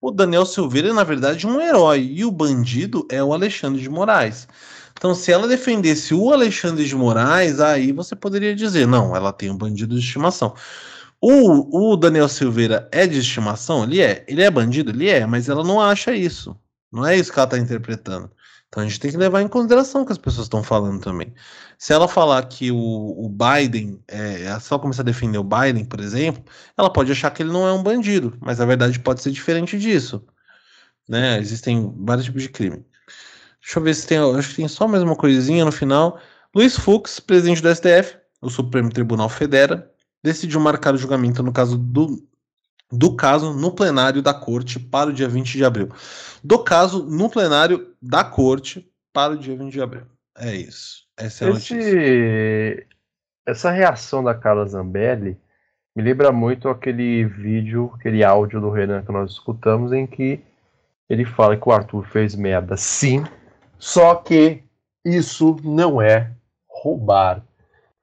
o 0.00 0.10
Daniel 0.10 0.46
Silveira 0.46 0.88
é, 0.88 0.92
na 0.92 1.04
verdade, 1.04 1.46
um 1.46 1.60
herói. 1.60 2.00
E 2.00 2.24
o 2.24 2.30
bandido 2.30 3.06
é 3.10 3.22
o 3.22 3.32
Alexandre 3.32 3.80
de 3.82 3.90
Moraes. 3.90 4.48
Então, 4.92 5.14
se 5.14 5.32
ela 5.32 5.48
defendesse 5.48 6.14
o 6.14 6.32
Alexandre 6.32 6.86
de 6.86 6.94
Moraes, 6.94 7.60
aí 7.60 7.92
você 7.92 8.14
poderia 8.16 8.54
dizer: 8.54 8.86
não, 8.86 9.14
ela 9.14 9.32
tem 9.32 9.50
um 9.50 9.56
bandido 9.56 9.94
de 9.94 10.04
estimação. 10.04 10.54
O, 11.26 11.92
o 11.92 11.96
Daniel 11.96 12.28
Silveira 12.28 12.86
é 12.92 13.06
de 13.06 13.18
estimação? 13.18 13.84
Ele 13.84 13.98
é. 13.98 14.22
Ele 14.28 14.42
é 14.42 14.50
bandido? 14.50 14.90
Ele 14.90 15.08
é, 15.08 15.24
mas 15.24 15.48
ela 15.48 15.64
não 15.64 15.80
acha 15.80 16.14
isso. 16.14 16.54
Não 16.92 17.06
é 17.06 17.16
isso 17.16 17.32
que 17.32 17.38
ela 17.38 17.46
está 17.46 17.56
interpretando. 17.56 18.30
Então 18.68 18.82
a 18.82 18.86
gente 18.86 19.00
tem 19.00 19.10
que 19.10 19.16
levar 19.16 19.40
em 19.40 19.48
consideração 19.48 20.02
o 20.02 20.06
que 20.06 20.12
as 20.12 20.18
pessoas 20.18 20.44
estão 20.44 20.62
falando 20.62 21.00
também. 21.00 21.32
Se 21.78 21.94
ela 21.94 22.06
falar 22.06 22.42
que 22.46 22.70
o, 22.70 22.76
o 22.76 23.30
Biden, 23.30 23.98
é, 24.06 24.58
se 24.60 24.70
ela 24.70 24.78
começar 24.78 25.00
a 25.00 25.04
defender 25.06 25.38
o 25.38 25.42
Biden, 25.42 25.86
por 25.86 25.98
exemplo, 25.98 26.44
ela 26.76 26.92
pode 26.92 27.10
achar 27.10 27.30
que 27.30 27.42
ele 27.42 27.52
não 27.52 27.66
é 27.66 27.72
um 27.72 27.82
bandido, 27.82 28.36
mas 28.38 28.60
a 28.60 28.66
verdade 28.66 29.00
pode 29.00 29.22
ser 29.22 29.30
diferente 29.30 29.78
disso. 29.78 30.22
Né? 31.08 31.38
Existem 31.38 31.90
vários 32.00 32.26
tipos 32.26 32.42
de 32.42 32.50
crime. 32.50 32.84
Deixa 33.62 33.78
eu 33.78 33.82
ver 33.82 33.94
se 33.94 34.06
tem. 34.06 34.18
Acho 34.18 34.50
que 34.50 34.56
tem 34.56 34.68
só 34.68 34.86
mais 34.86 35.02
uma 35.02 35.16
coisinha 35.16 35.64
no 35.64 35.72
final. 35.72 36.20
Luiz 36.54 36.76
Fux, 36.76 37.18
presidente 37.18 37.62
do 37.62 37.74
STF, 37.74 38.18
o 38.42 38.50
Supremo 38.50 38.90
Tribunal 38.90 39.30
Federa, 39.30 39.90
decidiu 40.24 40.58
marcar 40.58 40.94
o 40.94 40.96
julgamento 40.96 41.42
no 41.42 41.52
caso 41.52 41.76
do, 41.76 42.26
do 42.90 43.14
caso 43.14 43.52
no 43.52 43.70
plenário 43.70 44.22
da 44.22 44.32
corte 44.32 44.80
para 44.80 45.10
o 45.10 45.12
dia 45.12 45.28
20 45.28 45.52
de 45.52 45.62
abril. 45.62 45.90
Do 46.42 46.64
caso 46.64 47.04
no 47.04 47.28
plenário 47.28 47.94
da 48.00 48.24
corte 48.24 48.90
para 49.12 49.34
o 49.34 49.38
dia 49.38 49.54
20 49.54 49.70
de 49.70 49.82
abril. 49.82 50.04
É 50.38 50.56
isso. 50.56 51.04
Essa 51.14 51.44
é 51.44 51.48
a 51.48 51.50
notícia. 51.52 51.76
Esse, 51.76 52.86
essa 53.46 53.70
reação 53.70 54.24
da 54.24 54.34
Carla 54.34 54.66
Zambelli 54.66 55.38
me 55.94 56.02
lembra 56.02 56.32
muito 56.32 56.70
aquele 56.70 57.26
vídeo, 57.26 57.92
aquele 57.94 58.24
áudio 58.24 58.62
do 58.62 58.70
Renan 58.70 59.02
que 59.02 59.12
nós 59.12 59.32
escutamos, 59.32 59.92
em 59.92 60.06
que 60.06 60.40
ele 61.08 61.26
fala 61.26 61.54
que 61.54 61.68
o 61.68 61.72
Arthur 61.72 62.02
fez 62.06 62.34
merda 62.34 62.78
sim, 62.78 63.22
só 63.78 64.14
que 64.14 64.64
isso 65.04 65.54
não 65.62 66.00
é 66.00 66.32
roubar. 66.66 67.44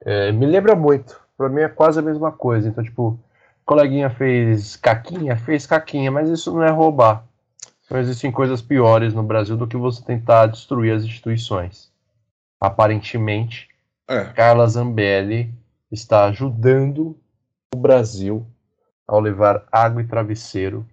É, 0.06 0.31
me 0.31 0.45
lembra 0.45 0.76
muito. 0.76 1.20
Pra 1.41 1.49
mim 1.49 1.61
é 1.61 1.68
quase 1.68 1.97
a 1.97 2.03
mesma 2.03 2.31
coisa. 2.31 2.69
Então, 2.69 2.84
tipo, 2.84 3.19
coleguinha 3.65 4.11
fez 4.11 4.76
caquinha, 4.76 5.35
fez 5.35 5.65
caquinha, 5.65 6.11
mas 6.11 6.30
isso 6.30 6.53
não 6.53 6.61
é 6.61 6.69
roubar. 6.69 7.26
Não 7.89 7.99
existem 7.99 8.31
coisas 8.31 8.61
piores 8.61 9.11
no 9.11 9.23
Brasil 9.23 9.57
do 9.57 9.65
que 9.65 9.76
você 9.76 10.03
tentar 10.03 10.45
destruir 10.45 10.93
as 10.93 11.03
instituições. 11.03 11.91
Aparentemente, 12.59 13.69
É. 14.07 14.26
Carla 14.26 14.68
Zambelli 14.68 15.51
está 15.91 16.26
ajudando 16.26 17.18
o 17.73 17.77
Brasil 17.77 18.45
ao 19.07 19.19
levar 19.19 19.63
água 19.72 20.03
e 20.03 20.07
travesseiro 20.07 20.85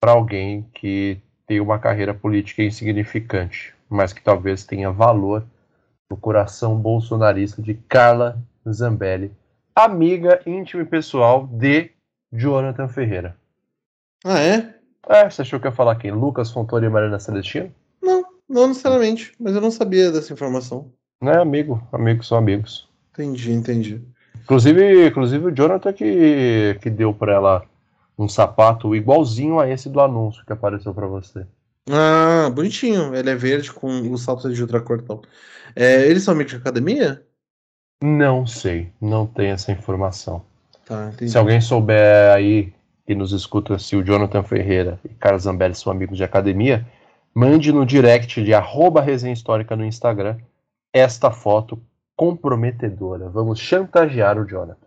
para 0.00 0.12
alguém 0.12 0.66
que 0.72 1.20
tem 1.46 1.60
uma 1.60 1.78
carreira 1.78 2.14
política 2.14 2.62
insignificante, 2.62 3.74
mas 3.90 4.14
que 4.14 4.22
talvez 4.22 4.64
tenha 4.64 4.90
valor 4.90 5.44
no 6.08 6.16
coração 6.16 6.78
bolsonarista 6.78 7.60
de 7.60 7.74
Carla 7.74 8.38
Zambelli, 8.66 9.32
amiga 9.74 10.40
íntima 10.46 10.82
e 10.82 10.86
pessoal 10.86 11.46
de 11.46 11.90
Jonathan 12.32 12.88
Ferreira. 12.88 13.36
Ah, 14.24 14.38
é? 14.38 14.74
É, 15.08 15.28
você 15.28 15.42
achou 15.42 15.58
que 15.58 15.66
ia 15.66 15.72
falar 15.72 15.96
quem? 15.96 16.12
Lucas 16.12 16.50
Fontoura 16.50 16.86
e 16.86 16.88
Mariana 16.88 17.18
Celestino? 17.18 17.74
Não, 18.00 18.24
não 18.48 18.68
necessariamente. 18.68 19.32
Mas 19.38 19.54
eu 19.54 19.60
não 19.60 19.70
sabia 19.70 20.12
dessa 20.12 20.32
informação. 20.32 20.92
Não 21.20 21.32
é 21.32 21.38
amigo, 21.38 21.82
amigos 21.92 22.28
são 22.28 22.38
amigos. 22.38 22.88
Entendi, 23.12 23.52
entendi. 23.52 24.02
Inclusive, 24.42 25.08
inclusive 25.08 25.46
o 25.46 25.54
Jonathan 25.54 25.92
que, 25.92 26.78
que 26.80 26.90
deu 26.90 27.12
pra 27.12 27.32
ela 27.32 27.66
um 28.18 28.28
sapato 28.28 28.94
igualzinho 28.94 29.58
a 29.58 29.68
esse 29.68 29.88
do 29.88 30.00
anúncio 30.00 30.44
que 30.44 30.52
apareceu 30.52 30.94
pra 30.94 31.06
você. 31.06 31.46
Ah, 31.90 32.50
bonitinho. 32.50 33.14
Ele 33.14 33.30
é 33.30 33.34
verde 33.34 33.72
com 33.72 33.88
o 34.10 34.18
salto 34.18 34.52
de 34.52 34.62
outra 34.62 34.80
cor 34.80 35.02
tal. 35.02 35.22
É, 35.74 36.06
eles 36.06 36.22
são 36.22 36.34
amigos 36.34 36.52
de 36.52 36.58
academia? 36.58 37.24
Não 38.02 38.46
sei, 38.46 38.90
não 39.00 39.26
tem 39.26 39.50
essa 39.50 39.70
informação. 39.70 40.42
Tá. 40.84 41.12
Se 41.26 41.38
alguém 41.38 41.60
souber 41.60 42.34
aí 42.34 42.72
que 43.06 43.14
nos 43.14 43.32
escuta 43.32 43.78
se 43.78 43.94
o 43.94 44.02
Jonathan 44.02 44.42
Ferreira 44.42 44.98
e 45.04 45.08
Carlos 45.10 45.44
Zambelli 45.44 45.74
são 45.74 45.92
amigos 45.92 46.16
de 46.16 46.24
academia, 46.24 46.86
mande 47.34 47.72
no 47.72 47.86
direct 47.86 48.42
de 48.42 48.52
arroba 48.52 49.00
resenha 49.00 49.32
histórica 49.32 49.76
no 49.76 49.84
Instagram 49.84 50.36
esta 50.92 51.30
foto 51.30 51.80
comprometedora. 52.16 53.28
Vamos 53.28 53.58
chantagear 53.58 54.38
o 54.38 54.44
Jonathan. 54.44 54.86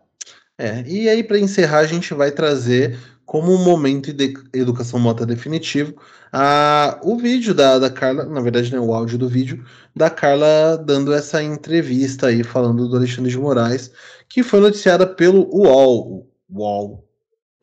É, 0.57 0.83
e 0.85 1.09
aí, 1.09 1.23
para 1.23 1.39
encerrar, 1.39 1.79
a 1.79 1.87
gente 1.87 2.13
vai 2.13 2.31
trazer 2.31 2.97
como 3.25 3.51
um 3.53 3.63
momento 3.63 4.13
de 4.13 4.33
educação 4.53 4.99
mota 4.99 5.25
definitivo 5.25 5.95
a, 6.37 6.99
o 7.01 7.17
vídeo 7.17 7.53
da, 7.53 7.79
da 7.79 7.89
Carla, 7.89 8.25
na 8.25 8.41
verdade, 8.41 8.69
né, 8.69 8.77
o 8.77 8.93
áudio 8.93 9.17
do 9.17 9.29
vídeo, 9.29 9.63
da 9.95 10.09
Carla 10.09 10.77
dando 10.77 11.13
essa 11.13 11.41
entrevista 11.41 12.27
aí, 12.27 12.43
falando 12.43 12.89
do 12.89 12.97
Alexandre 12.97 13.31
de 13.31 13.37
Moraes, 13.37 13.89
que 14.27 14.43
foi 14.43 14.59
noticiada 14.59 15.07
pelo 15.07 15.47
UOL. 15.49 16.29
UOL. 16.49 17.07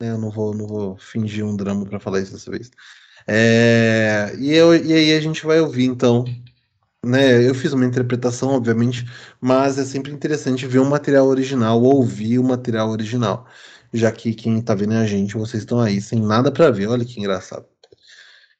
né, 0.01 0.09
eu 0.09 0.17
não 0.17 0.31
vou, 0.31 0.55
não 0.55 0.65
vou 0.65 0.97
fingir 0.97 1.45
um 1.45 1.55
drama 1.55 1.85
para 1.85 1.99
falar 1.99 2.21
isso 2.21 2.31
dessa 2.33 2.49
vez. 2.49 2.71
É, 3.27 4.35
e, 4.39 4.51
eu, 4.51 4.75
e 4.75 4.91
aí 4.91 5.13
a 5.13 5.21
gente 5.21 5.45
vai 5.45 5.59
ouvir, 5.59 5.85
então, 5.85 6.25
né, 7.05 7.47
eu 7.47 7.53
fiz 7.53 7.73
uma 7.73 7.85
interpretação, 7.85 8.49
obviamente, 8.55 9.05
mas 9.39 9.77
é 9.77 9.85
sempre 9.85 10.11
interessante 10.11 10.65
ver 10.65 10.79
o 10.79 10.85
material 10.85 11.27
original, 11.27 11.79
ouvir 11.79 12.39
o 12.39 12.43
material 12.43 12.89
original, 12.89 13.45
já 13.93 14.11
que 14.11 14.33
quem 14.33 14.61
tá 14.61 14.73
vendo 14.73 14.93
é 14.93 14.97
a 14.97 15.05
gente, 15.05 15.35
vocês 15.37 15.63
estão 15.63 15.79
aí 15.79 16.01
sem 16.01 16.19
nada 16.19 16.51
para 16.51 16.71
ver, 16.71 16.87
olha 16.87 17.05
que 17.05 17.19
engraçado. 17.19 17.65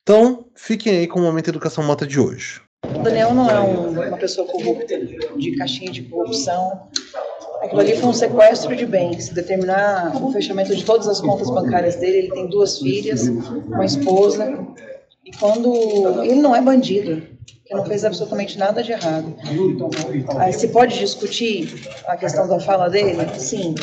Então, 0.02 0.46
fiquem 0.56 0.98
aí 0.98 1.08
com 1.08 1.20
o 1.20 1.24
Momento 1.24 1.48
Educação 1.50 1.84
Mota 1.84 2.06
de 2.06 2.20
hoje. 2.20 2.62
O 2.84 3.02
Daniel 3.02 3.34
não 3.34 3.50
é 3.50 3.60
um- 3.60 3.92
uma 3.92 4.18
pessoa 4.18 4.46
corrupta, 4.46 5.00
de 5.38 5.56
caixinha 5.58 5.92
de 5.92 6.02
corrupção. 6.04 6.88
Aquilo 7.62 7.80
ali 7.80 7.96
foi 7.96 8.10
um 8.10 8.14
sequestro 8.14 8.76
de 8.76 8.86
bens. 8.86 9.30
Determinar 9.30 10.22
o 10.22 10.32
fechamento 10.34 10.76
de 10.76 10.84
todas 10.84 11.08
as 11.08 11.22
contas 11.22 11.50
bancárias 11.50 11.96
dele, 11.96 12.18
ele 12.18 12.32
tem 12.32 12.48
duas 12.48 12.80
filhas, 12.80 13.30
uma 13.30 13.86
esposa. 13.86 14.54
E 15.26 15.32
quando. 15.38 16.22
Ele 16.24 16.42
não 16.42 16.54
é 16.54 16.62
bandido, 16.62 17.24
ele 17.66 17.80
não 17.80 17.86
fez 17.86 18.04
absolutamente 18.04 18.58
nada 18.58 18.84
de 18.84 18.92
errado. 18.92 19.34
Aí, 20.38 20.54
se 20.54 20.68
pode 20.68 21.00
discutir 21.00 21.88
a 22.06 22.18
questão 22.18 22.48
da 22.48 22.60
fala 22.60 22.90
dele? 22.90 23.18
Sim. 23.38 23.74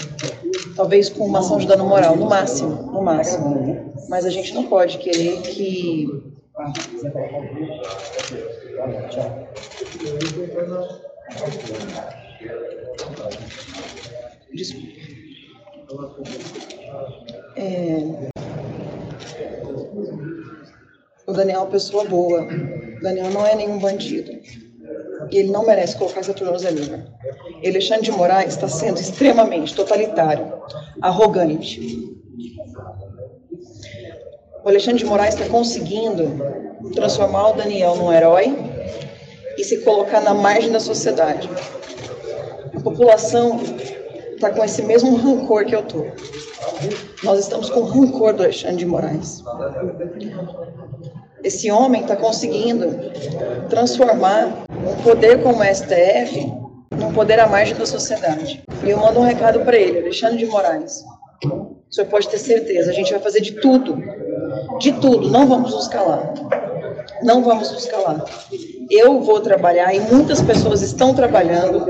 Talvez 0.77 1.09
com 1.09 1.27
uma 1.27 1.41
ação 1.41 1.59
de 1.59 1.67
dano 1.67 1.87
moral, 1.87 2.17
no 2.17 2.29
máximo, 2.29 2.93
no 2.93 3.03
máximo. 3.03 3.93
Mas 4.09 4.27
a 4.27 4.31
gente 4.31 4.53
não 4.55 4.67
pode 4.67 4.99
querer 4.99 5.41
que 5.43 6.31
Desculpa. 14.53 14.89
É... 17.57 18.31
O 21.31 21.33
Daniel 21.33 21.61
é 21.61 21.63
uma 21.63 21.71
pessoa 21.71 22.05
boa. 22.05 22.43
O 22.43 23.01
Daniel 23.01 23.31
não 23.31 23.47
é 23.47 23.55
nenhum 23.55 23.79
bandido. 23.79 24.33
E 25.31 25.39
ele 25.39 25.53
não 25.53 25.65
merece 25.65 25.97
colocar 25.97 26.19
essa. 26.19 26.35
E 27.63 27.69
Alexandre 27.69 28.03
de 28.03 28.11
Moraes 28.11 28.55
está 28.55 28.67
sendo 28.67 28.99
extremamente 28.99 29.73
totalitário, 29.73 30.53
arrogante. 31.01 32.17
O 34.65 34.69
Alexandre 34.69 34.99
de 34.99 35.05
Moraes 35.05 35.35
está 35.35 35.47
conseguindo 35.49 36.25
transformar 36.97 37.51
o 37.51 37.53
Daniel 37.53 37.95
num 37.95 38.13
herói 38.13 38.53
e 39.57 39.63
se 39.63 39.79
colocar 39.83 40.21
na 40.21 40.35
margem 40.35 40.73
da 40.73 40.81
sociedade. 40.81 41.49
A 42.75 42.81
população 42.81 43.61
está 44.41 44.51
com 44.51 44.65
esse 44.65 44.83
mesmo 44.83 45.17
rancor 45.17 45.67
que 45.67 45.77
eu 45.77 45.83
tô. 45.83 46.07
Nós 47.23 47.41
estamos 47.41 47.69
com 47.69 47.83
rancor 47.83 48.33
do 48.33 48.43
Alexandre 48.43 48.77
de 48.77 48.87
Moraes. 48.87 49.45
Esse 51.45 51.71
homem 51.71 52.01
está 52.01 52.17
conseguindo 52.17 52.87
transformar 53.69 54.65
um 54.71 55.03
poder 55.03 55.43
como 55.43 55.61
o 55.61 55.65
STF 55.65 56.53
num 56.97 57.13
poder 57.13 57.39
à 57.39 57.47
margem 57.47 57.77
da 57.77 57.85
sociedade. 57.85 58.65
E 58.83 58.91
eu 58.91 58.97
mando 58.97 59.21
um 59.21 59.25
recado 59.25 59.61
para 59.61 59.77
ele, 59.77 59.99
Alexandre 59.99 60.39
de 60.39 60.47
Moraes. 60.47 61.05
O 61.45 61.77
senhor 61.95 62.07
pode 62.09 62.29
ter 62.29 62.39
certeza, 62.39 62.91
a 62.91 62.95
gente 62.95 63.11
vai 63.11 63.21
fazer 63.21 63.41
de 63.41 63.53
tudo, 63.61 64.03
de 64.79 64.93
tudo, 64.93 65.29
não 65.29 65.47
vamos 65.47 65.75
nos 65.75 65.87
calar. 65.89 66.33
Não 67.23 67.43
vamos 67.43 67.71
nos 67.71 67.85
calar. 67.87 68.25
Eu 68.91 69.21
vou 69.21 69.41
trabalhar 69.41 69.93
e 69.93 70.01
muitas 70.01 70.41
pessoas 70.41 70.81
estão 70.81 71.15
trabalhando 71.15 71.87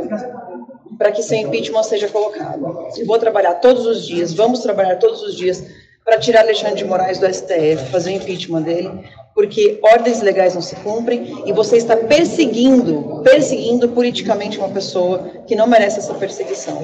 para 1.00 1.12
que 1.12 1.22
seu 1.22 1.38
impeachment 1.38 1.82
seja 1.82 2.08
colocado. 2.08 2.88
Eu 2.94 3.06
vou 3.06 3.18
trabalhar 3.18 3.54
todos 3.54 3.86
os 3.86 4.06
dias, 4.06 4.34
vamos 4.34 4.60
trabalhar 4.60 4.96
todos 4.96 5.22
os 5.22 5.34
dias 5.34 5.66
para 6.04 6.18
tirar 6.18 6.42
Alexandre 6.42 6.76
de 6.76 6.84
Moraes 6.84 7.18
do 7.18 7.26
STF, 7.26 7.90
fazer 7.90 8.10
o 8.10 8.16
impeachment 8.16 8.60
dele, 8.60 8.90
porque 9.34 9.80
ordens 9.82 10.20
legais 10.20 10.54
não 10.54 10.60
se 10.60 10.76
cumprem 10.76 11.42
e 11.46 11.54
você 11.54 11.78
está 11.78 11.96
perseguindo, 11.96 13.22
perseguindo 13.22 13.88
politicamente 13.88 14.58
uma 14.58 14.68
pessoa 14.68 15.20
que 15.46 15.56
não 15.56 15.66
merece 15.66 16.00
essa 16.00 16.12
perseguição. 16.12 16.82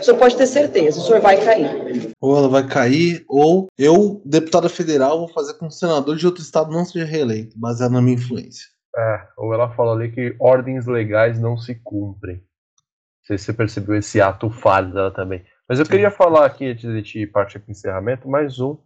O 0.00 0.02
senhor 0.02 0.18
pode 0.18 0.34
ter 0.34 0.48
certeza, 0.48 0.98
o 0.98 1.04
senhor 1.04 1.20
vai 1.20 1.36
cair. 1.36 2.10
Ou 2.20 2.36
ela 2.36 2.48
vai 2.48 2.66
cair, 2.66 3.24
ou 3.28 3.68
eu, 3.78 4.20
deputada 4.24 4.68
federal, 4.68 5.20
vou 5.20 5.28
fazer 5.28 5.52
com 5.52 5.60
que 5.60 5.64
um 5.66 5.70
senador 5.70 6.16
de 6.16 6.26
outro 6.26 6.42
estado 6.42 6.72
não 6.72 6.84
seja 6.84 7.04
reeleito, 7.04 7.56
baseado 7.56 7.92
na 7.92 8.02
minha 8.02 8.16
influência. 8.16 8.66
É, 8.96 9.20
ou 9.38 9.54
ela 9.54 9.70
fala 9.76 9.92
ali 9.92 10.10
que 10.10 10.34
ordens 10.40 10.86
legais 10.86 11.38
não 11.38 11.56
se 11.56 11.76
cumprem. 11.76 12.42
Não 13.24 13.28
sei 13.28 13.38
se 13.38 13.44
você 13.46 13.52
percebeu 13.54 13.96
esse 13.96 14.20
ato 14.20 14.50
falho 14.50 14.92
dela 14.92 15.10
também. 15.10 15.42
Mas 15.66 15.80
eu 15.80 15.86
queria 15.86 16.10
falar 16.10 16.44
aqui, 16.44 16.66
antes 16.66 16.82
de 16.82 16.90
a 16.90 16.96
gente 16.96 17.26
partir 17.26 17.58
para 17.58 17.70
o 17.70 17.72
encerramento, 17.72 18.28
mais 18.28 18.60
um 18.60 18.76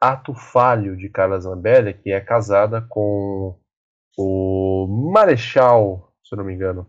ato 0.00 0.32
falho 0.32 0.96
de 0.96 1.10
Carla 1.10 1.38
Zambelli, 1.38 1.92
que 1.92 2.10
é 2.10 2.18
casada 2.18 2.80
com 2.80 3.58
o 4.16 5.10
Marechal, 5.12 6.14
se 6.24 6.34
eu 6.34 6.38
não 6.38 6.46
me 6.46 6.54
engano, 6.54 6.86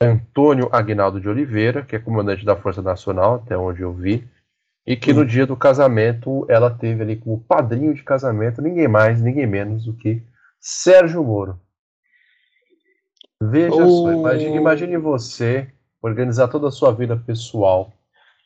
Antônio 0.00 0.70
Aguinaldo 0.72 1.20
de 1.20 1.28
Oliveira, 1.28 1.84
que 1.84 1.96
é 1.96 1.98
comandante 1.98 2.46
da 2.46 2.56
Força 2.56 2.80
Nacional, 2.80 3.34
até 3.34 3.54
onde 3.54 3.82
eu 3.82 3.92
vi, 3.92 4.26
e 4.86 4.96
que 4.96 5.12
no 5.12 5.26
dia 5.26 5.46
do 5.46 5.56
casamento 5.56 6.46
ela 6.48 6.70
teve 6.70 7.02
ali 7.02 7.16
como 7.16 7.44
padrinho 7.44 7.92
de 7.92 8.02
casamento 8.02 8.62
ninguém 8.62 8.88
mais, 8.88 9.20
ninguém 9.20 9.46
menos 9.46 9.84
do 9.84 9.92
que 9.92 10.22
Sérgio 10.58 11.22
Moro. 11.22 11.60
Veja 13.42 13.86
só, 13.86 14.12
imagine, 14.12 14.56
imagine 14.56 14.96
você 14.96 15.70
organizar 16.02 16.48
toda 16.48 16.68
a 16.68 16.72
sua 16.72 16.92
vida 16.92 17.16
pessoal 17.16 17.92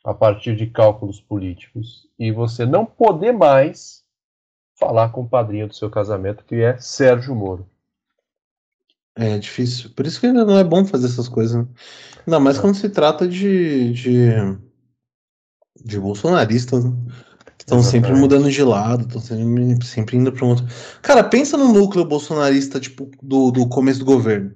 a 0.05 0.15
partir 0.15 0.55
de 0.55 0.67
cálculos 0.67 1.21
políticos 1.21 2.07
e 2.19 2.31
você 2.31 2.65
não 2.65 2.85
poder 2.87 3.33
mais 3.33 4.05
falar 4.79 5.09
com 5.09 5.23
o 5.23 5.29
padrinho 5.29 5.67
do 5.67 5.75
seu 5.75 5.91
casamento, 5.91 6.45
que 6.45 6.57
é 6.57 6.79
Sérgio 6.79 7.35
Moro. 7.35 7.67
É 9.17 9.39
difícil. 9.39 9.91
Por 9.91 10.07
isso 10.07 10.21
que 10.21 10.27
ainda 10.27 10.45
não 10.45 10.59
é 10.59 10.63
bom 10.63 10.85
fazer 10.85 11.07
essas 11.07 11.27
coisas, 11.27 11.57
né? 11.57 11.67
Ainda 12.27 12.39
mais 12.39 12.59
quando 12.59 12.77
se 12.77 12.91
trata 12.91 13.27
de, 13.27 13.93
de, 13.95 14.29
de 15.83 15.99
bolsonaristas, 15.99 16.85
né? 16.85 16.93
Que 17.57 17.65
estão 17.65 17.83
sempre 17.83 18.13
mudando 18.13 18.51
de 18.51 18.63
lado, 18.63 19.07
estão 19.07 19.21
sempre, 19.21 19.87
sempre 19.87 20.17
indo 20.19 20.31
para 20.31 20.45
um 20.45 20.51
outro. 20.51 20.67
Cara, 21.01 21.25
pensa 21.25 21.57
no 21.57 21.73
núcleo 21.73 22.05
bolsonarista, 22.05 22.79
tipo, 22.79 23.11
do, 23.23 23.51
do 23.51 23.67
começo 23.67 24.01
do 24.01 24.05
governo. 24.05 24.53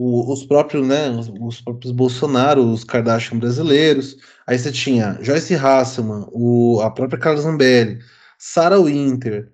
O- 0.00 0.32
os 0.32 0.44
próprios, 0.44 0.86
né? 0.86 1.10
Os, 1.10 1.28
os 1.40 1.60
próprios 1.60 1.90
Bolsonaro, 1.92 2.62
os 2.70 2.84
Kardashian 2.84 3.36
brasileiros. 3.38 4.16
Aí 4.46 4.56
você 4.56 4.70
tinha 4.70 5.18
Joyce 5.20 5.56
Hasselman, 5.56 6.24
o, 6.30 6.80
a 6.82 6.88
própria 6.90 7.18
Carla 7.18 7.40
Zambelli, 7.40 7.98
Sarah 8.38 8.78
Winter, 8.80 9.50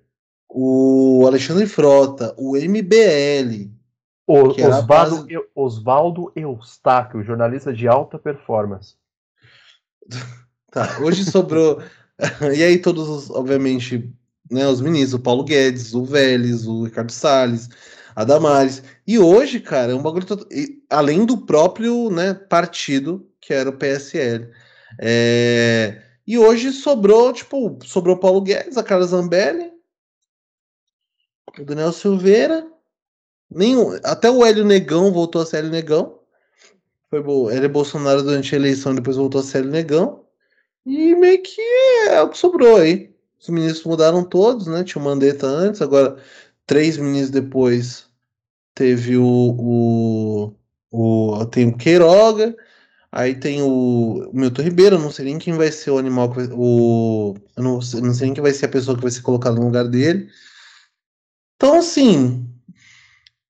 o 0.48 1.24
Alexandre 1.26 1.66
Frota, 1.66 2.34
o 2.36 2.56
MBL. 2.58 3.70
O, 4.26 4.36
a 4.36 4.48
Osvaldo, 4.48 4.86
base- 4.86 5.26
Eu- 5.30 5.46
Osvaldo 5.54 6.30
Eustáquio, 6.36 7.22
jornalista 7.24 7.72
de 7.72 7.88
alta 7.88 8.18
performance. 8.18 8.94
Tá, 10.70 10.98
hoje 11.00 11.24
sobrou. 11.24 11.80
e 12.56 12.60
aí, 12.64 12.78
todos 12.78 13.08
os, 13.08 13.30
obviamente, 13.30 14.12
né, 14.50 14.66
os 14.66 14.80
ministros, 14.80 15.14
o 15.14 15.20
Paulo 15.20 15.44
Guedes, 15.44 15.94
o 15.94 16.04
Vélez, 16.04 16.66
o 16.66 16.82
Ricardo 16.82 17.12
Salles, 17.12 17.68
a 18.14 18.24
Damares. 18.24 18.82
E 19.06 19.18
hoje, 19.18 19.60
cara, 19.60 19.92
é 19.92 19.94
um 19.94 20.02
bagulho. 20.02 20.26
e, 20.50 20.82
além 20.88 21.24
do 21.26 21.38
próprio 21.38 22.10
né, 22.10 22.34
partido, 22.34 23.28
que 23.40 23.52
era 23.52 23.70
o 23.70 23.76
PSL. 23.76 24.48
É, 25.00 26.02
e 26.26 26.38
hoje 26.38 26.72
sobrou, 26.72 27.32
tipo, 27.32 27.78
sobrou 27.84 28.16
Paulo 28.16 28.40
Guedes, 28.40 28.76
a 28.76 28.82
Carla 28.82 29.06
Zambelli, 29.06 29.72
o 31.58 31.64
Daniel 31.64 31.92
Silveira. 31.92 32.66
Nenhum, 33.50 33.98
até 34.02 34.30
o 34.30 34.44
Hélio 34.44 34.64
Negão 34.64 35.12
voltou 35.12 35.42
a 35.42 35.46
ser 35.46 35.58
Hélio 35.58 35.70
Negão. 35.70 36.18
Foi 37.10 37.22
bom. 37.22 37.50
Ele 37.50 37.66
é 37.66 37.68
Bolsonaro 37.68 38.22
durante 38.22 38.54
a 38.54 38.58
eleição, 38.58 38.94
depois 38.94 39.16
voltou 39.16 39.40
a 39.40 39.44
ser 39.44 39.58
Hélio 39.58 39.70
Negão. 39.70 40.24
E 40.86 41.14
meio 41.14 41.42
que 41.42 41.60
é 42.08 42.20
o 42.20 42.28
que 42.28 42.38
sobrou 42.38 42.76
aí. 42.76 43.14
Os 43.40 43.48
ministros 43.48 43.84
mudaram 43.84 44.24
todos, 44.24 44.66
né? 44.66 44.82
Tinha 44.82 45.00
o 45.00 45.04
Mandetta 45.04 45.46
antes, 45.46 45.82
agora 45.82 46.16
três 46.66 46.96
ministros 46.96 47.30
depois 47.30 48.06
teve 48.74 49.16
o, 49.16 49.24
o, 49.26 50.54
o 50.90 51.46
tem 51.46 51.68
o 51.68 51.76
Queiroga, 51.76 52.56
aí 53.12 53.34
tem 53.38 53.62
o 53.62 54.30
Milton 54.32 54.62
Ribeiro, 54.62 54.98
não 54.98 55.10
sei 55.10 55.26
nem 55.26 55.38
quem 55.38 55.54
vai 55.54 55.70
ser 55.70 55.90
o 55.90 55.98
animal 55.98 56.32
vai, 56.32 56.48
o 56.52 57.34
não, 57.56 57.80
sei- 57.80 58.00
não 58.00 58.12
sei 58.14 58.26
nem 58.26 58.34
quem 58.34 58.42
vai 58.42 58.52
ser 58.52 58.66
a 58.66 58.70
pessoa 58.70 58.96
que 58.96 59.02
vai 59.02 59.10
ser 59.10 59.22
colocada 59.22 59.56
no 59.56 59.66
lugar 59.66 59.88
dele. 59.88 60.28
Então 61.56 61.78
assim, 61.78 62.48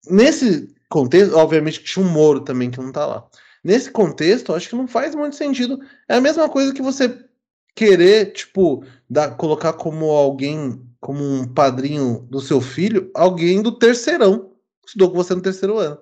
nesse 0.09 0.75
contexto, 0.89 1.37
obviamente 1.37 1.81
que 1.81 1.87
tinha 1.87 2.05
um 2.05 2.11
Moro 2.11 2.41
também 2.41 2.71
que 2.71 2.79
não 2.79 2.93
tá 2.93 3.07
lá. 3.07 3.27
Nesse 3.63 3.91
contexto, 3.91 4.53
acho 4.53 4.69
que 4.69 4.77
não 4.77 4.87
faz 4.87 5.15
muito 5.15 5.37
sentido. 5.37 5.81
É 6.09 6.17
a 6.17 6.21
mesma 6.21 6.49
coisa 6.51 6.73
que 6.75 6.83
você 6.83 7.25
querer, 7.75 8.33
tipo, 8.33 8.85
dar, 9.09 9.37
colocar 9.37 9.73
como 9.73 10.07
alguém, 10.11 10.81
como 11.05 11.23
um 11.23 11.47
padrinho 11.47 12.27
do 12.31 12.41
seu 12.41 12.63
filho, 12.63 13.11
alguém 13.15 13.61
do 13.61 13.73
terceirão. 13.73 14.55
Estudou 14.87 15.11
com 15.11 15.17
você 15.17 15.35
no 15.35 15.43
terceiro 15.43 15.79
ano. 15.79 15.99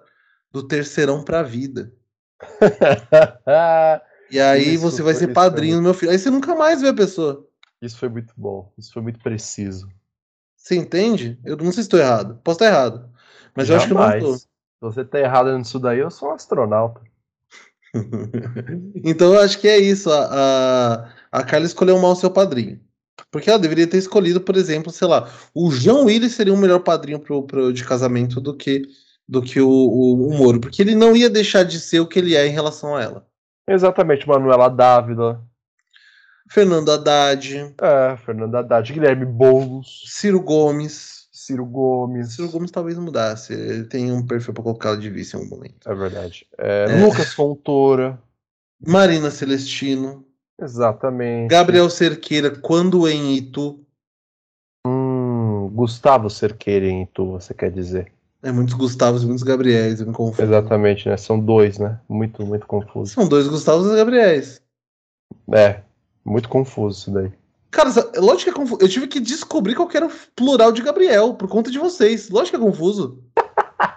Do 0.53 0.62
terceirão 0.62 1.24
pra 1.24 1.43
vida. 1.43 1.93
E 4.31 4.41
aí 4.41 4.77
Isso 4.77 4.83
você 4.83 5.03
vai 5.03 5.12
ser 5.12 5.35
padrinho 5.35 5.77
do 5.77 5.83
meu 5.83 5.93
filho. 5.93 6.11
Aí 6.11 6.19
você 6.19 6.31
nunca 6.31 6.55
mais 6.55 6.81
vê 6.81 6.89
a 6.89 6.95
pessoa. 6.95 7.47
Isso 7.83 7.99
foi 7.99 8.09
muito 8.09 8.33
bom, 8.35 8.73
isso 8.79 8.91
foi 8.91 9.03
muito 9.03 9.20
preciso. 9.20 9.87
Você 10.57 10.74
entende? 10.74 11.39
Eu 11.45 11.55
não 11.59 11.65
sei 11.65 11.74
se 11.74 11.81
estou 11.81 12.01
errado. 12.01 12.41
Posso 12.43 12.57
estar 12.57 12.69
errado. 12.69 13.11
Mas 13.55 13.69
eu 13.69 13.77
acho 13.77 13.89
que 13.89 13.93
eu 13.93 13.99
não 13.99 14.11
estou. 14.11 14.39
Se 14.39 14.47
você 14.81 15.05
tá 15.05 15.20
errado 15.20 15.59
nisso 15.59 15.79
daí, 15.79 15.99
eu 15.99 16.11
sou 16.11 16.31
um 16.31 16.33
astronauta. 16.33 17.03
Então 19.05 19.35
eu 19.35 19.41
acho 19.41 19.59
que 19.59 19.69
é 19.69 19.77
isso. 19.77 20.11
A, 20.11 21.11
a, 21.31 21.41
a 21.41 21.45
Carla 21.45 21.66
escolheu 21.66 21.99
mal 21.99 22.12
o 22.12 22.16
seu 22.16 22.31
padrinho. 22.31 22.81
Porque 23.31 23.49
ela 23.51 23.59
deveria 23.59 23.87
ter 23.87 23.99
escolhido, 23.99 24.41
por 24.41 24.57
exemplo, 24.57 24.91
sei 24.93 25.07
lá, 25.09 25.31
o 25.55 25.71
João 25.71 26.07
Willis 26.07 26.33
seria 26.35 26.53
um 26.53 26.57
melhor 26.57 26.81
padrinho 26.81 27.19
pro, 27.19 27.43
pro- 27.43 27.73
de 27.73 27.85
casamento 27.85 28.41
do 28.41 28.57
que, 28.57 28.83
do 29.29 29.41
que 29.43 29.61
o, 29.61 29.69
o, 29.69 30.29
o 30.29 30.37
Moro. 30.37 30.61
Porque 30.61 30.81
ele 30.83 30.95
não 30.95 31.15
ia 31.17 31.29
deixar 31.31 31.63
de 31.63 31.79
ser 31.79 32.01
o 32.01 32.07
que 32.07 32.19
ele 32.19 32.35
é 32.35 32.47
em 32.47 32.51
relação 32.53 32.97
a 32.97 33.03
ela. 33.03 33.27
Exatamente, 33.69 34.27
Manuela 34.27 34.69
Dávila, 34.69 35.45
Fernando 36.51 36.91
Haddad, 36.91 37.75
é, 37.81 38.17
Fernanda 38.19 38.59
Haddad, 38.59 38.93
Guilherme 38.93 39.25
Boulos, 39.25 40.05
Ciro 40.07 40.41
Gomes. 40.41 41.23
Ciro 41.33 41.65
Gomes. 41.65 42.35
Ciro 42.35 42.49
Gomes 42.51 42.71
talvez 42.71 42.97
mudasse. 42.99 43.53
Ele 43.53 43.85
tem 43.85 44.13
um 44.13 44.25
perfil 44.25 44.53
para 44.55 44.63
colocar 44.63 44.95
de 44.97 45.11
vice 45.11 45.35
em 45.37 45.41
algum 45.41 45.57
momento. 45.57 45.91
É 45.91 45.95
verdade. 45.95 46.47
É, 46.59 46.85
É. 46.89 47.05
Lucas 47.05 47.33
Fontoura. 47.33 48.21
Marina 48.85 49.31
Celestino. 49.31 50.25
Exatamente. 50.63 51.51
Gabriel 51.51 51.91
Cerqueira, 51.91 52.51
quando 52.51 53.09
em 53.09 53.35
Itu. 53.35 53.81
Hum, 54.87 55.69
Gustavo 55.75 56.29
Cerqueira 56.31 56.87
em 56.87 57.03
Itu, 57.03 57.27
você 57.33 57.53
quer 57.55 57.71
dizer. 57.71 58.13
É 58.43 58.51
muitos 58.51 58.75
Gustavos 58.75 59.23
e 59.23 59.27
muitos 59.27 59.45
Gabriéis, 59.45 60.01
eu 60.01 60.07
me 60.07 60.13
confundo. 60.13 60.43
Exatamente, 60.43 61.09
né? 61.09 61.17
São 61.17 61.39
dois, 61.39 61.79
né? 61.79 62.01
Muito, 62.09 62.45
muito 62.45 62.67
confuso. 62.67 63.13
São 63.15 63.29
dois 63.29 63.47
Gustavos 63.47 63.87
e 63.93 63.97
Gabriéis. 63.97 64.61
É, 65.53 65.81
muito 66.25 66.49
confuso 66.49 66.99
isso 66.99 67.11
daí. 67.13 67.31
Cara, 67.71 67.89
lógico 68.17 68.45
que 68.45 68.51
é 68.51 68.53
confuso. 68.53 68.83
Eu 68.83 68.89
tive 68.89 69.07
que 69.07 69.21
descobrir 69.21 69.75
qual 69.75 69.89
que 69.89 69.97
era 69.97 70.07
o 70.07 70.13
plural 70.37 70.73
de 70.73 70.83
Gabriel, 70.83 71.35
por 71.35 71.49
conta 71.49 71.71
de 71.71 71.79
vocês. 71.79 72.29
Lógico 72.29 72.59
que 72.59 72.63
é 72.65 72.67
confuso. 72.67 73.23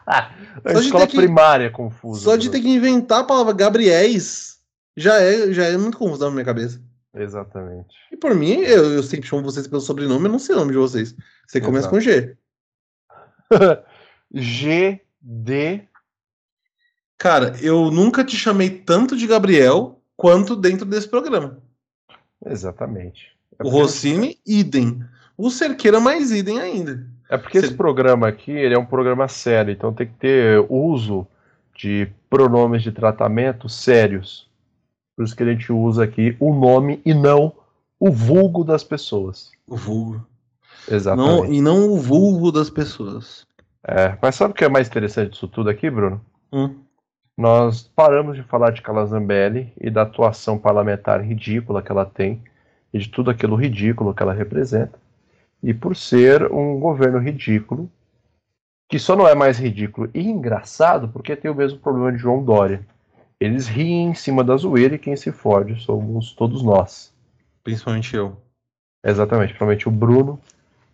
A 0.08 0.30
Só 0.74 0.80
de 0.80 0.86
escola 0.86 1.06
ter 1.06 1.12
que- 1.12 1.18
primária 1.18 1.66
é 1.66 1.70
confusa. 1.70 2.22
Só 2.22 2.36
de 2.36 2.50
ter 2.50 2.62
que 2.62 2.70
inventar 2.70 3.22
a 3.22 3.24
palavra 3.26 3.52
Gabriéis. 3.52 4.55
Já 4.96 5.20
é, 5.22 5.52
já 5.52 5.66
é 5.66 5.78
muito 5.78 5.98
confusão 5.98 6.30
na 6.30 6.36
minha 6.36 6.46
cabeça. 6.46 6.82
Exatamente. 7.14 7.96
E 8.12 8.18
por 8.18 8.36
mim, 8.36 8.60
eu, 8.60 8.92
eu 8.94 9.04
sempre 9.04 9.28
chamo 9.28 9.44
vocês 9.44 9.68
pelo 9.68 9.82
sobrenome, 9.82 10.26
eu 10.26 10.32
não 10.32 10.40
sei 10.40 10.56
o 10.56 10.60
nome 10.60 10.72
de 10.72 10.78
vocês. 10.78 11.16
Você 11.48 11.62
começa 11.62 11.88
com 11.90 12.00
G. 12.00 12.36
GD. 14.34 15.88
Cara, 17.18 17.56
eu 17.62 17.90
nunca 17.90 18.24
te 18.24 18.36
chamei 18.36 18.70
tanto 18.70 19.16
de 19.16 19.26
Gabriel 19.28 20.02
quanto 20.18 20.56
dentro 20.56 20.86
desse 20.86 21.08
programa. 21.08 21.58
Exatamente. 22.46 23.36
É 23.58 23.64
O 23.64 23.70
Rossini, 23.70 24.38
idem. 24.46 25.02
O 25.38 25.50
Cerqueira, 25.50 26.00
mais 26.00 26.32
idem 26.32 26.60
ainda. 26.60 27.08
É 27.30 27.38
porque 27.38 27.58
esse 27.58 27.70
Você- 27.70 27.76
programa 27.76 28.28
aqui, 28.28 28.52
ele 28.52 28.76
é 28.76 28.78
um 28.78 28.86
programa 28.86 29.28
sério, 29.28 29.72
então 29.72 29.94
tem 29.94 30.08
que 30.08 30.14
ter 30.14 30.66
uso 30.70 31.26
de 31.74 32.08
pronomes 32.30 32.84
de 32.84 32.92
tratamento 32.92 33.68
sérios. 33.68 34.45
Por 35.16 35.24
isso 35.24 35.36
que 35.36 35.44
a 35.44 35.46
gente 35.46 35.72
usa 35.72 36.04
aqui 36.04 36.36
o 36.40 36.54
nome 36.54 37.02
e 37.06 37.14
não 37.14 37.54
o 38.00 38.12
vulgo 38.12 38.64
das 38.64 38.84
pessoas. 38.84 39.52
O 39.68 39.76
vulgo. 39.76 40.26
Não, 40.88 40.96
Exatamente. 40.96 41.54
e 41.54 41.62
não 41.62 41.92
o 41.92 41.98
vulgo 41.98 42.52
das 42.52 42.70
pessoas. 42.70 43.46
É, 43.88 44.18
mas 44.22 44.36
sabe 44.36 44.52
o 44.52 44.56
que 44.56 44.66
é 44.66 44.70
mais 44.70 44.88
interessante 44.88 45.32
disso 45.32 45.48
tudo 45.48 45.70
aqui, 45.70 45.90
Bruno? 45.90 46.22
Hum. 46.52 46.76
Nós 47.38 47.84
paramos 47.96 48.36
de 48.36 48.44
falar 48.44 48.72
de 48.72 48.82
Calazambelli 48.82 49.74
e 49.80 49.90
da 49.90 50.04
atuação 50.04 50.58
parlamentar 50.58 51.22
ridícula 51.22 51.82
que 51.82 51.92
ela 51.92 52.06
tem 52.06 52.42
e 52.94 53.00
de 53.00 53.10
tudo 53.10 53.30
aquilo 53.30 53.56
ridículo 53.56 54.14
que 54.14 54.24
ela 54.24 54.34
representa. 54.34 54.98
E 55.62 55.74
por 55.74 55.96
ser 55.96 56.52
um 56.52 56.80
governo 56.80 57.20
ridículo, 57.20 57.90
que 58.88 58.98
só 58.98 59.16
não 59.16 59.28
é 59.28 59.36
mais 59.36 59.58
ridículo 59.60 60.10
e 60.14 60.22
engraçado 60.30 61.10
porque 61.10 61.36
tem 61.36 61.52
o 61.52 61.56
mesmo 61.56 61.80
problema 61.80 62.12
de 62.12 62.18
João 62.20 62.44
Dória. 62.44 62.86
Eles 63.46 63.68
riem 63.68 64.08
em 64.10 64.14
cima 64.16 64.44
da 64.44 64.58
zoeira 64.58 64.96
e 64.96 64.98
quem 64.98 65.16
se 65.16 65.32
fode 65.32 65.80
somos 65.80 66.34
todos 66.34 66.64
nós. 66.64 67.14
Principalmente 67.64 68.16
eu. 68.16 68.36
Exatamente, 69.04 69.50
principalmente 69.50 69.88
o 69.88 69.92
Bruno, 69.92 70.40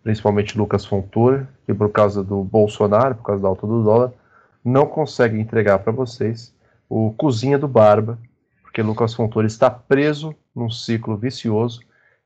principalmente 0.02 0.58
Lucas 0.58 0.84
Fontoura, 0.84 1.48
que 1.64 1.72
por 1.72 1.90
causa 1.90 2.22
do 2.22 2.44
Bolsonaro, 2.44 3.14
por 3.14 3.24
causa 3.24 3.42
da 3.42 3.48
alta 3.48 3.66
do 3.66 3.82
dólar, 3.82 4.12
não 4.62 4.84
consegue 4.84 5.40
entregar 5.40 5.78
para 5.78 5.92
vocês 5.92 6.54
o 6.90 7.14
Cozinha 7.16 7.58
do 7.58 7.66
Barba, 7.66 8.18
porque 8.60 8.82
Lucas 8.82 9.14
Fontoura 9.14 9.46
está 9.46 9.70
preso 9.70 10.34
num 10.54 10.68
ciclo 10.68 11.16
vicioso 11.16 11.80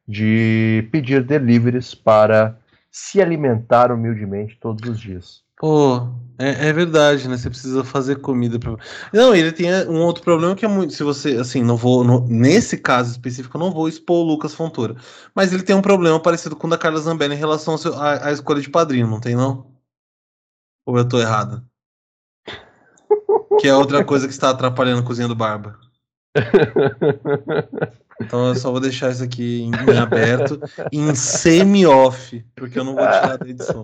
de 0.08 0.88
pedir 0.90 1.22
deliveries 1.22 1.94
para 1.94 2.58
se 2.96 3.20
alimentar 3.20 3.92
humildemente 3.92 4.58
todos 4.58 4.88
os 4.88 4.98
dias. 4.98 5.44
Pô, 5.58 6.08
é, 6.38 6.68
é 6.68 6.72
verdade, 6.72 7.28
né? 7.28 7.36
Você 7.36 7.50
precisa 7.50 7.84
fazer 7.84 8.22
comida 8.22 8.58
pra. 8.58 8.74
Não, 9.12 9.34
ele 9.34 9.52
tem 9.52 9.70
um 9.86 10.00
outro 10.00 10.22
problema 10.22 10.56
que 10.56 10.64
é 10.64 10.68
muito. 10.68 10.94
Se 10.94 11.02
você, 11.02 11.36
assim, 11.36 11.62
não 11.62 11.76
vou. 11.76 12.02
nesse 12.26 12.78
caso 12.78 13.10
específico, 13.10 13.54
eu 13.54 13.60
não 13.60 13.70
vou 13.70 13.86
expor 13.86 14.24
o 14.24 14.26
Lucas 14.26 14.54
Fontoura. 14.54 14.96
Mas 15.34 15.52
ele 15.52 15.62
tem 15.62 15.76
um 15.76 15.82
problema 15.82 16.18
parecido 16.18 16.56
com 16.56 16.66
o 16.66 16.70
da 16.70 16.78
Carla 16.78 16.98
Zambelli 16.98 17.34
em 17.34 17.38
relação 17.38 17.76
à 17.98 18.32
escolha 18.32 18.62
de 18.62 18.70
padrinho, 18.70 19.06
não 19.06 19.20
tem, 19.20 19.36
não? 19.36 19.70
Ou 20.86 20.96
eu 20.96 21.06
tô 21.06 21.20
errado? 21.20 21.62
Que 23.60 23.68
é 23.68 23.76
outra 23.76 24.02
coisa 24.06 24.26
que 24.26 24.32
está 24.32 24.48
atrapalhando 24.48 25.02
a 25.02 25.04
cozinha 25.04 25.28
do 25.28 25.36
Barba. 25.36 25.78
Então 28.20 28.48
eu 28.48 28.54
só 28.54 28.70
vou 28.70 28.80
deixar 28.80 29.10
isso 29.10 29.22
aqui 29.22 29.62
em, 29.62 29.70
em 29.70 29.98
aberto, 29.98 30.58
em 30.90 31.14
semi-off, 31.14 32.44
porque 32.54 32.78
eu 32.78 32.84
não 32.84 32.94
vou 32.94 33.04
tirar 33.04 33.36
da 33.36 33.46
edição. 33.46 33.82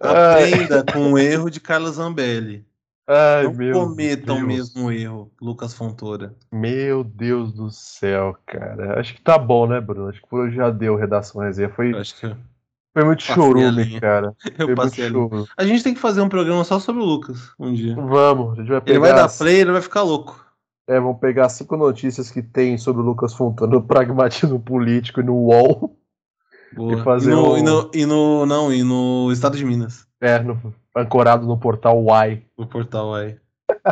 Aprenda 0.00 0.84
com 0.92 1.12
o 1.12 1.18
erro 1.18 1.48
de 1.50 1.60
Carlos 1.60 1.94
Zambelli. 1.94 2.66
Ai, 3.06 3.44
não 3.44 3.72
cometa 3.72 4.32
o 4.32 4.36
Deus. 4.36 4.46
mesmo 4.46 4.92
erro, 4.92 5.32
Lucas 5.40 5.72
Fontoura. 5.72 6.34
Meu 6.52 7.02
Deus 7.02 7.54
do 7.54 7.70
céu, 7.70 8.36
cara. 8.44 9.00
Acho 9.00 9.14
que 9.14 9.22
tá 9.22 9.38
bom, 9.38 9.66
né, 9.66 9.80
Bruno? 9.80 10.10
Acho 10.10 10.20
que 10.20 10.28
por 10.28 10.40
hoje 10.40 10.56
já 10.56 10.68
deu 10.70 10.94
redação 10.94 11.40
resenha. 11.40 11.70
Foi, 11.70 11.96
acho 11.96 12.14
que 12.20 12.36
foi 12.98 13.04
muito 13.04 13.20
a 13.20 13.34
chorume, 13.34 14.00
cara. 14.00 14.34
eu 14.58 14.66
Foi 14.66 14.74
passei 14.74 15.06
ali. 15.06 15.14
A 15.56 15.64
gente 15.64 15.82
tem 15.84 15.94
que 15.94 16.00
fazer 16.00 16.20
um 16.20 16.28
programa 16.28 16.64
só 16.64 16.78
sobre 16.78 17.02
o 17.02 17.04
Lucas 17.04 17.50
um 17.58 17.72
dia. 17.72 17.94
Vamos, 17.94 18.52
a 18.52 18.56
gente 18.62 18.68
vai 18.70 18.80
pegar. 18.80 18.90
Ele 18.92 18.98
vai 19.00 19.14
dar 19.14 19.28
play, 19.28 19.60
ele 19.60 19.72
vai 19.72 19.82
ficar 19.82 20.02
louco. 20.02 20.44
É, 20.88 20.98
vamos 20.98 21.18
pegar 21.20 21.48
cinco 21.50 21.76
notícias 21.76 22.30
que 22.30 22.42
tem 22.42 22.78
sobre 22.78 23.02
o 23.02 23.04
Lucas 23.04 23.34
Fontana 23.34 23.72
no 23.72 23.82
pragmatismo 23.82 24.58
político 24.58 25.20
e 25.20 25.22
no 25.22 25.34
UOL. 25.34 25.96
Boa. 26.74 26.94
E 26.94 27.02
fazer 27.02 27.30
e, 27.30 27.34
no, 27.34 27.52
um- 27.52 27.58
e, 27.58 27.62
no, 27.62 27.90
e 27.94 28.06
no- 28.06 28.46
Não, 28.46 28.72
e 28.72 28.82
no 28.82 29.30
Estado 29.32 29.56
de 29.56 29.64
Minas. 29.64 30.06
É, 30.20 30.38
no- 30.38 30.74
ancorado 30.96 31.46
no 31.46 31.58
portal 31.58 32.02
Y. 32.02 32.42
No 32.58 32.66
portal 32.66 33.14
aí. 33.14 33.36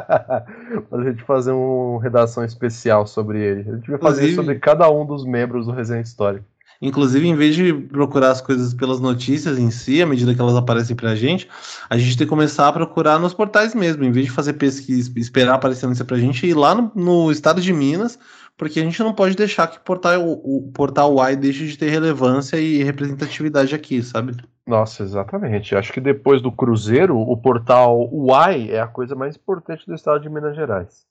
pra 0.90 1.04
gente 1.04 1.22
fazer 1.24 1.52
uma 1.52 2.02
redação 2.02 2.44
especial 2.44 3.06
sobre 3.06 3.40
ele. 3.40 3.70
A 3.70 3.74
gente 3.76 3.90
vai 3.90 4.00
fazer 4.00 4.22
Inclusive- 4.22 4.34
sobre 4.36 4.54
cada 4.58 4.90
um 4.90 5.04
dos 5.06 5.24
membros 5.24 5.66
do 5.66 5.72
Resenha 5.72 6.00
Histórica. 6.00 6.44
Inclusive, 6.80 7.26
em 7.26 7.34
vez 7.34 7.54
de 7.54 7.72
procurar 7.72 8.30
as 8.30 8.40
coisas 8.40 8.74
pelas 8.74 9.00
notícias 9.00 9.58
em 9.58 9.70
si, 9.70 10.02
à 10.02 10.06
medida 10.06 10.34
que 10.34 10.40
elas 10.40 10.56
aparecem 10.56 10.94
pra 10.94 11.14
gente, 11.14 11.48
a 11.88 11.96
gente 11.96 12.16
tem 12.16 12.26
que 12.26 12.30
começar 12.30 12.68
a 12.68 12.72
procurar 12.72 13.18
nos 13.18 13.32
portais 13.32 13.74
mesmo. 13.74 14.04
Em 14.04 14.12
vez 14.12 14.26
de 14.26 14.32
fazer 14.32 14.54
pesquisa, 14.54 15.10
esperar 15.16 15.54
aparecer 15.54 15.86
a 15.86 15.88
notícia 15.88 16.04
pra 16.04 16.18
gente, 16.18 16.46
ir 16.46 16.54
lá 16.54 16.74
no, 16.74 16.92
no 16.94 17.30
estado 17.30 17.60
de 17.60 17.72
Minas, 17.72 18.18
porque 18.56 18.80
a 18.80 18.82
gente 18.82 19.02
não 19.02 19.12
pode 19.12 19.36
deixar 19.36 19.66
que 19.66 19.78
o 19.78 19.80
portal, 19.80 20.22
o, 20.22 20.68
o 20.68 20.72
portal 20.72 21.14
Y 21.16 21.36
deixe 21.36 21.66
de 21.66 21.76
ter 21.76 21.90
relevância 21.90 22.56
e 22.58 22.82
representatividade 22.82 23.74
aqui, 23.74 24.02
sabe? 24.02 24.36
Nossa, 24.66 25.02
exatamente. 25.02 25.74
Acho 25.74 25.92
que 25.92 26.00
depois 26.00 26.42
do 26.42 26.50
Cruzeiro, 26.50 27.16
o 27.18 27.36
portal 27.36 28.10
Y 28.12 28.70
é 28.70 28.80
a 28.80 28.86
coisa 28.86 29.14
mais 29.14 29.36
importante 29.36 29.86
do 29.86 29.94
estado 29.94 30.20
de 30.20 30.28
Minas 30.28 30.56
Gerais. 30.56 31.06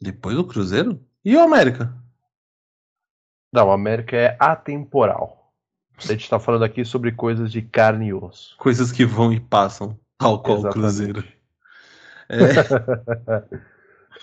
Depois 0.00 0.36
do 0.36 0.44
Cruzeiro? 0.44 1.00
E 1.24 1.36
o 1.36 1.40
América? 1.40 1.94
Não, 3.52 3.70
a 3.70 3.74
América 3.74 4.16
é 4.16 4.36
atemporal. 4.38 5.52
A 5.98 6.12
gente 6.12 6.28
tá 6.28 6.40
falando 6.40 6.64
aqui 6.64 6.84
sobre 6.84 7.12
coisas 7.12 7.52
de 7.52 7.60
carne 7.60 8.08
e 8.08 8.14
osso. 8.14 8.56
Coisas 8.56 8.90
que 8.90 9.04
vão 9.04 9.32
e 9.32 9.38
passam, 9.38 9.96
tal 10.16 10.42
qual 10.42 10.60
o. 10.60 10.70
Cruzeiro. 10.70 11.22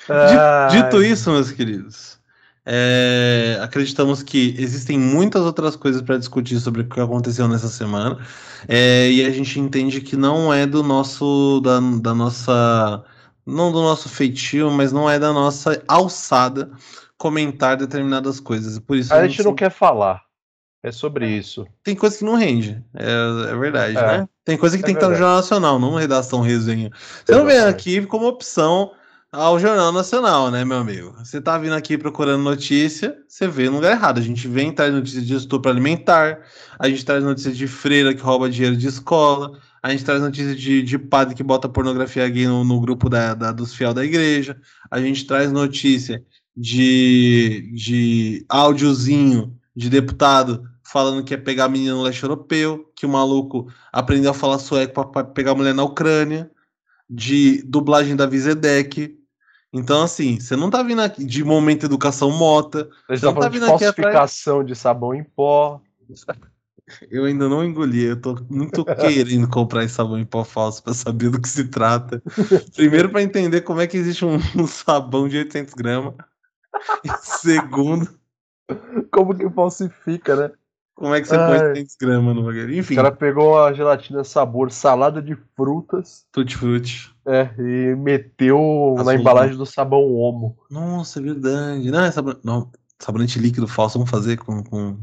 É. 0.07 0.67
Dito 0.67 1.03
isso, 1.03 1.29
meus 1.29 1.51
queridos, 1.51 2.17
é, 2.65 3.59
acreditamos 3.61 4.23
que 4.23 4.55
existem 4.57 4.97
muitas 4.97 5.41
outras 5.41 5.75
coisas 5.75 6.01
para 6.01 6.17
discutir 6.17 6.57
sobre 6.59 6.81
o 6.81 6.87
que 6.87 7.01
aconteceu 7.01 7.49
nessa 7.49 7.67
semana, 7.67 8.17
é, 8.67 9.11
e 9.11 9.25
a 9.25 9.29
gente 9.29 9.59
entende 9.59 9.99
que 9.99 10.15
não 10.15 10.53
é 10.53 10.65
do 10.65 10.81
nosso, 10.81 11.59
da, 11.61 11.79
da 12.01 12.15
nossa, 12.15 13.03
não 13.45 13.73
do 13.73 13.81
nosso 13.81 14.07
feitio, 14.07 14.71
mas 14.71 14.93
não 14.93 15.09
é 15.09 15.19
da 15.19 15.33
nossa 15.33 15.83
alçada 15.85 16.71
comentar 17.19 17.77
determinadas 17.77 18.39
coisas. 18.39 18.79
Por 18.79 18.97
isso 18.97 19.13
A 19.13 19.27
gente 19.27 19.37
não 19.39 19.51
sempre- 19.51 19.65
quer 19.65 19.69
falar. 19.69 20.23
É 20.81 20.93
sobre 20.93 21.27
isso. 21.27 21.67
tem 21.83 21.93
coisa 21.93 22.17
que 22.17 22.23
não 22.23 22.35
rende, 22.35 22.81
é, 22.95 23.51
é 23.51 23.55
verdade, 23.57 23.97
É. 23.97 24.01
né? 24.19 24.29
Tem 24.45 24.57
coisa 24.57 24.77
que 24.77 24.83
É 24.83 24.85
tem 24.85 24.95
que 24.95 24.99
estar 24.99 25.07
no 25.09 25.13
verdade. 25.13 25.19
Jornal 25.19 25.37
Nacional, 25.41 25.77
não 25.79 25.91
no 25.91 25.97
Redação 25.97 26.39
Resenha. 26.39 26.89
Você 27.25 27.33
não 27.35 27.45
vem 27.45 27.59
aqui 27.59 28.05
como 28.05 28.25
opção 28.25 28.93
ao 29.29 29.59
Jornal 29.59 29.91
Nacional, 29.91 30.49
né, 30.49 30.63
meu 30.63 30.77
amigo? 30.77 31.13
Você 31.17 31.41
tá 31.41 31.57
vindo 31.57 31.73
aqui 31.75 31.97
procurando 31.97 32.41
notícia, 32.43 33.17
você 33.27 33.45
vê 33.45 33.65
no 33.69 33.75
lugar 33.75 33.91
errado. 33.91 34.19
A 34.19 34.21
gente 34.23 34.47
vem 34.47 34.71
traz 34.71 34.93
notícia 34.93 35.21
de 35.21 35.35
estupro 35.35 35.69
alimentar, 35.69 36.39
a 36.79 36.87
gente 36.87 37.03
traz 37.03 37.25
notícia 37.25 37.51
de 37.51 37.67
freira 37.67 38.13
que 38.13 38.21
rouba 38.21 38.49
dinheiro 38.49 38.77
de 38.77 38.87
escola, 38.87 39.59
a 39.83 39.91
gente 39.91 40.05
traz 40.05 40.21
notícia 40.21 40.55
de, 40.55 40.81
de 40.81 40.97
padre 40.97 41.35
que 41.35 41.43
bota 41.43 41.67
pornografia 41.67 42.27
gay 42.29 42.47
no, 42.47 42.63
no 42.63 42.79
grupo 42.79 43.09
da, 43.09 43.33
da- 43.33 43.51
dos 43.51 43.73
fiel 43.75 43.93
da 43.93 44.05
igreja, 44.05 44.55
a 44.89 44.97
gente 45.01 45.27
traz 45.27 45.51
notícia 45.51 46.23
de, 46.55 47.71
de 47.73 48.45
áudiozinho 48.49 49.55
de 49.75 49.89
deputado 49.89 50.67
falando 50.83 51.23
que 51.23 51.33
ia 51.33 51.37
pegar 51.41 51.65
a 51.65 51.69
menina 51.69 51.93
no 51.93 52.01
leste 52.01 52.23
europeu, 52.23 52.91
que 52.95 53.05
o 53.05 53.09
maluco 53.09 53.71
aprendeu 53.93 54.31
a 54.31 54.33
falar 54.33 54.57
sueco 54.59 55.05
pra 55.11 55.23
pegar 55.23 55.51
a 55.51 55.55
mulher 55.55 55.73
na 55.73 55.83
Ucrânia, 55.83 56.49
de 57.09 57.61
dublagem 57.63 58.15
da 58.15 58.25
Vizedec. 58.25 59.15
Então, 59.71 60.01
assim, 60.01 60.39
você 60.39 60.55
não 60.55 60.69
tá 60.69 60.81
vindo 60.81 61.01
aqui 61.01 61.23
de 61.23 61.43
momento 61.43 61.85
educação 61.85 62.31
mota. 62.31 62.89
A 63.07 63.13
gente 63.15 63.19
Então 63.23 63.33
tá 63.35 63.41
tá 63.41 63.41
falando 63.41 63.51
de 63.51 63.59
vindo 63.59 63.65
aqui 63.65 63.85
atrás- 63.85 63.95
falsificação 63.95 64.63
de 64.63 64.75
sabão 64.75 65.13
em 65.13 65.23
pó. 65.23 65.79
Eu 67.11 67.25
ainda 67.25 67.47
não 67.47 67.63
engoli, 67.63 68.01
eu 68.05 68.19
tô 68.19 68.35
muito 68.49 68.83
querendo 68.83 69.47
comprar 69.47 69.83
esse 69.83 69.93
sabão 69.93 70.17
em 70.17 70.25
pó 70.25 70.43
falso 70.43 70.81
pra 70.81 70.91
saber 70.91 71.29
do 71.29 71.39
que 71.39 71.47
se 71.47 71.65
trata. 71.65 72.19
Primeiro, 72.75 73.09
pra 73.11 73.21
entender 73.21 73.61
como 73.61 73.79
é 73.79 73.85
que 73.85 73.95
existe 73.95 74.25
um, 74.25 74.39
um 74.57 74.65
sabão 74.65 75.27
de 75.29 75.37
800 75.37 75.75
gramas. 75.75 76.15
E 77.03 77.09
segundo, 77.21 78.07
Como 79.11 79.35
que 79.35 79.49
falsifica, 79.49 80.35
né? 80.35 80.51
como 80.95 81.15
é 81.15 81.21
que 81.21 81.27
você 81.29 81.37
põe 81.37 81.57
Ai. 81.57 81.67
800 81.69 81.95
gramas 81.95 82.35
no 82.35 82.43
bagulho. 82.43 82.67
O 82.67 82.73
Enfim, 82.73 82.95
cara 82.95 83.09
pegou 83.11 83.57
a 83.63 83.71
gelatina 83.71 84.21
sabor 84.25 84.69
salada 84.69 85.21
de 85.21 85.33
frutas 85.55 86.25
tutti-frutti. 86.29 87.15
é, 87.25 87.49
e 87.57 87.95
meteu 87.95 88.95
na 89.05 89.15
embalagem 89.15 89.55
do 89.55 89.65
sabão 89.65 90.13
Omo. 90.13 90.57
Nossa, 90.69 91.19
é 91.19 91.23
verdade. 91.23 91.89
Não, 91.89 92.03
é 92.03 92.11
sabon... 92.11 92.35
não, 92.43 92.69
sabonete 92.99 93.39
líquido 93.39 93.65
falso, 93.65 93.97
vamos 93.97 94.11
fazer 94.11 94.35
com, 94.37 94.61
com 94.61 94.97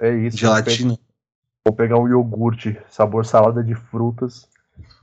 É 0.00 0.10
isso. 0.16 0.38
gelatina. 0.38 0.98
Vou 1.66 1.74
pegar 1.76 1.98
um 1.98 2.08
iogurte 2.08 2.80
sabor 2.88 3.26
salada 3.26 3.62
de 3.62 3.74
frutas 3.74 4.48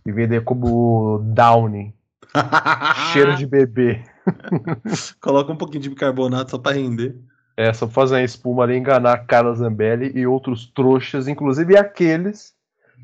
e 0.03 0.11
vender 0.11 0.43
como 0.43 1.19
Downy. 1.25 1.93
Cheiro 3.13 3.35
de 3.35 3.45
bebê. 3.45 4.03
Coloca 5.21 5.51
um 5.51 5.57
pouquinho 5.57 5.83
de 5.83 5.89
bicarbonato 5.89 6.51
só 6.51 6.57
pra 6.57 6.73
render. 6.73 7.15
É, 7.55 7.73
só 7.73 7.85
pra 7.87 7.93
fazer 7.93 8.15
uma 8.15 8.23
espuma 8.23 8.63
ali, 8.63 8.77
enganar 8.77 9.25
Carla 9.25 9.53
Zambelli 9.55 10.11
e 10.15 10.27
outros 10.27 10.67
trouxas, 10.67 11.27
inclusive 11.27 11.75
aqueles 11.75 12.55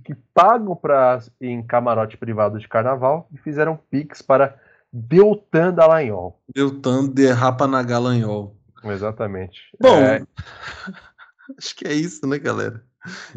que 0.04 0.14
pagam 0.34 0.76
pra 0.76 1.20
ir 1.40 1.48
em 1.48 1.64
camarote 1.64 2.18
privado 2.18 2.60
de 2.60 2.68
carnaval 2.68 3.28
e 3.34 3.38
fizeram 3.38 3.80
pix 3.90 4.22
para 4.22 4.56
Deltan 4.92 5.74
Dallagnol. 5.74 6.40
Deltan 6.54 7.08
derrapa 7.08 7.66
na 7.66 7.82
galanhol. 7.82 8.56
Exatamente. 8.84 9.60
Bom, 9.82 9.96
É, 9.96 10.24
acho 11.58 11.76
que 11.76 11.88
é 11.88 11.94
isso, 11.94 12.28
né, 12.28 12.38
galera? 12.38 12.84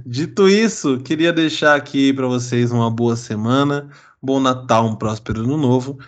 Dito 0.04 0.48
isso, 0.48 0.98
queria 1.00 1.32
deixar 1.32 1.74
aqui 1.74 2.12
para 2.12 2.26
vocês 2.26 2.70
uma 2.70 2.90
boa 2.90 3.16
semana, 3.16 3.88
bom 4.22 4.38
Natal, 4.38 4.86
um 4.86 4.94
próspero 4.94 5.40
ano 5.40 5.56
novo. 5.56 5.98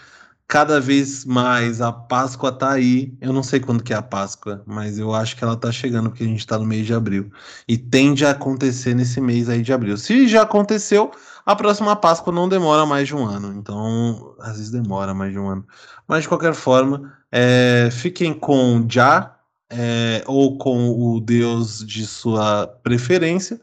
Cada 0.49 0.81
vez 0.81 1.27
mais 1.27 1.83
a 1.83 1.93
Páscoa 1.93 2.51
tá 2.51 2.71
aí. 2.71 3.15
Eu 3.21 3.35
não 3.35 3.43
sei 3.43 3.61
quando 3.61 3.85
que 3.85 3.93
é 3.93 3.97
a 3.97 4.03
Páscoa, 4.03 4.63
mas 4.67 4.99
eu 4.99 5.15
acho 5.15 5.37
que 5.37 5.45
ela 5.45 5.55
tá 5.55 5.71
chegando 5.71 6.09
porque 6.09 6.25
a 6.25 6.27
gente 6.27 6.47
tá 6.47 6.59
no 6.59 6.65
mês 6.65 6.87
de 6.87 6.95
abril. 6.95 7.31
E 7.69 7.77
tende 7.77 8.25
a 8.25 8.31
acontecer 8.31 8.95
nesse 8.95 9.21
mês 9.21 9.51
aí 9.51 9.61
de 9.61 9.75
abril. 9.75 9.99
Se 9.99 10.27
já 10.27 10.43
aconteceu, 10.43 11.11
a 11.45 11.55
próxima 11.55 11.95
Páscoa 11.95 12.33
não 12.33 12.49
demora 12.49 12.87
mais 12.87 13.07
de 13.07 13.15
um 13.15 13.27
ano. 13.27 13.53
Então, 13.59 14.35
às 14.41 14.57
vezes 14.57 14.71
demora 14.71 15.13
mais 15.13 15.33
de 15.33 15.39
um 15.39 15.49
ano. 15.51 15.67
Mas 16.07 16.23
de 16.23 16.29
qualquer 16.29 16.55
forma, 16.55 17.13
é, 17.31 17.91
fiquem 17.93 18.33
com 18.33 18.87
Já 18.89 19.39
é, 19.71 20.23
ou 20.27 20.57
com 20.57 20.89
o 20.91 21.21
Deus 21.21 21.85
de 21.87 22.07
sua 22.07 22.67
preferência, 22.83 23.61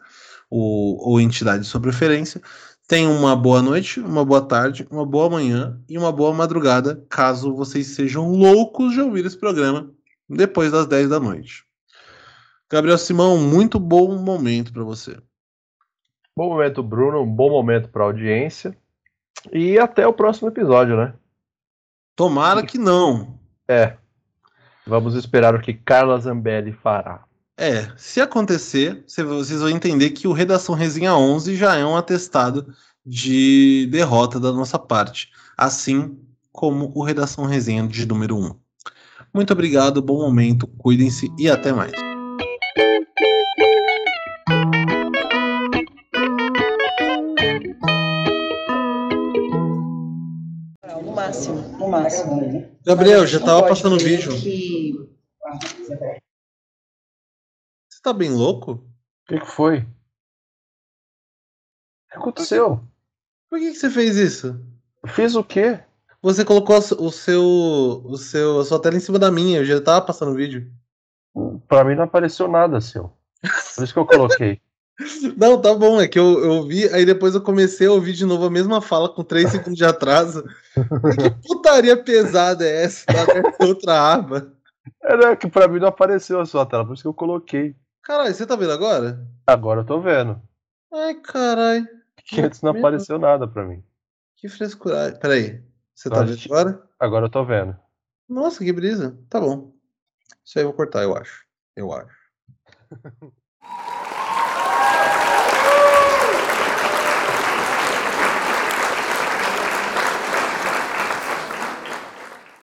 ou, 0.50 0.98
ou 1.00 1.20
entidade 1.20 1.64
de 1.64 1.70
sua 1.70 1.82
preferência. 1.82 2.42
Tenham 2.88 3.12
uma 3.14 3.36
boa 3.36 3.64
noite, 3.64 4.00
uma 4.00 4.24
boa 4.24 4.42
tarde, 4.42 4.88
uma 4.92 5.06
boa 5.06 5.30
manhã 5.30 5.82
e 5.90 5.98
uma 5.98 6.12
boa 6.12 6.32
madrugada, 6.34 7.04
caso 7.10 7.56
vocês 7.56 7.88
sejam 7.88 8.30
loucos 8.32 8.94
de 8.94 9.02
ouvir 9.02 9.26
esse 9.26 9.38
programa 9.38 9.92
depois 10.30 10.72
das 10.72 10.86
10 10.86 11.10
da 11.10 11.20
noite. 11.20 11.66
Gabriel 12.70 12.98
Simão, 12.98 13.38
muito 13.38 13.80
bom 13.80 14.16
momento 14.18 14.72
para 14.72 14.84
você. 14.84 15.18
bom 16.36 16.50
momento, 16.50 16.84
Bruno. 16.84 17.22
Um 17.22 17.32
bom 17.32 17.50
momento 17.50 17.90
pra 17.90 18.04
audiência. 18.04 18.78
E 19.52 19.78
até 19.80 20.06
o 20.08 20.14
próximo 20.14 20.48
episódio, 20.48 20.98
né? 20.98 21.14
Tomara 22.16 22.66
que 22.66 22.78
não. 22.78 23.40
É. 23.68 23.98
Vamos 24.86 25.16
esperar 25.16 25.56
o 25.56 25.62
que 25.62 25.74
Carla 25.74 26.20
Zambelli 26.20 26.72
fará. 26.72 27.24
É, 27.58 27.90
se 27.96 28.20
acontecer, 28.20 29.04
cê- 29.08 29.24
vocês 29.24 29.62
vão 29.62 29.70
entender 29.70 30.10
que 30.12 30.28
o 30.28 30.34
Redação 30.34 30.76
Resenha 30.76 31.16
11 31.16 31.56
já 31.56 31.76
é 31.76 31.86
um 31.86 31.96
atestado 31.96 32.74
de 33.06 33.88
derrota 33.92 34.40
da 34.40 34.52
nossa 34.52 34.78
parte, 34.78 35.30
assim 35.58 36.18
como 36.52 36.92
o 36.94 37.04
Redação 37.04 37.46
Resenha 37.46 37.88
de 37.88 38.06
número 38.06 38.38
1. 38.38 38.56
Muito 39.34 39.54
obrigado, 39.54 40.02
bom 40.02 40.20
momento, 40.20 40.68
cuidem-se 40.68 41.32
e 41.38 41.50
até 41.50 41.72
mais. 41.72 41.92
No 51.04 51.12
máximo, 51.14 51.56
no 51.78 51.88
máximo. 51.88 52.66
Gabriel, 52.86 53.22
Mas 53.22 53.30
a 53.30 53.32
já 53.32 53.38
gente 53.38 53.40
não 53.42 53.46
tava 53.48 53.68
pode 53.68 53.82
passando 53.82 53.98
querer 53.98 54.18
vídeo. 54.18 54.32
Que... 54.42 55.10
Você 58.06 58.10
tá 58.10 58.14
bem 58.20 58.30
louco? 58.30 58.74
O 58.74 58.80
que, 59.28 59.40
que 59.40 59.48
foi? 59.48 59.80
O 59.80 59.86
que 62.12 62.18
aconteceu? 62.18 62.80
Por 63.50 63.58
que, 63.58 63.72
que 63.72 63.78
você 63.80 63.90
fez 63.90 64.16
isso? 64.16 64.64
Fiz 65.08 65.34
o 65.34 65.44
quê? 65.44 65.80
Você 66.22 66.46
colocou 66.46 66.78
o 66.78 67.12
seu, 67.12 67.44
o 67.44 68.16
seu, 68.16 68.60
a 68.60 68.66
sua 68.66 68.80
tela 68.80 68.96
em 68.96 69.00
cima 69.00 69.18
da 69.18 69.32
minha, 69.32 69.58
eu 69.58 69.66
já 69.66 69.82
tava 69.82 70.06
passando 70.06 70.36
vídeo. 70.36 70.72
Pra 71.68 71.84
mim 71.84 71.96
não 71.96 72.04
apareceu 72.04 72.48
nada, 72.48 72.80
seu. 72.80 73.12
Por 73.74 73.84
isso 73.84 73.92
que 73.92 74.00
eu 74.00 74.06
coloquei. 74.06 74.62
Não, 75.36 75.60
tá 75.60 75.74
bom, 75.74 76.00
é 76.00 76.08
que 76.08 76.20
eu, 76.20 76.46
eu 76.46 76.64
vi, 76.64 76.88
aí 76.94 77.06
depois 77.06 77.34
eu 77.34 77.42
comecei 77.42 77.88
a 77.88 77.92
ouvir 77.92 78.14
de 78.14 78.24
novo 78.24 78.46
a 78.46 78.52
mesma 78.52 78.82
fala 78.82 79.10
com 79.10 79.24
3 79.24 79.50
segundos 79.50 79.76
de 79.76 79.84
atraso. 79.84 80.44
que 80.78 81.48
putaria 81.48 81.98
pesada 81.98 82.64
é 82.66 82.84
essa? 82.84 83.04
Tá 83.08 83.66
outra 83.66 84.14
aba. 84.14 84.54
Era 85.02 85.36
que 85.36 85.50
pra 85.50 85.68
mim 85.68 85.80
não 85.80 85.88
apareceu 85.88 86.40
a 86.40 86.46
sua 86.46 86.68
tela, 86.68 86.86
por 86.86 86.94
isso 86.94 87.02
que 87.02 87.08
eu 87.08 87.14
coloquei. 87.14 87.76
Caralho, 88.06 88.34
você 88.36 88.46
tá 88.46 88.56
vendo 88.56 88.72
agora? 88.72 89.28
Agora 89.48 89.82
eu 89.82 89.86
tô 89.86 90.00
vendo. 90.00 90.40
Ai, 90.94 91.16
caralho, 91.22 91.88
Que 92.24 92.40
antes 92.40 92.62
não 92.62 92.72
Mesmo. 92.72 92.88
apareceu 92.88 93.18
nada 93.18 93.48
pra 93.48 93.66
mim. 93.66 93.84
que 94.36 94.48
frescuragem. 94.48 95.20
Peraí, 95.20 95.64
você 95.94 96.08
tá 96.10 96.22
vendo 96.24 96.40
agora? 96.46 96.88
Agora 97.00 97.26
eu 97.26 97.30
tô 97.32 97.44
vendo. 97.44 97.76
Nossa, 98.30 98.64
que 98.64 98.72
brisa. 98.72 99.18
Tá 99.28 99.40
bom. 99.40 99.74
Isso 100.44 100.60
aí 100.60 100.64
eu 100.64 100.68
vou 100.70 100.76
cortar, 100.76 101.02
eu 101.02 101.18
acho. 101.18 101.46
Eu 101.76 101.92
acho. 101.92 102.16